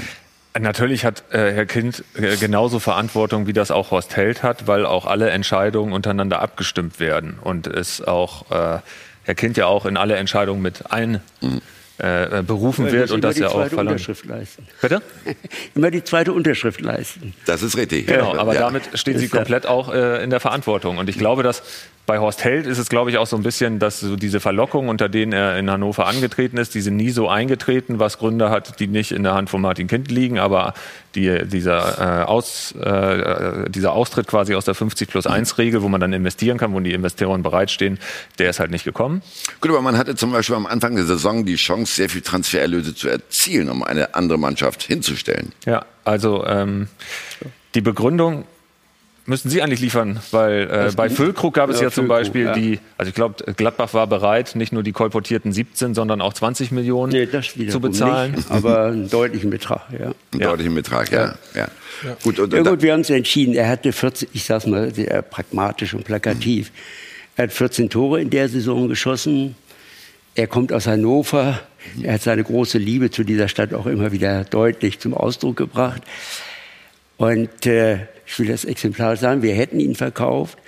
Natürlich 0.58 1.04
hat 1.04 1.24
äh, 1.30 1.52
Herr 1.52 1.66
Kind 1.66 2.04
äh, 2.14 2.36
genauso 2.36 2.78
Verantwortung, 2.78 3.46
wie 3.46 3.52
das 3.52 3.70
auch 3.70 3.90
Horst 3.90 4.16
Held 4.16 4.42
hat, 4.42 4.66
weil 4.66 4.86
auch 4.86 5.06
alle 5.06 5.30
Entscheidungen 5.30 5.92
untereinander 5.92 6.40
abgestimmt 6.40 7.00
werden 7.00 7.38
und 7.40 7.66
es 7.66 8.00
auch 8.00 8.50
äh, 8.50 8.80
Herr 9.24 9.34
Kind 9.34 9.56
ja 9.56 9.66
auch 9.66 9.86
in 9.86 9.96
alle 9.96 10.16
Entscheidungen 10.16 10.62
mit 10.62 10.90
ein 10.92 11.20
mhm. 11.40 11.60
Äh, 11.98 12.42
berufen 12.42 12.90
wird 12.90 13.10
und 13.10 13.22
das 13.22 13.38
ja 13.38 13.48
auch 13.48 13.66
verlangt. 13.66 13.90
Unterschrift 13.90 14.26
leisten. 14.26 14.66
Bitte? 14.80 15.02
immer 15.74 15.90
die 15.90 16.04
zweite 16.04 16.32
Unterschrift 16.32 16.80
leisten. 16.80 17.34
Das 17.46 17.62
ist 17.62 17.76
richtig. 17.76 18.06
Genau, 18.06 18.36
aber 18.36 18.54
ja. 18.54 18.60
damit 18.60 18.82
stehen 18.94 19.18
Sie 19.18 19.28
komplett 19.28 19.66
auch 19.66 19.92
äh, 19.92 20.22
in 20.22 20.30
der 20.30 20.40
Verantwortung 20.40 20.98
und 20.98 21.08
ich 21.08 21.18
glaube, 21.18 21.42
dass 21.42 21.62
bei 22.06 22.18
Horst 22.18 22.44
Held 22.44 22.66
ist 22.66 22.78
es, 22.78 22.88
glaube 22.88 23.10
ich, 23.10 23.18
auch 23.18 23.26
so 23.26 23.36
ein 23.36 23.42
bisschen, 23.42 23.78
dass 23.78 24.00
so 24.00 24.14
diese 24.14 24.38
Verlockung, 24.38 24.88
unter 24.88 25.08
denen 25.08 25.32
er 25.32 25.58
in 25.58 25.70
Hannover 25.70 26.06
angetreten 26.06 26.56
ist, 26.56 26.74
die 26.74 26.80
sind 26.80 26.96
nie 26.96 27.10
so 27.10 27.28
eingetreten, 27.28 27.98
was 27.98 28.18
Gründe 28.18 28.48
hat, 28.48 28.78
die 28.78 28.86
nicht 28.86 29.10
in 29.10 29.24
der 29.24 29.34
Hand 29.34 29.50
von 29.50 29.60
Martin 29.60 29.88
Kind 29.88 30.10
liegen, 30.10 30.38
aber 30.38 30.74
die, 31.16 31.46
dieser, 31.46 32.20
äh, 32.20 32.24
Aus, 32.24 32.72
äh, 32.72 33.68
dieser 33.70 33.92
Austritt 33.92 34.26
quasi 34.26 34.54
aus 34.54 34.66
der 34.66 34.74
50 34.74 35.08
plus 35.08 35.26
1 35.26 35.58
Regel, 35.58 35.82
wo 35.82 35.88
man 35.88 36.00
dann 36.00 36.12
investieren 36.12 36.58
kann, 36.58 36.72
wo 36.74 36.80
die 36.80 36.92
Investoren 36.92 37.42
bereitstehen, 37.42 37.98
der 38.38 38.50
ist 38.50 38.60
halt 38.60 38.70
nicht 38.70 38.84
gekommen. 38.84 39.22
Gut, 39.60 39.70
aber 39.70 39.82
man 39.82 39.96
hatte 39.96 40.14
zum 40.14 40.32
Beispiel 40.32 40.54
am 40.54 40.66
Anfang 40.66 40.94
der 40.94 41.06
Saison 41.06 41.44
die 41.44 41.56
Chance, 41.56 41.94
sehr 41.94 42.08
viel 42.08 42.20
Transfererlöse 42.20 42.94
zu 42.94 43.08
erzielen, 43.08 43.70
um 43.70 43.82
eine 43.82 44.14
andere 44.14 44.38
Mannschaft 44.38 44.82
hinzustellen. 44.82 45.52
Ja, 45.64 45.86
also 46.04 46.46
ähm, 46.46 46.88
die 47.74 47.80
Begründung 47.80 48.44
müssen 49.26 49.50
Sie 49.50 49.62
eigentlich 49.62 49.80
liefern, 49.80 50.20
weil 50.30 50.68
äh, 50.70 50.92
bei 50.96 51.10
Füllkrug 51.10 51.54
gab 51.54 51.70
es 51.70 51.78
ja, 51.78 51.84
Ja, 51.84 51.90
zum 51.90 52.06
Füllkrug, 52.06 52.08
Beispiel 52.18 52.44
ja. 52.44 52.52
die, 52.54 52.78
also 52.96 53.08
ich 53.08 53.14
glaube, 53.14 53.52
Gladbach 53.54 53.92
war 53.94 54.06
bereit, 54.06 54.54
nicht 54.56 54.72
nur 54.72 54.82
die 54.82 54.92
kolportierten 54.92 55.52
17, 55.52 55.94
sondern 55.94 56.20
auch 56.20 56.32
20 56.32 56.70
Millionen 56.70 57.12
Nee, 57.12 57.26
das 57.26 57.48
zu 57.68 57.80
bezahlen. 57.80 58.32
Nicht, 58.32 58.50
aber 58.50 58.86
einen 58.86 59.10
deutlichen 59.10 59.50
Betrag, 59.50 59.82
ja. 59.92 60.06
Einen 60.32 60.40
Ja. 60.40 60.48
deutlichen 60.50 60.74
Betrag, 60.74 61.10
ja. 61.10 61.34
ja. 61.54 61.68
Gut, 62.22 62.38
und, 62.38 62.52
Ja 62.52 62.60
und 62.60 62.68
gut, 62.68 62.82
wir 62.82 62.92
haben 62.92 63.00
uns 63.00 63.10
entschieden. 63.10 63.54
Er 63.54 63.68
hatte 63.68 63.92
14, 63.92 64.28
ich 64.32 64.44
sag's 64.44 64.66
mal 64.66 64.94
sehr 64.94 65.22
pragmatisch 65.22 65.94
und 65.94 66.04
plakativ. 66.04 66.70
Er 67.36 67.44
hat 67.44 67.52
14 67.52 67.90
Tore 67.90 68.20
in 68.20 68.30
der 68.30 68.48
Saison 68.48 68.88
geschossen. 68.88 69.56
Er 70.34 70.46
kommt 70.46 70.72
aus 70.72 70.86
Hannover. 70.86 71.60
Er 72.02 72.14
hat 72.14 72.22
seine 72.22 72.44
große 72.44 72.78
Liebe 72.78 73.10
zu 73.10 73.24
dieser 73.24 73.48
Stadt 73.48 73.72
auch 73.74 73.86
immer 73.86 74.12
wieder 74.12 74.44
deutlich 74.44 74.98
zum 74.98 75.14
Ausdruck 75.14 75.56
gebracht. 75.56 76.02
Und 77.16 77.64
äh, 77.66 77.98
ich 78.26 78.38
will 78.38 78.48
das 78.48 78.64
exemplarisch 78.64 79.20
sagen, 79.20 79.42
wir 79.42 79.54
hätten 79.54 79.80
ihn 79.80 79.94
verkauft. 79.94 80.58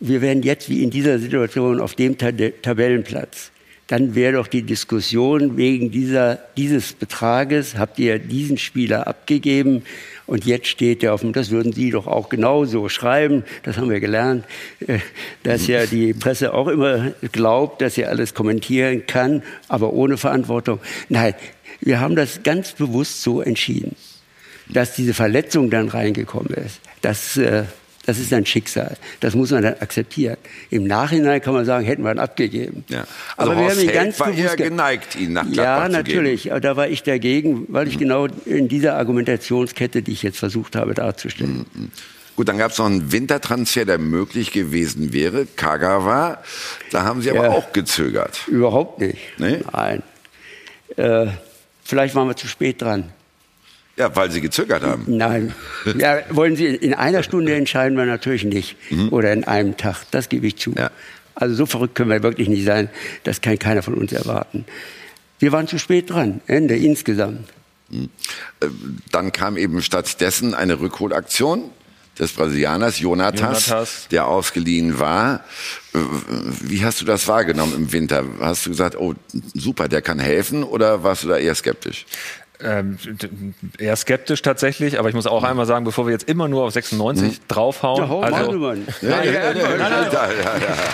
Wir 0.00 0.20
wären 0.20 0.42
jetzt 0.42 0.68
wie 0.68 0.82
in 0.82 0.90
dieser 0.90 1.18
Situation 1.18 1.80
auf 1.80 1.94
dem 1.94 2.18
Ta 2.18 2.30
Tabellenplatz. 2.32 3.50
Dann 3.86 4.14
wäre 4.14 4.34
doch 4.34 4.46
die 4.46 4.62
Diskussion 4.62 5.56
wegen 5.56 5.90
dieser, 5.90 6.38
dieses 6.56 6.94
Betrages, 6.94 7.76
habt 7.76 7.98
ihr 7.98 8.18
diesen 8.18 8.56
Spieler 8.56 9.06
abgegeben 9.06 9.82
und 10.26 10.46
jetzt 10.46 10.68
steht 10.68 11.02
er 11.02 11.12
auf 11.12 11.20
dem, 11.20 11.32
das 11.32 11.50
würden 11.50 11.72
Sie 11.72 11.90
doch 11.90 12.06
auch 12.06 12.30
genauso 12.30 12.88
schreiben, 12.88 13.44
das 13.64 13.76
haben 13.76 13.90
wir 13.90 14.00
gelernt, 14.00 14.46
äh, 14.86 14.98
dass 15.42 15.66
ja 15.66 15.84
die 15.84 16.14
Presse 16.14 16.54
auch 16.54 16.68
immer 16.68 17.12
glaubt, 17.32 17.82
dass 17.82 17.96
sie 17.96 18.06
alles 18.06 18.32
kommentieren 18.32 19.06
kann, 19.06 19.42
aber 19.68 19.92
ohne 19.92 20.16
Verantwortung. 20.16 20.78
Nein, 21.10 21.34
wir 21.80 22.00
haben 22.00 22.16
das 22.16 22.42
ganz 22.42 22.72
bewusst 22.72 23.22
so 23.22 23.42
entschieden 23.42 23.94
dass 24.72 24.94
diese 24.94 25.14
Verletzung 25.14 25.70
dann 25.70 25.88
reingekommen 25.88 26.54
ist, 26.54 26.80
das, 27.02 27.36
äh, 27.36 27.64
das 28.06 28.18
ist 28.18 28.32
ein 28.32 28.44
Schicksal. 28.46 28.96
Das 29.20 29.34
muss 29.36 29.50
man 29.52 29.62
dann 29.62 29.74
akzeptieren. 29.74 30.36
Im 30.70 30.84
Nachhinein 30.88 31.40
kann 31.40 31.54
man 31.54 31.64
sagen, 31.64 31.84
hätten 31.84 32.02
wir 32.02 32.10
ihn 32.10 32.18
abgegeben. 32.18 32.84
Ja. 32.88 33.04
Also 33.36 33.52
Aber 33.52 33.60
wir 33.60 33.66
Horst 33.66 33.78
haben 33.78 33.88
ihn 33.88 33.94
ganz 33.94 34.18
war 34.18 34.26
bewusst 34.28 34.42
eher 34.44 34.56
ge- 34.56 34.68
geneigt, 34.70 35.14
ihn 35.16 35.32
nach 35.34 35.44
Ja, 35.46 35.52
Gladbach 35.52 35.86
zu 35.86 35.92
natürlich. 35.92 36.50
Da 36.62 36.76
war 36.76 36.88
ich 36.88 37.04
dagegen, 37.04 37.66
weil 37.68 37.84
Mhm. 37.84 37.90
ich 37.92 37.98
genau 37.98 38.26
in 38.44 38.66
dieser 38.66 38.96
Argumentationskette, 38.96 40.02
die 40.02 40.12
ich 40.12 40.22
jetzt 40.24 40.38
versucht 40.38 40.74
habe 40.74 40.94
darzustellen. 40.94 41.64
Mhm. 41.74 41.90
Gut, 42.34 42.48
dann 42.48 42.56
gab 42.58 42.72
es 42.72 42.78
noch 42.78 42.86
einen 42.86 43.12
Wintertransfer, 43.12 43.84
der 43.84 43.98
möglich 43.98 44.50
gewesen 44.52 45.12
wäre. 45.12 45.46
Kagawa. 45.54 46.38
Da 46.90 47.02
haben 47.04 47.20
Sie 47.22 47.30
aber 47.30 47.44
Ja. 47.44 47.50
auch 47.50 47.72
gezögert. 47.72 48.40
Überhaupt 48.48 49.00
nicht. 49.00 49.18
Nee? 49.38 49.58
Nein. 49.70 50.02
Äh, 50.96 51.26
vielleicht 51.84 52.14
waren 52.14 52.28
wir 52.28 52.36
zu 52.36 52.48
spät 52.48 52.80
dran. 52.82 53.10
Ja, 53.96 54.14
weil 54.16 54.30
Sie 54.30 54.40
gezögert 54.40 54.82
haben. 54.82 55.04
Nein. 55.06 55.54
Ja, 55.98 56.20
wollen 56.30 56.56
Sie 56.56 56.66
in 56.66 56.94
einer 56.94 57.22
Stunde 57.22 57.54
entscheiden 57.54 57.96
wir 57.96 58.06
natürlich 58.06 58.44
nicht. 58.44 58.76
Oder 59.10 59.32
in 59.32 59.44
einem 59.44 59.76
Tag. 59.76 60.04
Das 60.10 60.28
gebe 60.28 60.46
ich 60.46 60.56
zu. 60.56 60.70
Mhm. 60.70 60.76
Ja. 60.78 60.90
Also 61.34 61.54
so 61.54 61.66
verrückt 61.66 61.94
können 61.94 62.10
wir 62.10 62.22
wirklich 62.22 62.48
nicht 62.48 62.64
sein. 62.64 62.88
Das 63.24 63.40
kann 63.40 63.58
keiner 63.58 63.82
von 63.82 63.94
uns 63.94 64.12
erwarten. 64.12 64.64
Wir 65.38 65.52
waren 65.52 65.66
zu 65.66 65.78
spät 65.78 66.10
dran. 66.10 66.40
Ende 66.46 66.76
insgesamt. 66.76 67.48
Dann 69.10 69.32
kam 69.32 69.56
eben 69.56 69.82
stattdessen 69.82 70.54
eine 70.54 70.80
Rückholaktion 70.80 71.70
des 72.18 72.32
Brasilianers 72.32 73.00
Jonatas, 73.00 73.66
Jonatas. 73.66 74.08
der 74.10 74.26
ausgeliehen 74.26 74.98
war. 74.98 75.44
Äh, 75.94 75.98
Wie 76.62 76.84
hast 76.84 77.00
du 77.00 77.04
das 77.06 77.26
wahrgenommen 77.26 77.74
im 77.74 77.92
Winter? 77.92 78.24
Hast 78.40 78.66
du 78.66 78.70
gesagt, 78.70 78.96
oh 78.96 79.14
super, 79.54 79.88
der 79.88 80.02
kann 80.02 80.18
helfen 80.18 80.62
oder 80.62 81.02
warst 81.02 81.24
du 81.24 81.28
da 81.28 81.38
eher 81.38 81.54
skeptisch? 81.54 82.04
Ähm, 82.64 82.98
eher 83.78 83.96
skeptisch 83.96 84.42
tatsächlich, 84.42 84.98
aber 84.98 85.08
ich 85.08 85.14
muss 85.14 85.26
auch 85.26 85.42
einmal 85.42 85.66
sagen, 85.66 85.84
bevor 85.84 86.06
wir 86.06 86.12
jetzt 86.12 86.28
immer 86.28 86.48
nur 86.48 86.64
auf 86.64 86.72
96 86.72 87.40
draufhauen. 87.48 88.02
Ja, 88.02 88.08
hau 88.08 88.20
also, 88.20 88.52
nein, 88.52 88.86
nein. 89.00 89.26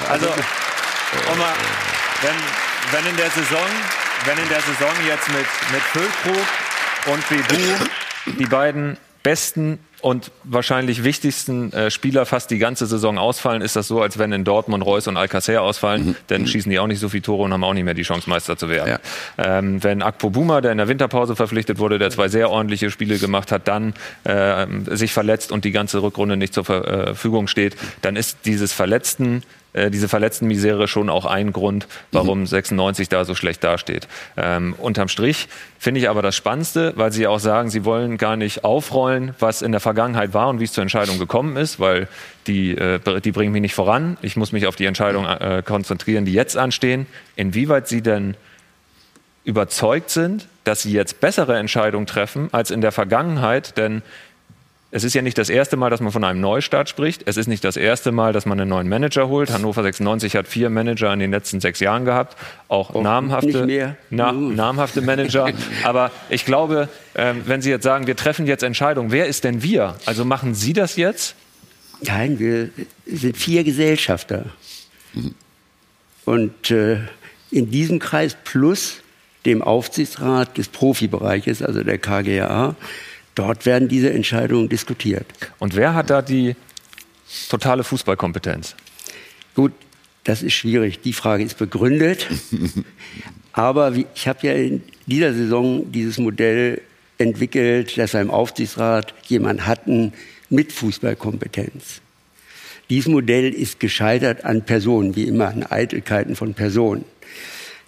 Also, 0.08 0.26
um 1.32 1.38
mal, 1.38 1.52
wenn, 2.22 2.34
wenn 2.92 3.10
in 3.10 3.16
der 3.16 3.30
Saison, 3.30 3.66
wenn 4.24 4.38
in 4.38 4.48
der 4.48 4.60
Saison 4.60 4.94
jetzt 5.06 5.28
mit, 5.28 5.46
mit 5.72 5.82
Füllkrug 5.82 6.46
und 7.06 7.28
Bebu 7.28 8.38
die 8.38 8.46
beiden 8.46 8.96
besten 9.22 9.78
und 10.00 10.30
wahrscheinlich 10.44 11.04
wichtigsten 11.04 11.72
äh, 11.72 11.90
Spieler 11.90 12.26
fast 12.26 12.50
die 12.50 12.58
ganze 12.58 12.86
Saison 12.86 13.18
ausfallen, 13.18 13.62
ist 13.62 13.76
das 13.76 13.88
so, 13.88 14.00
als 14.00 14.18
wenn 14.18 14.32
in 14.32 14.44
Dortmund 14.44 14.84
Reus 14.84 15.08
und 15.08 15.16
Alcacer 15.16 15.62
ausfallen, 15.62 16.16
dann 16.28 16.46
schießen 16.46 16.70
die 16.70 16.78
auch 16.78 16.86
nicht 16.86 17.00
so 17.00 17.08
viele 17.08 17.22
Tore 17.22 17.44
und 17.44 17.52
haben 17.52 17.64
auch 17.64 17.74
nicht 17.74 17.84
mehr 17.84 17.94
die 17.94 18.02
Chance, 18.02 18.30
Meister 18.30 18.56
zu 18.56 18.68
werden. 18.68 18.98
Ähm, 19.36 19.82
wenn 19.82 20.02
Akpo 20.02 20.30
Buma, 20.30 20.60
der 20.60 20.72
in 20.72 20.78
der 20.78 20.88
Winterpause 20.88 21.36
verpflichtet 21.36 21.78
wurde, 21.78 21.98
der 21.98 22.10
zwei 22.10 22.28
sehr 22.28 22.50
ordentliche 22.50 22.90
Spiele 22.90 23.18
gemacht 23.18 23.50
hat, 23.50 23.66
dann 23.66 23.94
äh, 24.24 24.66
sich 24.86 25.12
verletzt 25.12 25.52
und 25.52 25.64
die 25.64 25.72
ganze 25.72 26.02
Rückrunde 26.02 26.36
nicht 26.36 26.54
zur 26.54 26.68
äh, 26.68 27.06
Verfügung 27.06 27.48
steht, 27.48 27.76
dann 28.02 28.16
ist 28.16 28.38
dieses 28.44 28.72
Verletzten 28.72 29.42
äh, 29.78 29.90
diese 29.90 30.08
Verletztenmisere 30.08 30.88
schon 30.88 31.08
auch 31.08 31.24
ein 31.24 31.52
Grund, 31.52 31.86
warum 32.12 32.46
96 32.46 33.08
da 33.08 33.24
so 33.24 33.34
schlecht 33.34 33.62
dasteht. 33.64 34.08
Ähm, 34.36 34.74
unterm 34.78 35.08
Strich 35.08 35.48
finde 35.78 36.00
ich 36.00 36.08
aber 36.08 36.22
das 36.22 36.36
Spannendste, 36.36 36.92
weil 36.96 37.12
Sie 37.12 37.26
auch 37.26 37.38
sagen, 37.38 37.70
Sie 37.70 37.84
wollen 37.84 38.18
gar 38.18 38.36
nicht 38.36 38.64
aufrollen, 38.64 39.34
was 39.38 39.62
in 39.62 39.72
der 39.72 39.80
Vergangenheit 39.80 40.34
war 40.34 40.48
und 40.48 40.60
wie 40.60 40.64
es 40.64 40.72
zur 40.72 40.82
Entscheidung 40.82 41.18
gekommen 41.18 41.56
ist, 41.56 41.78
weil 41.78 42.08
die, 42.46 42.76
äh, 42.76 43.20
die 43.20 43.32
bringen 43.32 43.52
mich 43.52 43.62
nicht 43.62 43.74
voran. 43.74 44.16
Ich 44.22 44.36
muss 44.36 44.52
mich 44.52 44.66
auf 44.66 44.76
die 44.76 44.86
Entscheidungen 44.86 45.28
äh, 45.28 45.62
konzentrieren, 45.64 46.24
die 46.24 46.32
jetzt 46.32 46.56
anstehen. 46.56 47.06
Inwieweit 47.36 47.88
Sie 47.88 48.02
denn 48.02 48.36
überzeugt 49.44 50.10
sind, 50.10 50.48
dass 50.64 50.82
Sie 50.82 50.92
jetzt 50.92 51.20
bessere 51.20 51.56
Entscheidungen 51.56 52.06
treffen 52.06 52.48
als 52.52 52.70
in 52.70 52.82
der 52.82 52.92
Vergangenheit, 52.92 53.78
denn 53.78 54.02
es 54.90 55.04
ist 55.04 55.14
ja 55.14 55.20
nicht 55.20 55.36
das 55.36 55.50
erste 55.50 55.76
Mal, 55.76 55.90
dass 55.90 56.00
man 56.00 56.12
von 56.12 56.24
einem 56.24 56.40
Neustart 56.40 56.88
spricht. 56.88 57.22
Es 57.26 57.36
ist 57.36 57.46
nicht 57.46 57.62
das 57.62 57.76
erste 57.76 58.10
Mal, 58.10 58.32
dass 58.32 58.46
man 58.46 58.58
einen 58.58 58.70
neuen 58.70 58.88
Manager 58.88 59.28
holt. 59.28 59.50
Hannover 59.50 59.82
96 59.82 60.34
hat 60.34 60.48
vier 60.48 60.70
Manager 60.70 61.12
in 61.12 61.18
den 61.18 61.30
letzten 61.30 61.60
sechs 61.60 61.80
Jahren 61.80 62.06
gehabt, 62.06 62.38
auch 62.68 62.94
nicht 62.94 63.02
namhafte, 63.02 63.96
na, 64.08 64.32
namhafte 64.32 65.02
Manager. 65.02 65.52
Aber 65.84 66.10
ich 66.30 66.46
glaube, 66.46 66.88
ähm, 67.14 67.42
wenn 67.44 67.60
Sie 67.60 67.68
jetzt 67.68 67.82
sagen, 67.84 68.06
wir 68.06 68.16
treffen 68.16 68.46
jetzt 68.46 68.62
Entscheidungen, 68.62 69.10
wer 69.10 69.26
ist 69.26 69.44
denn 69.44 69.62
wir? 69.62 69.96
Also 70.06 70.24
machen 70.24 70.54
Sie 70.54 70.72
das 70.72 70.96
jetzt? 70.96 71.34
Nein, 72.00 72.38
wir 72.38 72.70
sind 73.04 73.36
vier 73.36 73.64
Gesellschafter. 73.64 74.46
Und 76.24 76.70
äh, 76.70 77.00
in 77.50 77.70
diesem 77.70 77.98
Kreis 77.98 78.36
plus 78.42 79.02
dem 79.44 79.62
Aufsichtsrat 79.62 80.56
des 80.56 80.68
Profibereiches, 80.68 81.62
also 81.62 81.82
der 81.82 81.98
KGA, 81.98 82.74
dort 83.38 83.66
werden 83.66 83.88
diese 83.88 84.10
Entscheidungen 84.10 84.68
diskutiert. 84.68 85.26
Und 85.58 85.76
wer 85.76 85.94
hat 85.94 86.10
da 86.10 86.22
die 86.22 86.56
totale 87.48 87.84
Fußballkompetenz? 87.84 88.74
Gut, 89.54 89.72
das 90.24 90.42
ist 90.42 90.54
schwierig. 90.54 91.00
Die 91.00 91.12
Frage 91.12 91.44
ist 91.44 91.58
begründet. 91.58 92.26
Aber 93.52 93.92
ich 93.92 94.28
habe 94.28 94.46
ja 94.46 94.52
in 94.52 94.82
dieser 95.06 95.32
Saison 95.32 95.90
dieses 95.90 96.18
Modell 96.18 96.80
entwickelt, 97.18 97.96
dass 97.98 98.12
wir 98.12 98.20
im 98.20 98.30
Aufsichtsrat 98.30 99.14
jemanden 99.26 99.66
hatten 99.66 100.12
mit 100.50 100.72
Fußballkompetenz. 100.72 102.00
Dieses 102.90 103.08
Modell 103.08 103.52
ist 103.52 103.80
gescheitert 103.80 104.44
an 104.44 104.64
Personen, 104.64 105.14
wie 105.14 105.24
immer, 105.24 105.48
an 105.48 105.62
Eitelkeiten 105.62 106.36
von 106.36 106.54
Personen. 106.54 107.04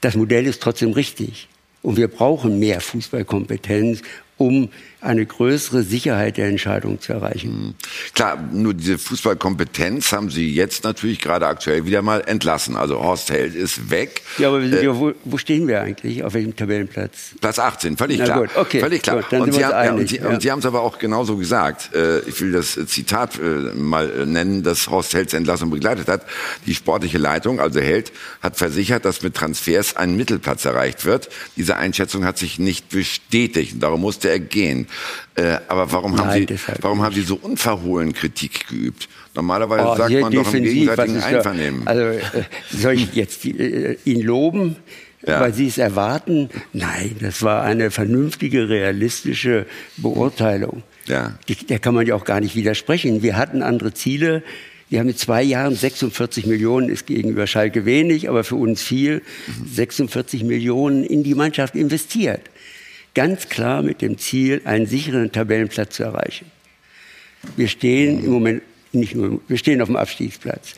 Das 0.00 0.14
Modell 0.14 0.46
ist 0.46 0.62
trotzdem 0.62 0.92
richtig. 0.92 1.48
Und 1.82 1.96
wir 1.96 2.08
brauchen 2.08 2.58
mehr 2.58 2.80
Fußballkompetenz, 2.80 4.02
um 4.40 4.70
eine 5.02 5.24
größere 5.24 5.82
Sicherheit 5.82 6.38
der 6.38 6.48
Entscheidung 6.48 7.00
zu 7.00 7.12
erreichen. 7.12 7.74
Klar, 8.14 8.38
nur 8.52 8.72
diese 8.74 8.98
Fußballkompetenz 8.98 10.12
haben 10.12 10.30
Sie 10.30 10.54
jetzt 10.54 10.84
natürlich 10.84 11.20
gerade 11.20 11.46
aktuell 11.46 11.84
wieder 11.84 12.00
mal 12.00 12.22
entlassen. 12.26 12.76
Also 12.76 13.00
Horst 13.02 13.30
Held 13.30 13.54
ist 13.54 13.90
weg. 13.90 14.22
Ja, 14.38 14.48
aber 14.48 14.60
Äh, 14.60 14.84
ja, 14.84 14.98
wo, 14.98 15.12
wo 15.24 15.36
stehen 15.36 15.68
wir 15.68 15.82
eigentlich? 15.82 16.24
Auf 16.24 16.34
welchem 16.34 16.56
Tabellenplatz? 16.56 17.34
Platz 17.40 17.58
18, 17.58 17.96
völlig 17.98 18.18
Na 18.18 18.24
klar. 18.24 18.40
gut, 18.40 18.50
okay, 18.56 18.80
völlig 18.80 19.02
klar. 19.02 19.22
gut, 19.22 19.40
und, 19.40 19.52
Sie 19.52 19.64
haben, 19.64 19.84
ja, 19.84 19.92
und, 19.92 20.08
Sie, 20.08 20.16
ja. 20.16 20.40
Sie 20.40 20.50
haben 20.50 20.58
es 20.60 20.66
aber 20.66 20.80
auch 20.80 20.98
genauso 20.98 21.36
gesagt. 21.36 21.94
Äh, 21.94 22.20
ich 22.20 22.40
will 22.40 22.52
das 22.52 22.78
Zitat 22.86 23.38
äh, 23.38 23.74
mal 23.74 24.10
äh, 24.10 24.26
nennen, 24.26 24.62
das 24.62 24.88
Horst 24.88 25.12
Helds 25.14 25.34
Entlassung 25.34 25.70
begleitet 25.70 26.08
hat. 26.08 26.24
Die 26.66 26.74
sportliche 26.74 27.18
Leitung, 27.18 27.60
also 27.60 27.80
Held, 27.80 28.12
hat 28.42 28.56
versichert, 28.56 29.04
dass 29.04 29.22
mit 29.22 29.34
Transfers 29.34 29.96
ein 29.96 30.16
Mittelplatz 30.16 30.64
erreicht 30.64 31.04
wird. 31.04 31.28
Diese 31.56 31.76
Einschätzung 31.76 32.24
hat 32.24 32.38
sich 32.38 32.58
nicht 32.58 32.88
bestätigt. 32.88 33.76
Darum 33.78 34.00
musste 34.00 34.29
er 34.30 34.38
gehen. 34.40 34.86
Äh, 35.34 35.58
aber 35.68 35.92
warum 35.92 36.18
haben, 36.18 36.28
Nein, 36.28 36.40
Sie, 36.40 36.46
deshalb 36.46 36.82
warum 36.82 37.02
haben 37.02 37.14
Sie 37.14 37.22
so 37.22 37.36
unverhohlen 37.40 38.12
Kritik 38.14 38.68
geübt? 38.68 39.08
Normalerweise 39.34 39.86
Oh, 39.88 39.96
sagt 39.96 40.12
man 40.20 40.32
doch 40.32 40.54
im 40.54 40.62
gegenseitigen 40.64 41.20
da- 41.20 41.26
Einvernehmen. 41.26 41.86
Also 41.86 42.02
äh, 42.02 42.20
soll 42.70 42.94
ich 42.94 43.14
jetzt 43.14 43.44
äh, 43.44 43.96
ihn 44.04 44.22
loben, 44.22 44.76
Ja. 45.26 45.40
weil 45.40 45.52
Sie 45.54 45.66
es 45.66 45.76
erwarten? 45.78 46.48
Nein, 46.72 47.16
das 47.20 47.42
war 47.42 47.62
eine 47.62 47.90
vernünftige, 47.90 48.68
realistische 48.68 49.66
Beurteilung. 49.98 50.82
Ja. 51.06 51.38
Die, 51.48 51.54
der 51.54 51.78
kann 51.78 51.94
man 51.94 52.06
ja 52.06 52.14
auch 52.14 52.24
gar 52.24 52.40
nicht 52.40 52.56
widersprechen. 52.56 53.22
Wir 53.22 53.36
hatten 53.36 53.62
andere 53.62 53.92
Ziele. 53.94 54.42
Wir 54.88 54.98
haben 54.98 55.08
in 55.08 55.16
zwei 55.16 55.42
Jahren 55.44 55.74
46 55.76 56.46
Millionen, 56.46 56.88
ist 56.88 57.06
gegenüber 57.06 57.46
Schalke 57.46 57.84
wenig, 57.84 58.28
aber 58.28 58.42
für 58.42 58.56
uns 58.56 58.82
viel, 58.82 59.22
46 59.72 60.42
Millionen 60.42 61.04
in 61.04 61.22
die 61.22 61.34
Mannschaft 61.36 61.76
investiert. 61.76 62.40
Ganz 63.14 63.48
klar 63.48 63.82
mit 63.82 64.02
dem 64.02 64.18
Ziel, 64.18 64.62
einen 64.64 64.86
sicheren 64.86 65.32
Tabellenplatz 65.32 65.96
zu 65.96 66.04
erreichen. 66.04 66.50
Wir 67.56 67.68
stehen 67.68 68.24
im 68.24 68.30
Moment 68.30 68.62
nicht 68.92 69.14
nur, 69.14 69.40
wir 69.46 69.56
stehen 69.56 69.80
auf 69.80 69.88
dem 69.88 69.96
Abstiegsplatz. 69.96 70.74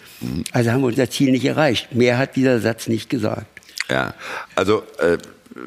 Also 0.53 0.71
haben 0.71 0.83
wir 0.83 0.89
unser 0.89 1.11
Ziel 1.11 1.33
nicht 1.33 1.45
erreicht. 1.45 1.95
Mehr 1.95 2.19
hat 2.19 2.37
dieser 2.37 2.61
Satz 2.61 2.87
nicht 2.87 3.11
gesagt. 3.11 3.47
Ja, 3.89 4.15
also 4.55 4.83
äh, 4.99 5.19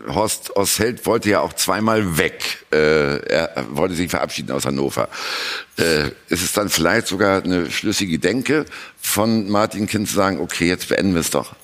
Horst, 0.08 0.52
Held 0.78 1.06
wollte 1.06 1.30
ja 1.30 1.42
auch 1.42 1.54
zweimal 1.54 2.18
weg. 2.18 2.66
Äh, 2.72 3.18
er 3.28 3.66
wollte 3.70 3.96
sich 3.96 4.10
verabschieden 4.10 4.52
aus 4.52 4.66
Hannover. 4.66 5.10
Äh, 5.78 6.10
ist 6.30 6.44
es 6.44 6.54
dann 6.54 6.70
vielleicht 6.70 7.08
sogar 7.08 7.44
eine 7.44 7.70
schlüssige 7.70 8.18
Denke 8.20 8.66
von 9.00 9.50
Martin 9.50 9.88
Kind 9.88 10.08
zu 10.08 10.16
sagen, 10.16 10.40
okay, 10.40 10.68
jetzt 10.68 10.90
beenden 10.90 11.14
wir 11.14 11.22
es 11.22 11.30
doch? 11.30 11.56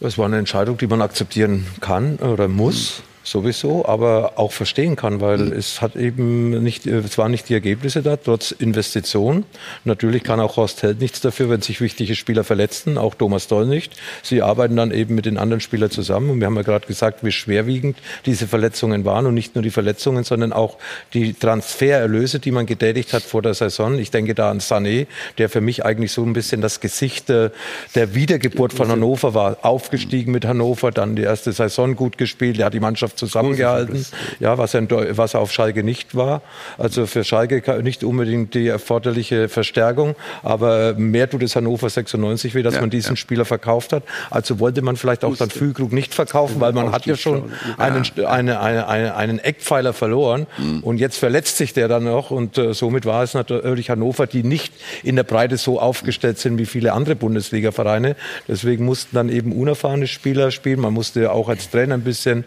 Das 0.00 0.18
war 0.18 0.26
eine 0.26 0.38
Entscheidung, 0.38 0.76
die 0.78 0.86
man 0.86 1.00
akzeptieren 1.00 1.66
kann 1.80 2.16
oder 2.16 2.48
muss. 2.48 3.02
Sowieso, 3.26 3.84
aber 3.86 4.34
auch 4.36 4.52
verstehen 4.52 4.94
kann, 4.94 5.20
weil 5.20 5.38
Mhm. 5.38 5.52
es 5.52 5.82
hat 5.82 5.96
eben 5.96 6.62
nicht, 6.62 6.86
es 6.86 7.18
waren 7.18 7.32
nicht 7.32 7.48
die 7.48 7.54
Ergebnisse 7.54 8.00
da, 8.00 8.16
trotz 8.16 8.52
Investition. 8.52 9.44
Natürlich 9.84 10.22
kann 10.22 10.38
auch 10.38 10.56
Horst 10.56 10.84
Held 10.84 11.00
nichts 11.00 11.20
dafür, 11.22 11.50
wenn 11.50 11.60
sich 11.60 11.80
wichtige 11.80 12.14
Spieler 12.14 12.44
verletzen, 12.44 12.96
auch 12.96 13.16
Thomas 13.16 13.48
Doll 13.48 13.66
nicht. 13.66 13.96
Sie 14.22 14.42
arbeiten 14.42 14.76
dann 14.76 14.92
eben 14.92 15.16
mit 15.16 15.26
den 15.26 15.38
anderen 15.38 15.60
Spielern 15.60 15.90
zusammen 15.90 16.30
und 16.30 16.38
wir 16.38 16.46
haben 16.46 16.54
ja 16.54 16.62
gerade 16.62 16.86
gesagt, 16.86 17.24
wie 17.24 17.32
schwerwiegend 17.32 17.96
diese 18.26 18.46
Verletzungen 18.46 19.04
waren 19.04 19.26
und 19.26 19.34
nicht 19.34 19.56
nur 19.56 19.62
die 19.62 19.70
Verletzungen, 19.70 20.22
sondern 20.22 20.52
auch 20.52 20.76
die 21.12 21.34
Transfererlöse, 21.34 22.38
die 22.38 22.52
man 22.52 22.64
getätigt 22.66 23.12
hat 23.12 23.24
vor 23.24 23.42
der 23.42 23.54
Saison. 23.54 23.98
Ich 23.98 24.12
denke 24.12 24.36
da 24.36 24.52
an 24.52 24.60
Sané, 24.60 25.08
der 25.38 25.48
für 25.48 25.60
mich 25.60 25.84
eigentlich 25.84 26.12
so 26.12 26.22
ein 26.22 26.32
bisschen 26.32 26.60
das 26.60 26.78
Gesicht 26.78 27.28
äh, 27.28 27.50
der 27.96 28.14
Wiedergeburt 28.14 28.72
von 28.72 28.86
Hannover 28.88 29.34
war, 29.34 29.58
aufgestiegen 29.62 30.30
mit 30.30 30.44
Hannover, 30.44 30.92
dann 30.92 31.16
die 31.16 31.22
erste 31.22 31.50
Saison 31.50 31.96
gut 31.96 32.18
gespielt, 32.18 32.60
er 32.60 32.66
hat 32.66 32.74
die 32.74 32.78
Mannschaft 32.78 33.15
zusammengehalten, 33.16 34.04
ja, 34.40 34.58
was 34.58 34.74
er, 34.74 35.16
was 35.16 35.34
er 35.34 35.40
auf 35.40 35.52
Schalke 35.52 35.82
nicht 35.82 36.14
war. 36.14 36.42
Also 36.78 37.06
für 37.06 37.24
Schalke 37.24 37.82
nicht 37.82 38.04
unbedingt 38.04 38.54
die 38.54 38.68
erforderliche 38.68 39.48
Verstärkung, 39.48 40.14
aber 40.42 40.94
mehr 40.94 41.28
tut 41.28 41.42
es 41.42 41.56
Hannover 41.56 41.88
96 41.88 42.54
weh, 42.54 42.62
dass 42.62 42.74
Ja, 42.74 42.80
man 42.80 42.90
diesen 42.90 43.12
ja. 43.12 43.16
Spieler 43.16 43.44
verkauft 43.44 43.92
hat. 43.92 44.02
Also 44.30 44.58
wollte 44.60 44.82
man 44.82 44.96
vielleicht 44.96 45.24
auch 45.24 45.36
dann 45.36 45.50
Füllkrug 45.50 45.92
nicht 45.92 46.14
verkaufen, 46.14 46.60
weil 46.60 46.72
man 46.72 46.92
hat 46.92 47.06
ja 47.06 47.16
schon 47.16 47.52
einen, 47.78 48.04
eine, 48.26 48.60
eine, 48.60 48.88
eine, 48.88 49.16
einen 49.16 49.38
Eckpfeiler 49.38 49.92
verloren 49.92 50.46
und 50.82 50.98
jetzt 50.98 51.18
verletzt 51.18 51.56
sich 51.56 51.72
der 51.72 51.88
dann 51.88 52.04
noch 52.04 52.30
und 52.30 52.58
äh, 52.58 52.74
somit 52.74 53.06
war 53.06 53.22
es 53.22 53.34
natürlich 53.34 53.90
Hannover, 53.90 54.26
die 54.26 54.42
nicht 54.42 54.72
in 55.02 55.16
der 55.16 55.24
Breite 55.24 55.56
so 55.56 55.80
aufgestellt 55.80 56.38
sind 56.38 56.58
wie 56.58 56.66
viele 56.66 56.92
andere 56.92 57.16
Bundesliga-Vereine. 57.16 58.16
Deswegen 58.48 58.84
mussten 58.84 59.14
dann 59.16 59.28
eben 59.28 59.52
unerfahrene 59.52 60.06
Spieler 60.06 60.50
spielen. 60.50 60.80
Man 60.80 60.92
musste 60.92 61.32
auch 61.32 61.48
als 61.48 61.70
Trainer 61.70 61.94
ein 61.94 62.02
bisschen 62.02 62.44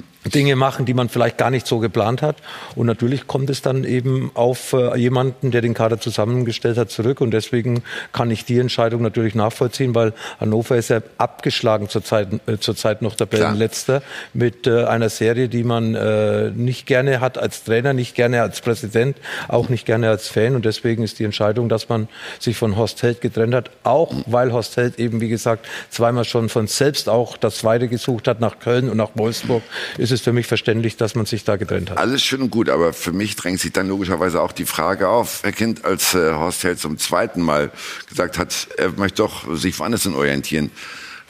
Mm-hmm. 0.00 0.19
Dinge 0.26 0.54
machen, 0.54 0.84
die 0.84 0.92
man 0.92 1.08
vielleicht 1.08 1.38
gar 1.38 1.50
nicht 1.50 1.66
so 1.66 1.78
geplant 1.78 2.20
hat. 2.20 2.36
Und 2.74 2.86
natürlich 2.86 3.26
kommt 3.26 3.48
es 3.48 3.62
dann 3.62 3.84
eben 3.84 4.30
auf 4.34 4.74
äh, 4.74 4.96
jemanden, 4.98 5.50
der 5.50 5.62
den 5.62 5.72
Kader 5.72 5.98
zusammengestellt 5.98 6.76
hat, 6.76 6.90
zurück. 6.90 7.20
Und 7.20 7.30
deswegen 7.30 7.82
kann 8.12 8.30
ich 8.30 8.44
die 8.44 8.58
Entscheidung 8.58 9.00
natürlich 9.00 9.34
nachvollziehen, 9.34 9.94
weil 9.94 10.12
Hannover 10.38 10.76
ist 10.76 10.90
ja 10.90 11.00
abgeschlagen 11.16 11.88
zurzeit, 11.88 12.28
äh, 12.46 12.58
zurzeit 12.58 13.00
noch 13.00 13.14
Tabellenletzter 13.14 14.02
mit 14.34 14.66
äh, 14.66 14.84
einer 14.84 15.08
Serie, 15.08 15.48
die 15.48 15.64
man 15.64 15.94
äh, 15.94 16.50
nicht 16.50 16.86
gerne 16.86 17.20
hat 17.20 17.38
als 17.38 17.64
Trainer, 17.64 17.94
nicht 17.94 18.14
gerne 18.14 18.42
als 18.42 18.60
Präsident, 18.60 19.16
auch 19.48 19.70
nicht 19.70 19.86
gerne 19.86 20.10
als 20.10 20.28
Fan. 20.28 20.54
Und 20.54 20.66
deswegen 20.66 21.02
ist 21.02 21.18
die 21.18 21.24
Entscheidung, 21.24 21.70
dass 21.70 21.88
man 21.88 22.08
sich 22.38 22.58
von 22.58 22.76
Horst 22.76 23.02
Held 23.02 23.22
getrennt 23.22 23.54
hat, 23.54 23.70
auch 23.84 24.12
weil 24.26 24.52
Horst 24.52 24.76
Held 24.76 24.98
eben, 24.98 25.22
wie 25.22 25.30
gesagt, 25.30 25.66
zweimal 25.88 26.24
schon 26.24 26.50
von 26.50 26.66
selbst 26.66 27.08
auch 27.08 27.38
das 27.38 27.56
Zweite 27.56 27.88
gesucht 27.88 28.28
hat 28.28 28.40
nach 28.40 28.58
Köln 28.58 28.90
und 28.90 28.98
nach 28.98 29.10
Wolfsburg, 29.14 29.62
ist 29.96 30.09
es 30.10 30.20
für 30.22 30.32
mich 30.32 30.46
verständlich, 30.46 30.96
dass 30.96 31.14
man 31.14 31.26
sich 31.26 31.44
da 31.44 31.56
getrennt 31.56 31.90
hat. 31.90 31.98
Alles 31.98 32.22
schön 32.22 32.42
und 32.42 32.50
gut, 32.50 32.68
aber 32.68 32.92
für 32.92 33.12
mich 33.12 33.36
drängt 33.36 33.60
sich 33.60 33.72
dann 33.72 33.88
logischerweise 33.88 34.40
auch 34.40 34.52
die 34.52 34.66
Frage 34.66 35.08
auf, 35.08 35.40
Herr 35.42 35.52
Kind, 35.52 35.84
als 35.84 36.14
äh, 36.14 36.32
Horst 36.32 36.64
Held 36.64 36.78
zum 36.78 36.98
zweiten 36.98 37.40
Mal 37.42 37.70
gesagt 38.08 38.38
hat, 38.38 38.68
er 38.76 38.90
möchte 38.92 39.16
doch 39.22 39.54
sich 39.56 39.78
woanders 39.78 40.02
hin 40.04 40.14
orientieren. 40.14 40.70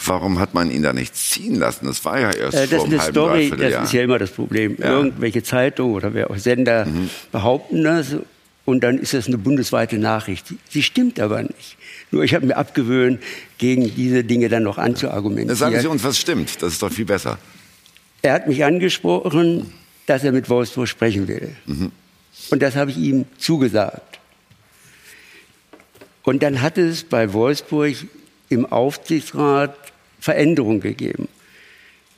Warum 0.05 0.39
hat 0.39 0.55
man 0.55 0.71
ihn 0.71 0.83
da 0.83 0.93
nicht 0.95 1.15
ziehen 1.15 1.57
lassen? 1.57 1.85
Das 1.87 2.05
war 2.07 2.19
ja 2.19 2.31
erst 2.31 2.57
Äh, 2.57 2.67
das 2.67 2.69
vor 2.69 2.77
ist 2.79 2.83
einem 2.85 2.93
eine 2.93 3.01
halben, 3.03 3.47
Story, 3.47 3.53
das 3.71 3.85
ist 3.85 3.93
ja 3.93 4.03
immer 4.03 4.19
das 4.19 4.31
Problem. 4.31 4.77
Irgendwelche 4.79 5.43
Zeitungen 5.43 5.95
oder 5.95 6.15
wer 6.15 6.31
auch 6.31 6.39
Sender 6.39 6.87
Mhm. 6.87 7.11
behaupten 7.33 7.85
das 7.85 8.17
und 8.65 8.83
dann 8.83 8.99
ist 8.99 9.13
das 9.15 9.27
eine 9.27 9.37
bundesweite 9.37 9.99
Nachricht. 9.99 10.47
Sie- 10.71 10.83
stimmt 10.83 11.21
aber 11.21 11.43
nicht. 11.43 11.77
Nur 12.13 12.25
ich 12.25 12.35
habe 12.35 12.47
mir 12.47 12.57
abgewöhnt, 12.57 13.21
gegen 13.59 13.95
diese 13.95 14.25
Dinge 14.25 14.49
dann 14.49 14.63
noch 14.63 14.77
Dann 14.77 14.95
sagen 14.95 14.97
Sie 15.01 15.07
anzuargumentieren. 15.07 15.87
uns, 15.93 16.03
was 16.05 16.19
stimmt. 16.19 16.63
Das 16.63 16.73
ist 16.73 16.83
doch 16.83 16.91
viel 16.91 17.05
besser. 17.05 17.39
Er 18.23 18.33
hat 18.35 18.49
mich 18.49 18.65
angesprochen, 18.65 19.73
dass 20.07 20.25
er 20.25 20.33
mit 20.33 20.49
Wolfsburg 20.49 20.89
sprechen 20.89 21.29
will. 21.29 21.57
Und 22.51 22.63
das 22.63 22.77
habe 22.77 22.91
ich 22.91 22.99
ihm 22.99 23.25
zugesagt. 23.39 24.19
Und 26.23 26.43
dann 26.43 26.61
hat 26.61 26.79
es 26.79 27.05
bei 27.05 27.33
Wolfsburg 27.33 27.95
im 28.49 28.67
Aufsichtsrat 28.67 29.75
Veränderungen 30.21 30.81
gegeben. 30.81 31.29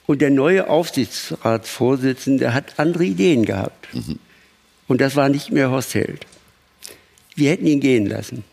Und 0.07 0.21
der 0.21 0.31
neue 0.31 0.69
Aufsichtsratsvorsitzende 0.69 2.53
hat 2.53 2.79
andere 2.79 3.05
Ideen 3.05 3.45
gehabt. 3.45 3.89
Und 4.89 5.01
das 5.01 5.15
war 5.15 5.29
nicht 5.29 5.53
mehr 5.53 5.71
Horst 5.71 5.95
Held. 5.95 6.27
Wir 7.35 7.51
hätten 7.51 7.67
ihn 7.67 7.81
gehen 7.81 8.07
lassen. 8.07 8.45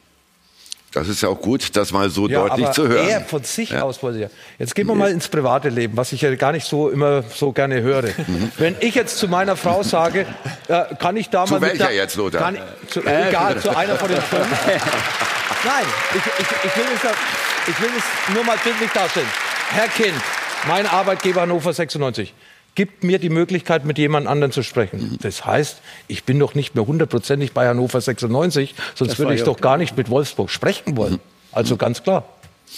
Das 0.91 1.07
ist 1.07 1.21
ja 1.21 1.29
auch 1.29 1.39
gut, 1.39 1.75
das 1.75 1.91
mal 1.91 2.09
so 2.09 2.27
Ja, 2.27 2.47
deutlich 2.47 2.71
zu 2.71 2.87
hören. 2.87 3.07
Er 3.07 3.21
von 3.21 3.43
sich 3.43 3.69
Ja. 3.69 3.83
aus 3.83 4.01
wollte 4.01 4.19
ja. 4.19 4.27
Jetzt 4.57 4.73
gehen 4.73 4.87
wir 4.87 4.95
mal 4.95 5.11
ins 5.11 5.27
private 5.27 5.69
Leben, 5.69 5.95
was 5.95 6.11
ich 6.13 6.21
ja 6.21 6.33
gar 6.35 6.51
nicht 6.51 6.65
so 6.67 6.89
immer 6.89 7.23
so 7.23 7.51
gerne 7.51 7.81
höre. 7.81 7.99
Mhm. 8.29 8.51
Wenn 8.57 8.75
ich 8.79 8.95
jetzt 8.95 9.17
zu 9.17 9.27
meiner 9.27 9.55
Frau 9.55 9.81
sage, 9.81 10.25
äh, 10.67 10.83
kann 10.99 11.15
ich 11.17 11.29
da 11.29 11.45
Zu 11.45 11.53
mal 11.53 11.59
mit 11.61 11.79
welcher 11.79 11.91
jetzt, 11.91 12.15
Lothar? 12.15 12.41
Kann 12.41 12.57
zu, 12.87 13.01
egal, 13.01 13.59
zu 13.59 13.75
einer 13.75 13.95
von 13.95 14.09
den 14.09 14.21
fünf. 14.21 14.47
Nein, 15.63 15.85
ich, 16.13 16.21
ich, 16.39 16.47
ich, 16.65 16.75
will 16.77 16.85
es, 16.93 17.69
ich 17.69 17.81
will 17.81 17.89
es 17.97 18.33
nur 18.35 18.43
mal 18.43 18.57
bildlich 18.63 18.91
darstellen. 18.91 19.27
Herr 19.71 19.87
Kind, 19.87 20.13
mein 20.67 20.85
Arbeitgeber 20.85 21.41
Hannover 21.41 21.73
96 21.73 22.33
gibt 22.79 23.03
mir 23.03 23.19
die 23.19 23.27
Möglichkeit, 23.29 23.83
mit 23.83 23.97
jemand 23.97 24.25
anderen 24.25 24.53
zu 24.53 24.63
sprechen. 24.63 25.17
Das 25.21 25.45
heißt, 25.45 25.81
ich 26.07 26.23
bin 26.23 26.39
doch 26.39 26.55
nicht 26.55 26.75
mehr 26.75 26.87
hundertprozentig 26.87 27.51
bei 27.51 27.67
Hannover 27.67 27.99
96, 27.99 28.73
sonst 28.95 29.11
Das 29.11 29.19
würde 29.19 29.33
ich 29.33 29.41
ja 29.41 29.45
doch 29.45 29.59
gar 29.59 29.75
nicht 29.75 29.97
mit 29.97 30.09
Wolfsburg 30.09 30.49
sprechen 30.49 30.95
wollen. 30.95 31.19
Also 31.51 31.75
ganz 31.75 32.03
klar. 32.03 32.23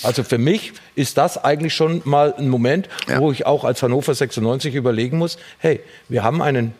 Also 0.01 0.23
für 0.23 0.39
mich 0.39 0.73
ist 0.95 1.19
das 1.19 1.37
eigentlich 1.43 1.75
schon 1.75 2.01
mal 2.03 2.33
ein 2.35 2.49
Moment, 2.49 2.89
Ja. 3.07 3.19
wo 3.19 3.31
ich 3.31 3.45
auch 3.45 3.63
als 3.63 3.83
Hannover 3.83 4.15
96 4.15 4.73
überlegen 4.73 5.19
muss, 5.19 5.37
hey, 5.59 5.81
wir 6.09 6.23
haben 6.23 6.41
einen 6.41 6.73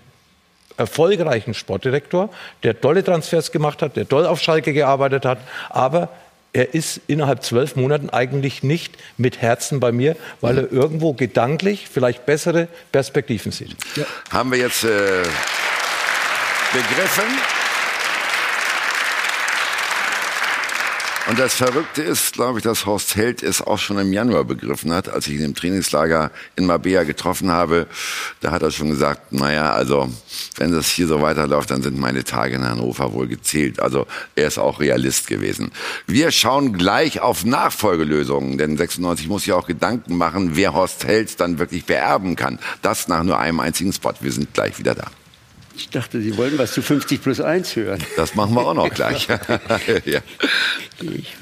erfolgreichen 0.78 1.54
Sportdirektor, 1.54 2.30
der 2.64 2.82
tolle 2.82 3.04
Transfers 3.04 3.52
gemacht 3.52 3.84
hat, 3.84 3.98
der 3.98 4.10
toll 4.10 4.26
auf 4.26 4.42
Schalke 4.42 4.74
gearbeitet 4.74 5.26
hat, 5.26 5.38
aber 5.70 6.10
er 6.54 6.74
ist 6.74 7.00
innerhalb 7.08 7.44
zwölf 7.44 7.76
Monaten 7.76 8.10
eigentlich 8.10 8.62
nicht 8.64 8.98
mit 9.18 9.42
Herzen 9.42 9.80
bei 9.80 9.92
mir, 9.92 10.16
weil 10.42 10.58
er 10.58 10.72
irgendwo 10.72 11.14
gedanklich 11.14 11.88
vielleicht 11.92 12.26
bessere 12.26 12.68
Perspektiven 12.92 13.52
sieht. 13.52 13.76
Haben 14.32 14.52
wir 14.52 14.60
jetzt 14.60 14.84
äh, 14.84 15.24
begriffen. 16.74 17.61
Und 21.28 21.38
das 21.38 21.54
Verrückte 21.54 22.02
ist, 22.02 22.34
glaube 22.34 22.60
ich, 22.60 22.64
dass 22.64 22.88
Horst 22.88 23.16
Held 23.16 23.44
es 23.44 23.62
auch 23.62 23.78
schon 23.78 24.00
im 24.00 24.12
Januar 24.12 24.44
begriffen 24.44 24.92
hat, 24.92 25.08
als 25.08 25.28
ich 25.28 25.36
ihn 25.36 25.46
im 25.46 25.56
Trainingslager 25.56 26.32
in 26.56 26.66
Marbella 26.66 27.04
getroffen 27.04 27.52
habe. 27.52 27.88
Da 28.42 28.52
hat 28.52 28.64
er 28.64 28.72
schon 28.72 28.90
gesagt, 28.90 29.32
naja, 29.32 29.72
also 29.72 30.10
wenn 30.58 30.72
das 30.72 30.90
hier 30.90 31.06
so 31.08 31.22
weiterläuft, 31.22 31.70
dann 31.70 31.84
sind 31.84 32.00
meine 32.00 32.24
Tage 32.24 32.56
in 32.56 32.68
Hannover 32.68 33.14
wohl 33.14 33.28
gezählt. 33.28 33.80
Also 33.80 34.08
er 34.36 34.48
ist 34.48 34.58
auch 34.58 34.80
Realist 34.80 35.28
gewesen. 35.28 35.72
Wir 36.08 36.32
schauen 36.32 36.74
gleich 36.74 37.22
auf 37.22 37.46
Nachfolgelösungen, 37.46 38.58
denn 38.58 38.76
96 38.76 39.28
muss 39.28 39.46
ja 39.46 39.56
auch 39.56 39.68
Gedanken 39.68 40.18
machen, 40.18 40.56
wer 40.56 40.74
Horst 40.74 41.06
Held 41.06 41.40
dann 41.40 41.60
wirklich 41.60 41.86
beerben 41.86 42.36
kann. 42.36 42.58
Das 42.82 43.08
nach 43.08 43.24
nur 43.24 43.38
einem 43.38 43.60
einzigen 43.60 43.94
Spot. 43.94 44.14
Wir 44.22 44.32
sind 44.32 44.54
gleich 44.56 44.80
wieder 44.80 44.96
da. 44.96 45.06
Ich 45.76 45.90
dachte, 45.90 46.22
Sie 46.22 46.38
wollten 46.38 46.58
was 46.58 46.74
zu 46.74 46.82
50 46.82 47.22
plus 47.22 47.42
1 47.42 47.76
hören. 47.76 48.04
Das 48.18 48.36
machen 48.36 48.54
wir 48.54 48.66
auch 48.66 48.74
noch 48.74 48.90
gleich. 48.90 49.28
ja. 50.06 50.20
Ich, 51.02 51.36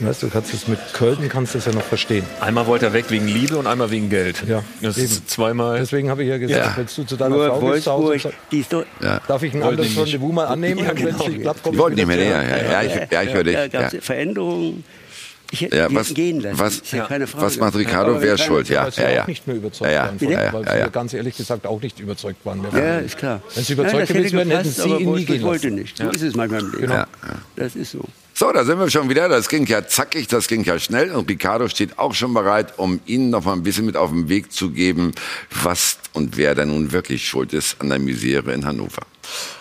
Weißt 0.00 0.22
du, 0.22 0.28
kannst 0.28 0.52
es 0.52 0.66
mit 0.66 0.78
Köln 0.92 1.28
kannst 1.28 1.54
du 1.54 1.58
es 1.58 1.66
ja 1.66 1.72
noch 1.72 1.82
verstehen. 1.82 2.24
Einmal 2.40 2.66
wollte 2.66 2.86
er 2.86 2.92
weg 2.92 3.06
wegen 3.10 3.28
Liebe 3.28 3.56
und 3.56 3.66
einmal 3.66 3.90
wegen 3.90 4.10
Geld. 4.10 4.42
Ja, 4.46 4.62
das 4.82 4.96
eben. 4.96 5.06
ist 5.06 5.30
zweimal. 5.30 5.78
Deswegen 5.78 6.10
habe 6.10 6.24
ich 6.24 6.28
ja 6.30 6.38
gesagt, 6.38 6.66
Ja. 6.66 6.76
wenn 6.76 6.86
du 6.86 7.04
zu 7.06 7.16
deiner 7.16 7.36
nur 7.36 7.46
Frau 7.46 7.62
Wolfsburg, 7.62 8.20
die 8.50 8.58
ist 8.60 8.72
doch, 8.72 8.84
sagst, 9.00 9.30
darf 9.30 9.42
ich 9.42 9.54
ein 9.54 9.62
anderes. 9.62 9.96
Rendezvous 9.96 10.32
mal 10.32 10.46
annehmen? 10.46 10.84
Ja, 10.84 10.90
und 10.90 10.98
wenn 10.98 11.08
es 11.08 11.12
genau. 11.16 11.28
nicht 11.28 11.40
klappt, 11.42 11.62
komm 11.62 11.72
Die 11.72 11.76
ich 11.76 11.82
wollten 11.82 11.96
wieder 11.96 12.06
nicht 12.06 12.16
mehr 12.18 12.42
näher. 12.42 12.62
Ja, 12.64 12.82
ja, 12.82 13.02
ich, 13.04 13.12
ja, 13.12 13.22
ich 13.22 13.34
höre 13.34 13.44
dich. 13.44 13.72
Ja. 13.72 13.90
Veränderungen. 14.00 14.84
Ich 15.54 15.60
hätte 15.60 15.76
Ja, 15.76 15.86
was, 15.90 16.12
gehen 16.12 16.40
lassen. 16.40 16.58
was, 16.58 16.74
ist 16.78 16.92
ja 16.92 17.06
keine 17.06 17.26
Frage. 17.28 17.46
was 17.46 17.56
macht 17.58 17.76
Ricardo? 17.76 18.20
Wer 18.20 18.34
ist 18.34 18.42
schuld? 18.44 18.68
Ja, 18.68 18.84
weil 18.84 18.92
sie 18.92 19.02
ja, 19.02 19.10
ja. 19.10 19.22
auch 19.22 19.26
nicht 19.28 19.46
mehr 19.46 19.56
überzeugt 19.56 19.90
Ja, 19.90 19.96
ja. 19.96 20.06
waren 20.06 20.18
von 20.18 20.30
Ja, 20.30 20.42
ja, 20.44 20.52
weil 20.52 20.78
ja, 20.80 20.88
ganz 20.88 21.14
ehrlich 21.14 21.36
gesagt 21.36 21.66
auch 21.66 21.80
nicht 21.80 22.00
überzeugt 22.00 22.44
waren. 22.44 22.62
Ja, 22.64 22.70
von 22.70 23.04
ist 23.04 23.16
klar. 23.16 23.40
Wenn 23.54 23.64
sie 23.64 23.72
überzeugt 23.74 23.94
Nein, 23.94 24.00
das 24.06 24.08
gewesen 24.16 24.38
hätte 24.38 24.48
wären, 24.50 24.58
hätten 24.64 24.70
sie 24.70 24.88
ihn 24.88 25.12
nie 25.14 25.24
gehen 25.24 25.42
wollte 25.42 25.68
lassen. 25.68 25.80
nicht. 25.80 25.96
So 25.96 26.10
ist 26.10 26.22
es 26.22 26.34
manchmal 26.34 26.60
im 26.60 26.72
Leben. 26.72 26.92
Ja, 26.92 27.06
Das 27.56 27.76
ist 27.76 27.92
so. 27.92 28.04
So, 28.36 28.50
da 28.50 28.64
sind 28.64 28.80
wir 28.80 28.90
schon 28.90 29.08
wieder. 29.08 29.28
Das 29.28 29.48
ging 29.48 29.64
ja 29.66 29.86
zackig, 29.86 30.26
das 30.26 30.48
ging 30.48 30.64
ja 30.64 30.76
schnell. 30.80 31.12
Und 31.12 31.30
Ricardo 31.30 31.68
steht 31.68 32.00
auch 32.00 32.14
schon 32.14 32.34
bereit, 32.34 32.74
um 32.78 32.98
Ihnen 33.06 33.30
noch 33.30 33.44
mal 33.44 33.52
ein 33.52 33.62
bisschen 33.62 33.86
mit 33.86 33.96
auf 33.96 34.10
den 34.10 34.28
Weg 34.28 34.52
zu 34.52 34.70
geben, 34.70 35.12
was 35.62 35.98
und 36.14 36.36
wer 36.36 36.56
da 36.56 36.66
nun 36.66 36.90
wirklich 36.90 37.28
schuld 37.28 37.52
ist 37.52 37.80
an 37.80 37.90
der 37.90 38.00
Misere 38.00 38.52
in 38.52 38.66
Hannover. 38.66 39.02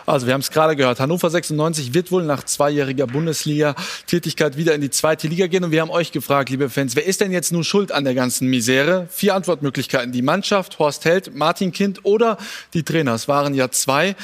Also 0.07 0.25
wir 0.25 0.33
haben 0.33 0.41
es 0.41 0.49
gerade 0.49 0.75
gehört, 0.75 0.99
Hannover 0.99 1.29
96 1.29 1.93
wird 1.93 2.11
wohl 2.11 2.23
nach 2.23 2.43
zweijähriger 2.45 3.05
Bundesliga-Tätigkeit 3.05 4.57
wieder 4.57 4.73
in 4.73 4.81
die 4.81 4.89
zweite 4.89 5.27
Liga 5.27 5.45
gehen. 5.45 5.63
Und 5.63 5.71
wir 5.71 5.81
haben 5.81 5.91
euch 5.91 6.11
gefragt, 6.11 6.49
liebe 6.49 6.67
Fans, 6.71 6.95
wer 6.95 7.05
ist 7.05 7.21
denn 7.21 7.31
jetzt 7.31 7.51
nun 7.51 7.63
schuld 7.63 7.91
an 7.91 8.05
der 8.05 8.15
ganzen 8.15 8.47
Misere? 8.49 9.07
Vier 9.11 9.35
Antwortmöglichkeiten. 9.35 10.11
Die 10.11 10.23
Mannschaft, 10.23 10.79
Horst 10.79 11.05
Held, 11.05 11.35
Martin 11.35 11.73
Kind 11.73 12.05
oder 12.05 12.39
die 12.73 12.81
Trainer. 12.81 13.13
Es 13.13 13.27
waren 13.27 13.53
ja 13.53 13.69
zwei. 13.69 14.15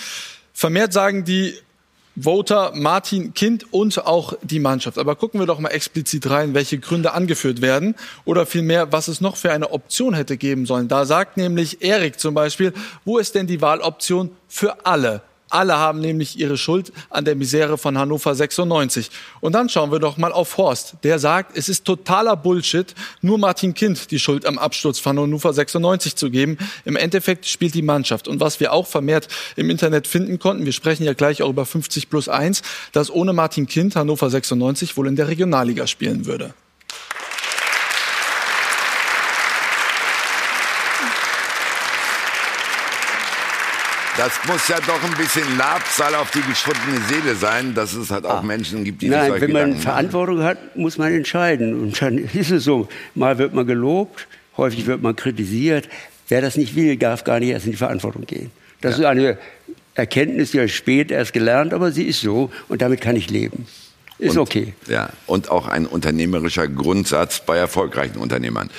Vermehrt 0.53 0.91
sagen 0.91 1.23
die 1.23 1.53
Voter 2.21 2.71
Martin 2.75 3.33
Kind 3.33 3.71
und 3.71 4.05
auch 4.05 4.33
die 4.41 4.59
Mannschaft. 4.59 4.97
Aber 4.97 5.15
gucken 5.15 5.39
wir 5.39 5.47
doch 5.47 5.59
mal 5.59 5.69
explizit 5.69 6.29
rein, 6.29 6.53
welche 6.53 6.79
Gründe 6.79 7.13
angeführt 7.13 7.61
werden 7.61 7.95
oder 8.25 8.45
vielmehr, 8.45 8.91
was 8.91 9.07
es 9.07 9.21
noch 9.21 9.37
für 9.37 9.51
eine 9.51 9.71
Option 9.71 10.13
hätte 10.13 10.37
geben 10.37 10.65
sollen. 10.65 10.87
Da 10.87 11.05
sagt 11.05 11.37
nämlich 11.37 11.81
Erik 11.81 12.19
zum 12.19 12.33
Beispiel, 12.33 12.73
wo 13.05 13.17
ist 13.17 13.35
denn 13.35 13.47
die 13.47 13.61
Wahloption 13.61 14.31
für 14.47 14.85
alle? 14.85 15.21
Alle 15.49 15.77
haben 15.77 15.99
nämlich 15.99 16.37
ihre 16.37 16.57
Schuld 16.57 16.91
an 17.09 17.25
der 17.25 17.35
Misere 17.35 17.77
von 17.77 17.97
Hannover 17.97 18.35
96. 18.35 19.09
Und 19.41 19.53
dann 19.53 19.69
schauen 19.69 19.91
wir 19.91 19.99
doch 19.99 20.17
mal 20.17 20.31
auf 20.31 20.57
Horst. 20.57 20.95
Der 21.03 21.19
sagt, 21.19 21.57
es 21.57 21.69
ist 21.69 21.85
totaler 21.85 22.35
Bullshit, 22.35 22.93
nur 23.21 23.37
Martin 23.37 23.73
Kind 23.73 24.11
die 24.11 24.19
Schuld 24.19 24.45
am 24.45 24.57
Absturz 24.57 24.99
von 24.99 25.17
Hannover 25.17 25.51
96 25.51 26.15
zu 26.15 26.29
geben. 26.29 26.57
Im 26.85 26.95
Endeffekt 26.95 27.47
spielt 27.47 27.73
die 27.73 27.81
Mannschaft. 27.81 28.27
Und 28.27 28.39
was 28.39 28.59
wir 28.59 28.73
auch 28.73 28.87
vermehrt 28.87 29.27
im 29.55 29.69
Internet 29.69 30.07
finden 30.07 30.39
konnten, 30.39 30.65
wir 30.65 30.73
sprechen 30.73 31.03
ja 31.03 31.13
gleich 31.13 31.41
auch 31.41 31.49
über 31.49 31.65
50 31.65 32.09
plus 32.09 32.29
1, 32.29 32.61
dass 32.91 33.09
ohne 33.09 33.33
Martin 33.33 33.67
Kind 33.67 33.95
Hannover 33.95 34.29
96 34.29 34.97
wohl 34.97 35.07
in 35.07 35.15
der 35.15 35.27
Regionalliga 35.27 35.87
spielen 35.87 36.25
würde. 36.25 36.53
Das 44.19 44.33
muss 44.49 44.67
ja 44.67 44.75
doch 44.85 45.01
ein 45.01 45.15
bisschen 45.15 45.57
Labsal 45.57 46.13
auf 46.13 46.29
die 46.31 46.41
geschundene 46.41 46.99
Seele 47.07 47.35
sein, 47.35 47.73
dass 47.73 47.93
es 47.93 48.11
halt 48.11 48.25
auch 48.25 48.43
Menschen 48.43 48.83
gibt, 48.83 49.01
die 49.01 49.07
sich 49.07 49.15
Nein, 49.15 49.29
solche 49.29 49.43
wenn 49.43 49.51
man 49.53 49.61
Gedanken 49.61 49.77
machen. 49.77 49.81
Verantwortung 49.81 50.43
hat, 50.43 50.75
muss 50.75 50.97
man 50.97 51.13
entscheiden. 51.13 51.81
Und 51.81 52.01
dann 52.01 52.17
ist 52.33 52.51
es 52.51 52.65
so, 52.65 52.89
mal 53.15 53.37
wird 53.37 53.53
man 53.53 53.65
gelobt, 53.65 54.27
häufig 54.57 54.87
wird 54.87 55.01
man 55.01 55.15
kritisiert. 55.15 55.87
Wer 56.27 56.41
das 56.41 56.57
nicht 56.57 56.75
will, 56.75 56.97
darf 56.97 57.23
gar 57.23 57.39
nicht 57.39 57.51
erst 57.51 57.65
in 57.65 57.71
die 57.71 57.77
Verantwortung 57.77 58.25
gehen. 58.25 58.51
Das 58.81 58.99
ist 58.99 59.05
eine 59.05 59.37
Erkenntnis, 59.95 60.51
die 60.51 60.57
habe 60.57 60.65
ich 60.65 60.75
spät 60.75 61.11
erst 61.11 61.31
gelernt, 61.31 61.73
aber 61.73 61.93
sie 61.93 62.03
ist 62.03 62.19
so 62.19 62.51
und 62.67 62.81
damit 62.81 62.99
kann 62.99 63.15
ich 63.15 63.29
leben. 63.29 63.67
Ist 64.19 64.31
Und- 64.35 64.39
okay. 64.39 64.73
Ja, 64.87 65.11
und 65.27 65.49
auch 65.49 65.65
ein 65.67 65.85
unternehmerischer 65.85 66.67
Grundsatz 66.67 67.39
bei 67.45 67.57
erfolgreichen 67.57 68.17
Unternehmern. 68.17 68.69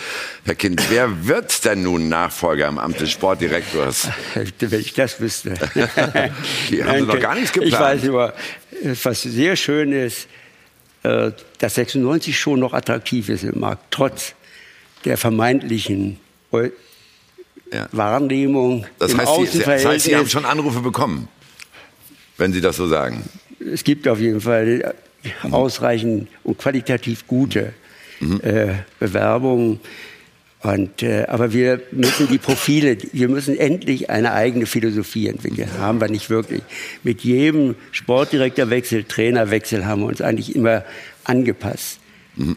Herr 0.44 0.54
Kind, 0.54 0.82
wer 0.90 1.26
wird 1.26 1.64
denn 1.64 1.82
nun 1.82 2.10
Nachfolger 2.10 2.68
im 2.68 2.78
Amt 2.78 3.00
des 3.00 3.10
Sportdirektors? 3.10 4.08
Wenn 4.58 4.80
ich 4.80 4.92
das 4.92 5.18
wüsste. 5.18 5.54
Die 6.70 6.84
haben 6.84 7.00
Sie 7.00 7.06
noch 7.06 7.18
gar 7.20 7.34
nichts 7.34 7.50
Ich 7.56 7.62
geplant. 7.62 8.02
weiß 8.02 8.08
aber, 8.10 8.34
was 9.02 9.22
sehr 9.22 9.56
schön 9.56 9.92
ist, 9.92 10.28
äh, 11.04 11.32
dass 11.58 11.74
96 11.76 12.38
schon 12.38 12.60
noch 12.60 12.74
attraktiv 12.74 13.30
ist 13.30 13.42
im 13.44 13.60
Markt, 13.60 13.84
trotz 13.90 14.34
der 15.06 15.16
vermeintlichen 15.16 16.18
Ja. 17.72 17.88
Wahrnehmung 17.92 18.84
Das 18.98 19.12
im 19.12 19.18
heißt, 19.20 19.52
Sie, 19.52 19.58
das 19.60 19.84
heißt, 19.86 20.04
Sie 20.04 20.16
haben 20.16 20.28
schon 20.28 20.44
Anrufe 20.44 20.80
bekommen, 20.80 21.28
wenn 22.36 22.52
Sie 22.52 22.60
das 22.60 22.76
so 22.76 22.86
sagen. 22.88 23.24
Es 23.72 23.84
gibt 23.84 24.06
auf 24.06 24.18
jeden 24.20 24.42
Fall 24.42 24.94
ausreichend 25.50 26.28
und 26.44 26.58
qualitativ 26.58 27.26
gute 27.26 27.72
äh, 28.42 28.74
Bewerbungen. 28.98 29.80
Und, 30.62 31.02
äh, 31.02 31.24
aber 31.26 31.54
wir 31.54 31.80
müssen 31.90 32.28
die 32.28 32.36
Profile, 32.36 32.98
wir 33.14 33.28
müssen 33.30 33.56
endlich 33.56 34.10
eine 34.10 34.32
eigene 34.32 34.66
Philosophie 34.66 35.26
entwickeln. 35.28 35.70
Haben 35.78 36.02
wir 36.02 36.08
nicht 36.08 36.28
wirklich. 36.28 36.60
Mit 37.02 37.22
jedem 37.22 37.76
Sportdirektorwechsel, 37.92 39.04
Trainerwechsel 39.04 39.86
haben 39.86 40.02
wir 40.02 40.08
uns 40.08 40.20
eigentlich 40.20 40.54
immer 40.54 40.84
angepasst. 41.24 41.98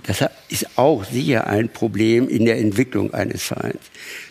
Das 0.06 0.22
hat- 0.22 0.32
ist 0.50 0.78
auch 0.78 1.04
sicher 1.06 1.48
ein 1.48 1.70
Problem 1.70 2.28
in 2.30 2.46
der 2.46 2.58
Entwicklung 2.60 3.14
eines 3.14 3.44
Vereins. 3.44 3.80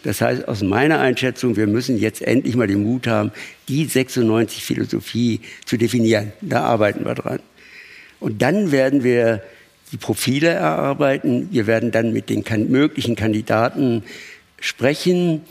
Das 0.03 0.21
heißt, 0.21 0.47
aus 0.49 0.63
meiner 0.63 1.01
Einschätzung, 1.01 1.57
wir 1.57 1.67
müssen 1.67 1.99
jetzt 1.99 2.23
endlich 2.23 2.55
mal 2.57 2.67
den 2.67 2.83
Mut 2.83 3.07
haben, 3.07 3.33
die 3.69 3.87
96 3.87 4.63
Philosophie 4.65 5.41
zu 5.65 5.77
definieren. 5.79 6.33
Da 6.43 6.63
arbeiten 6.65 7.05
wir 7.07 7.15
dran. 7.15 7.41
Und 8.23 8.41
dann 8.41 8.71
werden 8.71 9.03
wir 9.03 9.43
die 9.91 9.97
Profile 9.97 10.49
erarbeiten. 10.49 11.49
Wir 11.51 11.67
werden 11.67 11.91
dann 11.91 12.13
mit 12.13 12.31
den 12.31 12.45
möglichen 12.71 13.17
Kandidaten 13.17 14.05
sprechen 14.61 15.43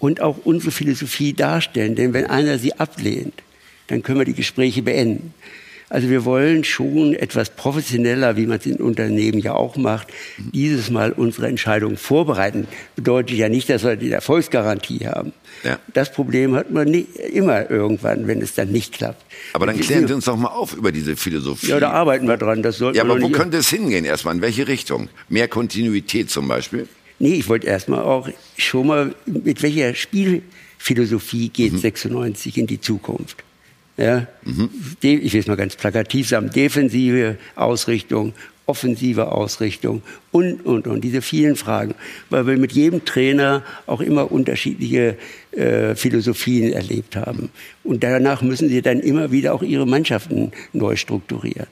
und 0.00 0.22
auch 0.22 0.38
unsere 0.44 0.70
Philosophie 0.70 1.34
darstellen. 1.34 1.94
Denn 1.94 2.14
wenn 2.14 2.24
einer 2.24 2.58
sie 2.58 2.72
ablehnt, 2.72 3.42
dann 3.88 4.02
können 4.02 4.18
wir 4.18 4.24
die 4.24 4.32
Gespräche 4.32 4.80
beenden. 4.80 5.34
Also 5.88 6.10
wir 6.10 6.24
wollen 6.24 6.64
schon 6.64 7.14
etwas 7.14 7.50
professioneller, 7.50 8.36
wie 8.36 8.46
man 8.46 8.58
es 8.58 8.66
in 8.66 8.76
Unternehmen 8.76 9.38
ja 9.38 9.54
auch 9.54 9.76
macht, 9.76 10.08
dieses 10.36 10.90
Mal 10.90 11.12
unsere 11.12 11.46
Entscheidung 11.46 11.96
vorbereiten. 11.96 12.66
Bedeutet 12.96 13.36
ja 13.36 13.48
nicht, 13.48 13.68
dass 13.70 13.84
wir 13.84 13.94
die 13.94 14.10
Erfolgsgarantie 14.10 15.06
haben. 15.06 15.32
Ja. 15.62 15.78
Das 15.94 16.10
Problem 16.12 16.56
hat 16.56 16.72
man 16.72 16.88
nie, 16.88 17.06
immer 17.32 17.70
irgendwann, 17.70 18.26
wenn 18.26 18.42
es 18.42 18.54
dann 18.54 18.72
nicht 18.72 18.94
klappt. 18.94 19.24
Aber 19.52 19.66
dann 19.66 19.78
klären 19.78 20.08
Sie 20.08 20.14
uns 20.14 20.24
doch 20.24 20.36
mal 20.36 20.48
auf 20.48 20.74
über 20.74 20.90
diese 20.90 21.14
Philosophie. 21.16 21.68
Ja, 21.68 21.78
da 21.78 21.90
arbeiten 21.90 22.26
wir 22.26 22.36
dran. 22.36 22.62
Das 22.64 22.78
sollten 22.78 22.96
Ja, 22.96 23.04
aber 23.04 23.22
wo 23.22 23.28
könnte 23.28 23.56
es 23.58 23.68
hingehen 23.68 24.04
erstmal? 24.04 24.34
In 24.34 24.42
welche 24.42 24.66
Richtung? 24.66 25.08
Mehr 25.28 25.46
Kontinuität 25.46 26.30
zum 26.30 26.48
Beispiel? 26.48 26.88
Nee, 27.20 27.34
ich 27.34 27.48
wollte 27.48 27.68
erstmal 27.68 28.02
auch 28.02 28.28
schon 28.58 28.88
mal, 28.88 29.14
mit 29.24 29.62
welcher 29.62 29.94
Spielphilosophie 29.94 31.48
geht 31.48 31.72
Mhm. 31.74 31.78
96 31.78 32.58
in 32.58 32.66
die 32.66 32.80
Zukunft? 32.80 33.42
Ja? 33.96 34.26
De- 35.02 35.18
Ich 35.18 35.32
will 35.32 35.40
es 35.40 35.46
mal 35.46 35.56
ganz 35.56 35.76
plakativ 35.76 36.28
sagen, 36.28 36.50
defensive 36.50 37.36
Ausrichtung, 37.54 38.34
offensive 38.66 39.30
Ausrichtung 39.32 40.02
und, 40.32 40.66
und, 40.66 40.86
und, 40.88 41.02
diese 41.02 41.22
vielen 41.22 41.56
Fragen. 41.56 41.94
Weil 42.30 42.46
wir 42.46 42.56
mit 42.56 42.72
jedem 42.72 43.04
Trainer 43.04 43.62
auch 43.86 44.00
immer 44.00 44.30
unterschiedliche 44.32 45.16
äh, 45.52 45.94
Philosophien 45.94 46.72
erlebt 46.72 47.16
haben. 47.16 47.50
Und 47.84 48.02
danach 48.02 48.42
müssen 48.42 48.68
sie 48.68 48.82
dann 48.82 49.00
immer 49.00 49.30
wieder 49.30 49.54
auch 49.54 49.62
ihre 49.62 49.86
Mannschaften 49.86 50.50
neu 50.72 50.96
strukturieren. 50.96 51.68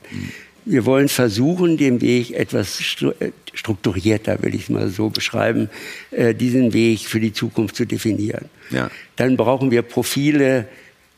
Wir 0.67 0.87
wollen 0.87 1.09
versuchen, 1.09 1.77
den 1.77 2.01
Weg 2.01 2.31
etwas 2.31 2.79
äh, 3.21 3.33
strukturierter, 3.53 4.43
will 4.43 4.55
ich 4.55 4.63
es 4.63 4.69
mal 4.71 4.89
so 4.89 5.11
beschreiben, 5.11 5.69
äh, 6.11 6.35
diesen 6.35 6.73
Weg 6.73 7.01
für 7.01 7.21
die 7.21 7.33
Zukunft 7.33 7.77
zu 7.77 7.85
definieren. 7.87 8.47
Ja. 8.71 8.91
Dann 9.17 9.37
brauchen 9.37 9.71
wir 9.71 9.83
Profile, 9.83 10.67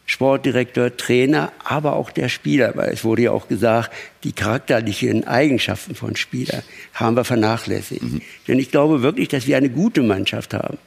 Sportdirektor, 0.06 0.96
Trainer, 0.96 1.52
aber 1.64 1.96
auch 1.96 2.10
der 2.10 2.28
Spieler, 2.28 2.72
weil 2.76 2.90
es 2.92 3.04
wurde 3.04 3.22
ja 3.22 3.32
auch 3.32 3.48
gesagt, 3.48 3.92
die 4.22 4.32
charakterlichen 4.32 5.26
Eigenschaften 5.26 5.96
von 5.96 6.14
Spielern 6.14 6.62
haben 6.94 7.16
wir 7.16 7.24
vernachlässigt. 7.24 8.02
Denn 8.46 8.58
ich 8.58 8.70
glaube 8.70 9.02
wirklich, 9.02 9.28
dass 9.28 9.46
wir 9.48 9.56
eine 9.56 9.68
gute 9.68 10.02
Mannschaft 10.02 10.54
haben. 10.54 10.78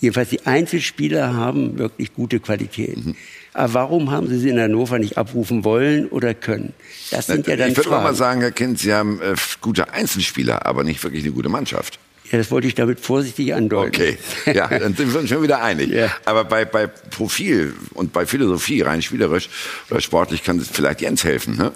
Jedenfalls 0.00 0.28
die 0.28 0.46
Einzelspieler 0.46 1.34
haben 1.34 1.78
wirklich 1.78 2.14
gute 2.14 2.38
Qualitäten. 2.38 3.16
Aber 3.52 3.74
warum 3.74 4.12
haben 4.12 4.28
sie 4.28 4.38
sie 4.38 4.50
in 4.50 4.60
Hannover 4.60 5.00
nicht 5.00 5.18
abrufen 5.18 5.64
wollen 5.64 6.06
oder 6.06 6.34
können? 6.34 6.72
Das 7.10 7.26
sind 7.26 7.48
ja 7.48 7.56
dann 7.56 7.72
ich 7.72 7.76
würde 7.76 7.90
mal 7.90 8.14
sagen, 8.14 8.40
Herr 8.40 8.52
Kind, 8.52 8.78
Sie 8.78 8.94
haben 8.94 9.20
äh, 9.20 9.34
gute 9.60 9.92
Einzelspieler, 9.92 10.64
aber 10.66 10.84
nicht 10.84 11.02
wirklich 11.02 11.24
eine 11.24 11.32
gute 11.32 11.48
Mannschaft. 11.48 11.98
Ja, 12.30 12.38
das 12.38 12.50
wollte 12.50 12.66
ich 12.66 12.74
damit 12.74 13.00
vorsichtig 13.00 13.54
andeuten. 13.54 13.94
Okay, 13.94 14.18
ja, 14.52 14.66
dann 14.78 14.94
sind 14.94 15.12
wir 15.12 15.20
uns 15.20 15.28
schon 15.28 15.42
wieder 15.42 15.62
einig. 15.62 15.90
Ja. 15.90 16.10
Aber 16.24 16.44
bei, 16.44 16.64
bei 16.64 16.86
Profil 16.86 17.74
und 17.94 18.12
bei 18.12 18.26
Philosophie, 18.26 18.82
rein 18.82 19.00
spielerisch 19.02 19.48
oder 19.90 20.00
sportlich, 20.00 20.44
kann 20.44 20.58
es 20.58 20.68
vielleicht 20.68 21.00
Jens 21.00 21.24
helfen. 21.24 21.56
Ne? 21.56 21.72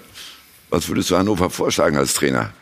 Was 0.69 0.87
würdest 0.87 1.09
du 1.09 1.17
Hannover 1.17 1.49
vorschlagen 1.49 1.97
als 1.97 2.13
Trainer? 2.13 2.53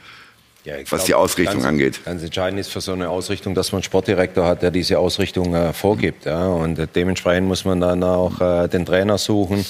Ja, 0.64 0.76
was 0.78 0.90
glaub, 0.90 1.06
die 1.06 1.14
Ausrichtung 1.16 1.56
ganz, 1.56 1.66
angeht. 1.66 2.06
Ganz 2.06 2.22
entscheidend 2.22 2.60
ist 2.60 2.72
für 2.72 2.82
so 2.82 2.94
eine 2.94 3.10
Ausrichtung, 3.10 3.56
dass 3.56 3.72
man 3.72 3.78
einen 3.78 3.84
Sportdirektor 3.84 4.46
hat, 4.46 4.62
der 4.62 4.70
diese 4.70 5.00
Ausrichtung 5.00 5.56
äh, 5.56 5.74
vorgibt. 5.74 6.26
Ja? 6.26 6.48
Und 6.50 6.78
äh, 6.78 6.88
dementsprechend 6.94 7.48
muss 7.48 7.66
man 7.66 7.82
dann 7.82 8.04
auch 8.04 8.40
äh, 8.40 8.68
den 8.68 8.86
Trainer 8.86 9.18
suchen, 9.18 9.66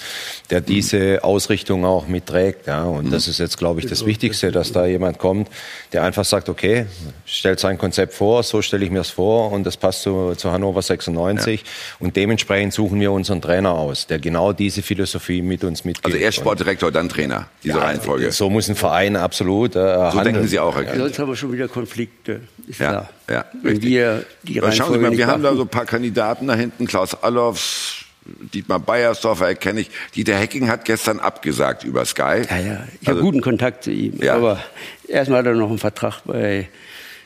der 0.49 0.59
diese 0.59 1.23
Ausrichtung 1.23 1.85
auch 1.85 2.07
mitträgt. 2.07 2.67
Ja? 2.67 2.83
Und 2.83 3.11
das 3.11 3.29
ist 3.29 3.39
jetzt, 3.39 3.57
glaube 3.57 3.79
ich, 3.79 3.85
das 3.85 4.05
Wichtigste, 4.05 4.51
dass 4.51 4.73
da 4.73 4.85
jemand 4.85 5.17
kommt, 5.17 5.47
der 5.93 6.03
einfach 6.03 6.25
sagt, 6.25 6.49
okay, 6.49 6.85
stellt 7.25 7.61
sein 7.61 7.77
Konzept 7.77 8.13
vor, 8.13 8.43
so 8.43 8.61
stelle 8.61 8.83
ich 8.83 8.91
mir 8.91 8.99
es 8.99 9.09
vor 9.09 9.53
und 9.53 9.63
das 9.65 9.77
passt 9.77 10.01
zu, 10.01 10.35
zu 10.35 10.51
Hannover 10.51 10.81
96. 10.81 11.63
Und 11.99 12.17
dementsprechend 12.17 12.73
suchen 12.73 12.99
wir 12.99 13.13
unseren 13.13 13.41
Trainer 13.41 13.71
aus, 13.71 14.07
der 14.07 14.19
genau 14.19 14.51
diese 14.51 14.81
Philosophie 14.81 15.41
mit 15.41 15.63
uns 15.63 15.85
mitgibt. 15.85 16.05
Also 16.05 16.17
erst 16.17 16.37
Sportdirektor, 16.37 16.91
dann 16.91 17.07
Trainer, 17.07 17.47
diese 17.63 17.81
Reihenfolge. 17.81 18.33
So 18.33 18.49
muss 18.49 18.67
ein 18.67 18.75
Verein 18.75 19.15
absolut 19.15 19.77
äh, 19.77 19.79
So 19.79 20.17
handeln. 20.17 20.33
denken 20.33 20.47
Sie 20.49 20.59
auch, 20.59 20.80
Kind. 20.85 20.97
Sonst 20.97 21.19
haben 21.19 21.29
wir 21.29 21.35
schon 21.35 21.51
wieder 21.51 21.67
Konflikte. 21.67 22.41
Ist 22.67 22.79
Ja, 22.79 22.89
klar. 22.89 23.09
ja, 23.29 23.45
Wenn 23.61 23.81
wir 23.81 24.25
die 24.43 24.61
Aber 24.61 24.71
schauen 24.71 24.87
Sie 24.87 24.93
Reihenfolge 24.93 25.09
mal, 25.11 25.17
wir 25.17 25.27
haben 25.27 25.43
da 25.43 25.55
so 25.55 25.61
ein 25.63 25.67
paar 25.67 25.85
Kandidaten 25.85 26.47
da 26.47 26.55
hinten. 26.55 26.87
Klaus 26.87 27.15
Allofs, 27.23 28.05
Dietmar 28.25 28.79
Beiersdorfer 28.79 29.47
erkenne 29.47 29.81
ich. 29.81 29.91
Dieter 30.15 30.35
Hecking 30.35 30.67
hat 30.69 30.85
gestern 30.85 31.19
abgesagt 31.19 31.83
über 31.83 32.05
Sky. 32.05 32.43
Ja, 32.49 32.57
ja. 32.57 32.87
Ich 33.01 33.07
habe 33.07 33.21
guten 33.21 33.41
Kontakt 33.41 33.83
zu 33.83 33.91
ihm. 33.91 34.21
Ja. 34.21 34.35
Aber 34.35 34.59
erstmal 35.07 35.39
hat 35.39 35.47
er 35.47 35.53
noch 35.53 35.69
einen 35.69 35.79
Vertrag 35.79 36.21
bei 36.25 36.69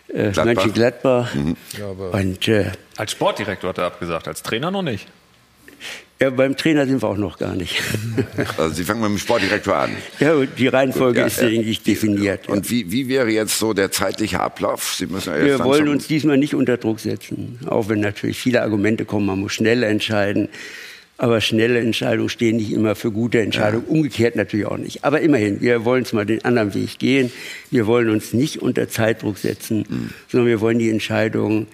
äh, 0.08 0.32
Gladbach. 0.32 0.46
Mönchengladbach. 0.46 1.36
Und 2.14 2.48
äh, 2.48 2.72
Als 2.96 3.12
Sportdirektor 3.12 3.70
hat 3.70 3.78
er 3.78 3.86
abgesagt, 3.86 4.28
als 4.28 4.42
Trainer 4.44 4.72
noch 4.72 4.84
nicht. 4.84 5.08
Ja, 6.22 6.30
beim 6.30 6.56
Trainer 6.56 6.86
sind 6.88 7.02
wir 7.02 7.08
auch 7.10 7.18
noch 7.18 7.38
gar 7.38 7.56
nicht. 7.56 7.76
Also 8.58 8.74
Sie 8.76 8.84
fangen 8.84 9.02
mit 9.02 9.10
dem 9.12 9.18
Sportdirektor 9.18 9.76
an. 9.76 9.92
ja, 10.20 10.34
die 10.46 10.68
Reihenfolge 10.68 11.20
Ja, 11.20 11.26
ist 11.26 11.42
ja. 11.42 11.48
eigentlich 11.48 11.82
definiert. 11.84 12.48
Und 12.48 12.70
wie, 12.72 12.92
wie 12.92 13.08
wäre 13.10 13.30
jetzt 13.30 13.60
so 13.60 13.74
der 13.74 13.92
zeitliche 13.92 14.40
Ablauf? 14.40 14.96
Sie 14.98 15.08
müssen 15.08 15.30
ja 15.34 15.38
jetzt 15.40 15.60
Wir 15.60 15.66
wollen 15.66 15.88
uns 15.90 16.08
diesmal 16.08 16.38
nicht 16.38 16.54
unter 16.56 16.78
Druck 16.78 17.00
setzen, 17.00 17.60
auch 17.66 17.90
wenn 17.90 18.00
natürlich 18.00 18.38
viele 18.38 18.62
Argumente 18.62 19.04
kommen, 19.06 19.26
man 19.26 19.40
muss 19.40 19.54
schnell 19.54 19.84
entscheiden. 19.84 20.48
Aber 21.18 21.40
schnelle 21.40 21.80
Entscheidungen 21.80 22.28
stehen 22.28 22.58
nicht 22.58 22.72
immer 22.74 22.94
für 22.96 23.10
gute 23.10 23.40
Entscheidungen, 23.40 23.86
umgekehrt 23.86 24.36
natürlich 24.36 24.66
auch 24.66 24.78
nicht. 24.78 25.06
Aber 25.06 25.22
immerhin, 25.22 25.62
wir 25.62 25.86
wollen 25.86 26.04
es 26.04 26.12
mal 26.12 26.26
den 26.26 26.44
anderen 26.44 26.74
Weg 26.74 27.00
gehen. 27.00 27.32
Wir 27.72 27.88
wollen 27.88 28.10
uns 28.10 28.34
nicht 28.34 28.62
unter 28.62 28.90
Zeitdruck 28.90 29.38
setzen, 29.38 29.86
Mhm. 29.88 30.10
sondern 30.30 30.48
wir 30.50 30.60
wollen 30.60 30.78
die 30.80 30.90
Entscheidungen 30.90 31.68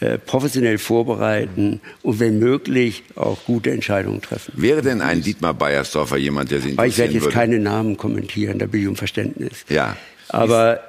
äh, 0.00 0.18
professionell 0.18 0.78
vorbereiten 0.78 1.80
und 2.02 2.20
wenn 2.20 2.38
möglich 2.38 3.02
auch 3.16 3.44
gute 3.44 3.70
Entscheidungen 3.70 4.20
treffen. 4.22 4.52
Wäre 4.56 4.82
denn 4.82 5.00
ein 5.02 5.22
Dietmar 5.22 5.54
Beiersdorfer 5.54 6.16
jemand, 6.16 6.50
der 6.50 6.60
Sie 6.60 6.72
Aber 6.76 6.86
ich 6.86 6.96
werde 6.98 7.12
interessieren 7.12 7.14
jetzt 7.14 7.22
würde? 7.24 7.34
keine 7.34 7.58
Namen 7.58 7.96
kommentieren, 7.96 8.58
da 8.58 8.66
bitte 8.66 8.78
ich 8.78 8.88
um 8.88 8.96
Verständnis. 8.96 9.64
Ja. 9.68 9.96
Aber 10.28 10.80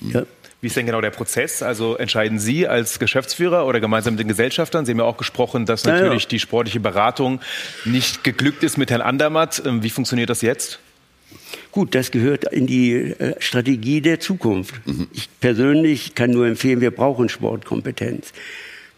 ja, 0.00 0.24
Wie 0.60 0.66
ist 0.66 0.76
denn 0.76 0.86
genau 0.86 1.00
der 1.00 1.10
Prozess? 1.10 1.62
Also 1.62 1.96
entscheiden 1.96 2.38
Sie 2.40 2.66
als 2.66 2.98
Geschäftsführer 2.98 3.64
oder 3.66 3.78
gemeinsam 3.80 4.14
mit 4.14 4.20
den 4.20 4.28
Gesellschaftern? 4.28 4.84
Sie 4.84 4.92
haben 4.92 4.98
ja 4.98 5.04
auch 5.04 5.16
gesprochen, 5.16 5.66
dass 5.66 5.84
Ja, 5.84 5.94
ja. 5.94 6.02
natürlich 6.02 6.26
die 6.28 6.38
sportliche 6.40 6.80
Beratung 6.80 7.40
nicht 7.84 8.24
geglückt 8.24 8.62
ist 8.64 8.76
mit 8.76 8.90
Herrn 8.90 9.00
Andermatt. 9.02 9.62
Ähm, 9.64 9.82
Wie 9.82 9.90
funktioniert 9.90 10.30
das 10.30 10.42
jetzt? 10.42 10.80
Gut, 11.72 11.94
das 11.94 12.10
gehört 12.10 12.52
in 12.52 12.66
die 12.66 12.92
äh, 12.92 13.34
Strategie 13.38 14.00
der 14.00 14.20
Zukunft. 14.20 14.74
Ich 15.12 15.28
persönlich 15.40 16.14
kann 16.14 16.30
nur 16.30 16.46
empfehlen, 16.46 16.80
wir 16.80 16.90
brauchen 16.90 17.28
Sportkompetenz. 17.28 18.32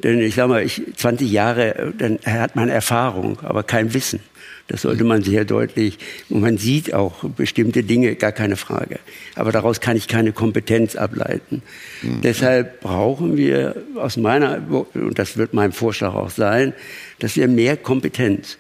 Denn 0.03 0.21
ich 0.21 0.35
sage 0.35 0.49
mal, 0.49 0.63
ich, 0.63 0.83
20 0.97 1.31
Jahre, 1.31 1.75
äh, 1.75 1.93
dann 1.97 2.19
hat 2.25 2.57
man 2.57 2.69
Erfahrung, 2.69 3.39
aber 3.43 3.63
kein 3.63 3.93
Wissen. 3.93 4.21
Das 4.69 4.83
sollte 4.83 5.03
man 5.03 5.23
sehr 5.23 5.45
deutlich, 5.45 5.99
und 6.29 6.43
man 6.43 6.57
sieht 6.57 6.95
auch 6.95 7.25
bestimmte 7.25 7.83
Dinge, 7.83 8.15
gar 8.15 8.31
keine 8.31 8.55
Frage. 8.55 9.01
Aber 9.35 9.51
daraus 9.51 9.81
kann 9.81 9.97
ich 9.97 10.07
keine 10.07 10.31
Kompetenz 10.31 10.95
ableiten. 10.95 11.63
Deshalb 12.23 12.81
brauchen 12.81 13.37
wir 13.37 13.83
aus 13.97 14.17
meiner, 14.17 14.63
und 14.95 15.19
das 15.19 15.37
wird 15.37 15.55
mein 15.55 15.73
Vorschlag 15.73 16.15
auch 16.15 16.31
sein, 16.31 16.73
dass 17.19 17.35
wir 17.35 17.49
mehr 17.49 17.77
Kompetenz 17.77 18.59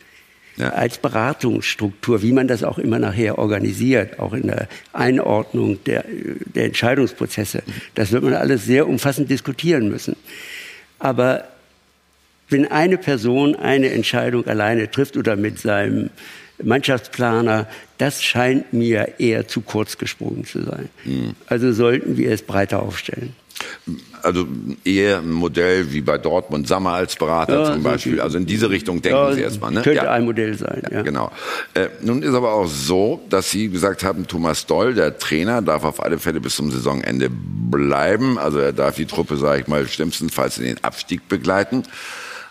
als 0.60 0.98
Beratungsstruktur, 0.98 2.22
wie 2.22 2.32
man 2.32 2.48
das 2.48 2.64
auch 2.64 2.78
immer 2.78 2.98
nachher 2.98 3.38
organisiert, 3.38 4.18
auch 4.18 4.32
in 4.32 4.48
der 4.48 4.68
Einordnung 4.92 5.82
der, 5.84 6.04
der 6.54 6.66
Entscheidungsprozesse. 6.66 7.62
Das 7.94 8.12
wird 8.12 8.22
man 8.22 8.34
alles 8.34 8.64
sehr 8.64 8.88
umfassend 8.88 9.30
diskutieren 9.30 9.88
müssen. 9.88 10.16
Aber 10.98 11.44
wenn 12.48 12.70
eine 12.70 12.98
Person 12.98 13.54
eine 13.56 13.90
Entscheidung 13.90 14.46
alleine 14.46 14.90
trifft 14.90 15.16
oder 15.16 15.36
mit 15.36 15.58
seinem 15.58 16.10
Mannschaftsplaner, 16.62 17.66
das 18.00 18.22
scheint 18.22 18.72
mir 18.72 19.14
eher 19.18 19.46
zu 19.46 19.60
kurz 19.60 19.98
gesprungen 19.98 20.44
zu 20.44 20.62
sein. 20.62 20.88
Also 21.46 21.72
sollten 21.72 22.16
wir 22.16 22.32
es 22.32 22.42
breiter 22.42 22.82
aufstellen. 22.82 23.34
Also 24.22 24.46
eher 24.84 25.18
ein 25.18 25.30
Modell 25.30 25.92
wie 25.92 26.00
bei 26.00 26.16
Dortmund, 26.16 26.66
Sammer 26.66 26.92
als 26.92 27.16
Berater 27.16 27.62
Ja, 27.62 27.72
zum 27.72 27.82
Beispiel. 27.82 28.20
Also 28.20 28.38
in 28.38 28.46
diese 28.46 28.70
Richtung 28.70 29.02
denken 29.02 29.18
Ja, 29.18 29.32
Sie 29.32 29.42
erstmal. 29.42 29.70
Ne? 29.70 29.82
Könnte 29.82 30.10
ein 30.10 30.24
Modell 30.24 30.56
sein, 30.56 30.82
ja. 30.90 31.02
Genau. 31.02 31.30
Äh, 31.74 31.88
nun 32.00 32.22
ist 32.22 32.34
aber 32.34 32.54
auch 32.54 32.66
so, 32.66 33.20
dass 33.28 33.50
Sie 33.50 33.68
gesagt 33.68 34.02
haben, 34.02 34.26
Thomas 34.26 34.64
Doll, 34.64 34.94
der 34.94 35.18
Trainer, 35.18 35.60
darf 35.60 35.84
auf 35.84 36.02
alle 36.02 36.18
Fälle 36.18 36.40
bis 36.40 36.56
zum 36.56 36.70
Saisonende 36.70 37.28
bleiben. 37.30 38.38
Also 38.38 38.58
er 38.58 38.72
darf 38.72 38.96
die 38.96 39.06
Truppe, 39.06 39.36
sage 39.36 39.60
ich 39.60 39.68
mal, 39.68 39.86
schlimmstenfalls 39.86 40.56
in 40.56 40.64
den 40.64 40.84
Abstieg 40.84 41.28
begleiten. 41.28 41.82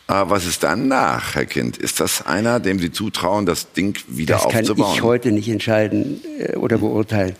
Aber 0.09 0.31
was 0.31 0.47
ist 0.47 0.63
danach, 0.63 1.35
Herr 1.35 1.45
Kind? 1.45 1.77
Ist 1.77 1.99
das 1.99 2.25
einer, 2.25 2.59
dem 2.59 2.79
Sie 2.79 2.91
zutrauen, 2.91 3.45
das 3.45 3.71
Ding 3.73 3.95
wieder 4.07 4.35
Das 4.37 4.47
kann 4.47 4.61
aufzubauen? 4.61 4.95
ich 4.95 5.03
heute 5.03 5.31
nicht 5.31 5.47
entscheiden 5.49 6.19
äh, 6.39 6.55
oder 6.55 6.79
beurteilen. 6.79 7.35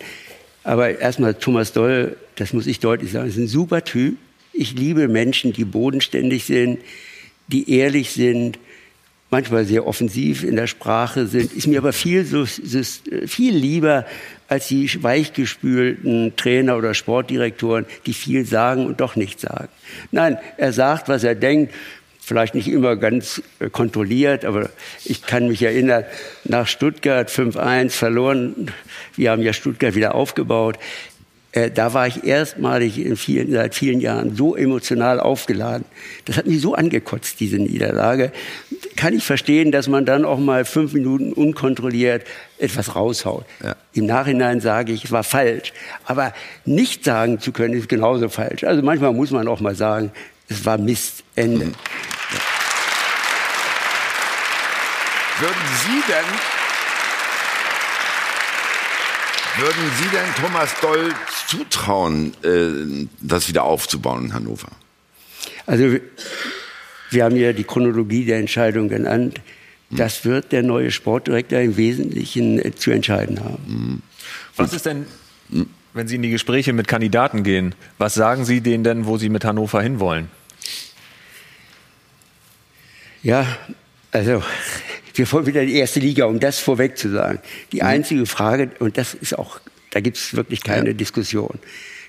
Aber 0.62 0.96
erstmal 1.00 1.34
Thomas 1.34 1.72
Doll, 1.72 2.16
das 2.36 2.52
muss 2.52 2.68
ich 2.68 2.78
deutlich 2.78 3.10
sagen, 3.10 3.28
ist 3.28 3.36
ein 3.38 3.48
super 3.48 3.82
Typ. 3.82 4.16
Ich 4.52 4.74
liebe 4.74 5.08
Menschen, 5.08 5.52
die 5.52 5.64
bodenständig 5.64 6.44
sind, 6.44 6.78
die 7.48 7.68
ehrlich 7.76 8.12
sind, 8.12 8.56
manchmal 9.30 9.64
sehr 9.64 9.84
offensiv 9.88 10.44
in 10.44 10.54
der 10.54 10.68
Sprache 10.68 11.26
sind. 11.26 11.52
Ist 11.52 11.66
mir 11.66 11.78
aber 11.78 11.92
viel, 11.92 12.24
so- 12.24 12.46
viel 13.26 13.52
lieber 13.56 14.06
als 14.46 14.68
die 14.68 14.88
weichgespülten 15.02 16.34
Trainer 16.36 16.76
oder 16.76 16.94
Sportdirektoren, 16.94 17.84
die 18.06 18.12
viel 18.12 18.44
sagen 18.44 18.86
und 18.86 19.00
doch 19.00 19.16
nichts 19.16 19.42
sagen. 19.42 19.68
Nein, 20.12 20.38
er 20.56 20.72
sagt, 20.72 21.08
was 21.08 21.24
er 21.24 21.34
denkt. 21.34 21.74
Vielleicht 22.30 22.54
nicht 22.54 22.68
immer 22.68 22.94
ganz 22.94 23.42
äh, 23.58 23.70
kontrolliert, 23.70 24.44
aber 24.44 24.70
ich 25.04 25.22
kann 25.22 25.48
mich 25.48 25.64
erinnern, 25.64 26.04
nach 26.44 26.68
Stuttgart 26.68 27.28
5-1 27.28 27.90
verloren. 27.90 28.70
Wir 29.16 29.32
haben 29.32 29.42
ja 29.42 29.52
Stuttgart 29.52 29.96
wieder 29.96 30.14
aufgebaut. 30.14 30.78
Äh, 31.50 31.72
da 31.72 31.92
war 31.92 32.06
ich 32.06 32.22
erstmalig 32.22 33.04
in 33.04 33.16
vielen, 33.16 33.50
seit 33.50 33.74
vielen 33.74 33.98
Jahren 33.98 34.36
so 34.36 34.54
emotional 34.54 35.18
aufgeladen. 35.18 35.84
Das 36.26 36.36
hat 36.36 36.46
mich 36.46 36.60
so 36.60 36.76
angekotzt, 36.76 37.40
diese 37.40 37.56
Niederlage. 37.56 38.30
Kann 38.94 39.12
ich 39.12 39.24
verstehen, 39.24 39.72
dass 39.72 39.88
man 39.88 40.04
dann 40.04 40.24
auch 40.24 40.38
mal 40.38 40.64
fünf 40.64 40.92
Minuten 40.92 41.32
unkontrolliert 41.32 42.22
etwas 42.58 42.94
raushaut. 42.94 43.44
Ja. 43.60 43.74
Im 43.92 44.06
Nachhinein 44.06 44.60
sage 44.60 44.92
ich, 44.92 45.06
es 45.06 45.10
war 45.10 45.24
falsch. 45.24 45.72
Aber 46.04 46.32
nicht 46.64 47.02
sagen 47.02 47.40
zu 47.40 47.50
können, 47.50 47.74
ist 47.74 47.88
genauso 47.88 48.28
falsch. 48.28 48.62
Also 48.62 48.82
manchmal 48.82 49.12
muss 49.12 49.32
man 49.32 49.48
auch 49.48 49.58
mal 49.58 49.74
sagen, 49.74 50.12
es 50.50 50.64
war 50.64 50.78
Mist. 50.78 51.24
Ende. 51.40 51.72
Würden 55.40 55.66
Sie 55.84 56.02
denn, 56.06 56.28
würden 59.64 59.90
Sie 59.96 60.08
denn 60.10 60.34
Thomas 60.44 60.70
Doll 60.82 61.14
zutrauen, 61.46 62.34
äh, 62.44 63.06
das 63.20 63.48
wieder 63.48 63.64
aufzubauen 63.64 64.26
in 64.26 64.34
Hannover? 64.34 64.68
Also 65.66 65.84
wir- 65.92 66.02
haben 67.22 67.36
ja 67.36 67.52
die 67.52 67.64
Chronologie 67.64 68.24
der 68.24 68.38
Entscheidung 68.38 68.88
genannt. 68.88 69.40
Das 69.90 70.24
wird 70.24 70.52
der 70.52 70.62
neue 70.62 70.92
Sportdirektor 70.92 71.58
im 71.58 71.76
Wesentlichen 71.76 72.58
äh, 72.64 72.72
zu 72.74 72.90
entscheiden 72.92 73.42
haben. 73.42 74.02
Was 74.56 74.72
ist 74.72 74.86
denn, 74.86 75.06
wenn 75.94 76.06
Sie 76.06 76.16
in 76.16 76.22
die 76.22 76.30
Gespräche 76.30 76.72
mit 76.72 76.86
Kandidaten 76.86 77.42
gehen, 77.42 77.74
was 77.98 78.14
sagen 78.14 78.44
Sie 78.44 78.60
denen 78.60 78.84
denn, 78.84 79.06
wo 79.06 79.16
Sie 79.18 79.28
mit 79.30 79.44
Hannover 79.44 79.82
hinwollen? 79.82 80.28
Ja, 83.22 83.46
also 84.12 84.42
wir 85.14 85.32
wollen 85.32 85.46
wieder 85.46 85.64
die 85.64 85.76
erste 85.76 86.00
Liga, 86.00 86.24
um 86.24 86.40
das 86.40 86.58
vorweg 86.58 86.96
zu 86.96 87.10
sagen. 87.10 87.40
Die 87.72 87.82
einzige 87.82 88.26
Frage, 88.26 88.70
und 88.78 88.96
das 88.96 89.14
ist 89.14 89.38
auch, 89.38 89.60
da 89.90 90.00
gibt 90.00 90.16
es 90.16 90.34
wirklich 90.34 90.62
keine 90.62 90.94
Diskussion. 90.94 91.58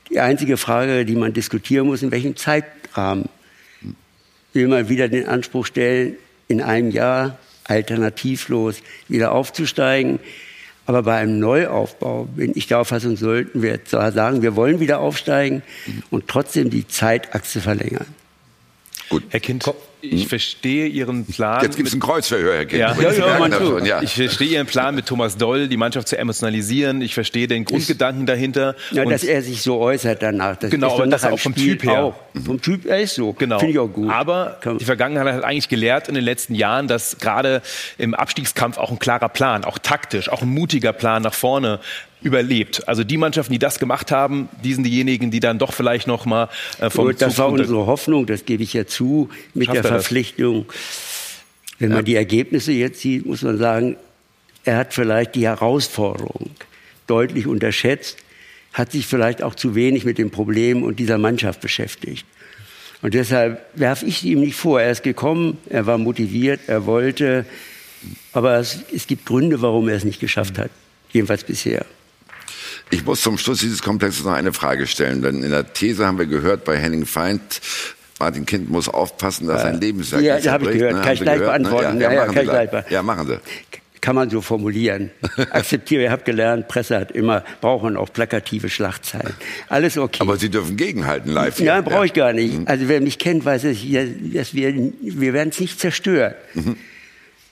Die 0.09 0.19
einzige 0.19 0.57
Frage, 0.57 1.05
die 1.05 1.15
man 1.15 1.33
diskutieren 1.33 1.87
muss, 1.87 2.03
in 2.03 2.11
welchem 2.11 2.35
Zeitrahmen 2.35 3.29
will 4.53 4.67
man 4.67 4.89
wieder 4.89 5.07
den 5.07 5.27
Anspruch 5.27 5.65
stellen, 5.65 6.15
in 6.47 6.61
einem 6.61 6.91
Jahr 6.91 7.37
alternativlos 7.65 8.81
wieder 9.07 9.31
aufzusteigen. 9.31 10.19
Aber 10.85 11.03
bei 11.03 11.15
einem 11.15 11.39
Neuaufbau 11.39 12.25
bin 12.25 12.51
ich 12.55 12.67
der 12.67 12.79
Auffassung, 12.79 13.15
sollten 13.15 13.61
wir 13.61 13.85
zwar 13.85 14.11
sagen, 14.11 14.41
wir 14.41 14.55
wollen 14.55 14.79
wieder 14.79 14.99
aufsteigen 14.99 15.61
und 16.09 16.27
trotzdem 16.27 16.69
die 16.69 16.87
Zeitachse 16.87 17.61
verlängern. 17.61 18.07
Herr 19.29 19.39
Kind, 19.39 19.63
ich 20.01 20.27
verstehe 20.27 20.87
Ihren 20.87 21.25
Plan. 21.25 21.61
Jetzt 21.63 21.75
gibt 21.75 21.87
es 21.87 21.93
ein 21.93 21.99
Kreuzverhör, 21.99 22.55
Herr 22.55 22.65
Kind. 22.65 22.79
Ja. 22.81 22.95
Ja, 22.99 23.11
ja, 23.11 23.39
man 23.39 23.53
schon, 23.53 23.85
ja. 23.85 24.01
Ich 24.01 24.13
verstehe 24.15 24.47
Ihren 24.49 24.65
Plan 24.65 24.95
mit 24.95 25.05
Thomas 25.05 25.37
Doll, 25.37 25.67
die 25.67 25.77
Mannschaft 25.77 26.07
zu 26.07 26.17
emotionalisieren. 26.17 27.01
Ich 27.01 27.13
verstehe 27.13 27.47
den 27.47 27.65
Grundgedanken 27.65 28.25
dahinter. 28.25 28.75
Ja, 28.91 29.03
Und- 29.03 29.11
dass 29.11 29.23
er 29.23 29.41
sich 29.43 29.61
so 29.61 29.79
äußert 29.79 30.21
danach. 30.23 30.55
Das 30.57 30.71
Genau, 30.71 30.87
ist 30.87 30.93
aber 30.93 31.07
das 31.07 31.23
auch 31.25 31.39
vom 31.39 31.53
Spiel 31.53 31.77
Typ 31.77 31.83
her. 31.89 32.03
Auch. 32.03 32.15
Vom 32.45 32.61
Typ, 32.61 32.85
er 32.85 33.01
ist 33.01 33.15
so. 33.15 33.33
Genau. 33.33 33.59
Finde 33.59 33.73
ich 33.73 33.79
auch 33.79 33.87
gut. 33.87 34.09
Aber 34.09 34.59
die 34.79 34.85
Vergangenheit 34.85 35.33
hat 35.35 35.43
eigentlich 35.43 35.69
gelehrt 35.69 36.07
in 36.07 36.15
den 36.15 36.23
letzten 36.23 36.55
Jahren, 36.55 36.87
dass 36.87 37.17
gerade 37.19 37.61
im 37.97 38.13
Abstiegskampf 38.15 38.77
auch 38.77 38.91
ein 38.91 38.99
klarer 38.99 39.29
Plan, 39.29 39.63
auch 39.65 39.77
taktisch, 39.77 40.29
auch 40.29 40.41
ein 40.41 40.49
mutiger 40.49 40.93
Plan 40.93 41.21
nach 41.21 41.33
vorne 41.33 41.79
überlebt. 42.21 42.87
Also 42.87 43.03
die 43.03 43.17
Mannschaften, 43.17 43.53
die 43.53 43.59
das 43.59 43.79
gemacht 43.79 44.11
haben, 44.11 44.49
die 44.63 44.73
sind 44.73 44.83
diejenigen, 44.83 45.31
die 45.31 45.39
dann 45.39 45.59
doch 45.59 45.73
vielleicht 45.73 46.07
noch 46.07 46.25
mal 46.25 46.49
äh, 46.79 46.89
vom 46.89 47.05
Gut, 47.05 47.21
das 47.21 47.35
Zug 47.35 47.39
war 47.39 47.51
unsere 47.51 47.85
Hoffnung, 47.87 48.25
das 48.25 48.45
gebe 48.45 48.63
ich 48.63 48.73
ja 48.73 48.85
zu, 48.85 49.29
mit 49.53 49.67
Schafft 49.67 49.77
der 49.77 49.85
er? 49.85 49.89
Verpflichtung. 49.89 50.65
Wenn 51.79 51.93
man 51.93 52.05
die 52.05 52.15
Ergebnisse 52.15 52.71
jetzt 52.73 53.01
sieht, 53.01 53.25
muss 53.25 53.41
man 53.41 53.57
sagen, 53.57 53.97
er 54.63 54.77
hat 54.77 54.93
vielleicht 54.93 55.33
die 55.33 55.45
Herausforderung 55.45 56.51
deutlich 57.07 57.47
unterschätzt, 57.47 58.17
hat 58.73 58.91
sich 58.91 59.07
vielleicht 59.07 59.41
auch 59.41 59.55
zu 59.55 59.73
wenig 59.73 60.05
mit 60.05 60.19
dem 60.19 60.29
Problem 60.29 60.83
und 60.83 60.99
dieser 60.99 61.17
Mannschaft 61.17 61.59
beschäftigt. 61.59 62.25
Und 63.01 63.15
deshalb 63.15 63.65
werfe 63.73 64.05
ich 64.05 64.23
ihm 64.23 64.41
nicht 64.41 64.55
vor. 64.55 64.79
Er 64.79 64.91
ist 64.91 65.01
gekommen, 65.01 65.57
er 65.69 65.87
war 65.87 65.97
motiviert, 65.97 66.61
er 66.67 66.85
wollte. 66.85 67.45
Aber 68.31 68.57
es, 68.57 68.83
es 68.93 69.07
gibt 69.07 69.25
Gründe, 69.25 69.61
warum 69.61 69.89
er 69.89 69.95
es 69.95 70.03
nicht 70.03 70.19
geschafft 70.19 70.59
hat. 70.59 70.69
Jedenfalls 71.11 71.43
bisher. 71.43 71.85
Ich 72.91 73.05
muss 73.05 73.21
zum 73.21 73.37
Schluss 73.37 73.59
dieses 73.59 73.81
Komplexes 73.81 74.23
noch 74.23 74.33
eine 74.33 74.53
Frage 74.53 74.85
stellen, 74.85 75.21
denn 75.21 75.43
in 75.43 75.51
der 75.51 75.71
These 75.73 76.05
haben 76.05 76.17
wir 76.19 76.25
gehört 76.25 76.65
bei 76.65 76.77
Henning 76.77 77.05
Feind, 77.05 77.61
Martin 78.19 78.45
Kind 78.45 78.69
muss 78.69 78.87
aufpassen, 78.89 79.47
dass 79.47 79.61
sein 79.63 79.79
Lebenswerk 79.81 80.21
Ja, 80.21 80.35
nicht 80.35 80.47
habe 80.49 80.65
ich 80.71 80.77
gehört. 80.77 80.93
ne? 80.93 80.99
Kann 80.99 81.05
Haben 81.07 81.13
ich 81.13 81.19
Sie 81.19 81.23
gleich 81.25 81.39
gehört, 81.39 81.61
ne? 81.61 81.69
beantworten. 81.69 82.01
Ja, 82.01 82.07
Ja, 82.11 82.13
ja, 82.13 82.19
machen 82.21 82.25
kann 82.27 82.35
Sie 82.35 82.41
ich 82.41 82.49
gleich 82.51 82.69
gleich. 82.69 82.85
be- 82.85 82.93
Ja, 82.93 83.03
machen 83.03 83.27
Sie. 83.27 83.39
Kann 84.01 84.15
man 84.15 84.29
so 84.29 84.41
formulieren. 84.41 85.11
Akzeptiere, 85.51 86.03
ich 86.05 86.09
habe 86.09 86.23
gelernt, 86.23 86.67
Presse 86.67 86.97
hat 86.97 87.11
immer, 87.11 87.43
braucht 87.61 87.83
man 87.83 87.97
auch 87.97 88.11
plakative 88.11 88.69
Schlagzeilen. 88.69 89.33
Alles 89.69 89.97
okay. 89.97 90.17
Aber 90.21 90.37
Sie 90.37 90.49
dürfen 90.49 90.75
gegenhalten 90.75 91.31
live. 91.31 91.57
hier. 91.57 91.67
Nein, 91.73 91.83
brauche 91.83 92.05
ich 92.07 92.13
gar 92.13 92.31
Mhm. 92.31 92.39
nicht. 92.39 92.67
Also 92.67 92.87
wer 92.87 92.99
mich 93.01 93.19
kennt, 93.19 93.45
weiß, 93.45 93.61
dass, 93.63 93.71
ich, 93.73 93.91
dass 94.33 94.53
wir, 94.53 94.73
wir 95.01 95.33
werden 95.33 95.49
es 95.49 95.59
nicht 95.59 95.79
zerstören. 95.79 96.33
Mhm. 96.55 96.77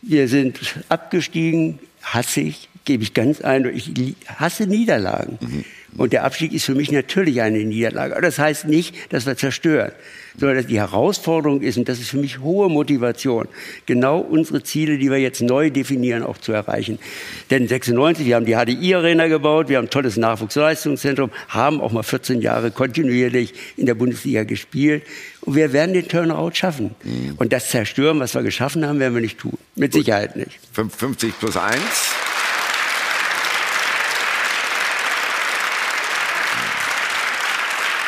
Wir 0.02 0.28
sind 0.28 0.60
abgestiegen, 0.90 1.80
hasse 2.04 2.42
ich, 2.42 2.69
gebe 2.86 3.04
ich 3.04 3.14
ganz 3.14 3.42
eindeutig. 3.42 3.92
Ich 3.98 4.16
hasse 4.28 4.68
Niederlagen. 4.68 5.38
Mhm. 5.42 5.64
Und 5.98 6.14
der 6.14 6.24
Abstieg 6.24 6.54
ist 6.54 6.66
für 6.66 6.76
mich 6.76 6.92
natürlich 6.92 7.42
eine 7.42 7.60
Niederlage. 7.60 8.14
Aber 8.14 8.22
das 8.22 8.38
heißt 8.38 8.68
nicht, 8.68 8.96
dass 9.12 9.26
wir 9.26 9.36
zerstören, 9.36 9.92
sondern 10.38 10.58
dass 10.58 10.68
die 10.68 10.78
Herausforderung 10.80 11.62
ist, 11.62 11.78
und 11.78 11.90
das 11.90 12.00
ist 12.00 12.10
für 12.10 12.18
mich 12.18 12.40
hohe 12.40 12.70
Motivation, 12.70 13.48
genau 13.88 14.20
unsere 14.20 14.62
Ziele, 14.62 14.98
die 15.00 15.10
wir 15.10 15.18
jetzt 15.18 15.42
neu 15.42 15.72
definieren, 15.72 16.22
auch 16.24 16.38
zu 16.38 16.52
erreichen. 16.52 17.00
Denn 17.50 17.68
96, 17.68 18.26
wir 18.28 18.36
haben 18.36 18.46
die 18.46 18.54
HDI-Arena 18.54 19.28
gebaut, 19.28 19.68
wir 19.70 19.78
haben 19.78 19.86
ein 19.86 19.90
tolles 19.90 20.16
Nachwuchsleistungszentrum, 20.18 21.32
haben 21.48 21.82
auch 21.82 21.92
mal 21.92 22.04
14 22.04 22.42
Jahre 22.42 22.70
kontinuierlich 22.70 23.54
in 23.76 23.88
der 23.88 23.96
Bundesliga 23.96 24.44
gespielt. 24.44 25.04
Und 25.42 25.56
wir 25.56 25.74
werden 25.74 25.94
den 25.94 26.08
Turnaround 26.08 26.56
schaffen. 26.56 26.92
Und 27.38 27.52
das 27.52 27.70
Zerstören, 27.70 28.20
was 28.20 28.36
wir 28.36 28.44
geschaffen 28.44 28.86
haben, 28.86 29.00
werden 29.00 29.16
wir 29.16 29.22
nicht 29.22 29.40
tun. 29.40 29.58
Mit 29.76 29.94
Sicherheit 29.94 30.36
nicht. 30.36 30.60
Fünf- 30.72 30.96
50 30.96 31.40
plus 31.40 31.58
1. 31.58 31.78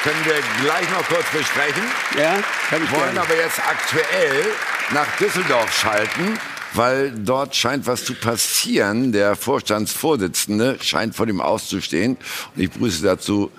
Können 0.04 0.26
wir 0.26 0.34
gleich 0.64 0.90
noch 0.90 1.08
kurz 1.08 1.26
besprechen. 1.32 1.84
Ja, 2.18 2.40
kann 2.70 2.84
ich 2.84 2.92
wollen 2.92 3.14
gerne. 3.14 3.22
aber 3.22 3.36
jetzt 3.36 3.60
aktuell 3.60 4.46
nach 4.94 5.06
Düsseldorf 5.18 5.78
schalten, 5.78 6.40
weil 6.74 7.12
dort 7.12 7.56
scheint 7.56 7.86
was 7.86 8.04
zu 8.04 8.16
passieren. 8.16 9.12
Der 9.12 9.36
Vorstandsvorsitzende 9.36 10.80
scheint 10.82 11.16
vor 11.16 11.28
dem 11.28 11.40
Auszustehen. 11.40 12.18
Und 12.56 12.62
ich 12.62 12.72
begrüße 12.72 13.04
dazu 13.04 13.52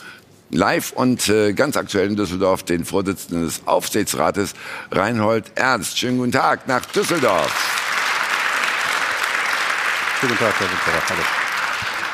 live 0.51 0.93
und 0.93 1.29
äh, 1.29 1.53
ganz 1.53 1.77
aktuell 1.77 2.09
in 2.09 2.17
Düsseldorf 2.17 2.65
den 2.65 2.85
Vorsitzenden 2.85 3.45
des 3.45 3.63
Aufsichtsrates, 3.67 4.55
Reinhold 4.91 5.53
Ernst. 5.55 5.97
Schönen 5.97 6.19
guten 6.19 6.33
Tag 6.33 6.67
nach 6.67 6.85
Düsseldorf. 6.87 7.53
Guten 10.21 10.39
Tag, 10.39 10.55
Herr 10.59 10.69
Winterer. 10.69 11.03
Hallo. 11.09 11.42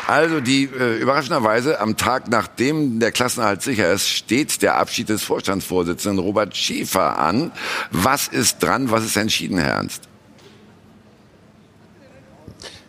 Also 0.09 0.41
die 0.41 0.65
äh, 0.65 0.97
überraschenderweise 0.97 1.81
am 1.81 1.99
Tag 1.99 2.29
nachdem 2.29 2.99
der 2.99 3.13
Klassenerhalt 3.13 3.61
sicher 3.61 3.93
ist, 3.93 4.09
steht 4.09 4.63
der 4.63 4.79
Abschied 4.79 5.11
des 5.11 5.23
Vorstandsvorsitzenden 5.23 6.19
Robert 6.19 6.57
Schäfer 6.57 7.19
an. 7.19 7.53
Was 7.91 8.27
ist 8.27 8.63
dran? 8.63 8.91
Was 8.91 9.05
ist 9.05 9.19
entschieden, 9.19 9.59
Herr 9.59 9.75
Ernst? 9.75 10.08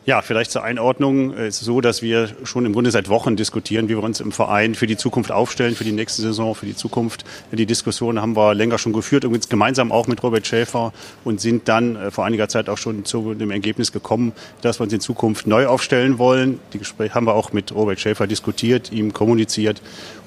Ja, 0.09 0.23
vielleicht 0.23 0.49
zur 0.49 0.63
Einordnung. 0.63 1.33
Es 1.33 1.59
ist 1.59 1.65
so, 1.65 1.81
dass 1.81 2.01
wir 2.01 2.29
schon 2.43 2.65
im 2.65 2.73
Grunde 2.73 2.89
seit 2.89 3.09
Wochen 3.09 3.35
diskutieren, 3.35 3.89
wie 3.89 3.95
wir 3.95 4.01
uns 4.01 4.19
im 4.21 4.31
Verein 4.31 4.73
für 4.73 4.87
die 4.87 4.97
Zukunft 4.97 5.31
aufstellen, 5.31 5.75
für 5.75 5.83
die 5.83 5.91
nächste 5.91 6.23
Saison, 6.23 6.55
für 6.55 6.65
die 6.65 6.75
Zukunft. 6.75 7.25
Die 7.51 7.67
Diskussion 7.67 8.19
haben 8.19 8.35
wir 8.35 8.55
länger 8.55 8.79
schon 8.79 8.91
geführt, 8.91 9.23
übrigens 9.23 9.49
gemeinsam 9.49 9.91
auch 9.91 10.07
mit 10.07 10.23
Robert 10.23 10.47
Schäfer 10.47 10.93
und 11.23 11.39
sind 11.39 11.67
dann 11.67 11.95
äh, 11.95 12.09
vor 12.09 12.25
einiger 12.25 12.49
Zeit 12.49 12.69
auch 12.69 12.79
schon 12.79 13.05
zu 13.05 13.35
dem 13.35 13.51
Ergebnis 13.51 13.91
gekommen, 13.91 14.31
dass 14.63 14.79
wir 14.79 14.85
uns 14.85 14.93
in 14.93 14.99
Zukunft 14.99 15.45
neu 15.45 15.67
aufstellen 15.67 16.17
wollen. 16.17 16.59
Die 16.73 16.79
Gespräche 16.79 17.13
haben 17.13 17.27
wir 17.27 17.35
auch 17.35 17.53
mit 17.53 17.71
Robert 17.71 17.99
Schäfer 17.99 18.25
diskutiert, 18.25 18.91
ihm 18.91 19.13
kommuniziert 19.13 19.79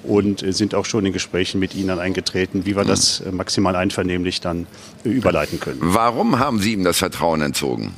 und 0.05 0.45
äh, 0.45 0.53
sind 0.53 0.77
auch 0.77 0.85
schon 0.85 1.05
in 1.07 1.13
Gesprächen 1.13 1.59
mit 1.59 1.75
Ihnen 1.75 1.99
eingetreten, 1.99 2.67
wie 2.67 2.77
wir 2.77 2.85
das 2.85 3.19
äh, 3.23 3.33
maximal 3.33 3.75
einvernehmlich 3.75 4.41
dann 4.41 4.69
überleiten 5.03 5.59
können. 5.59 5.81
Warum 5.83 6.39
haben 6.39 6.61
Sie 6.61 6.75
ihm 6.75 6.85
das 6.85 6.99
Vertrauen 6.99 7.43
entzogen? 7.43 7.95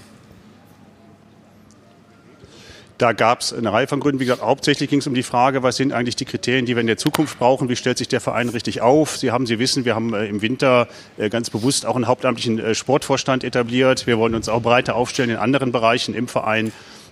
Da 2.97 3.13
gab 3.13 3.41
es 3.41 3.53
eine 3.53 3.73
Reihe 3.73 3.89
von 3.89 3.99
Gründen. 3.99 4.21
Wie 4.21 4.25
gesagt, 4.25 4.43
hauptsächlich 4.43 4.89
ging 4.89 5.01
es 5.01 5.07
um 5.09 5.15
die 5.15 5.25
Frage, 5.25 5.65
was 5.65 5.77
sind 5.77 5.93
eigentlich 5.93 6.15
die 6.15 6.25
Kriterien, 6.25 6.65
die 6.65 6.77
wir 6.77 6.81
in 6.81 6.87
der 6.87 6.97
Zukunft 6.97 7.41
brauchen? 7.41 7.69
Wie 7.69 7.75
stellt 7.75 7.99
sich 7.99 8.07
der 8.07 8.21
Verein 8.21 8.49
richtig 8.49 8.83
auf? 8.83 9.17
Sie 9.17 9.33
haben, 9.33 9.47
Sie 9.47 9.59
wissen, 9.59 9.85
wir 9.85 9.97
haben 9.97 10.15
äh, 10.15 10.27
im 10.27 10.43
Winter 10.43 10.87
äh, 11.19 11.29
ganz 11.29 11.51
bewusst 11.51 11.87
auch 11.87 11.97
einen 11.97 12.07
hauptamtlichen 12.07 12.61
äh, 12.61 12.75
Sportvorstand 12.77 13.43
etabliert. 13.43 14.07
Wir 14.07 14.17
wollen 14.19 14.37
uns 14.37 14.49
auch 14.49 14.63
breiter 14.63 14.95
aufstellen 14.95 15.31
in 15.31 15.37
anderen 15.37 15.73
Bereichen 15.73 16.15
im 16.15 16.29
Verein 16.29 16.71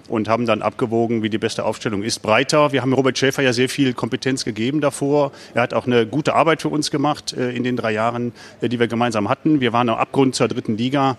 und 0.08 0.28
haben 0.28 0.46
dann 0.46 0.62
abgewogen, 0.62 1.24
wie 1.24 1.30
die 1.30 1.38
beste 1.38 1.64
Aufstellung 1.64 2.04
ist. 2.04 2.20
Breiter. 2.20 2.70
Wir 2.70 2.82
haben 2.82 2.92
Robert 2.92 3.18
Schäfer 3.18 3.42
ja 3.42 3.52
sehr 3.52 3.68
viel 3.68 3.92
Kompetenz 3.92 4.44
gegeben 4.44 4.80
davor. 4.80 5.32
Er 5.54 5.62
hat 5.62 5.74
auch 5.74 5.86
eine 5.86 6.06
gute 6.06 6.34
Arbeit 6.34 6.62
für 6.62 6.68
uns 6.68 6.90
gemacht 6.90 7.32
in 7.32 7.62
den 7.62 7.76
drei 7.76 7.92
Jahren, 7.92 8.32
die 8.60 8.80
wir 8.80 8.88
gemeinsam 8.88 9.28
hatten. 9.28 9.60
Wir 9.60 9.72
waren 9.72 9.88
am 9.88 9.96
Abgrund 9.96 10.34
zur 10.34 10.48
dritten 10.48 10.76
Liga 10.76 11.16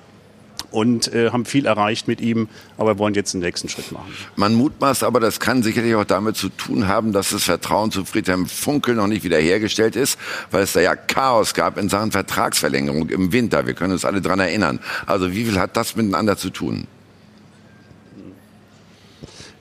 und 0.73 1.13
äh, 1.13 1.29
haben 1.29 1.45
viel 1.45 1.65
erreicht 1.65 2.07
mit 2.07 2.19
ihm, 2.19 2.47
aber 2.77 2.97
wollen 2.97 3.13
jetzt 3.13 3.33
den 3.33 3.41
nächsten 3.41 3.69
Schritt 3.69 3.91
machen. 3.91 4.11
Man 4.35 4.55
mutmaßt 4.55 5.03
aber, 5.03 5.19
das 5.19 5.39
kann 5.39 5.63
sicherlich 5.63 5.95
auch 5.95 6.05
damit 6.05 6.35
zu 6.35 6.49
tun 6.49 6.87
haben, 6.87 7.11
dass 7.11 7.29
das 7.29 7.43
Vertrauen 7.43 7.91
zu 7.91 8.05
Friedhelm 8.05 8.47
Funkel 8.47 8.95
noch 8.95 9.07
nicht 9.07 9.23
wiederhergestellt 9.23 9.95
ist, 9.95 10.17
weil 10.51 10.63
es 10.63 10.73
da 10.73 10.81
ja 10.81 10.95
Chaos 10.95 11.53
gab 11.53 11.77
in 11.77 11.89
Sachen 11.89 12.11
Vertragsverlängerung 12.11 13.09
im 13.09 13.31
Winter. 13.31 13.67
Wir 13.67 13.73
können 13.73 13.93
uns 13.93 14.05
alle 14.05 14.21
dran 14.21 14.39
erinnern. 14.39 14.79
Also 15.05 15.31
wie 15.31 15.45
viel 15.45 15.59
hat 15.59 15.77
das 15.77 15.95
miteinander 15.95 16.37
zu 16.37 16.49
tun? 16.49 16.87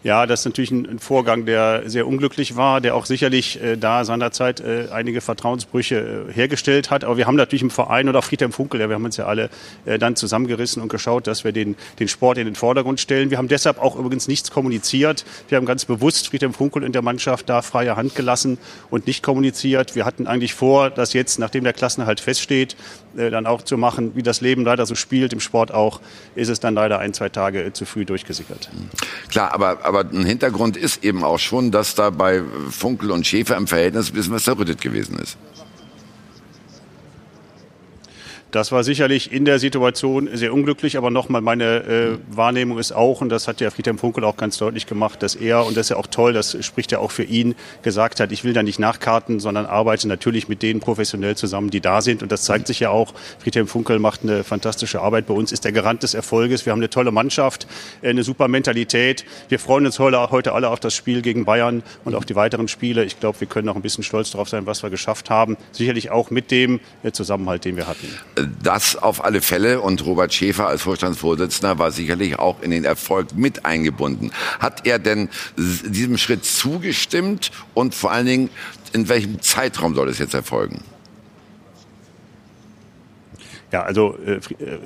Ja, 0.04 0.26
das 0.26 0.40
ist 0.40 0.46
natürlich 0.46 0.72
ein, 0.72 0.98
Vorgang, 0.98 1.46
der 1.46 1.88
sehr 1.88 2.06
unglücklich 2.06 2.56
war, 2.56 2.80
der 2.80 2.96
auch 2.96 3.06
sicherlich 3.06 3.62
äh, 3.62 3.76
da 3.76 4.04
seinerzeit 4.04 4.60
äh, 4.60 4.88
einige 4.90 5.20
Vertrauensbrüche 5.20 6.26
äh, 6.28 6.32
hergestellt 6.32 6.90
hat. 6.90 7.04
Aber 7.04 7.16
wir 7.16 7.26
haben 7.26 7.36
natürlich 7.36 7.62
im 7.62 7.70
Verein 7.70 8.08
oder 8.08 8.18
auch 8.18 8.24
Friedhelm 8.24 8.52
Funkel, 8.52 8.80
ja, 8.80 8.88
wir 8.88 8.96
haben 8.96 9.04
uns 9.04 9.16
ja 9.16 9.26
alle 9.26 9.48
äh, 9.84 9.98
dann 9.98 10.16
zusammengerissen 10.16 10.82
und 10.82 10.88
geschaut, 10.88 11.28
dass 11.28 11.44
wir 11.44 11.52
den, 11.52 11.76
den 12.00 12.08
Sport 12.08 12.38
in 12.38 12.46
den 12.46 12.56
Vordergrund 12.56 12.98
stellen. 12.98 13.30
Wir 13.30 13.38
haben 13.38 13.48
deshalb 13.48 13.78
auch 13.78 13.96
übrigens 13.96 14.26
nichts 14.26 14.50
kommuniziert. 14.50 15.24
Wir 15.48 15.56
haben 15.56 15.66
ganz 15.66 15.84
bewusst 15.84 16.28
Friedhelm 16.28 16.52
Funkel 16.52 16.82
in 16.82 16.92
der 16.92 17.02
Mannschaft 17.02 17.48
da 17.48 17.62
freie 17.62 17.94
Hand 17.94 18.16
gelassen 18.16 18.58
und 18.90 19.06
nicht 19.06 19.22
kommuniziert. 19.22 19.94
Wir 19.94 20.04
hatten 20.04 20.26
eigentlich 20.26 20.54
vor, 20.54 20.90
das 20.90 21.12
jetzt, 21.12 21.38
nachdem 21.38 21.62
der 21.62 21.72
Klassenerhalt 21.72 22.20
feststeht, 22.20 22.76
äh, 23.16 23.30
dann 23.30 23.46
auch 23.46 23.62
zu 23.62 23.76
machen, 23.76 24.12
wie 24.14 24.22
das 24.22 24.40
Leben 24.40 24.64
leider 24.64 24.86
so 24.86 24.94
spielt, 24.94 25.32
im 25.32 25.40
Sport 25.40 25.72
auch, 25.72 26.00
ist 26.34 26.48
es 26.48 26.60
dann 26.60 26.74
leider 26.74 26.98
ein, 26.98 27.14
zwei 27.14 27.28
Tage 27.28 27.62
äh, 27.62 27.72
zu 27.72 27.84
früh 27.84 28.04
durchgesickert. 28.04 28.70
Klar, 29.30 29.52
aber, 29.52 29.84
aber 29.84 29.91
ein 30.00 30.24
Hintergrund 30.24 30.76
ist 30.76 31.04
eben 31.04 31.24
auch 31.24 31.38
schon, 31.38 31.70
dass 31.70 31.94
da 31.94 32.10
bei 32.10 32.42
Funkel 32.70 33.10
und 33.10 33.26
Schäfer 33.26 33.56
im 33.56 33.66
Verhältnis 33.66 34.10
ein 34.10 34.14
bisschen 34.14 34.32
was 34.32 34.44
zerrüttet 34.44 34.80
gewesen 34.80 35.18
ist. 35.18 35.36
Das 38.52 38.70
war 38.70 38.84
sicherlich 38.84 39.32
in 39.32 39.46
der 39.46 39.58
Situation 39.58 40.28
sehr 40.34 40.52
unglücklich, 40.52 40.98
aber 40.98 41.10
nochmal 41.10 41.40
meine 41.40 41.64
äh, 41.84 42.18
Wahrnehmung 42.28 42.78
ist 42.78 42.92
auch, 42.92 43.22
und 43.22 43.30
das 43.30 43.48
hat 43.48 43.60
der 43.60 43.70
Friedhelm 43.70 43.96
Funkel 43.96 44.24
auch 44.24 44.36
ganz 44.36 44.58
deutlich 44.58 44.86
gemacht, 44.86 45.22
dass 45.22 45.34
er, 45.34 45.64
und 45.64 45.74
das 45.74 45.86
ist 45.86 45.88
ja 45.88 45.96
auch 45.96 46.06
toll, 46.06 46.34
das 46.34 46.62
spricht 46.62 46.92
ja 46.92 46.98
auch 46.98 47.10
für 47.10 47.22
ihn, 47.22 47.54
gesagt 47.80 48.20
hat, 48.20 48.30
ich 48.30 48.44
will 48.44 48.52
da 48.52 48.62
nicht 48.62 48.78
nachkarten, 48.78 49.40
sondern 49.40 49.64
arbeite 49.64 50.06
natürlich 50.06 50.48
mit 50.48 50.62
denen 50.62 50.80
professionell 50.80 51.34
zusammen, 51.34 51.70
die 51.70 51.80
da 51.80 52.02
sind. 52.02 52.22
Und 52.22 52.30
das 52.30 52.42
zeigt 52.42 52.66
sich 52.66 52.80
ja 52.80 52.90
auch. 52.90 53.14
Friedhelm 53.38 53.66
Funkel 53.66 53.98
macht 53.98 54.22
eine 54.22 54.44
fantastische 54.44 55.00
Arbeit 55.00 55.28
bei 55.28 55.32
uns, 55.32 55.50
ist 55.50 55.64
der 55.64 55.72
Garant 55.72 56.02
des 56.02 56.12
Erfolges. 56.12 56.66
Wir 56.66 56.72
haben 56.72 56.80
eine 56.80 56.90
tolle 56.90 57.10
Mannschaft, 57.10 57.66
äh, 58.02 58.10
eine 58.10 58.22
super 58.22 58.48
Mentalität. 58.48 59.24
Wir 59.48 59.60
freuen 59.60 59.86
uns 59.86 59.98
heute, 59.98 60.52
alle 60.52 60.68
auf 60.68 60.80
das 60.80 60.92
Spiel 60.94 61.22
gegen 61.22 61.46
Bayern 61.46 61.82
und 62.04 62.14
auf 62.14 62.26
die 62.26 62.36
weiteren 62.36 62.68
Spiele. 62.68 63.02
Ich 63.02 63.18
glaube, 63.18 63.40
wir 63.40 63.48
können 63.48 63.70
auch 63.70 63.76
ein 63.76 63.82
bisschen 63.82 64.04
stolz 64.04 64.30
darauf 64.30 64.50
sein, 64.50 64.66
was 64.66 64.82
wir 64.82 64.90
geschafft 64.90 65.30
haben. 65.30 65.56
Sicherlich 65.72 66.10
auch 66.10 66.30
mit 66.30 66.50
dem 66.50 66.80
äh, 67.02 67.12
Zusammenhalt, 67.12 67.64
den 67.64 67.78
wir 67.78 67.86
hatten. 67.86 68.08
Das 68.62 68.96
auf 68.96 69.24
alle 69.24 69.40
Fälle 69.40 69.80
und 69.80 70.04
Robert 70.04 70.32
Schäfer 70.32 70.66
als 70.68 70.82
Vorstandsvorsitzender 70.82 71.78
war 71.78 71.90
sicherlich 71.90 72.38
auch 72.38 72.60
in 72.62 72.70
den 72.70 72.84
Erfolg 72.84 73.34
mit 73.34 73.64
eingebunden. 73.64 74.32
Hat 74.58 74.86
er 74.86 74.98
denn 74.98 75.28
diesem 75.56 76.18
Schritt 76.18 76.44
zugestimmt 76.44 77.50
und 77.74 77.94
vor 77.94 78.12
allen 78.12 78.26
Dingen 78.26 78.50
in 78.92 79.08
welchem 79.08 79.40
Zeitraum 79.40 79.94
soll 79.94 80.08
es 80.08 80.18
jetzt 80.18 80.34
erfolgen? 80.34 80.82
Ja, 83.72 83.84
also 83.84 84.18
äh, 84.26 84.38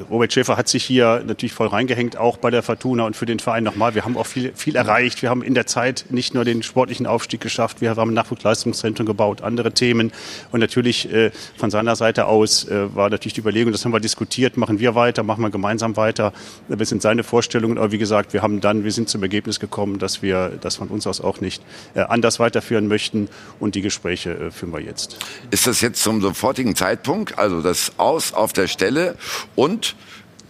Robert 0.09 0.33
Schäfer 0.33 0.57
hat 0.57 0.69
sich 0.69 0.85
hier 0.85 1.25
natürlich 1.27 1.53
voll 1.53 1.67
reingehängt, 1.67 2.17
auch 2.17 2.37
bei 2.37 2.51
der 2.51 2.63
Fortuna 2.63 3.05
und 3.05 3.17
für 3.17 3.27
den 3.27 3.41
Verein 3.41 3.65
nochmal. 3.65 3.97
Wir 3.97 4.05
haben 4.05 4.17
auch 4.17 4.27
viel, 4.27 4.53
viel 4.55 4.77
erreicht. 4.77 5.23
Wir 5.23 5.31
haben 5.31 5.43
in 5.43 5.55
der 5.55 5.67
Zeit 5.67 6.07
nicht 6.11 6.35
nur 6.35 6.45
den 6.45 6.63
sportlichen 6.63 7.05
Aufstieg 7.05 7.41
geschafft, 7.41 7.81
wir 7.81 7.97
haben 7.97 8.13
ein 8.13 8.15
Nachwuchsleistungszentrum 8.15 9.05
gebaut, 9.05 9.43
andere 9.43 9.73
Themen. 9.73 10.13
Und 10.53 10.61
natürlich 10.61 11.13
äh, 11.13 11.33
von 11.57 11.73
seiner 11.73 11.97
Seite 11.97 12.27
aus 12.27 12.69
äh, 12.69 12.95
war 12.95 13.11
natürlich 13.11 13.35
die 13.35 13.41
Überlegung, 13.41 13.73
das 13.73 13.85
haben 13.85 13.93
wir 13.93 13.99
diskutiert, 13.99 14.57
machen 14.57 14.79
wir 14.79 14.95
weiter, 14.95 15.25
machen 15.25 15.43
wir 15.43 15.51
gemeinsam 15.51 15.97
weiter. 15.97 16.33
Das 16.69 16.89
sind 16.89 17.03
seine 17.03 17.25
Vorstellungen. 17.25 17.79
Aber 17.79 17.91
wie 17.91 17.99
gesagt, 17.99 18.35
wir 18.35 18.43
haben 18.43 18.61
dann, 18.61 18.85
wir 18.85 18.93
sind 18.93 19.09
zum 19.09 19.21
Ergebnis 19.21 19.59
gekommen, 19.59 19.99
dass 19.99 20.23
wir 20.23 20.53
das 20.61 20.77
von 20.77 20.87
uns 20.87 21.09
aus 21.09 21.21
auch 21.21 21.41
nicht 21.41 21.61
äh, 21.95 22.03
anders 22.03 22.39
weiterführen 22.39 22.87
möchten. 22.87 23.29
Und 23.59 23.75
die 23.75 23.83
Gespräche 23.83 24.31
äh, 24.31 24.51
führen 24.53 24.73
wir 24.73 24.81
jetzt. 24.81 25.19
Ist 25.51 25.67
das 25.67 25.81
jetzt 25.81 26.01
zum 26.01 26.21
sofortigen 26.21 26.77
Zeitpunkt, 26.77 27.37
also 27.37 27.63
das 27.63 27.91
Aus 27.97 28.33
auf 28.33 28.53
der 28.53 28.69
Stelle 28.77 29.17
und 29.55 29.97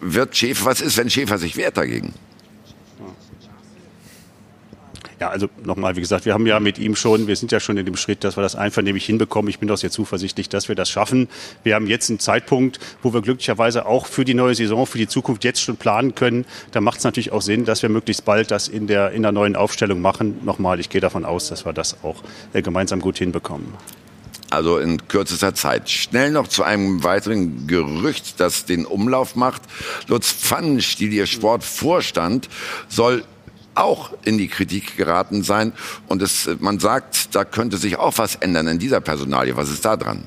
wird 0.00 0.36
Schäfer, 0.36 0.66
was 0.66 0.80
ist, 0.80 0.96
wenn 0.96 1.08
Schäfer 1.08 1.38
sich 1.38 1.56
wehrt 1.56 1.76
dagegen? 1.76 2.12
Ja, 5.18 5.30
also 5.30 5.48
nochmal, 5.64 5.96
wie 5.96 6.00
gesagt, 6.00 6.26
wir 6.26 6.34
haben 6.34 6.46
ja 6.46 6.60
mit 6.60 6.78
ihm 6.78 6.94
schon, 6.94 7.26
wir 7.26 7.36
sind 7.36 7.50
ja 7.50 7.58
schon 7.58 7.78
in 7.78 7.86
dem 7.86 7.96
Schritt, 7.96 8.22
dass 8.22 8.36
wir 8.36 8.42
das 8.42 8.54
einvernehmlich 8.54 9.06
hinbekommen. 9.06 9.48
Ich 9.48 9.58
bin 9.58 9.66
doch 9.66 9.78
sehr 9.78 9.90
zuversichtlich, 9.90 10.50
dass 10.50 10.68
wir 10.68 10.74
das 10.74 10.90
schaffen. 10.90 11.28
Wir 11.62 11.74
haben 11.74 11.86
jetzt 11.86 12.10
einen 12.10 12.18
Zeitpunkt, 12.18 12.78
wo 13.02 13.14
wir 13.14 13.22
glücklicherweise 13.22 13.86
auch 13.86 14.04
für 14.04 14.26
die 14.26 14.34
neue 14.34 14.54
Saison, 14.54 14.84
für 14.84 14.98
die 14.98 15.08
Zukunft 15.08 15.42
jetzt 15.44 15.62
schon 15.62 15.78
planen 15.78 16.14
können. 16.14 16.44
Da 16.72 16.82
macht 16.82 16.98
es 16.98 17.04
natürlich 17.04 17.32
auch 17.32 17.40
Sinn, 17.40 17.64
dass 17.64 17.80
wir 17.80 17.88
möglichst 17.88 18.26
bald 18.26 18.50
das 18.50 18.68
in 18.68 18.88
der, 18.88 19.12
in 19.12 19.22
der 19.22 19.32
neuen 19.32 19.56
Aufstellung 19.56 20.02
machen. 20.02 20.44
Nochmal, 20.44 20.80
ich 20.80 20.90
gehe 20.90 21.00
davon 21.00 21.24
aus, 21.24 21.48
dass 21.48 21.64
wir 21.64 21.72
das 21.72 22.04
auch 22.04 22.22
äh, 22.52 22.60
gemeinsam 22.60 23.00
gut 23.00 23.16
hinbekommen. 23.16 23.72
Also 24.50 24.78
in 24.78 25.08
kürzester 25.08 25.54
Zeit. 25.54 25.90
Schnell 25.90 26.30
noch 26.30 26.48
zu 26.48 26.62
einem 26.62 27.02
weiteren 27.02 27.66
Gerücht, 27.66 28.38
das 28.38 28.64
den 28.64 28.86
Umlauf 28.86 29.34
macht. 29.34 29.62
Lutz 30.06 30.32
Pfannenstiel, 30.32 31.12
ihr 31.12 31.26
Sportvorstand, 31.26 32.48
soll 32.88 33.24
auch 33.74 34.10
in 34.24 34.38
die 34.38 34.48
Kritik 34.48 34.96
geraten 34.96 35.42
sein. 35.42 35.72
Und 36.06 36.22
es, 36.22 36.48
man 36.60 36.78
sagt, 36.78 37.34
da 37.34 37.44
könnte 37.44 37.76
sich 37.76 37.98
auch 37.98 38.18
was 38.18 38.36
ändern 38.36 38.68
in 38.68 38.78
dieser 38.78 39.00
Personalie. 39.00 39.56
Was 39.56 39.70
ist 39.70 39.84
da 39.84 39.96
dran? 39.96 40.24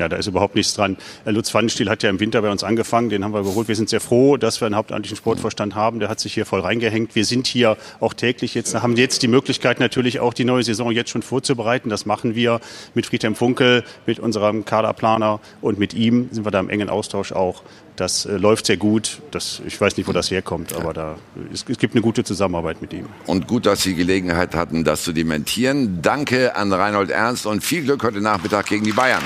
Ja, 0.00 0.08
da 0.08 0.16
ist 0.16 0.26
überhaupt 0.26 0.54
nichts 0.54 0.72
dran. 0.72 0.96
Lutz 1.26 1.50
Pfannenstiel 1.50 1.90
hat 1.90 2.02
ja 2.02 2.08
im 2.08 2.20
Winter 2.20 2.40
bei 2.40 2.50
uns 2.50 2.64
angefangen, 2.64 3.10
den 3.10 3.22
haben 3.22 3.34
wir 3.34 3.42
geholt. 3.42 3.68
Wir 3.68 3.76
sind 3.76 3.90
sehr 3.90 4.00
froh, 4.00 4.38
dass 4.38 4.58
wir 4.62 4.64
einen 4.64 4.74
hauptamtlichen 4.74 5.14
Sportvorstand 5.14 5.74
haben. 5.74 6.00
Der 6.00 6.08
hat 6.08 6.20
sich 6.20 6.32
hier 6.32 6.46
voll 6.46 6.60
reingehängt. 6.60 7.14
Wir 7.14 7.26
sind 7.26 7.46
hier 7.46 7.76
auch 8.00 8.14
täglich 8.14 8.54
jetzt, 8.54 8.74
haben 8.74 8.96
jetzt 8.96 9.22
die 9.22 9.28
Möglichkeit 9.28 9.78
natürlich 9.78 10.18
auch 10.18 10.32
die 10.32 10.46
neue 10.46 10.62
Saison 10.62 10.90
jetzt 10.90 11.10
schon 11.10 11.20
vorzubereiten. 11.20 11.90
Das 11.90 12.06
machen 12.06 12.34
wir 12.34 12.60
mit 12.94 13.04
Friedhelm 13.04 13.34
Funkel, 13.34 13.84
mit 14.06 14.18
unserem 14.18 14.64
Kaderplaner 14.64 15.38
und 15.60 15.78
mit 15.78 15.92
ihm 15.92 16.30
sind 16.30 16.46
wir 16.46 16.50
da 16.50 16.60
im 16.60 16.70
engen 16.70 16.88
Austausch 16.88 17.32
auch. 17.32 17.62
Das 17.96 18.24
äh, 18.24 18.38
läuft 18.38 18.64
sehr 18.64 18.78
gut. 18.78 19.20
Das, 19.32 19.60
ich 19.66 19.78
weiß 19.78 19.98
nicht, 19.98 20.08
wo 20.08 20.12
das 20.12 20.30
herkommt, 20.30 20.72
aber 20.72 20.94
da, 20.94 21.16
es, 21.52 21.66
es 21.68 21.76
gibt 21.76 21.92
eine 21.94 22.00
gute 22.00 22.24
Zusammenarbeit 22.24 22.80
mit 22.80 22.94
ihm. 22.94 23.04
Und 23.26 23.46
gut, 23.46 23.66
dass 23.66 23.82
Sie 23.82 23.94
Gelegenheit 23.94 24.54
hatten, 24.54 24.82
das 24.82 25.04
zu 25.04 25.12
dementieren. 25.12 25.98
Danke 26.00 26.56
an 26.56 26.72
Reinhold 26.72 27.10
Ernst 27.10 27.44
und 27.44 27.62
viel 27.62 27.82
Glück 27.82 28.02
heute 28.02 28.22
Nachmittag 28.22 28.64
gegen 28.64 28.84
die 28.84 28.92
Bayern. 28.92 29.22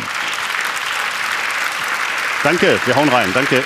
Danke, 2.44 2.78
wir 2.84 2.94
hauen 2.94 3.08
rein. 3.08 3.30
Danke. 3.32 3.64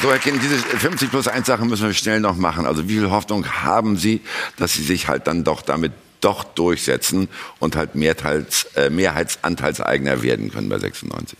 So, 0.00 0.12
Herr 0.12 0.18
Kind, 0.20 0.40
diese 0.40 0.58
50 0.58 1.10
plus 1.10 1.26
1 1.26 1.44
Sache 1.44 1.64
müssen 1.64 1.88
wir 1.88 1.92
schnell 1.92 2.20
noch 2.20 2.36
machen. 2.36 2.66
Also 2.66 2.88
wie 2.88 2.94
viel 2.94 3.10
Hoffnung 3.10 3.44
haben 3.64 3.96
Sie, 3.96 4.20
dass 4.56 4.74
Sie 4.74 4.84
sich 4.84 5.08
halt 5.08 5.26
dann 5.26 5.42
doch 5.42 5.60
damit 5.60 5.90
doch 6.20 6.44
durchsetzen 6.44 7.28
und 7.58 7.74
halt 7.74 7.96
Mehrheits, 7.96 8.64
äh, 8.76 8.90
Mehrheitsanteilseigner 8.90 10.22
werden 10.22 10.52
können 10.52 10.68
bei 10.68 10.78
96? 10.78 11.36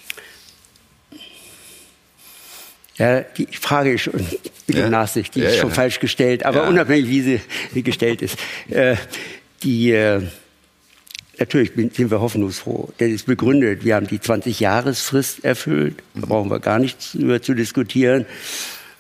Ja, 2.97 3.20
die 3.20 3.47
Frage 3.47 3.93
ist 3.93 4.02
schon, 4.02 4.27
ja. 4.66 4.90
Nachsicht, 4.90 5.36
die 5.36 5.40
ja, 5.40 5.51
ist 5.51 5.59
schon 5.59 5.68
ja. 5.68 5.74
falsch 5.74 6.01
gestellt, 6.01 6.44
aber 6.44 6.66
unabhängig, 6.66 7.09
wie 7.09 7.22
sie 7.22 7.40
wie 7.72 7.82
gestellt 7.85 8.22
ist. 8.22 8.36
Äh, 8.68 8.97
die, 9.62 9.93
äh, 9.93 10.22
natürlich 11.41 11.73
sind 11.75 12.11
wir 12.11 12.21
hoffnungsfroh. 12.21 12.91
Das 12.99 13.09
ist 13.09 13.27
begründet. 13.27 13.85
Wir 13.85 13.97
haben 13.97 14.07
die 14.07 14.19
20-Jahresfrist 14.19 15.45
erfüllt. 15.45 15.97
Da 16.15 16.27
brauchen 16.27 16.51
wir 16.51 16.61
gar 16.61 16.79
nichts 16.79 17.15
über 17.15 17.43
zu 17.43 17.55
diskutieren. 17.55 18.27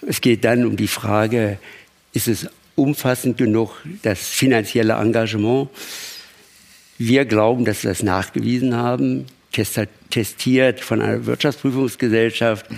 Es 0.06 0.20
geht 0.20 0.44
dann 0.44 0.66
um 0.66 0.76
die 0.76 0.88
Frage, 0.88 1.58
ist 2.12 2.26
es 2.26 2.48
umfassend 2.74 3.36
genug, 3.36 3.76
das 4.02 4.20
finanzielle 4.20 4.94
Engagement? 4.94 5.68
Wir 6.98 7.24
glauben, 7.26 7.64
dass 7.64 7.84
wir 7.84 7.90
das 7.90 8.02
nachgewiesen 8.02 8.74
haben, 8.74 9.26
testiert 10.10 10.80
von 10.80 11.00
einer 11.00 11.26
Wirtschaftsprüfungsgesellschaft. 11.26 12.70
Mhm 12.70 12.76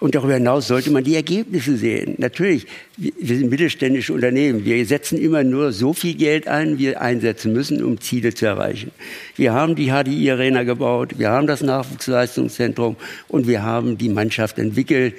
und 0.00 0.14
darüber 0.14 0.34
hinaus 0.34 0.66
sollte 0.66 0.90
man 0.90 1.04
die 1.04 1.14
Ergebnisse 1.14 1.76
sehen. 1.76 2.14
Natürlich, 2.18 2.66
wir 2.96 3.36
sind 3.36 3.50
mittelständische 3.50 4.14
Unternehmen. 4.14 4.64
Wir 4.64 4.84
setzen 4.86 5.18
immer 5.18 5.44
nur 5.44 5.72
so 5.72 5.92
viel 5.92 6.14
Geld 6.14 6.48
ein, 6.48 6.78
wie 6.78 6.86
wir 6.86 7.00
einsetzen 7.00 7.52
müssen, 7.52 7.84
um 7.84 8.00
Ziele 8.00 8.34
zu 8.34 8.46
erreichen. 8.46 8.90
Wir 9.36 9.52
haben 9.52 9.76
die 9.76 9.90
HDI 9.90 10.30
Arena 10.30 10.62
gebaut, 10.62 11.18
wir 11.18 11.30
haben 11.30 11.46
das 11.46 11.60
Nachwuchsleistungszentrum 11.60 12.96
und 13.28 13.46
wir 13.46 13.62
haben 13.62 13.98
die 13.98 14.08
Mannschaft 14.08 14.58
entwickelt, 14.58 15.14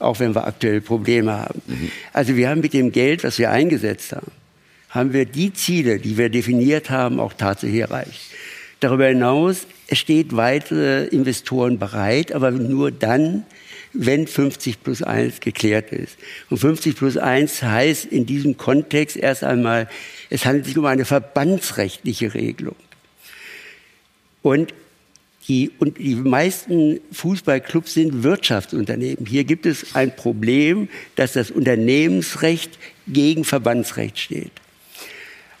auch 0.00 0.18
wenn 0.18 0.34
wir 0.34 0.46
aktuell 0.46 0.80
Probleme 0.80 1.32
haben. 1.32 1.62
Mhm. 1.66 1.90
Also 2.12 2.36
wir 2.36 2.50
haben 2.50 2.60
mit 2.60 2.74
dem 2.74 2.90
Geld, 2.90 3.22
was 3.22 3.38
wir 3.38 3.50
eingesetzt 3.50 4.12
haben, 4.12 4.32
haben 4.90 5.12
wir 5.12 5.26
die 5.26 5.52
Ziele, 5.52 5.98
die 6.00 6.18
wir 6.18 6.28
definiert 6.28 6.90
haben, 6.90 7.20
auch 7.20 7.32
tatsächlich 7.32 7.80
erreicht. 7.80 8.20
Darüber 8.80 9.06
hinaus, 9.06 9.66
es 9.86 9.98
steht 9.98 10.36
weitere 10.36 11.04
Investoren 11.06 11.78
bereit, 11.78 12.32
aber 12.32 12.50
nur 12.50 12.90
dann, 12.90 13.44
wenn 13.94 14.26
50 14.26 14.82
plus 14.82 15.02
1 15.02 15.40
geklärt 15.40 15.92
ist. 15.92 16.18
Und 16.50 16.58
50 16.58 16.96
plus 16.96 17.16
1 17.16 17.62
heißt 17.62 18.06
in 18.06 18.26
diesem 18.26 18.56
Kontext 18.56 19.16
erst 19.16 19.44
einmal, 19.44 19.88
es 20.30 20.44
handelt 20.44 20.66
sich 20.66 20.76
um 20.76 20.84
eine 20.84 21.04
verbandsrechtliche 21.04 22.34
Regelung. 22.34 22.76
Und 24.42 24.74
die, 25.48 25.70
und 25.78 25.98
die 25.98 26.14
meisten 26.14 27.00
Fußballclubs 27.12 27.94
sind 27.94 28.22
Wirtschaftsunternehmen. 28.22 29.26
Hier 29.26 29.44
gibt 29.44 29.66
es 29.66 29.94
ein 29.94 30.14
Problem, 30.16 30.88
dass 31.16 31.34
das 31.34 31.50
Unternehmensrecht 31.50 32.78
gegen 33.06 33.44
Verbandsrecht 33.44 34.18
steht. 34.18 34.52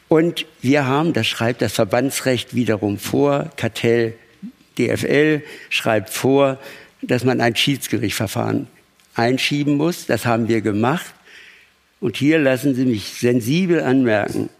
Und 0.08 0.46
wir 0.62 0.86
haben, 0.86 1.12
das 1.12 1.26
schreibt 1.26 1.60
das 1.60 1.72
Verbandsrecht 1.72 2.54
wiederum 2.54 2.98
vor, 2.98 3.50
Kartell 3.56 4.14
DFL 4.78 5.42
schreibt 5.70 6.10
vor, 6.10 6.58
dass 7.06 7.24
man 7.24 7.40
ein 7.40 7.56
Schiedsgerichtsverfahren 7.56 8.68
einschieben 9.14 9.76
muss. 9.76 10.06
Das 10.06 10.26
haben 10.26 10.48
wir 10.48 10.60
gemacht. 10.60 11.14
Und 12.00 12.16
hier 12.16 12.38
lassen 12.38 12.74
Sie 12.74 12.84
mich 12.84 13.14
sensibel 13.20 13.82
anmerken, 13.82 14.50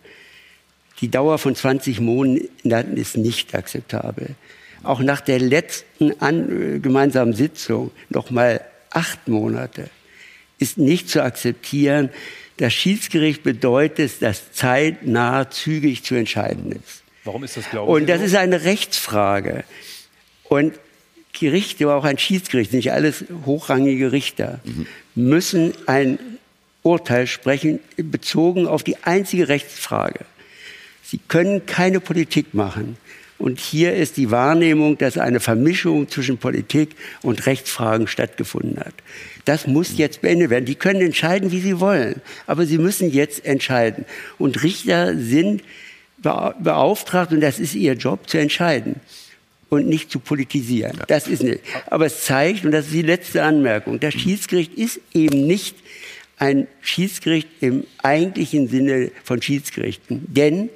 die 1.01 1.11
Dauer 1.11 1.39
von 1.39 1.55
20 1.55 2.01
Monaten 2.01 2.97
ist 2.97 3.17
nicht 3.17 3.55
akzeptabel. 3.55 4.37
Auch 4.83 5.01
nach 5.01 5.21
der 5.21 5.41
letzten 5.41 6.21
an, 6.21 6.81
gemeinsamen 6.81 7.35
Sitzung 7.35 7.91
noch 8.11 8.31
mal 8.31 8.61
acht 8.91 9.29
Monate 9.29 9.91
ist 10.59 10.79
nicht 10.79 11.09
zu 11.09 11.23
akzeptieren. 11.23 12.11
Das 12.59 12.73
Schiedsgericht 12.73 13.43
bedeutet, 13.43 14.23
dass 14.23 14.53
zeitnah 14.53 15.51
zügig 15.51 16.05
zu 16.05 16.15
entscheiden 16.15 16.73
ist. 16.73 17.03
Warum 17.25 17.43
ist 17.43 17.57
das, 17.57 17.69
glaube 17.69 17.91
ich? 17.91 18.03
Und 18.03 18.09
das 18.09 18.23
ist 18.23 18.37
eine 18.37 18.65
Rechtsfrage. 18.65 19.65
Und 20.45 20.75
Gerichte, 21.35 21.85
aber 21.85 21.97
auch 21.97 22.05
ein 22.05 22.19
Schiedsgericht, 22.19 22.73
nicht 22.73 22.93
alles 22.93 23.25
hochrangige 23.45 24.13
Richter, 24.13 24.61
mhm. 24.65 24.87
müssen 25.15 25.73
ein 25.87 26.19
Urteil 26.83 27.27
sprechen, 27.27 27.81
bezogen 27.97 28.67
auf 28.67 28.83
die 28.83 28.97
einzige 29.03 29.49
Rechtsfrage. 29.49 30.21
Sie 31.03 31.19
können 31.29 31.67
keine 31.67 32.01
Politik 32.01 32.55
machen. 32.55 32.97
Und 33.37 33.59
hier 33.59 33.95
ist 33.95 34.17
die 34.17 34.31
Wahrnehmung, 34.31 34.97
dass 34.97 35.19
eine 35.19 35.41
Vermischung 35.41 36.09
zwischen 36.09 36.39
Politik 36.39 36.95
und 37.21 37.47
Rechtsfragen 37.47 38.07
stattgefunden 38.07 38.79
hat. 38.79 38.95
Das 39.45 39.67
muss 39.67 39.99
jetzt 39.99 40.23
beendet 40.23 40.51
werden. 40.51 40.65
Die 40.65 40.77
können 40.77 41.01
entscheiden, 41.01 41.51
wie 41.51 41.61
sie 41.61 41.81
wollen, 41.81 42.23
aber 42.47 42.65
sie 42.65 42.79
müssen 42.79 43.11
jetzt 43.11 43.45
entscheiden. 43.45 44.05
Und 44.39 44.63
Richter 44.63 45.19
sind 45.19 45.63
beauftragt, 46.19 47.33
und 47.33 47.41
das 47.41 47.59
ist 47.59 47.75
ihr 47.75 47.95
Job, 47.95 48.29
zu 48.29 48.39
entscheiden 48.39 49.01
und 49.75 49.89
nicht 49.89 50.11
zu 50.11 50.19
politisieren. 50.19 50.99
Das 51.09 51.27
ist 51.27 51.43
nicht. 51.43 51.61
Aber 51.87 52.07
es 52.07 52.25
zeigt, 52.25 52.65
und 52.65 52.73
das 52.73 52.87
ist 52.87 52.95
die 52.95 53.03
letzte 53.03 53.43
Anmerkung, 53.43 54.01
das 54.01 54.15
Schiedsgericht 54.15 54.75
ist 54.75 55.01
eben 55.13 55.47
nicht 55.47 55.77
ein 56.39 56.67
Schiedsgericht 56.81 57.49
im 57.61 57.85
eigentlichen 58.03 58.69
Sinne 58.69 59.11
von 59.23 59.41
Schiedsgerichten. 59.41 60.25
Denn 60.27 60.69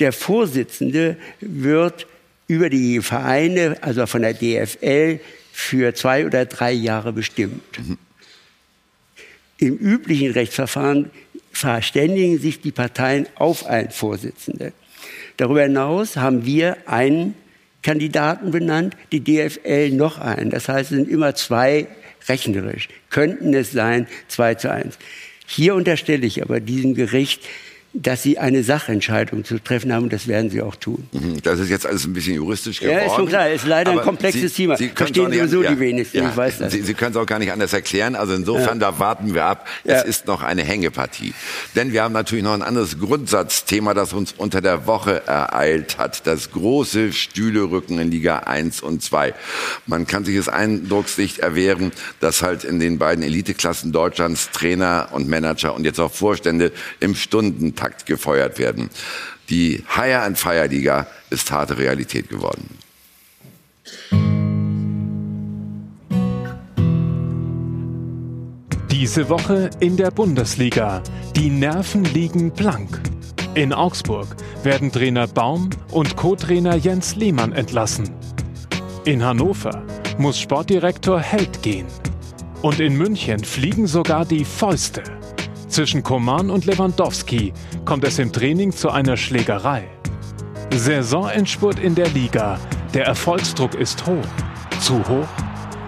der 0.00 0.12
Vorsitzende 0.12 1.16
wird 1.40 2.06
über 2.46 2.68
die 2.68 3.00
Vereine, 3.00 3.76
also 3.80 4.06
von 4.06 4.22
der 4.22 4.34
DFL, 4.34 5.20
für 5.52 5.94
zwei 5.94 6.26
oder 6.26 6.46
drei 6.46 6.72
Jahre 6.72 7.12
bestimmt. 7.12 7.62
Mhm. 7.78 7.98
Im 9.58 9.76
üblichen 9.76 10.32
Rechtsverfahren 10.32 11.10
verständigen 11.52 12.38
sich 12.38 12.60
die 12.60 12.72
Parteien 12.72 13.28
auf 13.36 13.66
einen 13.66 13.90
Vorsitzenden. 13.90 14.72
Darüber 15.36 15.62
hinaus 15.62 16.16
haben 16.16 16.44
wir 16.44 16.76
einen 16.86 17.34
Kandidaten 17.84 18.50
benannt, 18.50 18.96
die 19.12 19.22
DFL 19.22 19.90
noch 19.90 20.18
einen. 20.18 20.50
Das 20.50 20.68
heißt, 20.68 20.90
es 20.90 20.96
sind 20.96 21.08
immer 21.08 21.34
zwei 21.36 21.86
rechnerisch. 22.28 22.88
Könnten 23.10 23.54
es 23.54 23.70
sein, 23.70 24.08
zwei 24.26 24.54
zu 24.54 24.72
eins. 24.72 24.98
Hier 25.46 25.74
unterstelle 25.74 26.26
ich 26.26 26.42
aber 26.42 26.58
diesem 26.58 26.94
Gericht, 26.94 27.42
dass 27.96 28.22
sie 28.24 28.38
eine 28.38 28.64
Sachentscheidung 28.64 29.44
zu 29.44 29.58
treffen 29.62 29.92
haben 29.92 30.04
und 30.04 30.12
das 30.12 30.26
werden 30.26 30.50
sie 30.50 30.60
auch 30.62 30.74
tun. 30.74 31.06
Mhm, 31.12 31.40
Das 31.42 31.60
ist 31.60 31.70
jetzt 31.70 31.86
alles 31.86 32.04
ein 32.04 32.12
bisschen 32.12 32.34
juristisch 32.34 32.80
geworden. 32.80 32.98
Ja, 32.98 33.04
ist 33.06 33.14
schon 33.14 33.28
klar, 33.28 33.48
ist 33.50 33.66
leider 33.66 33.92
ein 33.92 34.00
komplexes 34.00 34.54
Sie, 34.56 34.62
Thema. 34.64 34.76
Sie 34.76 34.88
Verstehen 34.88 35.32
sowieso 35.32 35.60
an- 35.60 35.74
die 35.74 35.80
wenigsten, 35.80 36.18
Ja, 36.18 36.28
ich 36.30 36.36
weiß 36.36 36.58
das. 36.58 36.72
Sie, 36.72 36.82
Sie 36.82 36.94
können 36.94 37.12
es 37.12 37.16
auch 37.16 37.26
gar 37.26 37.38
nicht 37.38 37.52
anders 37.52 37.72
erklären. 37.72 38.16
Also 38.16 38.34
insofern, 38.34 38.80
da 38.80 38.98
warten 38.98 39.32
wir 39.32 39.44
ab. 39.44 39.66
Ja. 39.84 39.94
Es 40.00 40.04
ist 40.04 40.26
noch 40.26 40.42
eine 40.42 40.62
Hängepartie. 40.64 41.34
Denn 41.76 41.92
wir 41.92 42.02
haben 42.02 42.12
natürlich 42.12 42.42
noch 42.44 42.52
ein 42.54 42.62
anderes 42.62 42.98
Grundsatzthema, 42.98 43.94
das 43.94 44.12
uns 44.12 44.32
unter 44.36 44.60
der 44.60 44.86
Woche 44.88 45.22
ereilt 45.26 45.96
hat. 45.98 46.26
Das 46.26 46.50
große 46.50 47.12
Stühlerücken 47.12 47.98
in 48.00 48.10
Liga 48.10 48.38
1 48.40 48.80
und 48.82 49.02
2. 49.02 49.34
Man 49.86 50.06
kann 50.06 50.24
sich 50.24 50.34
des 50.36 50.48
Eindrucks 50.48 51.16
nicht 51.16 51.38
erwehren, 51.38 51.92
dass 52.20 52.42
halt 52.42 52.64
in 52.64 52.80
den 52.80 52.98
beiden 52.98 53.22
Eliteklassen 53.22 53.92
Deutschlands 53.92 54.50
Trainer 54.50 55.08
und 55.12 55.28
Manager 55.28 55.74
und 55.74 55.84
jetzt 55.84 56.00
auch 56.00 56.12
Vorstände 56.12 56.72
im 57.00 57.14
Stundentakt 57.84 58.06
gefeuert 58.06 58.58
werden. 58.58 58.90
Die 59.50 59.84
Hire 59.94 60.22
and 60.22 60.38
Fire 60.38 60.66
Liga 60.66 61.06
ist 61.30 61.50
harte 61.50 61.76
Realität 61.76 62.28
geworden. 62.28 62.78
Diese 68.90 69.28
Woche 69.28 69.70
in 69.80 69.96
der 69.96 70.10
Bundesliga. 70.10 71.02
Die 71.36 71.50
Nerven 71.50 72.04
liegen 72.04 72.52
blank. 72.52 73.00
In 73.54 73.72
Augsburg 73.72 74.28
werden 74.62 74.90
Trainer 74.90 75.26
Baum 75.26 75.70
und 75.90 76.16
Co-Trainer 76.16 76.76
Jens 76.76 77.16
Lehmann 77.16 77.52
entlassen. 77.52 78.10
In 79.04 79.22
Hannover 79.22 79.84
muss 80.16 80.40
Sportdirektor 80.40 81.20
Held 81.20 81.62
gehen. 81.62 81.86
Und 82.62 82.80
in 82.80 82.96
München 82.96 83.44
fliegen 83.44 83.86
sogar 83.86 84.24
die 84.24 84.44
Fäuste. 84.44 85.02
Zwischen 85.74 86.04
Koman 86.04 86.50
und 86.50 86.66
Lewandowski 86.66 87.52
kommt 87.84 88.04
es 88.04 88.20
im 88.20 88.32
Training 88.32 88.70
zu 88.70 88.90
einer 88.90 89.16
Schlägerei. 89.16 89.88
Saisonendspurt 90.72 91.80
in 91.80 91.96
der 91.96 92.08
Liga. 92.10 92.60
Der 92.94 93.06
Erfolgsdruck 93.06 93.74
ist 93.74 94.06
hoch. 94.06 94.24
Zu 94.80 95.02
hoch? 95.08 95.26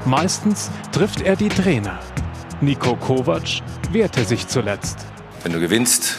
Meistens 0.04 0.72
trifft 0.90 1.20
er 1.20 1.36
die 1.36 1.48
Trainer. 1.48 2.00
Nico 2.60 2.96
Kovac 2.96 3.62
wehrte 3.92 4.24
sich 4.24 4.48
zuletzt. 4.48 5.06
Wenn 5.44 5.52
du 5.52 5.60
gewinnst, 5.60 6.16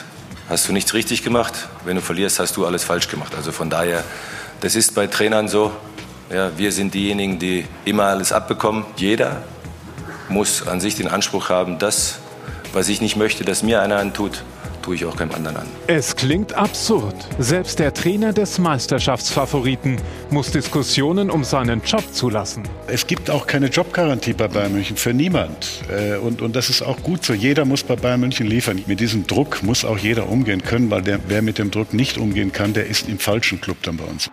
hast 0.47 0.69
du 0.69 0.71
nichts 0.71 0.93
richtig 0.93 1.21
gemacht. 1.21 1.67
Wenn 1.83 1.97
du 1.97 2.01
verlierst, 2.01 2.39
hast 2.39 2.55
du 2.55 2.65
alles 2.65 2.85
falsch 2.85 3.09
gemacht. 3.09 3.35
Also 3.35 3.51
von 3.51 3.69
daher, 3.69 4.05
das 4.61 4.77
ist 4.77 4.95
bei 4.95 5.07
Trainern 5.07 5.49
so. 5.49 5.73
Ja, 6.33 6.57
wir 6.57 6.71
sind 6.71 6.93
diejenigen, 6.93 7.37
die 7.37 7.65
immer 7.83 8.05
alles 8.05 8.31
abbekommen. 8.31 8.85
Jeder 8.95 9.43
muss 10.29 10.65
an 10.65 10.79
sich 10.79 10.95
den 10.95 11.09
Anspruch 11.09 11.49
haben, 11.49 11.79
das, 11.79 12.19
was 12.77 12.89
ich 12.89 13.01
nicht 13.01 13.15
möchte, 13.15 13.43
dass 13.43 13.63
mir 13.63 13.81
einer 13.81 13.97
antut, 13.97 14.43
tue 14.83 14.93
ich 14.93 15.03
auch 15.03 15.15
keinem 15.15 15.31
anderen 15.31 15.57
an. 15.57 15.67
Es 15.87 16.15
klingt 16.15 16.53
absurd. 16.53 17.15
Selbst 17.39 17.79
der 17.79 17.91
Trainer 17.91 18.33
des 18.33 18.59
Meisterschaftsfavoriten 18.59 19.97
muss 20.29 20.51
Diskussionen 20.51 21.31
um 21.31 21.43
seinen 21.43 21.81
Job 21.81 22.03
zulassen. 22.13 22.61
Es 22.85 23.07
gibt 23.07 23.31
auch 23.31 23.47
keine 23.47 23.65
Jobgarantie 23.65 24.33
bei 24.33 24.47
Bayern 24.47 24.73
München 24.73 24.95
für 24.95 25.11
niemand. 25.11 25.81
Äh, 25.89 26.17
Und, 26.17 26.43
und 26.43 26.55
das 26.55 26.69
ist 26.69 26.83
auch 26.83 27.01
gut 27.01 27.25
so. 27.25 27.33
Jeder 27.33 27.65
muss 27.65 27.81
bei 27.81 27.95
Bayern 27.95 28.19
München 28.19 28.45
liefern. 28.45 28.83
Mit 28.85 28.99
diesem 28.99 29.25
Druck 29.25 29.63
muss 29.63 29.83
auch 29.83 29.97
jeder 29.97 30.29
umgehen 30.29 30.61
können, 30.61 30.91
weil 30.91 31.01
der, 31.01 31.19
wer 31.27 31.41
mit 31.41 31.57
dem 31.57 31.71
Druck 31.71 31.95
nicht 31.95 32.19
umgehen 32.19 32.51
kann, 32.51 32.73
der 32.73 32.85
ist 32.85 33.09
im 33.09 33.17
falschen 33.17 33.59
Club 33.59 33.77
dann 33.81 33.97
bei 33.97 34.05
uns. 34.05 34.29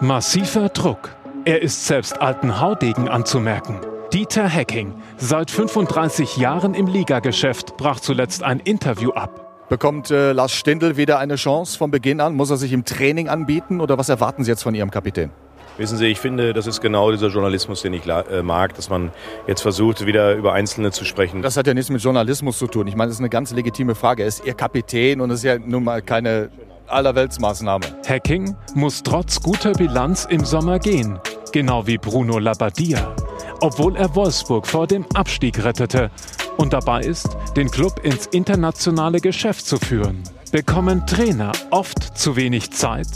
Massiver 0.00 0.68
Druck. 0.68 1.16
Er 1.46 1.62
ist 1.62 1.86
selbst 1.86 2.20
alten 2.20 2.60
Haudegen 2.60 3.08
anzumerken. 3.08 3.80
Dieter 4.12 4.48
Hecking, 4.48 4.94
seit 5.16 5.50
35 5.50 6.36
Jahren 6.36 6.74
im 6.74 6.86
Ligageschäft, 6.86 7.76
brach 7.76 7.98
zuletzt 7.98 8.44
ein 8.44 8.60
Interview 8.60 9.10
ab. 9.10 9.66
Bekommt 9.68 10.12
äh, 10.12 10.30
Lars 10.30 10.52
Stindl 10.52 10.96
wieder 10.96 11.18
eine 11.18 11.34
Chance 11.34 11.76
von 11.76 11.90
Beginn 11.90 12.20
an? 12.20 12.36
Muss 12.36 12.50
er 12.50 12.56
sich 12.56 12.72
im 12.72 12.84
Training 12.84 13.28
anbieten 13.28 13.80
oder 13.80 13.98
was 13.98 14.08
erwarten 14.08 14.44
Sie 14.44 14.50
jetzt 14.50 14.62
von 14.62 14.76
Ihrem 14.76 14.92
Kapitän? 14.92 15.30
Wissen 15.76 15.98
Sie, 15.98 16.06
ich 16.06 16.20
finde, 16.20 16.52
das 16.52 16.68
ist 16.68 16.80
genau 16.80 17.10
dieser 17.10 17.28
Journalismus, 17.28 17.82
den 17.82 17.94
ich 17.94 18.06
äh, 18.06 18.42
mag, 18.42 18.74
dass 18.74 18.88
man 18.88 19.10
jetzt 19.48 19.62
versucht, 19.62 20.06
wieder 20.06 20.34
über 20.34 20.52
Einzelne 20.52 20.92
zu 20.92 21.04
sprechen. 21.04 21.42
Das 21.42 21.56
hat 21.56 21.66
ja 21.66 21.74
nichts 21.74 21.90
mit 21.90 22.00
Journalismus 22.00 22.58
zu 22.58 22.68
tun. 22.68 22.86
Ich 22.86 22.94
meine, 22.94 23.08
das 23.08 23.16
ist 23.16 23.20
eine 23.20 23.28
ganz 23.28 23.52
legitime 23.52 23.96
Frage. 23.96 24.22
Er 24.22 24.28
ist 24.28 24.46
Ihr 24.46 24.54
Kapitän 24.54 25.20
und 25.20 25.30
das 25.30 25.40
ist 25.40 25.44
ja 25.44 25.58
nun 25.58 25.82
mal 25.82 26.00
keine 26.00 26.50
Allerweltsmaßnahme. 26.86 27.86
Hacking 28.06 28.56
muss 28.74 29.02
trotz 29.02 29.42
guter 29.42 29.72
Bilanz 29.72 30.26
im 30.30 30.44
Sommer 30.44 30.78
gehen, 30.78 31.18
genau 31.56 31.86
wie 31.86 31.96
Bruno 31.96 32.38
Labbadia, 32.38 33.16
obwohl 33.62 33.96
er 33.96 34.14
Wolfsburg 34.14 34.66
vor 34.66 34.86
dem 34.86 35.06
Abstieg 35.14 35.64
rettete 35.64 36.10
und 36.58 36.74
dabei 36.74 37.00
ist, 37.00 37.34
den 37.56 37.70
Club 37.70 38.04
ins 38.04 38.26
internationale 38.26 39.20
Geschäft 39.20 39.64
zu 39.64 39.78
führen. 39.78 40.22
Bekommen 40.52 41.06
Trainer 41.06 41.52
oft 41.70 42.18
zu 42.18 42.36
wenig 42.36 42.72
Zeit? 42.72 43.06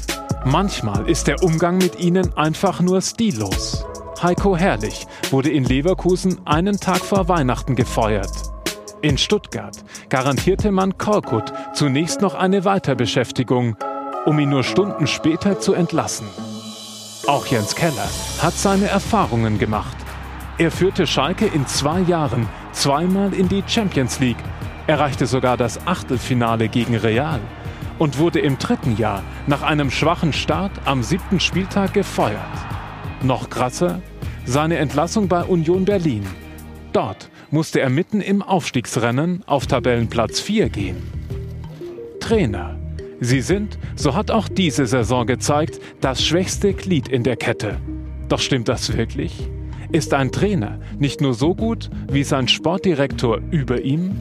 Manchmal 0.47 1.07
ist 1.07 1.27
der 1.27 1.43
Umgang 1.43 1.77
mit 1.77 2.01
ihnen 2.01 2.35
einfach 2.35 2.81
nur 2.81 3.03
stillos. 3.03 3.85
Heiko 4.23 4.57
Herrlich 4.57 5.07
wurde 5.31 5.51
in 5.51 5.65
Leverkusen 5.65 6.41
einen 6.47 6.81
Tag 6.81 7.01
vor 7.01 7.29
Weihnachten 7.29 7.77
gefeuert. 7.77 8.33
In 9.03 9.19
Stuttgart 9.19 9.77
garantierte 10.09 10.73
man 10.73 10.97
Korkut 10.97 11.53
zunächst 11.75 12.23
noch 12.23 12.35
eine 12.35 12.65
Weiterbeschäftigung, 12.65 13.77
um 14.25 14.39
ihn 14.39 14.49
nur 14.49 14.65
Stunden 14.65 15.07
später 15.07 15.61
zu 15.61 15.75
entlassen. 15.75 16.27
Auch 17.31 17.47
Jens 17.47 17.77
Keller 17.77 18.09
hat 18.43 18.55
seine 18.55 18.89
Erfahrungen 18.89 19.61
gemacht. 19.61 19.97
Er 20.59 20.73
führte 20.73 21.07
Schalke 21.07 21.47
in 21.47 21.65
zwei 21.65 22.01
Jahren 22.01 22.49
zweimal 22.73 23.33
in 23.35 23.49
die 23.49 23.63
Champions 23.69 24.19
League, 24.19 24.43
erreichte 24.89 25.27
sogar 25.27 25.57
das 25.57 25.87
Achtelfinale 25.87 26.69
gegen 26.69 26.97
Real 26.97 27.39
und 28.01 28.19
wurde 28.19 28.41
im 28.41 28.59
dritten 28.59 28.97
Jahr 28.97 29.23
nach 29.47 29.63
einem 29.63 29.93
schwachen 29.93 30.33
Start 30.33 30.73
am 30.87 31.05
siebten 31.05 31.39
Spieltag 31.39 31.95
gefeuert. 31.95 32.41
Noch 33.23 33.49
krasser, 33.49 34.03
seine 34.45 34.79
Entlassung 34.79 35.29
bei 35.29 35.45
Union 35.45 35.85
Berlin. 35.85 36.27
Dort 36.93 37.31
musste 37.53 37.79
er 37.79 37.91
mitten 37.91 38.21
im 38.21 38.43
Aufstiegsrennen 38.43 39.45
auf 39.47 39.69
Tabellenplatz 39.69 40.41
4 40.41 40.69
gehen. 40.69 40.97
Trainer. 42.19 42.80
Sie 43.21 43.43
sind, 43.43 43.79
so 43.97 44.15
hat 44.15 44.31
auch 44.31 44.49
diese 44.49 44.87
Saison 44.87 45.27
gezeigt, 45.27 45.79
das 46.01 46.25
schwächste 46.25 46.73
Glied 46.73 47.09
in 47.09 47.23
der 47.23 47.37
Kette. 47.37 47.77
Doch 48.29 48.39
stimmt 48.39 48.69
das 48.69 48.97
wirklich? 48.97 49.49
Ist 49.93 50.15
ein 50.15 50.33
Trainer 50.33 50.79
nicht 50.99 51.21
nur 51.21 51.35
so 51.35 51.55
gut 51.55 51.91
wie 52.11 52.25
sein 52.25 52.49
Sportdirektor 52.49 53.41
über 53.51 53.83
ihm? 53.83 54.17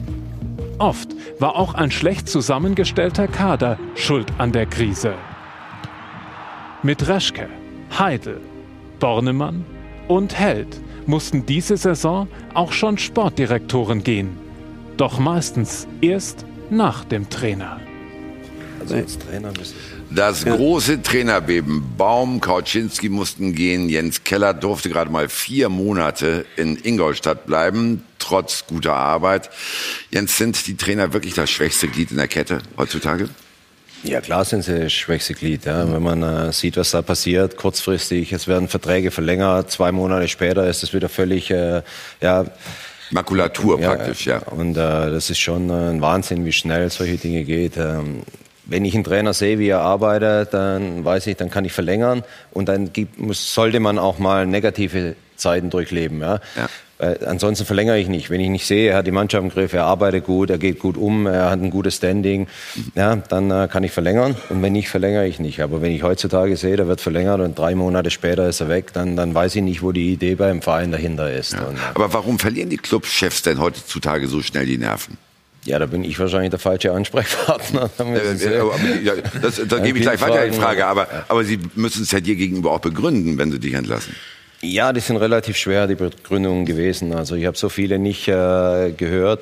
Oft 0.78 1.08
war 1.38 1.56
auch 1.56 1.74
ein 1.74 1.90
schlecht 1.90 2.28
zusammengestellter 2.28 3.28
Kader 3.28 3.78
schuld 3.94 4.32
an 4.38 4.52
der 4.52 4.66
Krise. 4.66 5.14
Mit 6.82 7.06
Reschke, 7.08 7.48
Heidel, 7.98 8.40
Bornemann 8.98 9.64
und 10.08 10.38
Held 10.38 10.80
mussten 11.06 11.46
diese 11.46 11.76
Saison 11.76 12.28
auch 12.52 12.72
schon 12.72 12.98
Sportdirektoren 12.98 14.02
gehen. 14.02 14.36
Doch 14.96 15.18
meistens 15.18 15.86
erst 16.00 16.44
nach 16.70 17.04
dem 17.04 17.30
Trainer. 17.30 17.80
Also 18.80 18.94
als 18.94 19.18
Trainer 19.18 19.52
müssen 19.56 19.74
Das 20.10 20.44
große 20.44 21.02
Trainerbeben. 21.02 21.84
Baum, 21.96 22.40
Kauczynski 22.40 23.08
mussten 23.08 23.54
gehen. 23.54 23.88
Jens 23.88 24.24
Keller 24.24 24.54
durfte 24.54 24.88
gerade 24.88 25.10
mal 25.10 25.28
vier 25.28 25.68
Monate 25.68 26.46
in 26.56 26.76
Ingolstadt 26.76 27.46
bleiben, 27.46 28.04
trotz 28.18 28.64
guter 28.66 28.94
Arbeit. 28.94 29.50
Jens, 30.10 30.36
sind 30.36 30.66
die 30.66 30.76
Trainer 30.76 31.12
wirklich 31.12 31.34
das 31.34 31.50
schwächste 31.50 31.88
Glied 31.88 32.10
in 32.10 32.16
der 32.16 32.28
Kette 32.28 32.58
heutzutage? 32.76 33.28
Ja, 34.02 34.22
klar 34.22 34.46
sind 34.46 34.64
sie 34.64 34.80
das 34.80 34.92
schwächste 34.92 35.34
Glied. 35.34 35.66
Ja. 35.66 35.92
Wenn 35.92 36.02
man 36.02 36.22
äh, 36.22 36.52
sieht, 36.52 36.76
was 36.78 36.90
da 36.92 37.02
passiert, 37.02 37.56
kurzfristig, 37.56 38.32
es 38.32 38.48
werden 38.48 38.68
Verträge 38.68 39.10
verlängert, 39.10 39.70
zwei 39.70 39.92
Monate 39.92 40.26
später 40.28 40.66
ist 40.68 40.82
es 40.82 40.94
wieder 40.94 41.08
völlig, 41.08 41.50
äh, 41.50 41.82
ja... 42.20 42.46
Makulatur 43.10 43.78
praktisch, 43.80 44.26
ja. 44.26 44.38
Und 44.38 44.76
äh, 44.76 45.10
das 45.10 45.30
ist 45.30 45.40
schon 45.40 45.68
äh, 45.68 45.90
ein 45.90 46.00
Wahnsinn, 46.00 46.44
wie 46.44 46.52
schnell 46.52 46.90
solche 46.90 47.16
Dinge 47.16 47.42
geht. 47.44 47.76
Ähm, 47.76 48.22
wenn 48.70 48.84
ich 48.84 48.94
einen 48.94 49.04
Trainer 49.04 49.34
sehe, 49.34 49.58
wie 49.58 49.68
er 49.68 49.80
arbeitet, 49.80 50.54
dann 50.54 51.04
weiß 51.04 51.26
ich, 51.26 51.36
dann 51.36 51.50
kann 51.50 51.64
ich 51.64 51.72
verlängern 51.72 52.22
und 52.52 52.68
dann 52.68 52.92
gibt, 52.92 53.18
muss, 53.18 53.52
sollte 53.52 53.80
man 53.80 53.98
auch 53.98 54.18
mal 54.18 54.46
negative 54.46 55.16
Zeiten 55.36 55.70
durchleben. 55.70 56.20
Ja? 56.20 56.40
Äh, 56.98 57.24
ansonsten 57.24 57.64
verlängere 57.64 57.98
ich 57.98 58.08
nicht. 58.08 58.30
Wenn 58.30 58.40
ich 58.40 58.50
nicht 58.50 58.66
sehe, 58.66 58.90
er 58.90 58.98
hat 58.98 59.06
die 59.06 59.10
Mannschaft 59.10 59.42
im 59.42 59.50
Griff, 59.50 59.72
er 59.72 59.84
arbeitet 59.84 60.24
gut, 60.24 60.50
er 60.50 60.58
geht 60.58 60.78
gut 60.78 60.96
um, 60.96 61.26
er 61.26 61.50
hat 61.50 61.60
ein 61.60 61.70
gutes 61.70 61.96
Standing, 61.96 62.46
ja, 62.94 63.16
dann 63.16 63.50
äh, 63.50 63.68
kann 63.70 63.82
ich 63.82 63.90
verlängern. 63.90 64.36
Und 64.50 64.62
wenn 64.62 64.72
nicht, 64.72 64.88
verlängere 64.88 65.26
ich 65.26 65.40
nicht. 65.40 65.60
Aber 65.60 65.82
wenn 65.82 65.92
ich 65.92 66.02
heutzutage 66.02 66.56
sehe, 66.56 66.76
der 66.76 66.86
wird 66.86 67.00
verlängert 67.00 67.40
und 67.40 67.58
drei 67.58 67.74
Monate 67.74 68.10
später 68.10 68.48
ist 68.48 68.60
er 68.60 68.68
weg, 68.68 68.92
dann, 68.92 69.16
dann 69.16 69.34
weiß 69.34 69.56
ich 69.56 69.62
nicht, 69.62 69.82
wo 69.82 69.92
die 69.92 70.12
Idee 70.12 70.36
beim 70.36 70.62
Verein 70.62 70.92
dahinter 70.92 71.32
ist. 71.32 71.54
Und, 71.54 71.78
Aber 71.94 72.12
warum 72.12 72.38
verlieren 72.38 72.70
die 72.70 72.76
Clubchefs 72.76 73.42
denn 73.42 73.58
heutzutage 73.58 74.28
so 74.28 74.42
schnell 74.42 74.66
die 74.66 74.78
Nerven? 74.78 75.16
Ja, 75.64 75.78
da 75.78 75.86
bin 75.86 76.04
ich 76.04 76.18
wahrscheinlich 76.18 76.50
der 76.50 76.58
falsche 76.58 76.92
Ansprechpartner. 76.92 77.90
Äh, 78.00 78.58
aber, 78.58 78.78
ja, 79.02 79.12
das, 79.42 79.60
da 79.68 79.78
gebe 79.78 79.98
ich 79.98 80.04
gleich 80.04 80.20
weiter 80.20 80.46
die 80.46 80.56
Frage, 80.56 80.86
aber, 80.86 81.06
aber 81.28 81.44
Sie 81.44 81.58
müssen 81.74 82.02
es 82.02 82.10
ja 82.10 82.20
dir 82.20 82.34
gegenüber 82.34 82.72
auch 82.72 82.80
begründen, 82.80 83.36
wenn 83.38 83.52
Sie 83.52 83.58
dich 83.58 83.74
entlassen. 83.74 84.14
Ja, 84.62 84.92
die 84.92 85.00
sind 85.00 85.16
relativ 85.16 85.56
schwer, 85.56 85.86
die 85.86 85.94
Begründungen 85.94 86.66
gewesen. 86.66 87.14
Also 87.14 87.34
ich 87.34 87.46
habe 87.46 87.56
so 87.56 87.68
viele 87.68 87.98
nicht 87.98 88.28
äh, 88.28 88.92
gehört. 88.92 89.40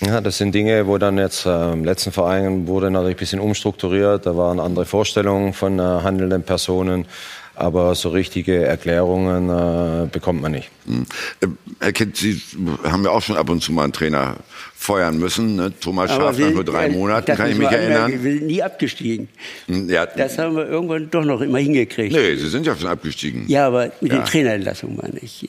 Ja, 0.00 0.20
das 0.20 0.38
sind 0.38 0.54
Dinge, 0.54 0.86
wo 0.86 0.98
dann 0.98 1.18
jetzt 1.18 1.44
äh, 1.44 1.72
im 1.72 1.84
letzten 1.84 2.10
Verein 2.10 2.66
wurde 2.66 2.90
natürlich 2.90 3.16
ein 3.16 3.18
bisschen 3.18 3.40
umstrukturiert. 3.40 4.26
Da 4.26 4.36
waren 4.36 4.58
andere 4.58 4.86
Vorstellungen 4.86 5.52
von 5.52 5.78
äh, 5.78 5.82
handelnden 5.82 6.42
Personen. 6.42 7.06
Aber 7.54 7.94
so 7.94 8.08
richtige 8.08 8.64
Erklärungen 8.64 9.50
äh, 9.50 10.06
bekommt 10.06 10.40
man 10.40 10.52
nicht. 10.52 10.70
Hm. 10.86 11.04
Äh, 11.40 11.46
Herr 11.80 11.92
Kind, 11.92 12.16
Sie 12.16 12.40
haben 12.82 13.04
ja 13.04 13.10
auch 13.10 13.20
schon 13.20 13.36
ab 13.36 13.50
und 13.50 13.62
zu 13.62 13.72
mal 13.72 13.84
einen 13.84 13.92
Trainer 13.92 14.36
feuern 14.82 15.18
müssen. 15.18 15.56
Ne? 15.56 15.72
Thomas 15.78 16.10
Aber 16.10 16.36
wir- 16.38 16.50
nur 16.50 16.64
drei 16.64 16.86
ja, 16.86 16.92
Monaten, 16.92 17.26
das 17.26 17.36
kann 17.36 17.50
ich 17.50 17.58
mich 17.58 17.68
erinnern. 17.68 18.10
Wir 18.22 18.32
sind 18.32 18.46
nie 18.46 18.62
abgestiegen. 18.62 19.28
Hm, 19.66 19.90
Ja, 19.90 20.06
Das 20.06 20.38
haben 20.38 20.56
wir 20.56 20.66
irgendwann 20.66 21.10
doch 21.10 21.22
noch 21.22 21.42
immer 21.42 21.58
hingekriegt. 21.58 22.14
nee, 22.14 22.34
Sie 22.36 22.48
sind 22.48 22.64
ja 22.66 22.74
schon 22.74 22.88
abgestiegen. 22.88 23.44
Ja, 23.46 23.66
aber 23.66 23.92
mit 24.00 24.10
Ja. 24.10 24.18
den 24.20 24.24
Trainerentlassungen 24.24 24.96
meine 24.96 25.18
ich. 25.20 25.48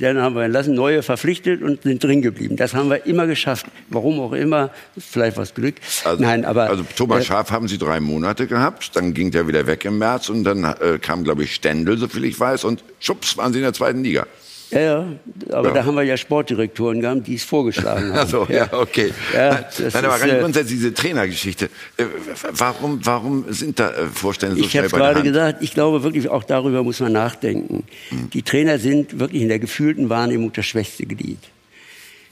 Dann 0.00 0.18
haben 0.18 0.34
wir 0.34 0.42
entlassen, 0.42 0.74
neue 0.74 1.02
verpflichtet 1.04 1.62
und 1.62 1.82
sind 1.84 2.02
drin 2.02 2.22
geblieben. 2.22 2.56
Das 2.56 2.74
haben 2.74 2.90
wir 2.90 3.06
immer 3.06 3.28
geschafft. 3.28 3.66
Warum 3.88 4.18
auch 4.18 4.32
immer, 4.32 4.70
vielleicht 4.98 5.36
was 5.36 5.54
Glück. 5.54 5.76
Nein, 6.18 6.44
aber 6.44 6.68
Also 6.68 6.84
Thomas 6.96 7.20
äh, 7.22 7.26
Schaaf 7.26 7.52
haben 7.52 7.68
Sie 7.68 7.78
drei 7.78 8.00
Monate 8.00 8.48
gehabt, 8.48 8.96
dann 8.96 9.14
ging 9.14 9.30
der 9.30 9.46
wieder 9.46 9.68
weg 9.68 9.84
im 9.84 9.98
März 9.98 10.28
und 10.28 10.42
dann 10.42 10.64
äh, 10.64 10.98
kam, 11.00 11.22
glaube 11.22 11.44
ich, 11.44 11.54
Stendel, 11.54 11.98
soviel 11.98 12.24
ich 12.24 12.38
weiß, 12.38 12.64
und 12.64 12.82
schubs 12.98 13.36
waren 13.36 13.52
Sie 13.52 13.60
in 13.60 13.64
der 13.64 13.74
zweiten 13.74 14.02
Liga. 14.02 14.26
Ja, 14.72 14.80
ja, 14.80 15.06
aber 15.50 15.68
Ja. 15.68 15.74
da 15.74 15.84
haben 15.84 15.94
wir 15.94 16.02
ja 16.02 16.16
Sportdirektoren 16.16 17.00
gehabt, 17.00 17.26
die 17.26 17.34
es 17.34 17.44
vorgeschlagen 17.44 18.10
haben. 18.10 18.18
Also, 18.18 18.46
ja, 18.48 18.72
okay. 18.72 19.12
Ja, 19.34 19.62
das 19.78 19.94
Nein, 19.94 20.04
aber 20.04 20.20
rein 20.20 20.30
äh, 20.30 20.40
grundsätzlich 20.40 20.78
diese 20.78 20.94
Trainergeschichte. 20.94 21.66
Äh, 21.98 22.04
warum, 22.52 23.00
warum 23.04 23.44
sind 23.52 23.78
da 23.78 23.90
äh, 23.90 24.06
Vorstände 24.06 24.56
so 24.56 24.62
Ich 24.64 24.70
schnell 24.70 24.84
habe 24.84 24.96
gerade 24.96 25.22
gesagt, 25.22 25.62
ich 25.62 25.74
glaube 25.74 26.02
wirklich, 26.02 26.28
auch 26.28 26.44
darüber 26.44 26.82
muss 26.82 27.00
man 27.00 27.12
nachdenken. 27.12 27.84
Die 28.32 28.42
Trainer 28.42 28.78
sind 28.78 29.18
wirklich 29.18 29.42
in 29.42 29.48
der 29.48 29.58
gefühlten 29.58 30.08
Wahrnehmung 30.08 30.52
das 30.52 30.66
schwächste 30.66 31.04
Glied. 31.06 31.38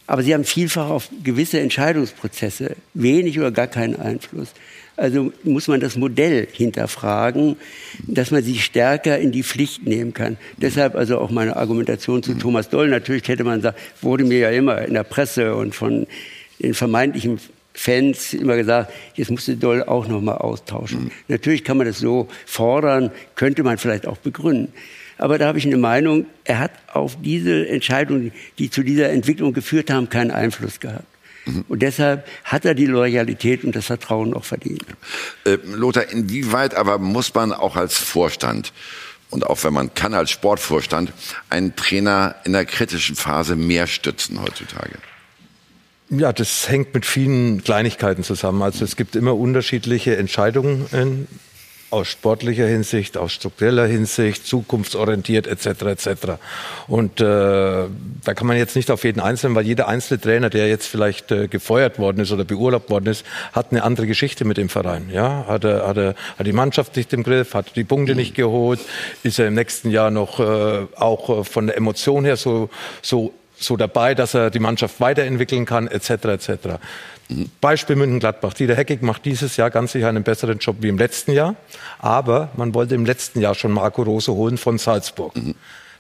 Aber 0.07 0.23
sie 0.23 0.35
haben 0.35 0.45
vielfach 0.45 0.89
auf 0.89 1.09
gewisse 1.23 1.61
Entscheidungsprozesse 1.61 2.75
wenig 2.95 3.39
oder 3.39 3.53
gar 3.53 3.69
keinen 3.69 3.95
Einfluss. 3.95 4.49
Also 5.01 5.33
muss 5.45 5.67
man 5.67 5.81
das 5.81 5.97
Modell 5.97 6.47
hinterfragen, 6.53 7.57
dass 8.07 8.31
man 8.31 8.43
sich 8.43 8.63
stärker 8.63 9.19
in 9.19 9.33
die 9.33 9.43
Pflicht 9.43 9.87
nehmen 9.87 10.13
kann. 10.13 10.37
Deshalb 10.59 10.95
also 10.95 11.19
auch 11.19 11.31
meine 11.31 11.57
Argumentation 11.57 12.23
zu 12.23 12.35
Thomas 12.35 12.69
Doll. 12.69 12.89
Natürlich 12.89 13.27
hätte 13.27 13.43
man 13.43 13.61
gesagt, 13.61 13.79
wurde 14.03 14.25
mir 14.25 14.41
ja 14.41 14.51
immer 14.51 14.83
in 14.83 14.93
der 14.93 15.05
Presse 15.05 15.55
und 15.57 15.75
von 15.75 16.07
den 16.59 16.75
vermeintlichen 16.75 17.41
Fans 17.73 18.35
immer 18.35 18.57
gesagt, 18.57 18.93
jetzt 19.15 19.31
musste 19.31 19.57
Doll 19.57 19.83
auch 19.85 20.07
noch 20.07 20.21
mal 20.21 20.37
austauschen. 20.37 21.11
Natürlich 21.29 21.65
kann 21.65 21.79
man 21.79 21.87
das 21.87 21.99
so 21.99 22.29
fordern, 22.45 23.11
könnte 23.37 23.63
man 23.63 23.79
vielleicht 23.79 24.07
auch 24.07 24.19
begründen. 24.19 24.71
Aber 25.17 25.39
da 25.39 25.47
habe 25.47 25.57
ich 25.57 25.65
eine 25.65 25.79
Meinung, 25.79 26.27
er 26.45 26.59
hat 26.59 26.73
auf 26.93 27.17
diese 27.23 27.67
Entscheidungen, 27.67 28.33
die 28.59 28.69
zu 28.69 28.83
dieser 28.83 29.09
Entwicklung 29.09 29.55
geführt 29.55 29.91
haben, 29.91 30.11
keinen 30.11 30.31
Einfluss 30.31 30.79
gehabt. 30.79 31.07
Und 31.69 31.81
deshalb 31.81 32.27
hat 32.45 32.65
er 32.65 32.75
die 32.75 32.87
Loyalität 32.87 33.65
und 33.65 33.75
das 33.75 33.87
Vertrauen 33.87 34.35
auch 34.35 34.45
verdient. 34.45 34.85
Äh, 35.45 35.59
Lothar, 35.65 36.09
inwieweit 36.09 36.75
aber 36.75 36.99
muss 36.99 37.35
man 37.35 37.53
auch 37.53 37.77
als 37.77 37.99
Vorstand 37.99 38.73
und 39.31 39.47
auch 39.47 39.65
wenn 39.65 39.73
man 39.73 39.95
kann 39.95 40.15
als 40.15 40.31
Sportvorstand 40.31 41.13
einen 41.49 41.75
Trainer 41.77 42.35
in 42.45 42.53
der 42.53 42.65
kritischen 42.65 43.17
Phase 43.17 43.57
mehr 43.57 43.87
stützen 43.87 44.43
heutzutage? 44.43 44.99
Ja, 46.11 46.33
das 46.33 46.69
hängt 46.69 46.93
mit 46.93 47.07
vielen 47.07 47.63
Kleinigkeiten 47.63 48.25
zusammen. 48.25 48.63
Also 48.63 48.85
es 48.85 48.97
gibt 48.97 49.15
immer 49.15 49.37
unterschiedliche 49.37 50.17
Entscheidungen 50.17 50.87
aus 51.91 52.09
sportlicher 52.09 52.67
Hinsicht, 52.67 53.17
aus 53.17 53.33
struktureller 53.33 53.87
Hinsicht, 53.87 54.47
zukunftsorientiert 54.47 55.47
etc. 55.47 55.83
etc. 55.83 56.09
Und 56.87 57.21
äh, 57.21 57.25
da 57.25 58.35
kann 58.35 58.47
man 58.47 58.57
jetzt 58.57 58.77
nicht 58.77 58.91
auf 58.91 59.05
jeden 59.05 59.21
einzelnen, 59.21 59.57
weil 59.57 59.67
jeder 59.67 59.89
einzelne 59.89 60.21
Trainer, 60.21 60.51
der 60.51 60.69
jetzt 60.69 60.87
vielleicht 60.87 61.33
äh, 61.33 61.49
gefeuert 61.49 61.99
worden 61.99 62.21
ist 62.21 62.33
oder 62.33 62.45
beurlaubt 62.45 62.91
worden 62.91 63.07
ist, 63.07 63.25
hat 63.53 63.73
eine 63.73 63.83
andere 63.83 64.07
Geschichte 64.07 64.45
mit 64.45 64.57
dem 64.57 64.69
Verein. 64.69 65.11
Ja, 65.13 65.45
hat 65.49 65.65
er, 65.65 65.87
hat 65.87 65.97
er 65.97 66.15
hat 66.39 66.47
die 66.47 66.53
Mannschaft 66.53 66.97
nicht 66.97 67.13
im 67.13 67.23
Griff, 67.23 67.55
hat 67.55 67.77
die 67.77 67.85
Punkte 67.85 68.15
nicht 68.15 68.35
geholt, 68.35 68.81
ist 69.23 69.39
er 69.39 69.49
im 69.49 69.55
nächsten 69.55 69.91
Jahr 69.91 70.11
noch 70.11 70.39
äh, 70.41 70.87
auch 70.97 71.41
äh, 71.41 71.45
von 71.45 71.67
der 71.67 71.77
Emotion 71.77 72.25
her 72.25 72.37
so 72.37 72.71
so 73.03 73.33
so 73.61 73.77
dabei, 73.77 74.15
dass 74.15 74.35
er 74.35 74.51
die 74.51 74.59
Mannschaft 74.59 75.01
weiterentwickeln 75.01 75.67
kann, 75.67 75.87
etc. 75.87 76.11
etc. 76.11 76.51
Beispiel 77.61 77.97
München-Gladbach. 77.97 78.55
Dieter 78.55 78.75
Hecking 78.75 78.99
macht 79.03 79.25
dieses 79.25 79.57
Jahr 79.57 79.71
ganz 79.71 79.93
sicher 79.93 80.09
einen 80.09 80.23
besseren 80.23 80.59
Job 80.59 80.77
wie 80.81 80.89
im 80.89 80.99
letzten 80.99 81.33
Jahr. 81.33 81.57
Aber 81.99 82.51
man 82.57 82.75
wollte 82.75 82.95
im 82.95 83.05
letzten 83.05 83.41
Jahr 83.41 83.55
schon 83.55 83.73
Marco 83.73 84.03
Rose 84.03 84.33
holen 84.33 84.59
von 84.59 84.79
Salzburg. 84.79 85.33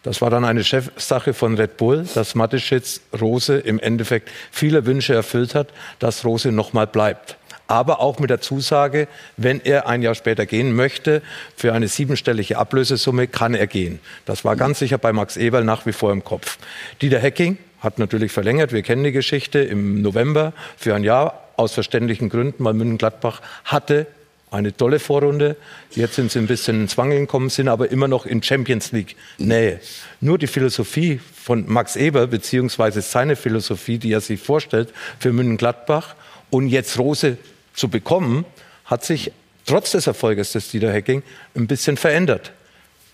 Das 0.02 0.22
war 0.22 0.30
dann 0.30 0.44
eine 0.44 0.64
Chefsache 0.64 1.34
von 1.34 1.56
Red 1.56 1.76
Bull, 1.76 2.06
dass 2.14 2.34
Mateschitz 2.34 3.02
Rose 3.20 3.58
im 3.58 3.78
Endeffekt 3.78 4.30
viele 4.50 4.86
Wünsche 4.86 5.14
erfüllt 5.14 5.54
hat, 5.54 5.68
dass 5.98 6.24
Rose 6.24 6.50
nochmal 6.52 6.86
bleibt. 6.86 7.36
Aber 7.66 8.00
auch 8.00 8.18
mit 8.18 8.30
der 8.30 8.40
Zusage, 8.40 9.06
wenn 9.36 9.60
er 9.60 9.86
ein 9.86 10.02
Jahr 10.02 10.16
später 10.16 10.44
gehen 10.46 10.74
möchte, 10.74 11.22
für 11.54 11.72
eine 11.72 11.86
siebenstellige 11.86 12.58
Ablösesumme 12.58 13.28
kann 13.28 13.54
er 13.54 13.68
gehen. 13.68 14.00
Das 14.24 14.44
war 14.44 14.56
ganz 14.56 14.80
sicher 14.80 14.98
bei 14.98 15.12
Max 15.12 15.36
Eberl 15.36 15.64
nach 15.64 15.86
wie 15.86 15.92
vor 15.92 16.10
im 16.10 16.24
Kopf. 16.24 16.58
Dieter 17.00 17.20
Hecking 17.20 17.58
hat 17.80 17.98
natürlich 17.98 18.32
verlängert, 18.32 18.72
wir 18.72 18.82
kennen 18.82 19.04
die 19.04 19.12
Geschichte, 19.12 19.58
im 19.60 20.02
November 20.02 20.52
für 20.76 20.94
ein 20.94 21.04
Jahr 21.04 21.48
aus 21.56 21.72
verständlichen 21.72 22.28
Gründen, 22.28 22.64
weil 22.64 22.74
München-Gladbach 22.74 23.40
hatte 23.64 24.06
eine 24.50 24.76
tolle 24.76 24.98
Vorrunde. 24.98 25.56
Jetzt 25.92 26.16
sind 26.16 26.30
sie 26.32 26.38
ein 26.38 26.46
bisschen 26.46 26.82
ins 26.82 26.98
Wangeln 26.98 27.22
gekommen, 27.22 27.50
sind 27.50 27.68
aber 27.68 27.90
immer 27.90 28.08
noch 28.08 28.26
in 28.26 28.42
Champions 28.42 28.92
League 28.92 29.16
Nähe. 29.38 29.80
Nur 30.20 30.38
die 30.38 30.46
Philosophie 30.46 31.20
von 31.34 31.64
Max 31.68 31.96
Eber, 31.96 32.26
beziehungsweise 32.26 33.00
seine 33.00 33.36
Philosophie, 33.36 33.98
die 33.98 34.12
er 34.12 34.20
sich 34.20 34.40
vorstellt 34.40 34.92
für 35.18 35.32
München-Gladbach 35.32 36.16
und 36.50 36.68
jetzt 36.68 36.98
Rose 36.98 37.38
zu 37.74 37.88
bekommen, 37.88 38.44
hat 38.84 39.04
sich 39.04 39.32
trotz 39.66 39.92
des 39.92 40.06
Erfolges 40.06 40.52
des 40.52 40.70
Dieter 40.70 40.92
Hecking 40.92 41.22
ein 41.54 41.66
bisschen 41.66 41.96
verändert. 41.96 42.52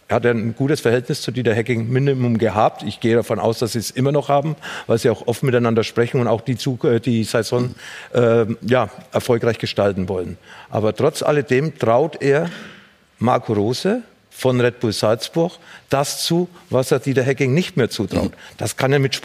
Er 0.08 0.16
hat 0.16 0.26
ein 0.26 0.54
gutes 0.54 0.80
Verhältnis 0.80 1.20
zu 1.20 1.32
Dieter 1.32 1.52
Hecking 1.52 1.88
Minimum 1.88 2.38
gehabt. 2.38 2.84
Ich 2.84 3.00
gehe 3.00 3.16
davon 3.16 3.40
aus, 3.40 3.58
dass 3.58 3.72
sie 3.72 3.80
es 3.80 3.90
immer 3.90 4.12
noch 4.12 4.28
haben, 4.28 4.54
weil 4.86 4.98
sie 4.98 5.10
auch 5.10 5.26
oft 5.26 5.42
miteinander 5.42 5.82
sprechen 5.82 6.20
und 6.20 6.28
auch 6.28 6.42
die, 6.42 6.56
Zug 6.56 6.84
äh, 6.84 7.00
die 7.00 7.24
Saison 7.24 7.74
äh, 8.12 8.46
ja, 8.62 8.88
erfolgreich 9.12 9.58
gestalten 9.58 10.08
wollen. 10.08 10.38
Aber 10.70 10.94
trotz 10.94 11.22
alledem 11.22 11.76
traut 11.76 12.22
er 12.22 12.48
Marco 13.18 13.52
Rose 13.52 14.02
von 14.30 14.60
Red 14.60 14.78
Bull 14.78 14.92
Salzburg 14.92 15.52
das 15.88 16.22
zu, 16.22 16.48
was 16.70 16.92
er 16.92 17.00
Dieter 17.00 17.22
Hecking 17.22 17.52
nicht 17.52 17.76
mehr 17.76 17.90
zutraut. 17.90 18.32
Das 18.58 18.76
kann 18.76 18.92
er 18.92 19.00
mit 19.00 19.16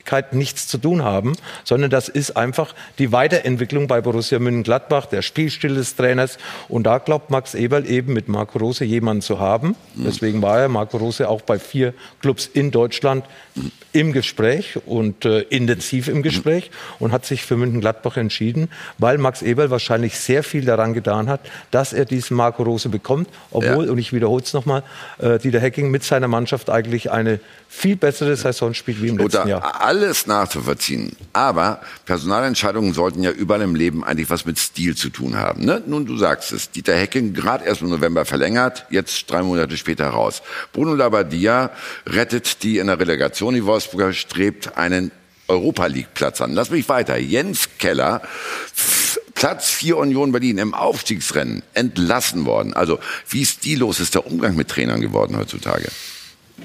Sportlichkeit 0.00 0.32
nichts 0.32 0.66
zu 0.66 0.78
tun 0.78 1.04
haben, 1.04 1.36
sondern 1.64 1.90
das 1.90 2.08
ist 2.08 2.36
einfach 2.36 2.74
die 2.98 3.12
Weiterentwicklung 3.12 3.86
bei 3.86 4.00
Borussia 4.00 4.38
Mönchengladbach, 4.38 5.06
der 5.06 5.22
Spielstil 5.22 5.74
des 5.74 5.96
Trainers. 5.96 6.38
Und 6.68 6.84
da 6.84 6.98
glaubt 6.98 7.30
Max 7.30 7.54
Eberl 7.54 7.88
eben 7.88 8.12
mit 8.12 8.28
Marco 8.28 8.58
Rose 8.58 8.84
jemanden 8.84 9.22
zu 9.22 9.38
haben. 9.38 9.76
Deswegen 9.94 10.42
war 10.42 10.60
er 10.60 10.68
Marco 10.68 10.96
Rose 10.96 11.28
auch 11.28 11.42
bei 11.42 11.58
vier 11.58 11.94
Clubs 12.20 12.46
in 12.46 12.70
Deutschland 12.70 13.24
im 13.92 14.12
Gespräch 14.12 14.78
und 14.86 15.24
äh, 15.24 15.40
intensiv 15.40 16.08
im 16.08 16.22
Gespräch 16.22 16.70
und 16.98 17.12
hat 17.12 17.26
sich 17.26 17.42
für 17.42 17.56
Mönchengladbach 17.56 18.16
entschieden, 18.16 18.68
weil 18.98 19.18
Max 19.18 19.42
Eberl 19.42 19.70
wahrscheinlich 19.70 20.18
sehr 20.18 20.42
viel 20.42 20.64
daran 20.64 20.94
getan 20.94 21.28
hat, 21.28 21.40
dass 21.70 21.92
er 21.92 22.04
diesen 22.04 22.36
Marco 22.36 22.62
Rose 22.62 22.88
bekommt, 22.88 23.28
obwohl, 23.50 23.90
und 23.90 23.98
ich 23.98 24.12
wiederhole 24.12 24.42
es 24.42 24.52
nochmal, 24.52 24.82
äh, 25.18 25.38
Dieter 25.38 25.60
Hecking 25.60 25.90
mit 25.90 26.04
seiner 26.04 26.28
Mannschaft 26.28 26.70
eigentlich 26.70 27.10
eine 27.10 27.40
viel 27.68 27.96
bessere 27.96 28.36
Saison 28.36 28.74
spielt 28.74 29.02
wie 29.02 29.08
im 29.08 29.18
letzten 29.18 29.48
Jahr. 29.48 29.80
Alles 29.90 30.28
nachzuvollziehen. 30.28 31.16
Aber 31.32 31.80
Personalentscheidungen 32.04 32.94
sollten 32.94 33.24
ja 33.24 33.32
überall 33.32 33.62
im 33.62 33.74
Leben 33.74 34.04
eigentlich 34.04 34.30
was 34.30 34.46
mit 34.46 34.56
Stil 34.56 34.96
zu 34.96 35.10
tun 35.10 35.36
haben. 35.36 35.64
Ne? 35.64 35.82
Nun, 35.84 36.06
du 36.06 36.16
sagst 36.16 36.52
es. 36.52 36.70
Dieter 36.70 36.94
Hecking 36.94 37.34
gerade 37.34 37.64
erst 37.64 37.82
im 37.82 37.88
November 37.88 38.24
verlängert, 38.24 38.86
jetzt 38.90 39.28
drei 39.28 39.42
Monate 39.42 39.76
später 39.76 40.06
raus. 40.06 40.42
Bruno 40.72 40.94
Labbadia 40.94 41.70
rettet 42.06 42.62
die 42.62 42.78
in 42.78 42.86
der 42.86 43.00
Relegation. 43.00 43.52
Die 43.52 43.64
Wolfsburger 43.64 44.12
strebt 44.12 44.78
einen 44.78 45.10
Europa 45.48 45.86
League 45.86 46.14
Platz 46.14 46.40
an. 46.40 46.52
Lass 46.52 46.70
mich 46.70 46.88
weiter. 46.88 47.16
Jens 47.16 47.68
Keller, 47.80 48.22
Platz 49.34 49.70
4 49.70 49.96
Union 49.96 50.30
Berlin 50.30 50.58
im 50.58 50.72
Aufstiegsrennen, 50.72 51.64
entlassen 51.74 52.46
worden. 52.46 52.74
Also 52.74 53.00
wie 53.28 53.44
stillos 53.44 53.98
ist 53.98 54.14
der 54.14 54.24
Umgang 54.24 54.54
mit 54.54 54.68
Trainern 54.68 55.00
geworden 55.00 55.36
heutzutage? 55.36 55.88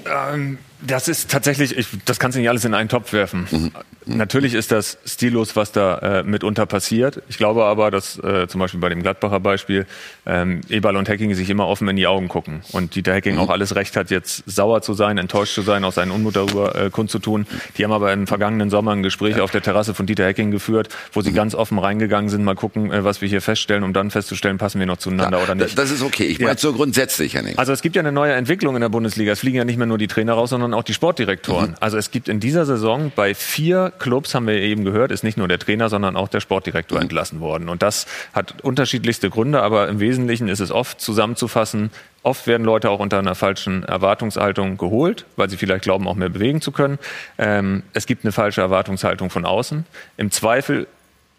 Ähm, 0.04 0.58
Das 0.82 1.08
ist 1.08 1.30
tatsächlich, 1.30 1.76
ich, 1.76 1.86
das 2.04 2.18
kannst 2.18 2.36
du 2.36 2.40
nicht 2.40 2.48
alles 2.48 2.64
in 2.64 2.74
einen 2.74 2.88
Topf 2.88 3.12
werfen. 3.12 3.46
Mhm. 3.50 3.70
Natürlich 4.08 4.54
ist 4.54 4.70
das 4.70 4.98
stillos, 5.04 5.56
was 5.56 5.72
da 5.72 5.98
äh, 5.98 6.22
mitunter 6.22 6.64
passiert. 6.66 7.22
Ich 7.28 7.38
glaube 7.38 7.64
aber, 7.64 7.90
dass 7.90 8.18
äh, 8.18 8.46
zum 8.46 8.60
Beispiel 8.60 8.78
bei 8.78 8.88
dem 8.88 9.02
Gladbacher 9.02 9.40
Beispiel 9.40 9.86
ähm, 10.26 10.60
Eberl 10.68 10.96
und 10.96 11.08
Hacking 11.08 11.34
sich 11.34 11.50
immer 11.50 11.66
offen 11.66 11.88
in 11.88 11.96
die 11.96 12.06
Augen 12.06 12.28
gucken 12.28 12.60
und 12.72 12.94
Dieter 12.94 13.14
Hacking 13.14 13.34
Mhm. 13.34 13.40
auch 13.40 13.50
alles 13.50 13.74
Recht 13.74 13.96
hat, 13.96 14.10
jetzt 14.10 14.44
sauer 14.46 14.80
zu 14.82 14.94
sein, 14.94 15.18
enttäuscht 15.18 15.54
zu 15.54 15.62
sein, 15.62 15.82
auch 15.82 15.92
seinen 15.92 16.12
Unmut 16.12 16.36
darüber 16.36 16.76
äh, 16.76 16.90
kundzutun. 16.90 17.46
Die 17.78 17.84
haben 17.84 17.90
aber 17.92 18.12
im 18.12 18.26
vergangenen 18.28 18.70
Sommer 18.70 18.92
ein 18.92 19.02
Gespräch 19.02 19.40
auf 19.40 19.50
der 19.50 19.62
Terrasse 19.62 19.92
von 19.94 20.06
Dieter 20.06 20.24
Hacking 20.26 20.50
geführt, 20.52 20.88
wo 21.12 21.20
Mhm. 21.20 21.24
sie 21.24 21.32
ganz 21.32 21.54
offen 21.56 21.78
reingegangen 21.78 22.28
sind, 22.30 22.44
mal 22.44 22.54
gucken, 22.54 22.92
äh, 22.92 23.02
was 23.02 23.20
wir 23.22 23.28
hier 23.28 23.40
feststellen, 23.40 23.82
um 23.82 23.92
dann 23.92 24.10
festzustellen, 24.12 24.58
passen 24.58 24.78
wir 24.78 24.86
noch 24.86 24.98
zueinander 24.98 25.42
oder 25.42 25.56
nicht. 25.56 25.76
Das 25.76 25.90
ist 25.90 26.02
okay. 26.02 26.26
Ich 26.26 26.38
meine 26.38 26.56
so 26.58 26.72
grundsätzlich, 26.72 27.34
Henning. 27.34 27.58
Also 27.58 27.72
es 27.72 27.82
gibt 27.82 27.96
ja 27.96 28.00
eine 28.02 28.12
neue 28.12 28.34
Entwicklung 28.34 28.76
in 28.76 28.82
der 28.82 28.88
Bundesliga. 28.88 29.32
Es 29.32 29.40
fliegen 29.40 29.56
ja 29.56 29.64
nicht 29.64 29.78
mehr 29.78 29.86
nur 29.88 29.98
die 29.98 30.06
Trainer 30.06 30.34
raus, 30.34 30.50
sondern 30.50 30.74
auch 30.76 30.84
die 30.84 30.94
Sportdirektoren. 30.94 31.74
Also 31.80 31.96
es 31.98 32.10
gibt 32.10 32.28
in 32.28 32.40
dieser 32.40 32.64
Saison 32.66 33.10
bei 33.14 33.34
vier 33.34 33.92
Clubs, 33.98 34.34
haben 34.34 34.46
wir 34.46 34.54
eben 34.54 34.84
gehört, 34.84 35.10
ist 35.10 35.24
nicht 35.24 35.36
nur 35.36 35.48
der 35.48 35.58
Trainer, 35.58 35.88
sondern 35.88 36.16
auch 36.16 36.28
der 36.28 36.40
Sportdirektor 36.40 37.00
entlassen 37.00 37.40
worden. 37.40 37.68
Und 37.68 37.82
das 37.82 38.06
hat 38.32 38.62
unterschiedlichste 38.62 39.30
Gründe, 39.30 39.62
aber 39.62 39.88
im 39.88 40.00
Wesentlichen 40.00 40.48
ist 40.48 40.60
es 40.60 40.70
oft 40.70 41.00
zusammenzufassen. 41.00 41.90
Oft 42.22 42.46
werden 42.46 42.64
Leute 42.64 42.90
auch 42.90 43.00
unter 43.00 43.18
einer 43.18 43.34
falschen 43.34 43.84
Erwartungshaltung 43.84 44.76
geholt, 44.78 45.26
weil 45.36 45.50
sie 45.50 45.56
vielleicht 45.56 45.84
glauben, 45.84 46.06
auch 46.08 46.14
mehr 46.14 46.28
bewegen 46.28 46.60
zu 46.60 46.72
können. 46.72 46.98
Ähm, 47.38 47.82
es 47.92 48.06
gibt 48.06 48.24
eine 48.24 48.32
falsche 48.32 48.60
Erwartungshaltung 48.60 49.30
von 49.30 49.44
außen. 49.44 49.84
Im 50.16 50.30
Zweifel 50.30 50.86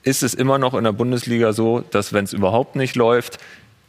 ist 0.03 0.23
es 0.23 0.33
immer 0.33 0.57
noch 0.57 0.73
in 0.73 0.83
der 0.83 0.93
Bundesliga 0.93 1.53
so, 1.53 1.81
dass 1.91 2.13
wenn 2.13 2.23
es 2.23 2.33
überhaupt 2.33 2.75
nicht 2.75 2.95
läuft, 2.95 3.39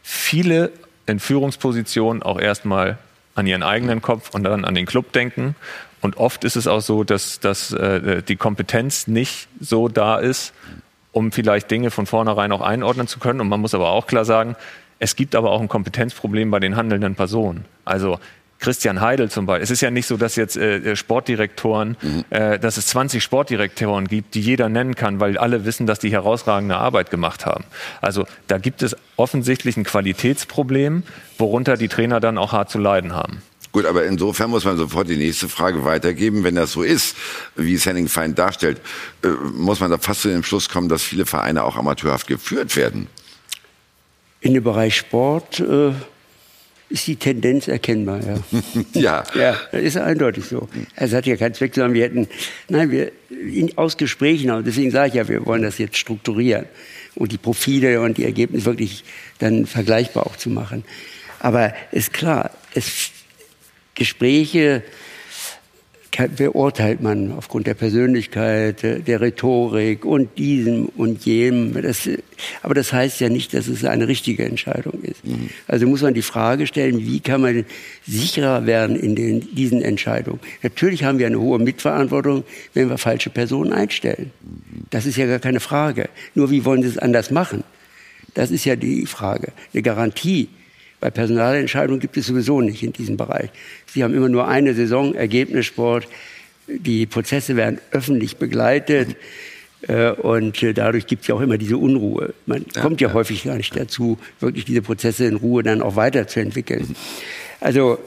viele 0.03 0.73
in 1.07 1.21
Führungspositionen 1.21 2.23
auch 2.23 2.41
erstmal 2.41 2.99
an 3.39 3.47
ihren 3.47 3.63
eigenen 3.63 4.03
Kopf 4.03 4.35
und 4.35 4.45
dann 4.45 4.65
an 4.65 4.75
den 4.75 4.87
Club 4.87 5.13
denken. 5.13 5.55
Und 6.01 6.17
oft 6.17 6.45
ist 6.45 6.57
es 6.57 6.67
auch 6.67 6.81
so, 6.81 7.05
dass, 7.05 7.41
dass 7.41 7.73
äh, 7.73 8.23
die 8.23 8.37
Kompetenz 8.37 9.07
nicht 9.07 9.49
so 9.61 9.89
da 9.89 10.19
ist, 10.19 10.53
um 11.13 11.33
vielleicht 11.33 11.71
Dinge 11.71 11.91
von 11.91 12.07
vornherein 12.07 12.53
auch 12.53 12.61
einordnen 12.61 13.07
zu 13.07 13.19
können. 13.19 13.41
Und 13.41 13.49
man 13.49 13.61
muss 13.61 13.75
aber 13.75 13.91
auch 13.91 14.07
klar 14.07 14.25
sagen, 14.25 14.57
es 15.01 15.17
gibt 15.17 15.35
aber 15.35 15.53
auch 15.53 15.61
ein 15.61 15.69
Kompetenzproblem 15.69 16.51
bei 16.51 16.61
den 16.61 16.77
handelnden 16.77 17.15
Personen. 17.15 17.65
Also 17.85 18.19
Christian 18.59 19.01
Heidel 19.01 19.31
zum 19.31 19.47
Beispiel. 19.47 19.65
Es 19.65 19.71
ist 19.71 19.81
ja 19.81 19.91
nicht 19.91 20.07
so, 20.07 20.17
dass 20.17 20.37
jetzt 20.37 20.57
äh, 20.57 20.97
Sportdirektoren, 20.97 21.97
äh, 22.31 22.59
dass 22.59 22.77
es 22.77 22.87
20 22.89 23.23
Sportdirektoren 23.23 24.09
gibt, 24.09 24.35
die 24.35 24.41
jeder 24.41 24.69
nennen 24.69 24.95
kann, 24.95 25.21
weil 25.21 25.39
alle 25.39 25.65
wissen, 25.65 25.87
dass 25.87 25.99
die 25.99 26.11
herausragende 26.11 26.77
Arbeit 26.77 27.11
gemacht 27.11 27.47
haben. 27.47 27.65
Also 28.01 28.27
da 28.49 28.59
gibt 28.59 28.83
es 28.83 28.97
offensichtlich 29.17 29.77
ein 29.77 29.85
Qualitätsproblem, 29.85 31.05
worunter 31.39 31.77
die 31.77 31.89
Trainer 31.89 32.21
dann 32.21 32.39
auch 32.39 32.53
hart 32.53 32.71
zu 32.71 32.79
leiden 32.79 33.15
haben. 33.15 33.43
Gut, 33.71 33.85
aber 33.85 34.05
insofern 34.05 34.51
muss 34.51 34.65
man 34.65 34.77
sofort 34.77 35.09
die 35.09 35.17
nächste 35.17 35.49
Frage 35.49 35.85
weitergeben. 35.85 36.43
Wenn 36.43 36.55
das 36.55 36.73
so 36.73 36.83
ist, 36.83 37.17
wie 37.55 37.75
es 37.75 37.85
Henning 37.87 38.09
Fein 38.09 38.35
darstellt, 38.35 38.81
äh, 39.23 39.29
muss 39.29 39.81
man 39.81 39.91
da 39.91 39.99
fast 39.99 40.23
zu 40.23 40.29
dem 40.29 40.43
Schluss 40.43 40.69
kommen, 40.69 40.89
dass 40.89 41.03
viele 41.03 41.27
Vereine 41.27 41.65
auch 41.65 41.77
amateurhaft 41.77 42.27
geführt 42.27 42.77
werden. 42.77 43.09
In 44.41 44.55
dem 44.55 44.65
Bereich 44.65 44.97
Sport 44.97 45.61
äh, 45.61 45.93
ist 46.91 47.07
die 47.07 47.17
Tendenz 47.17 47.69
erkennbar, 47.69 48.21
ja. 48.25 48.61
ja. 48.95 49.25
Ja, 49.35 49.61
das 49.73 49.83
ist 49.83 49.97
eindeutig 49.97 50.45
so. 50.45 50.69
Es 50.97 51.13
hat 51.13 51.27
ja 51.27 51.37
keinen 51.37 51.55
Zweck, 51.55 51.75
sondern 51.75 51.95
wir 51.95 52.05
hätten, 52.05 52.29
nein, 52.69 52.91
wir 52.91 53.13
in, 53.31 53.77
aus 53.77 53.97
Gesprächen, 53.97 54.51
und 54.51 54.67
deswegen 54.67 54.91
sage 54.91 55.09
ich 55.09 55.15
ja, 55.15 55.29
wir 55.29 55.45
wollen 55.45 55.63
das 55.63 55.79
jetzt 55.79 55.97
strukturieren 55.97 56.67
und 57.15 57.33
die 57.33 57.39
Profile 57.39 58.01
und 58.01 58.17
die 58.17 58.25
Ergebnisse 58.25 58.67
wirklich 58.67 59.05
dann 59.39 59.67
vergleichbar 59.67 60.27
auch 60.27 60.37
zu 60.37 60.51
machen. 60.51 60.85
Aber 61.41 61.75
ist 61.93 62.13
klar, 62.13 62.51
es, 62.75 63.11
Gespräche 63.95 64.83
beurteilt 66.37 67.01
man 67.01 67.33
aufgrund 67.33 67.67
der 67.67 67.75
Persönlichkeit, 67.75 68.83
der, 68.83 68.99
der 68.99 69.21
Rhetorik 69.21 70.05
und 70.05 70.37
diesem 70.37 70.87
und 70.87 71.25
jenem. 71.25 71.81
Das, 71.81 72.09
aber 72.63 72.75
das 72.75 72.93
heißt 72.93 73.21
ja 73.21 73.29
nicht, 73.29 73.55
dass 73.55 73.69
es 73.69 73.85
eine 73.85 74.09
richtige 74.09 74.45
Entscheidung 74.45 75.03
ist. 75.03 75.21
Also 75.69 75.87
muss 75.87 76.03
man 76.03 76.15
die 76.15 76.23
Frage 76.23 76.67
stellen, 76.67 76.99
wie 76.99 77.21
kann 77.21 77.41
man 77.41 77.65
sicherer 78.07 78.67
werden 78.67 78.97
in 78.97 79.15
den, 79.15 79.55
diesen 79.55 79.83
Entscheidungen. 79.83 80.41
Natürlich 80.63 81.05
haben 81.05 81.19
wir 81.19 81.27
eine 81.27 81.41
hohe 81.41 81.59
Mitverantwortung, 81.59 82.45
wenn 82.75 82.91
wir 82.91 82.99
falsche 82.99 83.31
Personen 83.31 83.73
einstellen. 83.73 84.33
Das 84.91 85.07
ist 85.07 85.17
ja 85.17 85.27
gar 85.27 85.39
keine 85.39 85.61
Frage. 85.61 86.09
Nur 86.35 86.51
wie 86.51 86.65
wollen 86.65 86.83
Sie 86.83 86.89
es 86.89 86.99
anders 86.99 87.31
machen? 87.31 87.63
Das 88.35 88.51
ist 88.51 88.65
ja 88.65 88.77
die 88.77 89.07
Frage. 89.07 89.53
Eine 89.73 89.83
Garantie 89.83 90.49
bei 91.01 91.11
Personalentscheidungen 91.11 92.01
gibt 92.01 92.17
es 92.17 92.27
sowieso 92.27 92.61
nicht 92.61 92.83
in 92.83 92.93
diesem 92.93 93.17
Bereich. 93.17 93.51
Sie 93.87 94.03
haben 94.03 94.15
immer 94.15 94.29
nur 94.29 94.49
eine 94.49 94.75
Saison, 94.75 95.15
Ergebnissport. 95.15 96.09
Die 96.67 97.07
Prozesse 97.07 97.57
werden 97.57 97.79
öffentlich 97.93 98.37
begleitet. 98.37 99.17
Äh, 99.83 100.11
Und 100.11 100.63
äh, 100.63 100.75
dadurch 100.75 101.07
gibt 101.07 101.23
es 101.23 101.29
ja 101.29 101.37
auch 101.37 101.41
immer 101.41 101.57
diese 101.57 101.77
Unruhe. 101.77 102.35
Man 102.47 102.65
kommt 102.81 103.01
ja, 103.01 103.13
häufig 103.13 103.45
gar 103.45 103.57
nicht 103.57 103.77
dazu, 103.77 104.19
wirklich 104.41 104.65
diese 104.65 104.83
Prozesse 104.83 105.27
in 105.27 105.37
Ruhe 105.37 105.63
dann 105.63 105.83
auch 105.83 105.95
weiterzuentwickeln. 105.95 106.97
Also 107.61 107.99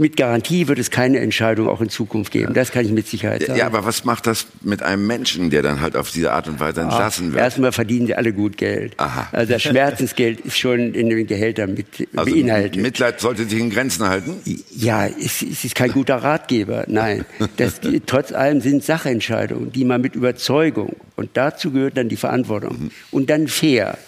mit 0.00 0.16
Garantie 0.16 0.68
wird 0.68 0.78
es 0.78 0.92
keine 0.92 1.18
Entscheidung 1.18 1.68
auch 1.68 1.80
in 1.80 1.88
Zukunft 1.88 2.30
geben. 2.30 2.54
Das 2.54 2.70
kann 2.70 2.86
ich 2.86 2.92
mit 2.92 3.08
Sicherheit 3.08 3.42
sagen. 3.42 3.58
Ja, 3.58 3.66
aber 3.66 3.84
was 3.84 4.04
macht 4.04 4.28
das 4.28 4.46
mit 4.62 4.80
einem 4.80 5.04
Menschen, 5.08 5.50
der 5.50 5.62
dann 5.62 5.80
halt 5.80 5.96
auf 5.96 6.12
diese 6.12 6.32
Art 6.32 6.46
und 6.46 6.60
Weise 6.60 6.82
entlassen 6.82 7.32
wird? 7.32 7.42
Erstmal 7.42 7.72
verdienen 7.72 8.06
sie 8.06 8.14
alle 8.14 8.32
gut 8.32 8.56
Geld. 8.56 8.94
Aha. 8.98 9.28
Also 9.32 9.54
das 9.54 9.62
Schmerzensgeld 9.62 10.40
ist 10.40 10.56
schon 10.56 10.94
in 10.94 11.10
den 11.10 11.26
Gehältern 11.26 11.74
mit 11.74 12.08
Also 12.14 12.32
beinhaltet. 12.32 12.80
Mitleid 12.80 13.18
sollte 13.20 13.44
sich 13.44 13.58
in 13.58 13.70
Grenzen 13.70 14.08
halten? 14.08 14.36
Ja, 14.70 15.06
es, 15.06 15.42
es 15.42 15.64
ist 15.64 15.74
kein 15.74 15.90
guter 15.90 16.16
Ratgeber. 16.16 16.84
Nein, 16.86 17.24
das, 17.56 17.80
trotz 18.06 18.30
allem 18.30 18.60
sind 18.60 18.84
Sachentscheidungen, 18.84 19.72
die 19.72 19.84
man 19.84 20.00
mit 20.00 20.14
Überzeugung 20.14 20.94
und 21.16 21.30
dazu 21.34 21.72
gehört 21.72 21.96
dann 21.96 22.08
die 22.08 22.16
Verantwortung 22.16 22.92
und 23.10 23.30
dann 23.30 23.48
fair 23.48 23.98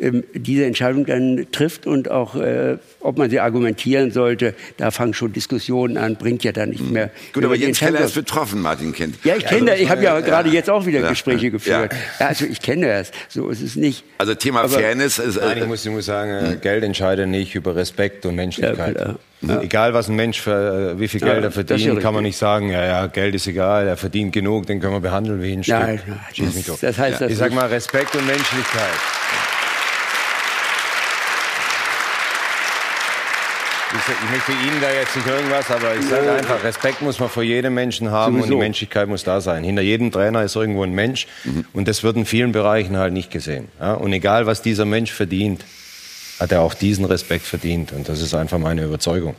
ähm, 0.00 0.22
diese 0.32 0.64
Entscheidung 0.64 1.06
dann 1.06 1.46
trifft 1.50 1.86
und 1.86 2.10
auch, 2.10 2.36
äh, 2.36 2.78
ob 3.00 3.18
man 3.18 3.30
sie 3.30 3.40
argumentieren 3.40 4.10
sollte, 4.12 4.54
da 4.76 4.90
fangen 4.90 5.12
schon 5.14 5.32
Diskussionen 5.32 5.96
an, 5.96 6.16
bringt 6.16 6.44
ja 6.44 6.52
dann 6.52 6.70
nicht 6.70 6.88
mehr. 6.88 7.10
Gut, 7.32 7.44
aber 7.44 7.56
Jens 7.56 7.78
Keller 7.80 8.00
ist 8.00 8.14
betroffen, 8.14 8.62
Martin 8.62 8.92
Kind. 8.92 9.16
ja, 9.24 9.34
ich 9.36 9.44
kenne 9.44 9.72
das. 9.72 9.80
Ich 9.80 9.90
habe 9.90 10.02
ja 10.02 10.20
gerade 10.20 10.50
jetzt 10.50 10.70
auch 10.70 10.86
wieder 10.86 11.00
Ja. 11.00 11.08
Gespräche 11.10 11.50
geführt. 11.50 11.92
Ja. 11.92 11.98
Ja. 12.20 12.26
also 12.28 12.44
ich 12.44 12.60
kenne 12.62 12.86
das. 12.86 13.10
So 13.28 13.48
ist 13.48 13.60
es 13.62 13.74
nicht. 13.76 14.04
Also 14.18 14.34
Thema 14.34 14.60
Aber- 14.60 14.68
Fairness 14.68 15.18
ist. 15.18 15.36
Nein, 15.40 15.58
ich 15.58 15.66
muss, 15.66 15.84
ich 15.84 15.90
muss 15.90 16.06
sagen, 16.06 16.30
äh, 16.30 16.56
Geld 16.60 16.84
entscheidet 16.84 17.28
nicht 17.28 17.54
über 17.54 17.74
Respekt 17.74 18.24
und 18.26 18.36
Menschlichkeit. 18.36 18.96
Ja, 18.98 19.16
Mhm. 19.42 19.60
Egal, 19.60 19.92
was 19.92 20.08
ein 20.08 20.16
Mensch 20.16 20.40
für, 20.40 20.94
äh, 20.96 20.98
wie 20.98 21.08
viel 21.08 21.20
Ja, 21.20 21.26
Geld 21.34 21.44
er 21.44 21.50
verdient, 21.50 21.82
ja 21.82 21.94
kann 22.00 22.14
man 22.14 22.22
nicht 22.22 22.38
sagen, 22.38 22.70
ja, 22.70 22.82
ja, 22.86 23.06
Geld 23.06 23.34
ist 23.34 23.46
egal, 23.46 23.86
er 23.86 23.98
verdient 23.98 24.32
genug, 24.32 24.64
den 24.66 24.80
können 24.80 24.94
wir 24.94 25.00
behandeln 25.00 25.42
wie 25.42 25.52
ein 25.52 25.62
Stück. 25.62 25.74
Nein, 25.78 26.00
nein, 26.06 26.18
Schieß 26.32 26.64
das- 26.66 26.80
das 26.80 26.96
heißt 26.98 27.20
das 27.20 27.30
ich 27.30 27.36
sag 27.36 27.52
mal 27.52 27.66
Respekt 27.66 28.16
und 28.16 28.26
Menschlichkeit. 28.26 28.88
Ich, 33.96 34.30
möchte 34.30 34.52
Ihnen 34.52 34.80
da 34.80 34.92
jetzt 34.92 35.16
nicht 35.16 35.26
irgendwas, 35.26 35.70
aber 35.70 35.96
ich 35.96 36.04
sage 36.06 36.30
einfach, 36.30 36.62
Respekt 36.62 37.02
muss 37.02 37.18
man 37.18 37.28
vor 37.28 37.42
jedem 37.42 37.74
Menschen 37.74 38.10
haben 38.10 38.40
und 38.40 38.50
die. 38.50 38.56
Menschlichkeit 38.56 39.08
muss 39.08 39.24
da 39.24 39.40
sein. 39.40 39.64
Hinter 39.64 39.82
jedem 39.82 40.12
Trainer 40.12 40.42
ist 40.42 40.54
irgendwo 40.56 40.82
ein 40.82 40.92
Mensch 40.92 41.26
und 41.72 41.88
das 41.88 42.02
wird 42.02 42.16
in 42.16 42.26
vielen 42.26 42.52
Bereichen 42.52 42.96
halt 42.96 43.12
nicht 43.12 43.30
gesehen. 43.30 43.68
Ja? 43.80 43.94
Und 43.94 44.12
egal, 44.12 44.46
was 44.46 44.62
dieser 44.62 44.84
Mensch 44.84 45.12
verdient, 45.12 45.64
hat 46.38 46.52
er 46.52 46.60
auch 46.60 46.74
diesen 46.74 47.04
Respekt 47.06 47.46
verdient 47.46 47.92
und 47.92 48.08
das 48.08 48.20
ist 48.20 48.34
einfach 48.34 48.58
meine 48.58 48.84
Überzeugung. 48.84 49.34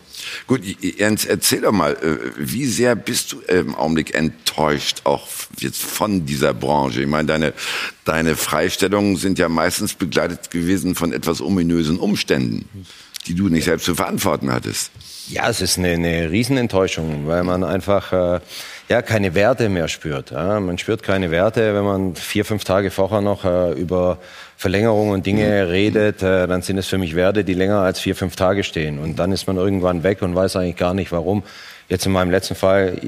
Gut, 0.48 0.62
Jens, 0.82 1.26
erzähl 1.26 1.62
doch 1.62 1.72
mal, 1.72 1.94
äh, 1.94 2.32
wie 2.38 2.66
sehr 2.66 2.96
bist 2.96 3.34
du 3.34 3.42
im 3.42 3.76
Augenblick 3.76 4.16
enttäuscht, 4.16 5.02
auch 5.04 5.28
jetzt 5.60 5.84
von 5.84 6.26
dieser 6.26 6.56
Branche? 6.56 7.02
Ich 7.02 7.08
meine, 7.08 7.28
deine, 7.28 7.54
deine 8.04 8.36
Freistellungen 8.36 9.16
sind 9.18 9.38
ja 9.38 9.48
meistens 9.48 9.94
begleitet 9.94 10.50
gewesen 10.50 10.96
von 10.96 11.14
etwas 11.14 11.40
ominösen 11.40 12.00
Umständen, 12.00 12.68
die 13.28 13.36
du 13.36 13.50
nicht 13.50 13.66
selbst 13.66 13.86
zu 13.86 13.96
verantworten 13.96 14.52
hattest. 14.52 14.92
Ja, 15.30 15.50
es 15.50 15.62
ist 15.62 15.78
eine, 15.78 15.90
eine 15.90 16.32
Riesenenttäuschung, 16.32 17.28
weil 17.28 17.44
man 17.44 17.64
einfach 17.64 18.14
äh, 18.14 18.40
ja 18.88 19.02
keine 19.02 19.36
Werte 19.36 19.68
mehr 19.68 19.88
spürt. 19.88 20.32
Ja? 20.32 20.60
Man 20.60 20.78
spürt 20.78 21.04
keine 21.04 21.32
Werte, 21.32 21.76
wenn 21.76 21.84
man 21.84 22.16
vier, 22.16 22.46
fünf 22.46 22.64
Tage 22.64 22.92
vorher 22.92 23.22
noch 23.22 23.44
äh, 23.44 23.74
über 23.74 24.20
Verlängerungen 24.56 25.14
und 25.14 25.26
Dinge 25.26 25.70
redet, 25.70 26.24
äh, 26.24 26.48
dann 26.48 26.62
sind 26.62 26.78
es 26.78 26.88
für 26.88 26.98
mich 26.98 27.16
Werte, 27.16 27.44
die 27.44 27.54
länger 27.54 27.80
als 27.82 28.00
vier, 28.00 28.16
fünf 28.16 28.36
Tage 28.36 28.64
stehen. 28.64 29.00
Und 29.00 29.18
dann 29.20 29.32
ist 29.32 29.48
man 29.48 29.58
irgendwann 29.58 30.04
weg 30.04 30.22
und 30.22 30.34
weiß 30.34 30.56
eigentlich 30.56 30.78
gar 30.78 30.94
nicht, 30.94 31.12
warum. 31.12 31.44
Jetzt 31.90 32.06
in 32.06 32.12
meinem 32.12 32.32
letzten 32.32 32.56
Fall 32.56 33.00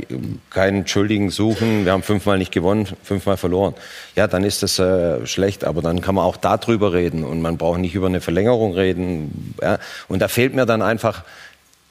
keinen 0.50 0.88
Schuldigen 0.88 1.32
suchen. 1.32 1.84
Wir 1.84 1.92
haben 1.92 2.04
fünfmal 2.04 2.38
nicht 2.38 2.54
gewonnen, 2.54 2.88
fünfmal 3.04 3.36
verloren. 3.36 3.74
Ja, 4.16 4.28
dann 4.28 4.46
ist 4.46 4.64
das 4.64 4.80
äh, 4.80 5.26
schlecht. 5.28 5.66
Aber 5.66 5.82
dann 5.82 6.00
kann 6.00 6.16
man 6.16 6.24
auch 6.24 6.38
darüber 6.38 6.94
reden 6.94 7.26
und 7.26 7.42
man 7.42 7.58
braucht 7.58 7.80
nicht 7.80 7.94
über 7.94 8.08
eine 8.08 8.22
Verlängerung 8.22 8.74
reden. 8.74 9.54
Ja? 9.62 9.80
Und 10.08 10.20
da 10.20 10.30
fehlt 10.30 10.56
mir 10.56 10.66
dann 10.66 10.82
einfach 10.82 11.24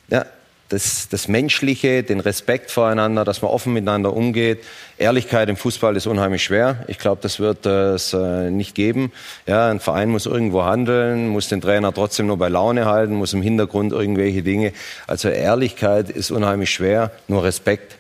ja, 0.09 0.25
das, 0.69 1.09
das 1.09 1.29
Menschliche, 1.29 2.03
den 2.03 2.21
Respekt 2.21 2.71
voreinander, 2.71 3.25
dass 3.25 3.41
man 3.41 3.51
offen 3.51 3.73
miteinander 3.73 4.13
umgeht. 4.13 4.63
Ehrlichkeit 4.99 5.49
im 5.49 5.57
Fußball 5.57 5.97
ist 5.97 6.07
unheimlich 6.07 6.45
schwer. 6.45 6.85
Ich 6.89 6.99
glaube, 6.99 7.21
das 7.23 7.41
wird 7.41 7.65
es 7.65 8.13
äh, 8.13 8.51
nicht 8.51 8.75
geben. 8.75 9.13
Ja, 9.47 9.71
ein 9.71 9.81
Verein 9.81 10.11
muss 10.11 10.27
irgendwo 10.27 10.65
handeln, 10.65 11.29
muss 11.29 11.49
den 11.49 11.61
Trainer 11.61 11.93
trotzdem 11.95 12.27
nur 12.27 12.37
bei 12.37 12.49
Laune 12.49 12.85
halten, 12.85 13.15
muss 13.15 13.33
im 13.33 13.43
Hintergrund 13.43 13.93
irgendwelche 13.93 14.43
Dinge. 14.43 14.73
Also 15.07 15.29
Ehrlichkeit 15.29 16.11
ist 16.11 16.31
unheimlich 16.31 16.71
schwer, 16.71 17.13
nur 17.29 17.45
Respekt. 17.45 17.97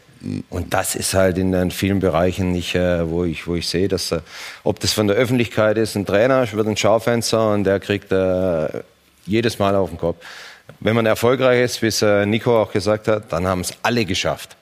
Und 0.51 0.75
das 0.75 0.95
ist 0.97 1.15
halt 1.15 1.39
in, 1.39 1.55
in 1.55 1.71
vielen 1.71 2.01
Bereichen 2.01 2.53
nicht, 2.53 2.75
äh, 2.75 3.09
wo 3.09 3.25
ich, 3.25 3.47
wo 3.47 3.55
ich 3.55 3.69
sehe, 3.69 3.89
dass, 3.89 4.13
äh, 4.13 4.21
ob 4.65 4.81
das 4.81 4.93
von 4.93 5.07
der 5.07 5.17
Öffentlichkeit 5.17 5.79
ist, 5.79 5.95
ein 5.95 6.05
Trainer 6.05 6.51
wird 6.53 6.67
ein 6.67 6.77
Schaufenster 6.77 7.53
und 7.53 7.65
der 7.65 7.79
kriegt 7.79 8.11
äh, 8.11 8.83
jedes 9.27 9.59
Mal 9.59 9.77
auf 9.77 9.91
den 9.91 9.99
Kopf. 9.99 10.17
Wenn 10.81 10.95
man 10.95 11.07
erfolgreich 11.07 11.65
ist, 11.65 11.83
wie 11.83 11.87
es 11.87 12.03
äh, 12.03 12.27
Nico 12.27 12.61
auch 12.61 12.73
gesagt 12.73 13.09
hat, 13.09 13.33
dann 13.33 13.47
haben 13.47 13.61
es 13.61 13.73
alle 13.83 14.05
geschafft. 14.05 14.57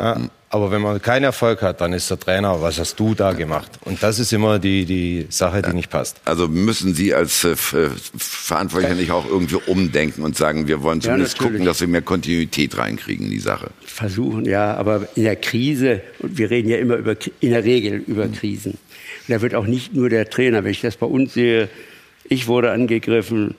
Ja, 0.00 0.16
aber 0.50 0.70
wenn 0.70 0.80
man 0.80 1.02
keinen 1.02 1.24
Erfolg 1.24 1.60
hat, 1.60 1.80
dann 1.80 1.92
ist 1.92 2.08
der 2.08 2.18
Trainer, 2.18 2.62
was 2.62 2.78
hast 2.78 2.98
du 2.98 3.14
da 3.14 3.32
gemacht? 3.32 3.72
Und 3.84 4.02
das 4.02 4.18
ist 4.18 4.32
immer 4.32 4.58
die, 4.58 4.86
die 4.86 5.26
Sache, 5.28 5.60
die 5.60 5.74
nicht 5.74 5.90
passt. 5.90 6.20
Also 6.24 6.48
müssen 6.48 6.94
Sie 6.94 7.12
als 7.12 7.44
äh, 7.44 7.54
Verantwortlicher 7.56 8.94
nicht 8.94 9.10
auch 9.10 9.26
irgendwie 9.26 9.58
umdenken 9.66 10.22
und 10.22 10.36
sagen, 10.36 10.66
wir 10.66 10.82
wollen 10.82 11.02
zumindest 11.02 11.38
ja, 11.38 11.44
gucken, 11.44 11.66
dass 11.66 11.80
wir 11.80 11.88
mehr 11.88 12.00
Kontinuität 12.00 12.78
reinkriegen 12.78 13.26
in 13.26 13.32
die 13.32 13.40
Sache. 13.40 13.70
Versuchen, 13.84 14.46
ja, 14.46 14.74
aber 14.74 15.08
in 15.16 15.24
der 15.24 15.36
Krise, 15.36 16.00
und 16.20 16.38
wir 16.38 16.50
reden 16.50 16.70
ja 16.70 16.78
immer 16.78 16.96
über, 16.96 17.14
in 17.40 17.50
der 17.50 17.64
Regel 17.64 18.02
über 18.06 18.26
mhm. 18.26 18.32
Krisen, 18.32 18.72
und 18.72 19.34
da 19.34 19.42
wird 19.42 19.54
auch 19.54 19.66
nicht 19.66 19.94
nur 19.94 20.08
der 20.08 20.30
Trainer, 20.30 20.64
wenn 20.64 20.70
ich 20.70 20.80
das 20.80 20.96
bei 20.96 21.06
uns 21.06 21.34
sehe, 21.34 21.68
ich 22.24 22.46
wurde 22.46 22.70
angegriffen, 22.70 23.54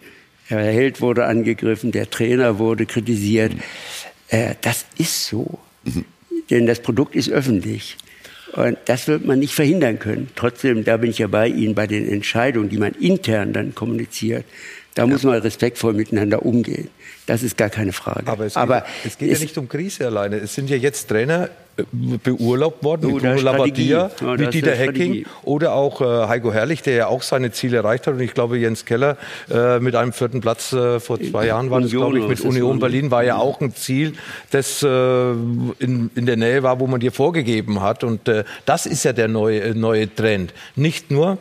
Herr 0.50 0.72
Held 0.72 1.00
wurde 1.00 1.26
angegriffen, 1.26 1.92
der 1.92 2.10
Trainer 2.10 2.58
wurde 2.58 2.88
kritisiert. 2.88 3.54
Äh, 4.30 4.56
das 4.62 4.86
ist 4.98 5.28
so. 5.28 5.60
Mhm. 5.84 6.06
Denn 6.50 6.66
das 6.66 6.82
Produkt 6.82 7.16
ist 7.16 7.30
öffentlich. 7.30 7.98
Und 8.54 8.78
das 8.86 9.08
wird 9.08 9.26
man 9.26 9.38
nicht 9.38 9.54
verhindern 9.54 10.00
können. 10.00 10.30
Trotzdem, 10.36 10.84
da 10.84 10.98
bin 10.98 11.12
ich 11.12 11.20
ja 11.20 11.28
bei 11.28 11.48
Ihnen, 11.48 11.76
bei 11.76 11.86
den 11.86 12.10
Entscheidungen, 12.10 12.70
die 12.70 12.78
man 12.78 12.94
intern 12.94 13.54
dann 13.54 13.76
kommuniziert. 13.76 14.44
Da 14.96 15.08
muss 15.08 15.24
man 15.24 15.40
respektvoll 15.40 15.94
miteinander 15.94 16.46
umgehen. 16.46 16.90
Das 17.26 17.44
ist 17.44 17.58
gar 17.58 17.70
keine 17.70 17.94
Frage. 17.94 18.26
Aber 18.26 18.46
es 18.46 18.56
geht, 18.56 18.64
Aber 18.64 18.84
es 19.06 19.18
geht 19.18 19.32
ja 19.32 19.38
nicht 19.38 19.58
um 19.58 19.70
Krise 19.70 20.08
alleine. 20.08 20.38
Es 20.38 20.56
sind 20.56 20.70
ja 20.70 20.78
jetzt 20.78 21.08
Trainer 21.08 21.50
äh, 21.78 21.84
beurlaubt 22.24 22.84
worden, 22.84 23.08
wie 23.08 23.20
Bruno 23.20 23.40
Labbadia, 23.40 24.10
oh, 24.24 24.38
wie 24.38 24.48
Dieter 24.48 24.72
Hecking 24.74 25.26
oder 25.44 25.74
auch 25.74 26.02
äh, 26.02 26.28
Heiko 26.28 26.52
Herrlich, 26.52 26.82
der 26.82 26.96
ja 26.96 27.08
auch 27.08 27.22
seine 27.22 27.52
Ziele 27.52 27.78
erreicht 27.78 28.08
hat. 28.08 28.16
Und 28.16 28.22
ich 28.22 28.34
glaube, 28.34 28.58
Jens 28.58 28.84
Keller 28.84 29.16
äh, 29.52 29.80
mit 29.80 29.96
einem 29.96 30.12
vierten 30.12 30.42
Platz 30.42 30.74
äh, 30.74 31.00
vor 31.00 31.22
zwei 31.22 31.46
Jahren 31.46 31.70
war 31.70 31.82
das, 31.82 31.92
glaube 31.92 32.18
ich, 32.18 32.28
mit 32.28 32.42
Union 32.42 32.80
Berlin, 32.80 33.12
war 33.12 33.24
ja 33.24 33.38
auch 33.38 33.62
ein 33.62 33.76
Ziel, 33.76 34.14
das 34.50 34.82
äh, 34.82 34.88
in, 34.90 36.10
in 36.16 36.26
der 36.26 36.36
Nähe 36.36 36.64
war, 36.64 36.80
wo 36.80 36.88
man 36.88 37.00
dir 37.00 37.12
vorgegeben 37.12 37.82
hat. 37.82 38.04
Und 38.04 38.28
äh, 38.28 38.44
das 38.66 38.88
ist 38.88 39.04
ja 39.06 39.14
der 39.14 39.28
neue, 39.28 39.76
neue 39.76 40.14
Trend. 40.14 40.54
Nicht 40.76 41.12
nur 41.12 41.38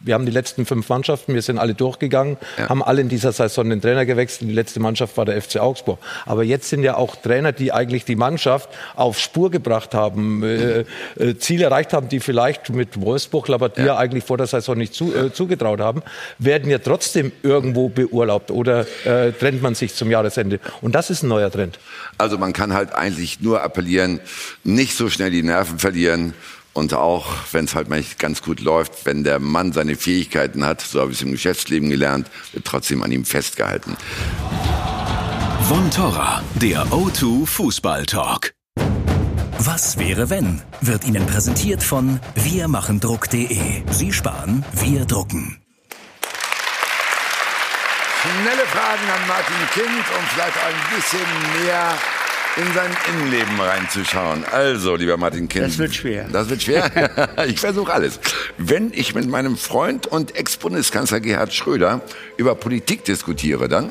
wir 0.00 0.14
haben 0.14 0.26
die 0.26 0.32
letzten 0.32 0.64
fünf 0.64 0.88
Mannschaften, 0.88 1.34
wir 1.34 1.42
sind 1.42 1.58
alle 1.58 1.74
durchgegangen, 1.74 2.36
ja. 2.56 2.68
haben 2.68 2.82
alle 2.82 3.00
in 3.00 3.08
dieser 3.08 3.32
Saison 3.32 3.68
den 3.68 3.80
Trainer 3.80 4.06
gewechselt. 4.06 4.48
Die 4.48 4.54
letzte 4.54 4.80
Mannschaft 4.80 5.16
war 5.16 5.24
der 5.24 5.40
FC 5.40 5.56
Augsburg. 5.56 5.98
Aber 6.24 6.44
jetzt 6.44 6.68
sind 6.68 6.82
ja 6.82 6.96
auch 6.96 7.16
Trainer, 7.16 7.52
die 7.52 7.72
eigentlich 7.72 8.04
die 8.04 8.16
Mannschaft 8.16 8.68
auf 8.94 9.18
Spur 9.18 9.50
gebracht 9.50 9.94
haben, 9.94 10.42
äh, 10.42 10.84
äh, 11.16 11.36
Ziele 11.38 11.64
erreicht 11.64 11.92
haben, 11.92 12.08
die 12.08 12.20
vielleicht 12.20 12.70
mit 12.70 13.00
Wolfsburg, 13.00 13.48
Labadia 13.48 13.86
ja. 13.86 13.96
eigentlich 13.96 14.24
vor 14.24 14.36
der 14.36 14.46
Saison 14.46 14.78
nicht 14.78 14.94
zu, 14.94 15.14
äh, 15.14 15.32
zugetraut 15.32 15.80
haben, 15.80 16.02
werden 16.38 16.70
ja 16.70 16.78
trotzdem 16.78 17.32
irgendwo 17.42 17.88
beurlaubt 17.88 18.50
oder 18.50 18.86
äh, 19.04 19.32
trennt 19.32 19.62
man 19.62 19.74
sich 19.74 19.94
zum 19.94 20.10
Jahresende. 20.10 20.60
Und 20.80 20.94
das 20.94 21.10
ist 21.10 21.22
ein 21.22 21.28
neuer 21.28 21.50
Trend. 21.50 21.78
Also 22.18 22.38
man 22.38 22.52
kann 22.52 22.72
halt 22.72 22.94
eigentlich 22.94 23.40
nur 23.40 23.62
appellieren, 23.62 24.20
nicht 24.64 24.96
so 24.96 25.08
schnell 25.10 25.30
die 25.30 25.42
Nerven 25.42 25.78
verlieren 25.78 26.34
und 26.78 26.94
auch, 26.94 27.26
wenn 27.52 27.64
es 27.64 27.74
halt 27.74 27.88
mal 27.88 27.96
nicht 27.98 28.18
ganz 28.18 28.40
gut 28.42 28.60
läuft, 28.60 29.04
wenn 29.04 29.24
der 29.24 29.40
Mann 29.40 29.72
seine 29.72 29.96
Fähigkeiten 29.96 30.64
hat, 30.64 30.80
so 30.80 31.00
habe 31.00 31.10
ich 31.10 31.18
es 31.18 31.22
im 31.22 31.32
Geschäftsleben 31.32 31.90
gelernt, 31.90 32.30
wird 32.52 32.64
trotzdem 32.64 33.02
an 33.02 33.10
ihm 33.10 33.24
festgehalten. 33.24 33.96
Von 35.68 35.90
Torra, 35.90 36.42
der 36.54 36.86
O2 36.86 37.46
Fußball 37.46 38.06
Talk. 38.06 38.52
Was 39.58 39.98
wäre 39.98 40.30
wenn? 40.30 40.62
Wird 40.80 41.04
Ihnen 41.04 41.26
präsentiert 41.26 41.82
von 41.82 42.20
wirmachendruck.de. 42.36 43.82
Sie 43.90 44.12
sparen, 44.12 44.64
wir 44.72 45.04
drucken. 45.04 45.60
Schnelle 48.22 48.66
Fragen 48.66 49.08
an 49.14 49.28
Martin 49.28 49.56
Kind 49.74 49.86
und 50.16 50.28
vielleicht 50.32 50.56
ein 50.58 50.74
bisschen 50.94 51.64
mehr 51.64 51.94
in 52.58 52.74
sein 52.74 52.90
Innenleben 53.08 53.60
reinzuschauen. 53.60 54.44
Also, 54.50 54.96
lieber 54.96 55.16
Martin 55.16 55.48
Kind. 55.48 55.66
Das 55.66 55.78
wird 55.78 55.94
schwer. 55.94 56.26
Das 56.32 56.48
wird 56.48 56.62
schwer. 56.62 56.90
ich 57.46 57.60
versuche 57.60 57.92
alles. 57.92 58.18
Wenn 58.56 58.92
ich 58.92 59.14
mit 59.14 59.28
meinem 59.28 59.56
Freund 59.56 60.06
und 60.06 60.34
Ex-Bundeskanzler 60.34 61.20
Gerhard 61.20 61.54
Schröder 61.54 62.00
über 62.36 62.54
Politik 62.54 63.04
diskutiere, 63.04 63.68
dann? 63.68 63.90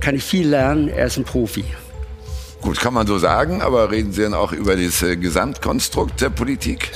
Kann 0.00 0.14
ich 0.14 0.24
viel 0.24 0.48
lernen. 0.48 0.88
Er 0.88 1.06
ist 1.06 1.18
ein 1.18 1.24
Profi. 1.24 1.64
Gut, 2.62 2.78
kann 2.78 2.92
man 2.92 3.06
so 3.06 3.18
sagen, 3.18 3.62
aber 3.62 3.90
reden 3.90 4.12
Sie 4.12 4.22
dann 4.22 4.34
auch 4.34 4.52
über 4.52 4.76
das 4.76 5.02
äh, 5.02 5.16
Gesamtkonstrukt 5.16 6.20
der 6.20 6.30
Politik? 6.30 6.90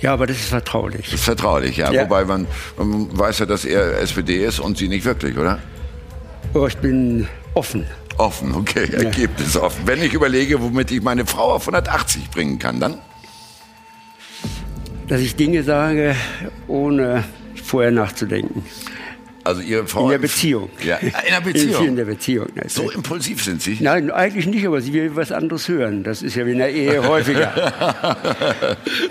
Ja, 0.00 0.12
aber 0.12 0.26
das 0.26 0.38
ist 0.38 0.48
vertraulich. 0.50 1.06
Das 1.06 1.14
ist 1.14 1.24
vertraulich, 1.24 1.76
ja. 1.76 1.92
ja. 1.92 2.02
Wobei 2.02 2.24
man, 2.24 2.46
man 2.76 3.18
weiß 3.18 3.40
ja, 3.40 3.46
dass 3.46 3.64
er 3.64 4.00
SPD 4.00 4.44
ist 4.44 4.60
und 4.60 4.78
Sie 4.78 4.88
nicht 4.88 5.04
wirklich, 5.04 5.36
oder? 5.36 5.58
Oh, 6.54 6.66
ich 6.66 6.76
bin 6.76 7.28
offen. 7.54 7.86
Offen, 8.20 8.54
okay, 8.54 8.86
ja. 8.92 8.98
Ergebnis 8.98 9.56
offen. 9.56 9.86
Wenn 9.86 10.02
ich 10.02 10.12
überlege, 10.12 10.60
womit 10.60 10.90
ich 10.90 11.00
meine 11.02 11.24
Frau 11.24 11.54
auf 11.54 11.62
180 11.62 12.28
bringen 12.30 12.58
kann, 12.58 12.78
dann? 12.78 12.98
Dass 15.08 15.20
ich 15.22 15.36
Dinge 15.36 15.62
sage, 15.62 16.14
ohne 16.68 17.24
vorher 17.64 17.90
nachzudenken. 17.90 18.62
Also 19.42 19.62
Ihre 19.62 19.86
Frau. 19.86 20.04
In 20.04 20.10
der 20.10 20.18
Beziehung. 20.18 20.68
Ja, 20.84 20.96
in 20.98 21.12
der 21.30 21.40
Beziehung. 21.52 21.86
In 21.86 21.96
der 21.96 22.04
Beziehung. 22.04 22.48
So 22.68 22.90
impulsiv 22.90 23.42
sind 23.42 23.62
Sie? 23.62 23.78
Nein, 23.80 24.10
eigentlich 24.10 24.46
nicht, 24.46 24.66
aber 24.66 24.82
sie 24.82 24.92
will 24.92 25.16
was 25.16 25.32
anderes 25.32 25.66
hören. 25.66 26.04
Das 26.04 26.20
ist 26.20 26.36
ja 26.36 26.44
wie 26.44 26.52
in 26.52 26.58
der 26.58 26.70
Ehe 26.74 27.02
häufiger. 27.08 27.72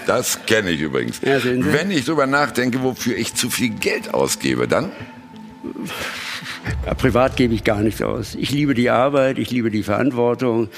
das 0.05 0.45
kenne 0.45 0.69
ich 0.69 0.81
übrigens. 0.81 1.19
Ja, 1.21 1.39
Wenn 1.43 1.89
ich 1.89 2.05
darüber 2.05 2.27
nachdenke, 2.27 2.83
wofür 2.83 3.17
ich 3.17 3.33
zu 3.33 3.49
viel 3.49 3.69
Geld 3.69 4.13
ausgebe, 4.13 4.67
dann? 4.67 4.91
Privat 6.97 7.35
gebe 7.35 7.53
ich 7.53 7.63
gar 7.63 7.79
nichts 7.79 8.01
aus. 8.01 8.35
Ich 8.35 8.51
liebe 8.51 8.73
die 8.73 8.89
Arbeit, 8.89 9.37
ich 9.37 9.51
liebe 9.51 9.71
die 9.71 9.83
Verantwortung. 9.83 10.69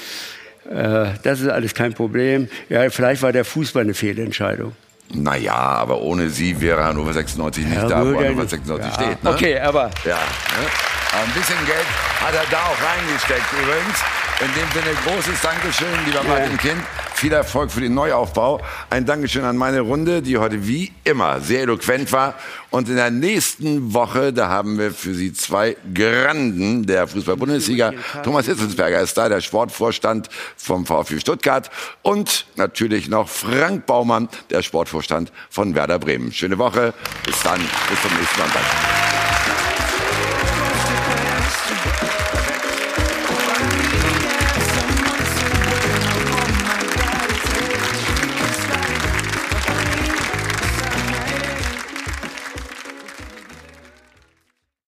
Äh, 0.70 1.06
das 1.22 1.40
ist 1.40 1.48
alles 1.48 1.74
kein 1.74 1.94
Problem. 1.94 2.48
Ja, 2.68 2.88
vielleicht 2.90 3.22
war 3.22 3.32
der 3.32 3.44
Fußball 3.44 3.82
eine 3.82 3.94
Fehlentscheidung. 3.94 4.72
Naja, 5.14 5.54
aber 5.54 6.00
ohne 6.00 6.30
sie 6.30 6.60
wäre 6.60 6.84
Hannover 6.84 7.12
96 7.12 7.64
nicht 7.64 7.74
ja, 7.74 7.88
da, 7.88 8.00
wo 8.00 8.18
Hannover 8.18 8.46
96 8.46 8.86
ja. 8.86 8.94
steht. 8.94 9.24
Ne? 9.24 9.30
Okay, 9.30 9.58
aber. 9.58 9.90
Ja, 10.04 10.16
ne? 10.16 10.66
Ein 11.12 11.30
bisschen 11.34 11.58
Geld 11.66 11.86
hat 12.20 12.34
er 12.34 12.44
da 12.50 12.58
auch 12.58 12.78
reingesteckt 12.80 13.52
übrigens. 13.52 13.98
In 14.40 14.48
dem 14.54 14.68
Sinne 14.72 14.96
großes 15.06 15.40
Dankeschön, 15.40 15.86
lieber 16.06 16.22
Martin 16.24 16.58
Kind. 16.58 16.80
Viel 17.14 17.32
Erfolg 17.32 17.70
für 17.70 17.80
den 17.80 17.94
Neuaufbau. 17.94 18.60
Ein 18.90 19.06
Dankeschön 19.06 19.44
an 19.44 19.56
meine 19.56 19.80
Runde, 19.80 20.22
die 20.22 20.38
heute 20.38 20.66
wie 20.66 20.90
immer 21.04 21.40
sehr 21.40 21.60
eloquent 21.60 22.10
war. 22.10 22.34
Und 22.70 22.88
in 22.88 22.96
der 22.96 23.10
nächsten 23.10 23.94
Woche, 23.94 24.32
da 24.32 24.48
haben 24.48 24.78
wir 24.78 24.90
für 24.90 25.14
Sie 25.14 25.32
zwei 25.32 25.76
Granden 25.94 26.84
der 26.84 27.06
Fußball-Bundesliga. 27.06 27.92
Thomas 28.24 28.46
Hitzelsberger 28.46 29.00
ist 29.00 29.16
da, 29.16 29.28
der 29.28 29.40
Sportvorstand 29.40 30.28
vom 30.56 30.84
VfB 30.84 31.20
Stuttgart. 31.20 31.70
Und 32.02 32.46
natürlich 32.56 33.08
noch 33.08 33.28
Frank 33.28 33.86
Baumann, 33.86 34.28
der 34.50 34.62
Sportvorstand 34.62 35.30
von 35.50 35.76
Werder 35.76 36.00
Bremen. 36.00 36.32
Schöne 36.32 36.58
Woche. 36.58 36.92
Bis 37.24 37.40
dann. 37.42 37.60
Bis 37.60 38.02
zum 38.02 38.18
nächsten 38.18 38.40
Mal. 38.40 39.11